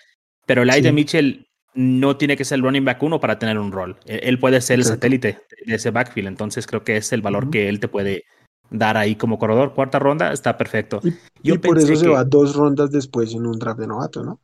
Pero 0.46 0.62
el 0.62 0.70
sí. 0.70 0.92
Mitchell 0.92 1.48
no 1.74 2.16
tiene 2.16 2.36
que 2.36 2.44
ser 2.44 2.56
el 2.56 2.62
running 2.62 2.84
back 2.84 3.02
1 3.02 3.18
para 3.20 3.38
tener 3.38 3.58
un 3.58 3.72
rol. 3.72 3.96
E, 4.04 4.20
él 4.24 4.38
puede 4.38 4.60
ser 4.60 4.78
el 4.78 4.84
satélite 4.84 5.40
de 5.66 5.74
ese 5.74 5.90
backfield, 5.90 6.28
entonces 6.28 6.66
creo 6.66 6.84
que 6.84 6.98
es 6.98 7.12
el 7.12 7.22
valor 7.22 7.50
que 7.50 7.68
él 7.68 7.80
te 7.80 7.88
puede 7.88 8.24
dar 8.70 8.96
ahí 8.96 9.16
como 9.16 9.38
corredor. 9.38 9.74
Cuarta 9.74 9.98
ronda 9.98 10.32
está 10.32 10.56
perfecto. 10.56 11.00
Y, 11.42 11.58
por 11.58 11.78
eso 11.78 11.96
se 11.96 12.08
va 12.08 12.24
dos 12.24 12.54
rondas 12.54 12.90
después 12.90 13.34
en 13.34 13.46
un 13.46 13.58
draft 13.58 13.80
de 13.80 13.86
novato, 13.86 14.22
¿no? 14.22 14.40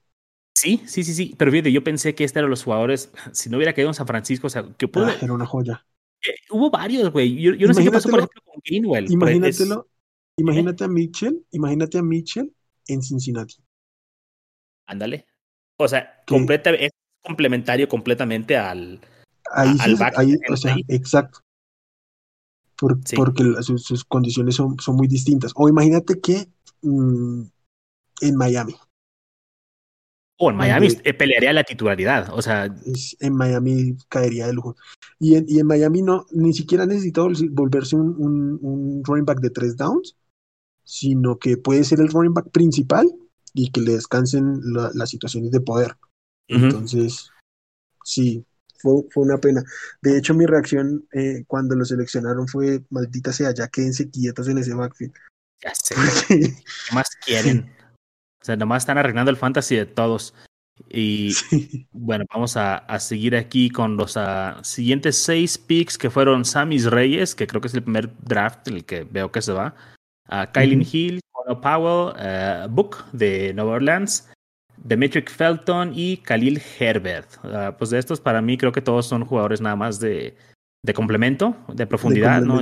Sí, 0.60 0.82
sí, 0.86 1.04
sí, 1.04 1.14
sí. 1.14 1.34
Pero 1.38 1.50
fíjate, 1.50 1.72
yo 1.72 1.82
pensé 1.82 2.14
que 2.14 2.24
este 2.24 2.38
era 2.38 2.46
los 2.46 2.62
jugadores, 2.62 3.10
si 3.32 3.48
no 3.48 3.56
hubiera 3.56 3.72
quedado 3.72 3.90
en 3.90 3.94
San 3.94 4.06
Francisco, 4.06 4.46
o 4.46 4.50
sea, 4.50 4.64
que 4.76 4.88
pudo. 4.88 5.06
Ah, 5.06 5.16
era 5.22 5.32
una 5.32 5.46
joya. 5.46 5.86
Eh, 6.22 6.34
hubo 6.50 6.70
varios, 6.70 7.10
güey. 7.10 7.34
Yo, 7.40 7.66
no 7.66 7.72
sé 7.72 7.82
qué 7.82 7.90
pasó, 7.90 8.10
por 8.10 8.18
ejemplo, 8.18 8.42
con 8.44 8.60
Gainwell. 8.68 9.10
Imagínatelo. 9.10 9.88
Imagínate 10.36 10.84
a 10.84 10.88
Mitchell, 10.88 11.46
imagínate 11.50 11.98
a 11.98 12.02
Mitchell 12.02 12.52
en 12.86 13.02
Cincinnati. 13.02 13.56
Ándale. 14.86 15.26
O 15.76 15.88
sea, 15.88 16.22
completa, 16.26 16.70
es 16.70 16.90
complementario 17.22 17.88
completamente 17.88 18.56
al, 18.56 19.00
al 19.50 19.96
back. 19.96 20.18
Ahí, 20.18 20.36
o 20.50 20.56
sea, 20.56 20.76
exacto 20.88 21.40
porque 22.80 23.44
sus, 23.62 24.04
condiciones 24.04 24.54
son, 24.54 24.78
son, 24.78 24.96
muy 24.96 25.06
distintas. 25.06 25.52
O 25.54 25.68
imagínate 25.68 26.18
que 26.18 26.48
mm, 26.82 27.42
en 28.22 28.36
Miami. 28.36 28.74
O 30.42 30.50
en 30.50 30.56
Miami 30.56 30.88
eh, 31.04 31.12
pelearía 31.12 31.52
la 31.52 31.64
titularidad, 31.64 32.32
o 32.32 32.40
sea. 32.40 32.74
en 33.20 33.34
Miami 33.34 33.94
caería 34.08 34.46
de 34.46 34.54
lujo. 34.54 34.74
Y 35.18 35.34
en, 35.34 35.44
y 35.46 35.60
en 35.60 35.66
Miami 35.66 36.00
no, 36.00 36.24
ni 36.30 36.54
siquiera 36.54 36.86
necesita 36.86 37.20
volverse 37.50 37.94
un, 37.94 38.58
un, 38.62 39.04
running 39.04 39.26
back 39.26 39.40
de 39.40 39.50
tres 39.50 39.76
downs, 39.76 40.16
sino 40.82 41.38
que 41.38 41.58
puede 41.58 41.84
ser 41.84 42.00
el 42.00 42.08
running 42.08 42.32
back 42.32 42.50
principal 42.52 43.06
y 43.52 43.70
que 43.70 43.82
le 43.82 43.92
descansen 43.92 44.62
las 44.72 45.10
situaciones 45.10 45.50
de 45.50 45.60
poder. 45.60 45.94
Entonces, 46.48 47.30
sí, 48.02 48.42
fue, 48.78 49.02
una 49.16 49.36
pena. 49.36 49.62
De 50.00 50.16
hecho, 50.16 50.32
mi 50.32 50.46
reacción 50.46 51.06
eh, 51.12 51.44
cuando 51.46 51.74
lo 51.74 51.84
seleccionaron 51.84 52.48
fue, 52.48 52.82
maldita 52.88 53.30
sea, 53.34 53.52
ya 53.52 53.68
quédense 53.68 54.08
quietos 54.08 54.48
en 54.48 54.56
ese 54.56 54.72
backfield. 54.72 55.12
Ya 55.62 55.74
sé. 55.74 55.94
¿Qué 56.28 56.94
más 56.94 57.10
quieren? 57.26 57.70
O 58.40 58.44
sea, 58.44 58.56
nomás 58.56 58.82
están 58.82 58.98
arreglando 58.98 59.30
el 59.30 59.36
fantasy 59.36 59.76
de 59.76 59.86
todos. 59.86 60.34
Y 60.88 61.32
bueno, 61.92 62.24
vamos 62.32 62.56
a, 62.56 62.84
seguir 62.98 63.36
aquí 63.36 63.70
con 63.70 63.96
los 63.96 64.16
uh, 64.16 64.62
siguientes 64.62 65.16
seis 65.16 65.58
picks 65.58 65.98
que 65.98 66.10
fueron 66.10 66.44
Samis 66.44 66.86
Reyes, 66.86 67.34
que 67.34 67.46
creo 67.46 67.60
que 67.60 67.68
es 67.68 67.74
el 67.74 67.82
primer 67.82 68.10
draft 68.22 68.66
el 68.68 68.84
que 68.84 69.04
veo 69.04 69.30
que 69.30 69.42
se 69.42 69.52
va. 69.52 69.74
Uh, 70.28 70.50
Kylie 70.52 70.86
Hill, 70.90 71.20
Conor 71.32 71.60
Powell, 71.60 72.14
uh, 72.16 72.68
Book 72.68 73.04
de 73.12 73.52
Nueva 73.52 73.72
Orleans, 73.72 74.30
Demetric 74.82 75.30
Felton 75.30 75.92
y 75.94 76.18
Khalil 76.18 76.60
Herbert. 76.78 77.28
Ah, 77.44 77.74
pues 77.76 77.90
de 77.90 77.98
estos, 77.98 78.20
para 78.20 78.40
mí, 78.40 78.56
creo 78.56 78.72
que 78.72 78.82
todos 78.82 79.06
son 79.06 79.24
jugadores 79.24 79.60
nada 79.60 79.76
más 79.76 80.00
de, 80.00 80.36
de 80.82 80.94
complemento, 80.94 81.56
de 81.68 81.86
profundidad, 81.86 82.42
¿no? 82.42 82.60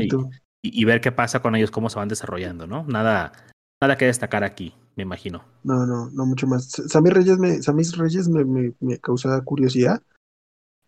Y, 0.61 0.85
ver 0.85 1.01
qué 1.01 1.12
pasa 1.12 1.41
con 1.41 1.55
ellos, 1.55 1.70
cómo 1.70 1.89
se 1.89 1.99
van 1.99 2.09
desarrollando, 2.09 2.66
¿no? 2.66 2.85
Nada, 2.89 3.33
nada 3.81 3.97
que 3.97 4.07
destacar 4.07 4.45
aquí, 4.45 4.74
me 4.97 5.03
imagino. 5.03 5.45
No, 5.64 5.87
no, 5.87 6.11
no 6.11 6.26
mucho 6.26 6.47
más. 6.47 6.68
Sammy 6.68 7.11
Reyes 7.11 7.39
me, 7.39 7.61
Reyes 7.97 8.29
me, 8.29 8.74
me, 8.81 8.99
causa 8.99 9.41
curiosidad, 9.43 10.03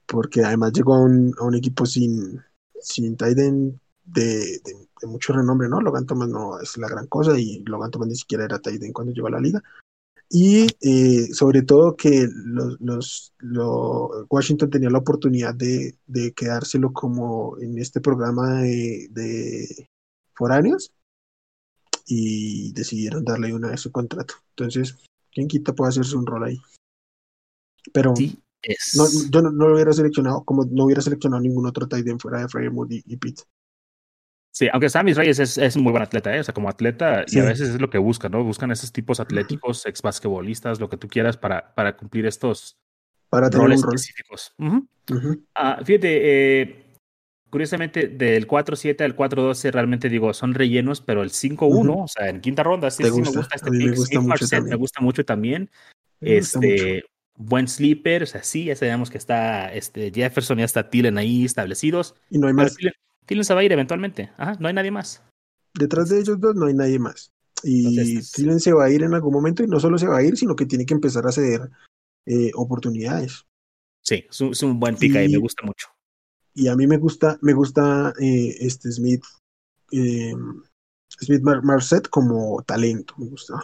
porque 0.07 0.45
además 0.45 0.72
llegó 0.72 0.95
a 0.95 1.01
un, 1.01 1.55
equipo 1.55 1.86
sin, 1.86 2.41
sin 2.80 3.16
Tiden 3.16 3.80
de, 4.05 4.61
mucho 5.03 5.32
renombre, 5.32 5.68
¿no? 5.68 5.80
Logan 5.80 6.07
Thomas 6.07 6.28
no 6.28 6.61
es 6.61 6.76
la 6.76 6.88
gran 6.88 7.07
cosa 7.07 7.38
y 7.38 7.62
Logan 7.64 7.91
Thomas 7.91 8.09
ni 8.09 8.16
siquiera 8.16 8.45
era 8.45 8.59
Tiden 8.59 8.93
cuando 8.93 9.12
llegó 9.12 9.28
a 9.28 9.32
la 9.32 9.41
liga. 9.41 9.62
Y 10.32 10.68
eh, 10.80 11.26
sobre 11.34 11.62
todo 11.62 11.97
que 11.97 12.28
Washington 14.28 14.70
tenía 14.70 14.88
la 14.88 14.99
oportunidad 14.99 15.55
de, 15.55 15.97
de, 16.07 16.32
quedárselo 16.32 16.93
como 16.93 17.59
en 17.59 17.78
este 17.78 18.01
programa 18.01 18.61
de 18.61 19.88
foráneos 20.34 20.93
y 22.13 22.73
decidieron 22.73 23.25
darle 23.25 23.55
una 23.55 23.69
vez 23.69 23.81
su 23.81 23.93
contrato. 23.93 24.35
Entonces, 24.51 24.99
quien 25.31 25.47
quita 25.47 25.73
puede 25.73 25.91
hacerse 25.91 26.17
un 26.17 26.27
rol 26.27 26.43
ahí. 26.43 26.61
Pero 27.93 28.13
no, 28.97 29.07
yo 29.31 29.43
no, 29.43 29.51
lo 29.51 29.75
hubiera 29.75 29.93
seleccionado, 29.93 30.45
como 30.45 30.65
no 30.65 30.87
hubiera 30.87 31.03
seleccionado 31.03 31.41
ningún 31.41 31.67
otro 31.67 31.87
tight 31.87 32.07
end 32.09 32.21
fuera 32.21 32.41
de 32.41 32.49
Fremont 32.49 32.91
y, 32.91 33.01
y 33.07 33.17
Pitt. 33.17 33.43
Sí, 34.53 34.67
aunque 34.73 34.91
Sammy 34.91 35.13
Reyes 35.13 35.39
es, 35.39 35.57
es 35.57 35.77
un 35.77 35.85
muy 35.85 35.93
buen 35.93 36.03
atleta, 36.03 36.35
¿eh? 36.35 36.41
o 36.41 36.45
sea, 36.45 36.53
como 36.53 36.69
atleta, 36.69 37.25
y 37.29 37.39
a 37.39 37.45
veces 37.45 37.69
es 37.69 37.81
lo 37.81 37.89
que 37.89 37.99
buscan, 37.99 38.33
¿no? 38.33 38.43
Buscan 38.43 38.73
esos 38.73 38.91
tipos 38.91 39.21
atléticos, 39.21 39.87
ex 39.87 40.03
basquetbolistas, 40.03 40.81
lo 40.81 40.89
que 40.89 40.97
tú 40.97 41.07
quieras 41.07 41.37
para, 41.37 41.73
para 41.77 41.97
cumplir 41.97 42.27
estos 42.27 42.77
para 43.29 43.49
roles 43.49 43.81
específicos. 43.81 44.53
Ah, 45.55 45.81
fíjate, 45.85 46.63
eh, 46.63 46.89
curiosamente, 47.51 48.09
del 48.09 48.46
4-7 48.46 49.03
al 49.03 49.16
4-12, 49.16 49.72
realmente 49.72 50.09
digo, 50.09 50.32
son 50.32 50.55
rellenos, 50.55 51.01
pero 51.01 51.22
el 51.22 51.30
5-1, 51.30 52.05
o 52.05 52.09
sea, 52.09 52.28
en 52.28 52.40
quinta 52.40 52.62
ronda, 52.62 52.90
sí, 52.90 53.05
sí 53.05 53.20
me 53.20 53.30
gusta 53.30 53.57
este 53.57 53.70
pick. 53.70 53.90
Me 53.90 53.96
gusta, 53.96 54.20
mucho 54.20 54.62
me 54.62 54.76
gusta 54.76 55.01
mucho 55.01 55.24
también. 55.24 55.70
este, 56.20 57.05
buen 57.36 57.68
sleeper, 57.68 58.22
o 58.22 58.26
sea, 58.26 58.42
sí, 58.42 58.66
ya 58.66 58.76
sabemos 58.76 59.11
que 59.11 59.18
está 59.18 59.72
este, 59.72 60.12
Jefferson 60.14 60.61
y 60.61 60.62
hasta 60.62 60.90
Tillen 60.90 61.18
ahí 61.18 61.44
establecidos. 61.44 62.14
Y 62.30 62.38
no 62.38 62.46
hay 62.46 62.55
más. 62.55 62.76
Tillen 63.26 63.44
se 63.44 63.55
va 63.55 63.61
a 63.61 63.64
ir 63.64 63.72
eventualmente. 63.72 64.30
Ajá, 64.36 64.57
no 64.59 64.68
hay 64.68 64.74
nadie 64.74 64.90
más. 64.90 65.22
Detrás 65.74 66.09
de 66.09 66.20
ellos 66.20 66.40
dos 66.40 66.55
no 66.55 66.66
hay 66.66 66.74
nadie 66.74 66.98
más. 66.98 67.32
Y 67.62 68.20
Tillen 68.32 68.61
se 68.61 68.72
va 68.72 68.84
a 68.84 68.90
ir 68.90 69.03
en 69.03 69.14
algún 69.14 69.32
momento 69.32 69.62
y 69.62 69.66
no 69.66 69.80
solo 69.80 69.98
se 69.98 70.07
va 70.07 70.18
a 70.18 70.22
ir, 70.22 70.36
sino 70.36 70.57
que 70.57 70.66
tiene 70.66 70.86
que 70.86 70.94
empezar 70.94 71.26
a 71.26 71.32
ceder 71.32 71.70
eh, 72.26 72.51
oportunidades. 72.55 73.46
Sí, 74.03 74.26
es 74.28 74.62
un, 74.62 74.80
buen 74.80 74.96
pick 74.96 75.16
ahí, 75.16 75.28
me 75.28 75.38
gusta 75.38 75.64
mucho. 75.64 75.88
Y 76.55 76.68
a 76.68 76.76
mí 76.76 76.86
me 76.86 76.96
gusta, 76.96 77.38
me 77.42 77.53
gusta 77.53 78.12
eh, 78.20 78.57
este 78.61 78.90
Smith, 78.90 79.24
eh, 79.92 80.34
Smith 81.09 81.42
Marset 81.42 82.09
como 82.09 82.62
talento, 82.62 83.14
me 83.18 83.26
gusta. 83.26 83.55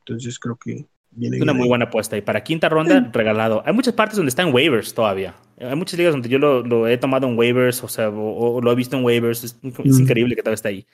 Entonces 0.00 0.38
creo 0.38 0.56
que 0.56 0.86
es 1.20 1.42
una 1.42 1.52
muy 1.52 1.68
buena 1.68 1.86
apuesta. 1.86 2.16
Y 2.16 2.22
para 2.22 2.44
quinta 2.44 2.68
ronda, 2.68 3.10
regalado. 3.12 3.62
Hay 3.64 3.72
muchas 3.72 3.94
partes 3.94 4.16
donde 4.16 4.28
están 4.28 4.52
waivers 4.52 4.94
todavía. 4.94 5.34
Hay 5.58 5.74
muchas 5.74 5.98
ligas 5.98 6.12
donde 6.12 6.28
yo 6.28 6.38
lo, 6.38 6.86
he 6.86 6.98
tomado 6.98 7.26
en 7.26 7.38
waivers, 7.38 7.82
o 7.82 7.88
sea, 7.88 8.10
o, 8.10 8.60
lo 8.60 8.72
he 8.72 8.74
visto 8.74 8.96
en 8.96 9.04
waivers. 9.04 9.44
Es, 9.44 9.58
increíble 9.84 10.36
que 10.36 10.42
todavía 10.42 10.54
está 10.54 10.68
ahí. 10.68 10.86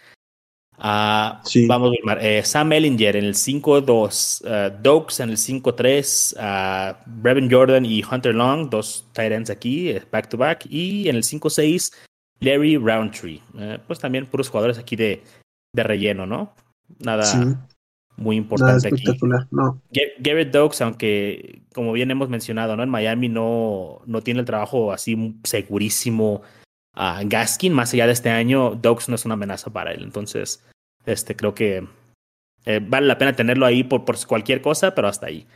Uh, 0.85 1.39
Vamos 1.69 1.93
a 1.93 2.15
ver. 2.15 2.27
Eh, 2.27 2.43
Sam 2.43 2.73
Ellinger 2.73 3.15
en 3.15 3.25
el 3.25 3.35
5-2, 3.35 4.43
uh, 4.43 4.83
Dokes 4.83 5.21
en 5.21 5.31
el 5.31 5.37
5-3, 5.37 6.35
uh, 6.35 6.97
Brevin 7.07 7.49
Jordan 7.49 7.87
y 7.87 8.03
Hunter 8.03 8.35
Long, 8.35 8.69
dos 8.69 9.07
tight 9.13 9.31
ends 9.31 9.49
aquí, 9.49 9.91
eh, 9.91 10.03
back 10.11 10.29
to 10.29 10.37
back. 10.37 10.67
Y 10.69 11.09
en 11.09 11.15
el 11.15 11.23
5-6, 11.23 11.93
Larry 12.41 12.77
Roundtree. 12.79 13.41
Eh, 13.59 13.79
pues 13.87 14.01
también 14.01 14.27
puros 14.27 14.49
jugadores 14.49 14.77
aquí 14.77 14.97
de, 14.97 15.23
de 15.73 15.83
relleno, 15.85 16.27
¿no? 16.27 16.53
Nada, 16.99 17.25
muy 18.17 18.37
importante 18.37 18.89
aquí. 18.89 19.05
No. 19.53 19.81
Garrett 20.19 20.53
Dogs, 20.53 20.81
aunque 20.81 21.63
como 21.73 21.93
bien 21.93 22.11
hemos 22.11 22.29
mencionado, 22.29 22.77
¿no? 22.77 22.83
En 22.83 22.91
Miami 22.91 23.29
no, 23.29 24.01
no 24.05 24.21
tiene 24.21 24.41
el 24.41 24.47
trabajo 24.47 24.93
así 24.93 25.37
segurísimo. 25.45 26.43
A 26.95 27.23
Gaskin, 27.25 27.73
más 27.73 27.93
allá 27.93 28.07
de 28.07 28.13
este 28.13 28.31
año, 28.31 28.75
Dogs 28.75 29.09
no 29.09 29.15
es 29.15 29.25
una 29.25 29.35
amenaza 29.35 29.71
para 29.71 29.93
él. 29.93 30.03
Entonces, 30.03 30.65
este 31.07 31.37
creo 31.37 31.55
que 31.55 31.87
eh, 32.65 32.81
vale 32.83 33.07
la 33.07 33.19
pena 33.19 33.35
tenerlo 33.35 33.67
ahí 33.67 33.83
por, 33.83 34.05
por 34.05 34.25
cualquier 34.27 34.61
cosa, 34.61 34.95
pero 34.95 35.09
hasta 35.09 35.27
ahí. 35.27 35.47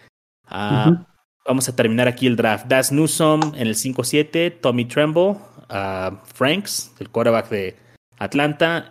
Ah, 0.46 1.06
vamos 1.46 1.68
a 1.68 1.76
terminar 1.76 2.08
aquí 2.08 2.26
el 2.26 2.36
draft. 2.36 2.66
Das 2.66 2.92
Newsom 2.92 3.54
en 3.54 3.66
el 3.66 3.74
5-7, 3.74 4.60
Tommy 4.60 4.84
Tremble, 4.84 5.36
uh, 5.70 6.16
Franks, 6.34 6.92
el 6.98 7.10
quarterback 7.10 7.48
de 7.48 7.76
Atlanta, 8.18 8.88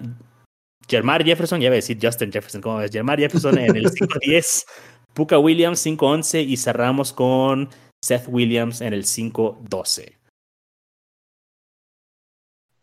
Jermar 0.87 1.23
Jefferson, 1.23 1.59
ya 1.59 1.69
voy 1.69 1.75
a 1.75 1.77
decir 1.77 1.97
Justin 2.01 2.31
Jefferson, 2.31 2.61
¿cómo 2.61 2.77
ves? 2.77 2.91
Jermar 2.91 3.19
Jefferson 3.19 3.57
en 3.57 3.75
el 3.75 3.85
5-10, 3.91 4.65
Puka 5.13 5.39
Williams 5.39 5.85
5-11 5.85 6.45
y 6.47 6.57
cerramos 6.57 7.11
con 7.11 7.69
Seth 8.03 8.27
Williams 8.27 8.81
en 8.81 8.93
el 8.93 9.03
5-12. 9.03 10.13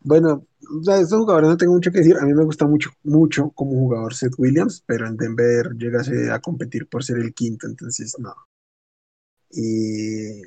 Bueno, 0.03 0.45
o 0.79 0.83
sea, 0.83 0.99
estos 0.99 1.19
jugadores 1.19 1.49
no 1.49 1.57
tengo 1.57 1.73
mucho 1.73 1.91
que 1.91 1.99
decir. 1.99 2.17
A 2.17 2.25
mí 2.25 2.33
me 2.33 2.43
gusta 2.43 2.67
mucho, 2.67 2.91
mucho 3.03 3.49
como 3.51 3.71
jugador 3.71 4.13
Seth 4.13 4.33
Williams, 4.37 4.83
pero 4.85 5.07
en 5.07 5.17
Denver 5.17 5.71
llegase 5.77 6.31
a 6.31 6.39
competir 6.39 6.87
por 6.87 7.03
ser 7.03 7.17
el 7.17 7.33
quinto, 7.33 7.67
entonces 7.67 8.15
no. 8.19 8.33
Y 9.51 10.41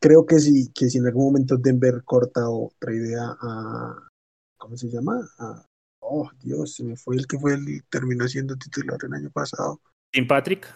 creo 0.00 0.26
que 0.26 0.38
si, 0.38 0.72
que 0.72 0.88
si 0.88 0.98
en 0.98 1.06
algún 1.06 1.26
momento 1.26 1.56
Denver 1.56 2.02
corta 2.04 2.48
otra 2.48 2.92
idea 2.92 3.36
a, 3.40 4.08
¿cómo 4.56 4.76
se 4.76 4.88
llama? 4.88 5.20
A, 5.38 5.64
oh, 6.00 6.28
Dios, 6.42 6.74
se 6.74 6.84
me 6.84 6.96
fue 6.96 7.16
el 7.16 7.26
que 7.26 7.38
fue 7.38 7.54
el 7.54 7.82
terminó 7.90 8.26
siendo 8.26 8.56
titular 8.56 8.98
el 9.02 9.14
año 9.14 9.30
pasado. 9.30 9.80
Tim 10.10 10.26
Patrick. 10.26 10.66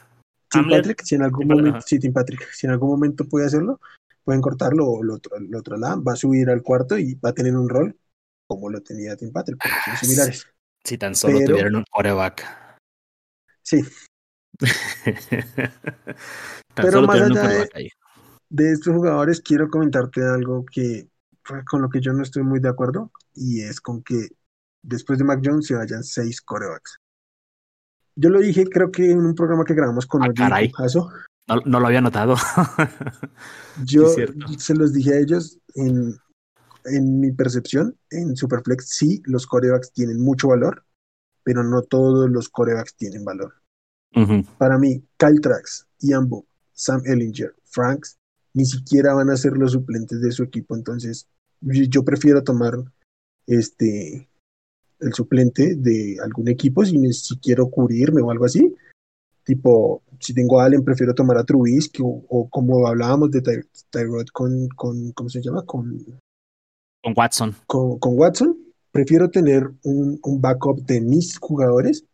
Tim 0.51 0.69
Patrick, 0.69 1.03
si 1.03 1.17
en 1.17 1.23
algún 1.23 1.49
momento, 1.49 1.81
sí, 1.81 1.99
Tim 1.99 2.13
Patrick, 2.13 2.49
si 2.53 2.67
en 2.67 2.75
algún 2.75 2.91
momento 2.91 3.25
puede 3.25 3.47
hacerlo, 3.47 3.81
pueden 4.23 4.41
cortarlo 4.41 4.87
o 4.87 5.03
lo, 5.03 5.19
lo 5.49 5.59
otro 5.59 5.77
lado, 5.77 6.03
va 6.05 6.13
a 6.13 6.17
subir 6.17 6.49
al 6.49 6.63
cuarto 6.63 6.97
y 6.97 7.15
va 7.15 7.31
a 7.31 7.35
tener 7.35 7.57
un 7.57 7.69
rol 7.69 7.97
como 8.55 8.71
lo 8.71 8.81
tenía 8.81 9.17
Tim 9.17 9.33
Patrick, 9.33 9.59
porque 9.59 9.77
son 9.85 9.97
similares. 9.97 10.47
Si 10.85 10.99
tan 10.99 11.15
solo 11.15 11.41
tuvieran 11.45 11.77
un 11.77 11.85
coreback. 11.91 12.45
Sí. 13.63 13.83
Pero 16.75 17.03
más 17.03 17.21
allá 17.21 17.49
de, 17.49 17.91
de, 18.51 18.73
estos 18.73 18.95
jugadores, 18.95 19.41
quiero 19.41 19.69
comentarte 19.69 20.23
algo 20.23 20.65
que 20.65 21.09
con 21.67 21.83
lo 21.83 21.89
que 21.89 22.01
yo 22.01 22.13
no 22.13 22.23
estoy 22.23 22.43
muy 22.43 22.61
de 22.61 22.69
acuerdo, 22.69 23.11
y 23.35 23.63
es 23.63 23.81
con 23.81 24.03
que 24.03 24.29
después 24.83 25.19
de 25.19 25.25
Mac 25.25 25.41
Jones 25.45 25.67
se 25.67 25.75
vayan 25.75 26.05
seis 26.05 26.41
corebacks. 26.41 26.99
Yo 28.17 28.31
lo 28.31 28.41
dije, 28.41 28.65
creo 28.67 28.91
que 28.91 29.11
en 29.11 29.27
un 29.27 29.35
programa 29.35 29.65
que 29.65 29.75
grabamos 29.75 30.07
con 30.07 30.23
ah, 30.23 30.33
caray. 30.35 30.71
No, 31.47 31.57
no, 31.65 31.81
lo 31.81 31.87
había 31.87 32.01
notado. 32.01 32.37
yo 33.85 34.09
se 34.59 34.75
los 34.75 34.93
dije 34.93 35.15
a 35.15 35.19
ellos 35.19 35.59
en, 35.75 36.17
en 36.85 37.21
mi 37.21 37.33
percepción, 37.33 37.97
en 38.11 38.37
Superflex, 38.37 38.89
sí, 38.89 39.23
los 39.27 39.47
corebacks 39.47 39.93
tienen 39.93 40.21
mucho 40.21 40.49
valor, 40.49 40.85
pero 41.43 41.63
no 41.63 41.83
todos 41.83 42.31
los 42.31 42.49
corebacks 42.49 42.95
tienen 42.97 43.25
valor. 43.25 43.55
Para 44.59 44.79
mí, 44.79 45.05
Kyle 45.17 45.41
Trax, 45.41 45.89
Ian 45.99 46.29
Book, 46.29 46.47
Sam 46.73 47.03
Ellinger, 47.05 47.53
Franks, 47.65 48.17
ni 48.53 48.65
siquiera 48.65 49.13
van 49.13 49.29
a 49.31 49.37
ser 49.37 49.55
los 49.55 49.73
suplentes 49.73 50.21
de 50.21 50.31
su 50.31 50.45
equipo. 50.45 50.77
Entonces, 50.77 51.27
yo 51.61 52.05
prefiero 52.05 52.45
tomar 52.45 52.75
este 53.47 54.29
el 55.01 55.13
suplente 55.13 55.75
de 55.75 56.17
algún 56.23 56.49
equipo 56.49 56.85
si, 56.85 57.13
si 57.13 57.39
quiero 57.39 57.69
cubrirme 57.69 58.23
o 58.23 58.31
algo 58.31 58.45
así. 58.45 58.75
Tipo, 59.45 60.03
si 60.21 60.33
tengo 60.33 60.61
a 60.61 60.65
Allen, 60.65 60.85
prefiero 60.85 61.15
tomar 61.15 61.37
a 61.37 61.45
Trubisky 61.45 62.01
o, 62.03 62.49
como 62.49 62.87
hablábamos 62.87 63.31
de 63.31 63.43
Tyrod 63.91 64.27
con, 64.33 64.69
con, 64.69 65.13
¿cómo 65.13 65.29
se 65.29 65.43
llama? 65.43 65.63
Con 65.67 66.01
con 67.05 67.13
Watson. 67.15 67.55
Con, 67.67 67.99
Watson, 68.03 68.57
prefiero 68.91 69.29
tener 69.29 69.71
un, 69.83 70.19
backup 70.41 70.87
de 70.87 71.03
mis 71.03 71.39
jugadores 71.39 72.07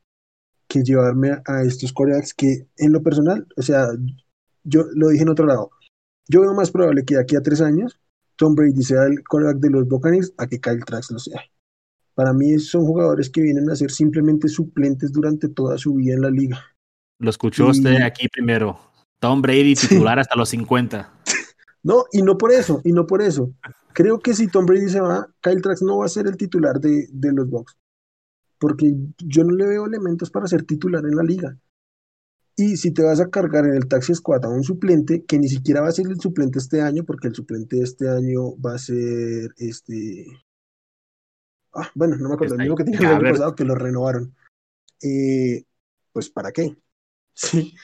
que 0.67 0.83
llevarme 0.83 1.31
a, 1.47 1.63
estos 1.63 1.93
corebacks 1.93 2.35
que 2.35 2.67
en 2.77 2.93
lo 2.93 3.01
personal, 3.01 3.47
o 3.57 3.63
sea, 3.63 3.87
yo 4.65 4.85
lo 4.95 5.09
dije 5.09 5.23
en 5.23 5.29
otro 5.29 5.47
lado, 5.47 5.71
yo 6.29 6.41
veo 6.41 6.55
más 6.55 6.73
probable 6.73 7.05
que 7.05 7.15
de 7.15 7.21
aquí 7.21 7.37
a 7.37 7.43
tres 7.43 7.61
años 7.61 7.99
Tom 8.37 8.55
Brady 8.55 8.83
sea 8.83 9.05
el 9.05 9.23
coreback 9.23 9.59
de 9.59 9.71
los 9.71 9.87
Buccaneers 9.87 10.33
a 10.39 10.47
que 10.47 10.61
Kyle 10.61 10.85
Trask 10.85 11.13
lo 11.13 11.19
sea. 11.19 11.41
Para 12.15 12.33
mí 12.33 12.59
son 12.59 12.85
jugadores 12.85 13.31
que 13.31 13.43
vienen 13.43 13.71
a 13.71 13.77
ser 13.77 13.91
simplemente 13.91 14.49
suplentes 14.49 15.13
durante 15.13 15.49
toda 15.49 15.79
su 15.79 15.95
vida 15.95 16.15
en 16.15 16.23
la 16.23 16.31
liga. 16.31 16.65
Lo 17.19 17.31
escuchó 17.31 17.69
usted 17.69 18.03
aquí 18.03 18.29
primero. 18.29 18.81
Tom 19.21 19.43
Brady 19.43 19.75
titular 19.89 20.19
hasta 20.19 20.37
los 20.37 20.49
50. 20.49 21.13
No, 21.83 22.05
y 22.13 22.23
no 22.23 22.37
por 22.37 22.53
eso, 22.53 22.81
y 22.85 22.93
no 22.93 23.07
por 23.07 23.23
eso. 23.23 23.53
Creo 23.93 24.21
que 24.21 24.35
si 24.35 24.47
Tom 24.49 24.67
Brady 24.67 24.89
se 24.89 25.01
va, 25.01 25.29
Kyle 25.41 25.63
Trax 25.63 25.83
no 25.83 25.99
va 25.99 26.07
a 26.07 26.09
ser 26.09 26.27
el 26.27 26.37
titular 26.37 26.81
de, 26.81 27.09
de 27.11 27.33
los 27.33 27.49
Bucks. 27.49 27.77
Porque 28.59 28.95
yo 29.19 29.45
no 29.45 29.55
le 29.55 29.67
veo 29.67 29.87
elementos 29.87 30.31
para 30.31 30.47
ser 30.47 30.65
titular 30.65 31.05
en 31.05 31.17
la 31.17 31.23
liga. 31.23 31.57
Y 32.57 32.77
si 32.77 32.91
te 32.93 33.03
vas 33.03 33.21
a 33.21 33.31
cargar 33.31 33.65
en 33.65 33.75
el 33.75 33.89
taxi 33.89 34.15
squad 34.15 34.45
a 34.45 34.49
un 34.51 34.63
suplente, 34.63 35.25
que 35.25 35.39
ni 35.39 35.49
siquiera 35.49 35.81
va 35.81 35.89
a 35.89 35.93
ser 35.93 36.07
el 36.09 36.21
suplente 36.21 36.59
este 36.59 36.83
año, 36.83 37.05
porque 37.05 37.29
el 37.29 37.35
suplente 37.35 37.77
de 37.77 37.85
este 37.85 38.09
año 38.09 38.55
va 38.61 38.75
a 38.75 38.79
ser 38.79 39.55
este. 39.57 40.27
Ah, 41.73 41.91
bueno, 41.95 42.17
no 42.17 42.29
me 42.29 42.35
acuerdo, 42.35 42.57
el 42.57 42.61
mismo 42.61 42.77
que 42.77 42.85
tenía 42.85 43.01
el 43.01 43.07
año 43.07 43.33
pasado, 43.33 43.55
que 43.55 43.65
lo 43.65 43.75
renovaron. 43.75 44.35
Eh, 45.03 45.65
pues, 46.13 46.31
¿para 46.31 46.53
qué? 46.53 46.77
Sí. 47.33 47.75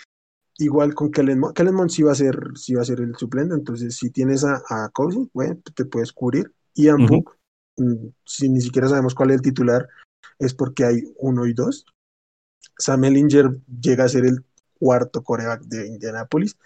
Igual 0.59 0.95
con 0.95 1.11
Kellen 1.11 1.39
Mond, 1.39 1.91
sí 1.91 2.03
va 2.03 2.13
a 2.13 2.15
ser, 2.15 2.39
sí 2.55 2.75
va 2.75 2.83
a 2.83 2.87
ser 2.87 3.01
el 3.01 3.15
suplente, 3.17 3.55
entonces 3.55 3.95
si 3.95 4.11
tienes 4.11 4.43
a, 4.45 4.63
a 4.69 4.91
bueno, 5.35 5.61
te 5.75 5.85
puedes 5.85 6.13
cubrir. 6.13 6.51
Y 6.75 6.89
a 6.89 6.97
Book, 6.97 7.37
mm, 7.77 8.09
si 8.25 8.49
ni 8.49 8.61
siquiera 8.61 8.89
sabemos 8.89 9.15
cuál 9.15 9.31
es 9.31 9.37
el 9.37 9.43
titular, 9.43 9.87
es 10.39 10.55
porque 10.55 10.85
hay 10.85 11.03
uno 11.19 11.47
y 11.47 11.53
dos. 11.53 11.85
Sam 12.79 13.05
Ellinger 13.05 13.59
llega 13.81 14.05
a 14.05 14.09
ser 14.09 14.25
el 14.25 14.45
cuarto 14.79 15.23
coreback 15.23 15.63
de 15.63 15.87
Indianapolis. 15.87 16.57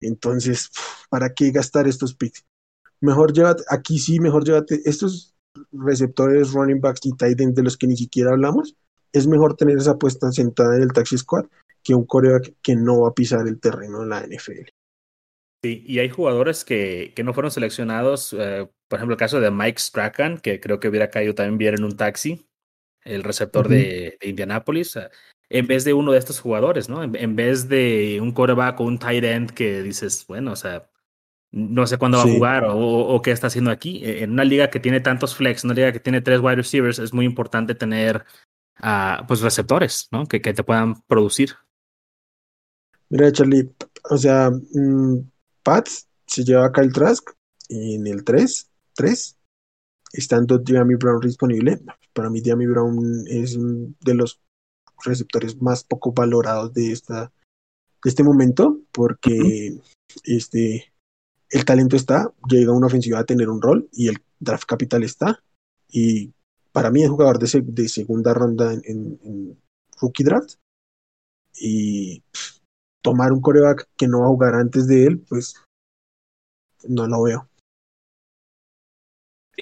Entonces, 0.00 0.70
¿para 1.08 1.34
qué 1.34 1.50
gastar 1.50 1.88
estos 1.88 2.14
picks? 2.14 2.44
Mejor 3.00 3.32
llévate, 3.32 3.64
aquí 3.68 3.98
sí, 3.98 4.20
mejor 4.20 4.44
llévate 4.44 4.80
estos 4.84 5.34
receptores, 5.72 6.52
running 6.52 6.80
backs 6.80 7.04
y 7.04 7.12
tight 7.12 7.40
ends 7.40 7.56
de 7.56 7.62
los 7.62 7.76
que 7.76 7.86
ni 7.86 7.96
siquiera 7.96 8.30
hablamos. 8.30 8.76
Es 9.12 9.26
mejor 9.26 9.56
tener 9.56 9.76
esa 9.78 9.92
apuesta 9.92 10.30
sentada 10.30 10.76
en 10.76 10.82
el 10.82 10.92
taxi 10.92 11.18
squad 11.18 11.46
que 11.82 11.94
un 11.94 12.06
coreback 12.06 12.54
que 12.62 12.76
no 12.76 13.02
va 13.02 13.08
a 13.08 13.14
pisar 13.14 13.46
el 13.46 13.60
terreno 13.60 14.02
en 14.02 14.08
la 14.08 14.20
NFL. 14.20 14.70
Sí, 15.62 15.84
y 15.86 15.98
hay 15.98 16.08
jugadores 16.08 16.64
que, 16.64 17.12
que 17.14 17.22
no 17.22 17.34
fueron 17.34 17.50
seleccionados, 17.50 18.34
eh, 18.38 18.66
por 18.88 18.98
ejemplo, 18.98 19.14
el 19.14 19.18
caso 19.18 19.40
de 19.40 19.50
Mike 19.50 19.78
Strachan, 19.78 20.38
que 20.38 20.58
creo 20.58 20.80
que 20.80 20.88
hubiera 20.88 21.10
caído 21.10 21.34
también 21.34 21.58
bien 21.58 21.74
en 21.74 21.84
un 21.84 21.96
taxi, 21.96 22.46
el 23.04 23.22
receptor 23.22 23.68
de, 23.68 24.18
Indianapolis, 24.22 24.96
eh, 24.96 25.10
en 25.50 25.66
vez 25.66 25.84
de 25.84 25.92
uno 25.92 26.12
de 26.12 26.18
estos 26.18 26.40
jugadores, 26.40 26.88
¿no? 26.88 27.02
En, 27.02 27.36
vez 27.36 27.68
de 27.68 28.20
un 28.22 28.32
coreback 28.32 28.80
o 28.80 28.84
un 28.84 28.98
tight 28.98 29.24
end 29.24 29.50
que 29.50 29.82
dices, 29.82 30.24
bueno, 30.28 30.52
o 30.52 30.56
sea, 30.56 30.90
no 31.52 31.86
sé 31.86 31.98
cuándo 31.98 32.18
va 32.18 32.24
a 32.24 32.32
jugar 32.32 32.64
o, 32.64 32.78
o, 32.78 33.22
qué 33.22 33.32
está 33.32 33.48
haciendo 33.48 33.70
aquí. 33.70 34.04
E, 34.04 34.22
en 34.22 34.30
una 34.30 34.44
liga 34.44 34.70
que 34.70 34.80
tiene 34.80 35.00
tantos 35.00 35.34
flex, 35.34 35.64
una 35.64 35.74
liga 35.74 35.92
que 35.92 36.00
tiene 36.00 36.20
tres 36.20 36.40
wide 36.40 36.56
receivers, 36.56 36.98
es 36.98 37.12
muy 37.12 37.26
importante 37.26 37.74
tener 37.74 38.24
uh, 38.82 39.26
pues 39.26 39.40
receptores, 39.40 40.08
¿no? 40.12 40.26
Que, 40.26 40.40
que 40.40 40.54
te 40.54 40.62
puedan 40.62 41.02
producir. 41.02 41.56
Mira, 43.10 43.32
Charlie, 43.32 43.68
o 44.08 44.16
sea, 44.16 44.50
mm, 44.50 45.30
Pats 45.62 46.08
se 46.26 46.44
lleva 46.44 46.66
a 46.66 46.72
Kyle 46.72 46.92
Trask 46.92 47.30
en 47.68 48.06
el 48.06 48.24
3, 48.24 48.70
3, 48.94 49.36
estando 50.12 50.58
Diami 50.58 50.94
Brown 50.94 51.20
disponible. 51.20 51.80
Para 52.12 52.30
mí, 52.30 52.40
Diami 52.40 52.66
Brown 52.66 53.24
es 53.26 53.58
de 53.58 54.14
los 54.14 54.40
receptores 55.04 55.60
más 55.60 55.84
poco 55.84 56.12
valorados 56.12 56.72
de 56.72 56.92
esta 56.92 57.32
de 58.02 58.08
este 58.08 58.22
momento, 58.22 58.80
porque 58.92 59.78
este 60.24 60.92
el 61.50 61.64
talento 61.64 61.96
está, 61.96 62.32
llega 62.48 62.72
una 62.72 62.86
ofensiva 62.86 63.18
a 63.18 63.24
tener 63.24 63.48
un 63.48 63.60
rol 63.60 63.88
y 63.92 64.08
el 64.08 64.18
draft 64.38 64.64
capital 64.66 65.02
está. 65.02 65.42
Y 65.88 66.32
para 66.72 66.90
mí 66.90 67.02
es 67.02 67.10
jugador 67.10 67.38
de, 67.38 67.60
de 67.60 67.88
segunda 67.88 68.32
ronda 68.32 68.72
en, 68.72 69.18
en, 69.24 69.60
rookie 70.00 70.22
draft. 70.24 70.54
Y 71.60 72.22
tomar 73.02 73.32
un 73.32 73.40
coreback 73.40 73.88
que 73.96 74.08
no 74.08 74.20
va 74.20 74.26
a 74.26 74.30
jugar 74.30 74.54
antes 74.54 74.86
de 74.86 75.06
él, 75.06 75.24
pues 75.28 75.54
no 76.88 77.06
lo 77.06 77.22
veo. 77.22 77.46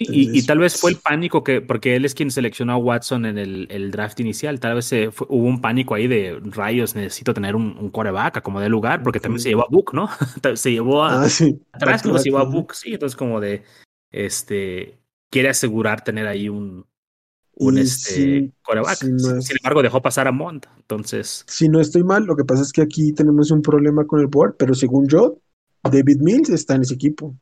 y, 0.01 0.47
tal 0.47 0.59
vez 0.59 0.81
fue 0.81 0.93
el 0.93 0.99
pánico 0.99 1.43
que, 1.43 1.61
porque 1.61 1.97
él 1.97 2.05
es 2.05 2.15
quien 2.15 2.31
seleccionó 2.31 2.75
a 2.75 2.77
Watson 2.77 3.27
en 3.27 3.37
el, 3.37 3.91
draft 3.91 4.21
inicial, 4.21 4.61
tal 4.61 4.77
vez 4.77 4.93
hubo 4.93 5.47
un 5.47 5.61
pánico 5.61 5.95
ahí 5.95 6.07
de 6.07 6.39
rayos, 6.41 6.95
necesito 6.95 7.35
tener 7.35 7.57
un, 7.57 7.91
coreback 7.91 8.43
como 8.43 8.61
de 8.61 8.69
lugar, 8.69 9.03
porque 9.03 9.19
también 9.19 9.41
se 9.41 9.49
llevó 9.49 9.63
a 9.63 9.69
Book, 9.71 9.93
¿no? 9.95 10.09
se 10.55 10.71
llevó 10.71 11.03
a 11.05 11.23
ah, 11.23 11.29
sí. 11.29 11.61
atrás, 11.73 12.03
se 12.03 12.23
llevó 12.23 12.39
a 12.39 12.45
Book, 12.45 12.75
sí, 12.75 12.95
entonces 12.95 13.17
como 13.17 13.41
de, 13.41 13.65
este, 14.13 15.01
quiere 15.31 15.49
asegurar 15.49 16.05
tener 16.05 16.29
ahí 16.29 16.49
un, 16.49 16.87
un 17.59 17.79
este 17.79 18.53
coreback. 18.63 18.99
Sin 18.99 19.57
embargo, 19.59 19.83
dejó 19.83 20.01
pasar 20.01 20.29
a 20.29 20.33
Mont. 20.33 20.67
Entonces. 20.77 21.45
Si 21.49 21.69
no 21.69 21.81
estoy 21.81 22.05
mal, 22.05 22.25
lo 22.25 22.37
que 22.37 22.45
pasa 22.45 22.63
es 22.63 22.73
que 22.73 22.83
aquí 22.83 23.13
tenemos 23.13 23.51
un 23.51 23.63
problema 23.63 24.07
con 24.07 24.21
el 24.21 24.29
board, 24.29 24.57
pero 24.57 24.75
según 24.75 25.09
yo, 25.09 25.41
David 25.83 26.21
Mills 26.21 26.51
está 26.51 26.77
en 26.77 26.83
ese 26.83 26.95
equipo. 26.95 27.37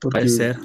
Puede 0.00 0.28
ser. 0.28 0.58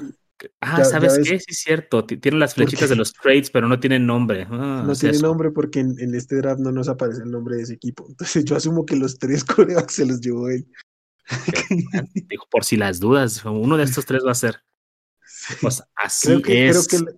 Ah, 0.60 0.84
¿sabes 0.84 1.18
qué? 1.18 1.38
Sí, 1.38 1.44
es 1.46 1.58
cierto. 1.58 2.04
Tienen 2.04 2.40
las 2.40 2.54
flechitas 2.54 2.88
de 2.88 2.96
los 2.96 3.12
trades, 3.12 3.48
pero 3.50 3.68
no 3.68 3.78
tienen 3.78 4.06
nombre. 4.06 4.46
Ah, 4.50 4.82
no 4.84 4.94
tiene 4.94 5.18
nombre 5.18 5.52
porque 5.52 5.80
en, 5.80 6.14
este 6.14 6.36
draft 6.36 6.60
no 6.60 6.72
nos 6.72 6.88
aparece 6.88 7.22
el 7.22 7.30
nombre 7.30 7.56
de 7.56 7.62
ese 7.62 7.74
equipo. 7.74 8.06
Entonces 8.08 8.44
yo 8.44 8.56
asumo 8.56 8.84
que 8.84 8.96
los 8.96 9.18
tres 9.18 9.44
corebacks 9.44 9.94
se 9.94 10.06
los 10.06 10.20
llevó 10.20 10.48
él. 10.48 10.66
Por 12.50 12.64
si 12.64 12.76
las 12.76 12.98
dudas, 12.98 13.44
uno 13.44 13.76
de 13.76 13.84
estos 13.84 14.04
tres 14.04 14.24
va 14.26 14.32
a 14.32 14.36
ser. 14.36 14.60
Pues 15.60 15.82
así 15.96 16.40
es. 16.46 16.88
Creo 16.88 17.04
que, 17.04 17.12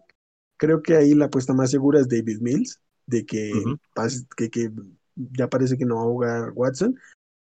creo 0.65 0.83
que 0.83 0.97
ahí 0.97 1.15
la 1.15 1.27
apuesta 1.27 1.53
más 1.53 1.71
segura 1.71 2.01
es 2.01 2.09
David 2.09 2.41
Mills, 2.41 2.81
de 3.07 3.27
que, 3.27 3.53
que, 4.51 4.73
ya 5.15 5.49
parece 5.49 5.77
que 5.77 5.85
no 5.85 5.97
va 5.97 6.03
a 6.03 6.07
jugar 6.07 6.53
Watson 6.55 6.99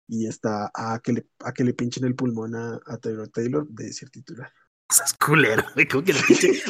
y 0.08 0.26
está 0.26 0.70
a 0.74 1.00
que 1.00 1.12
le, 1.12 1.26
a 1.40 1.52
que 1.52 1.64
le 1.64 1.74
pinchen 1.74 2.04
el 2.04 2.14
pulmón 2.14 2.54
a, 2.54 2.80
Taylor 3.00 3.28
Taylor 3.28 3.68
de 3.68 3.92
ser 3.92 4.08
titular. 4.10 4.50
Es 4.90 5.12
culero, 5.14 5.62
¿Cómo 5.90 6.02
que 6.02 6.14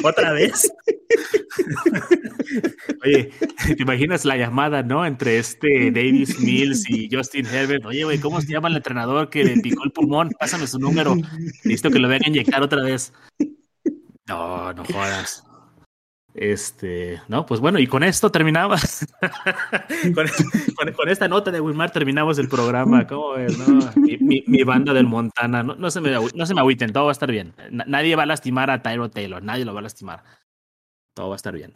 ¿Otra 0.03 0.33
vez? 0.33 0.69
Oye, 3.05 3.31
¿te 3.65 3.81
imaginas 3.81 4.25
la 4.25 4.35
llamada, 4.35 4.83
no? 4.83 5.05
Entre 5.05 5.37
este 5.37 5.89
Davis 5.91 6.37
Mills 6.37 6.89
y 6.89 7.09
Justin 7.09 7.45
Herbert. 7.45 7.85
Oye, 7.85 8.03
güey, 8.03 8.19
¿cómo 8.19 8.41
se 8.41 8.51
llama 8.51 8.67
el 8.67 8.75
entrenador 8.75 9.29
que 9.29 9.45
le 9.45 9.61
picó 9.61 9.85
el 9.85 9.91
pulmón? 9.91 10.31
Pásame 10.37 10.67
su 10.67 10.79
número. 10.79 11.15
Listo 11.63 11.89
que 11.89 11.99
lo 11.99 12.09
vengan 12.09 12.25
a 12.25 12.29
inyectar 12.29 12.61
otra 12.61 12.83
vez. 12.83 13.13
No, 14.27 14.73
no 14.73 14.83
jodas. 14.83 15.48
Este, 16.33 17.21
no, 17.27 17.45
pues 17.45 17.59
bueno, 17.59 17.79
y 17.79 17.87
con 17.87 18.03
esto 18.03 18.31
terminamos. 18.31 19.05
con, 20.95 21.09
esta 21.09 21.27
nota 21.27 21.51
de 21.51 21.59
Wilmar 21.59 21.91
terminamos 21.91 22.37
el 22.37 22.47
programa. 22.47 23.07
¿Cómo 23.07 23.31
ves? 23.31 23.57
No? 23.57 23.79
Mi, 23.97 24.63
banda 24.63 24.93
del 24.93 25.05
Montana, 25.05 25.63
no, 25.63 25.75
no, 25.75 25.89
se 25.89 26.01
me, 26.01 26.11
no 26.11 26.45
se 26.45 26.53
me 26.53 26.61
agüiten, 26.61 26.93
todo 26.93 27.05
va 27.05 27.11
a 27.11 27.13
estar 27.13 27.31
bien. 27.31 27.53
nadie 27.71 28.15
va 28.15 28.23
a 28.23 28.27
lastimar 28.27 28.69
a 28.69 28.81
Tyro 28.81 29.09
Taylor, 29.09 29.41
nadie 29.43 29.65
lo 29.65 29.73
va 29.73 29.79
a 29.79 29.83
lastimar. 29.83 30.23
Todo 31.15 31.29
va 31.29 31.35
a 31.35 31.37
estar 31.37 31.53
bien. 31.53 31.73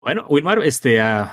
Bueno, 0.00 0.26
Wilmar, 0.28 0.60
este, 0.60 1.02
uh, 1.02 1.26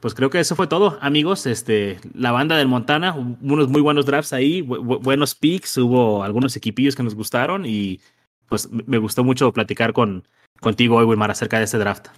pues 0.00 0.14
creo 0.14 0.30
que 0.30 0.40
eso 0.40 0.56
fue 0.56 0.66
todo, 0.66 0.98
amigos. 1.00 1.46
Este, 1.46 1.98
la 2.14 2.32
banda 2.32 2.56
del 2.56 2.68
Montana, 2.68 3.14
unos 3.14 3.68
muy 3.68 3.80
buenos 3.80 4.06
drafts 4.06 4.32
ahí, 4.32 4.60
buenos 4.60 5.34
picks, 5.34 5.78
hubo 5.78 6.22
algunos 6.22 6.56
equipillos 6.56 6.94
que 6.94 7.02
nos 7.02 7.14
gustaron 7.14 7.64
y 7.64 8.00
pues 8.48 8.68
me 8.70 8.98
gustó 8.98 9.24
mucho 9.24 9.52
platicar 9.52 9.92
con 9.92 10.26
contigo 10.60 10.96
hoy, 10.96 11.04
Wilmar, 11.04 11.30
acerca 11.30 11.58
de 11.58 11.64
ese 11.64 11.78
draft. 11.78 12.08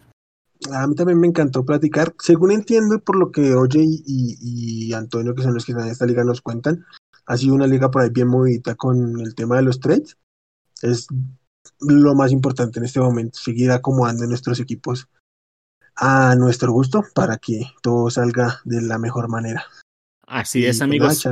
A 0.73 0.86
mí 0.86 0.94
también 0.94 1.19
me 1.19 1.27
encantó 1.27 1.65
platicar. 1.65 2.15
Según 2.19 2.52
entiendo, 2.52 2.98
por 3.01 3.16
lo 3.16 3.31
que 3.31 3.55
Oye 3.55 3.82
y, 3.82 4.93
Antonio, 4.93 5.35
que 5.35 5.43
son 5.43 5.55
los 5.55 5.65
que 5.65 5.73
están 5.73 5.86
en 5.86 5.93
esta 5.93 6.07
liga, 6.07 6.23
nos 6.24 6.43
cuentan, 6.43 6.85
ha 7.27 7.36
sido 7.36 7.55
una 7.55 7.66
liga 7.66 7.90
por 7.90 8.02
ahí 8.02 8.11
bien 8.11 8.28
movidita 8.28 8.74
con 8.74 9.20
el 9.20 9.35
tema 9.35 9.57
de 9.57 9.62
los 9.62 9.81
trades. 9.81 10.19
Es 10.82 11.07
lo 11.81 12.15
más 12.15 12.31
importante 12.32 12.78
en 12.78 12.85
este 12.85 13.01
momento, 13.01 13.39
seguir 13.39 13.70
acomodando 13.70 14.27
nuestros 14.27 14.61
equipos 14.61 15.09
a 15.97 16.35
nuestro 16.36 16.73
gusto 16.73 17.05
para 17.15 17.39
que 17.39 17.62
todo 17.82 18.11
salga 18.11 18.61
de 18.65 18.82
la 18.82 18.98
mejor 18.98 19.28
manera. 19.28 19.65
Así 20.27 20.65
es, 20.65 20.78
pues 20.78 20.82
amigos. 20.82 21.28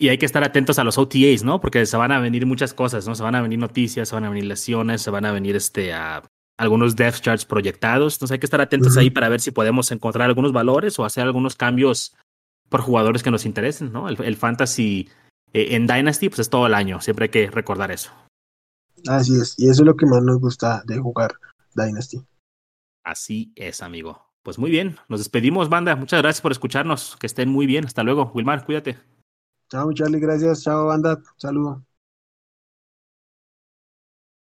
Y 0.00 0.08
hay 0.08 0.18
que 0.18 0.26
estar 0.26 0.44
atentos 0.44 0.78
a 0.78 0.84
los 0.84 0.96
OTAs, 0.96 1.42
¿no? 1.42 1.60
Porque 1.60 1.84
se 1.84 1.96
van 1.96 2.12
a 2.12 2.20
venir 2.20 2.46
muchas 2.46 2.72
cosas, 2.72 3.06
¿no? 3.08 3.16
Se 3.16 3.22
van 3.22 3.34
a 3.34 3.42
venir 3.42 3.58
noticias, 3.58 4.08
se 4.08 4.14
van 4.14 4.24
a 4.24 4.30
venir 4.30 4.44
lesiones, 4.44 5.02
se 5.02 5.10
van 5.10 5.24
a 5.24 5.32
venir 5.32 5.56
este, 5.56 5.92
a 5.92 6.22
algunos 6.56 6.94
depth 6.94 7.20
charts 7.20 7.44
proyectados. 7.44 8.14
Entonces 8.14 8.32
hay 8.32 8.38
que 8.38 8.46
estar 8.46 8.60
atentos 8.60 8.96
ahí 8.96 9.10
para 9.10 9.28
ver 9.28 9.40
si 9.40 9.50
podemos 9.50 9.90
encontrar 9.90 10.28
algunos 10.28 10.52
valores 10.52 10.98
o 10.98 11.04
hacer 11.04 11.24
algunos 11.24 11.56
cambios 11.56 12.14
por 12.68 12.80
jugadores 12.80 13.22
que 13.22 13.30
nos 13.30 13.44
interesen, 13.44 13.92
¿no? 13.92 14.08
El, 14.08 14.36
fantasy 14.36 15.08
eh, 15.52 15.68
en 15.70 15.86
Dynasty, 15.86 16.28
pues 16.28 16.40
es 16.40 16.50
todo 16.50 16.66
el 16.66 16.74
año. 16.74 17.00
Siempre 17.00 17.24
hay 17.24 17.30
que 17.30 17.50
recordar 17.50 17.90
eso. 17.90 18.12
Así 19.08 19.34
es. 19.34 19.54
Y 19.58 19.68
eso 19.68 19.82
es 19.82 19.86
lo 19.86 19.96
que 19.96 20.06
más 20.06 20.22
nos 20.22 20.38
gusta 20.38 20.82
de 20.86 20.98
jugar 20.98 21.32
Dynasty. 21.74 22.22
Así 23.04 23.52
es, 23.56 23.82
amigo. 23.82 24.28
Pues 24.42 24.58
muy 24.58 24.70
bien. 24.70 24.96
Nos 25.08 25.20
despedimos, 25.20 25.68
banda. 25.68 25.96
Muchas 25.96 26.20
gracias 26.22 26.40
por 26.40 26.52
escucharnos. 26.52 27.16
Que 27.18 27.26
estén 27.26 27.48
muy 27.48 27.66
bien. 27.66 27.84
Hasta 27.84 28.02
luego. 28.02 28.30
Wilmar, 28.34 28.64
cuídate. 28.64 28.98
Chao, 29.70 29.92
Charlie. 29.94 30.20
Gracias. 30.20 30.62
Chao, 30.62 30.86
banda. 30.86 31.22
Saludo. 31.38 31.82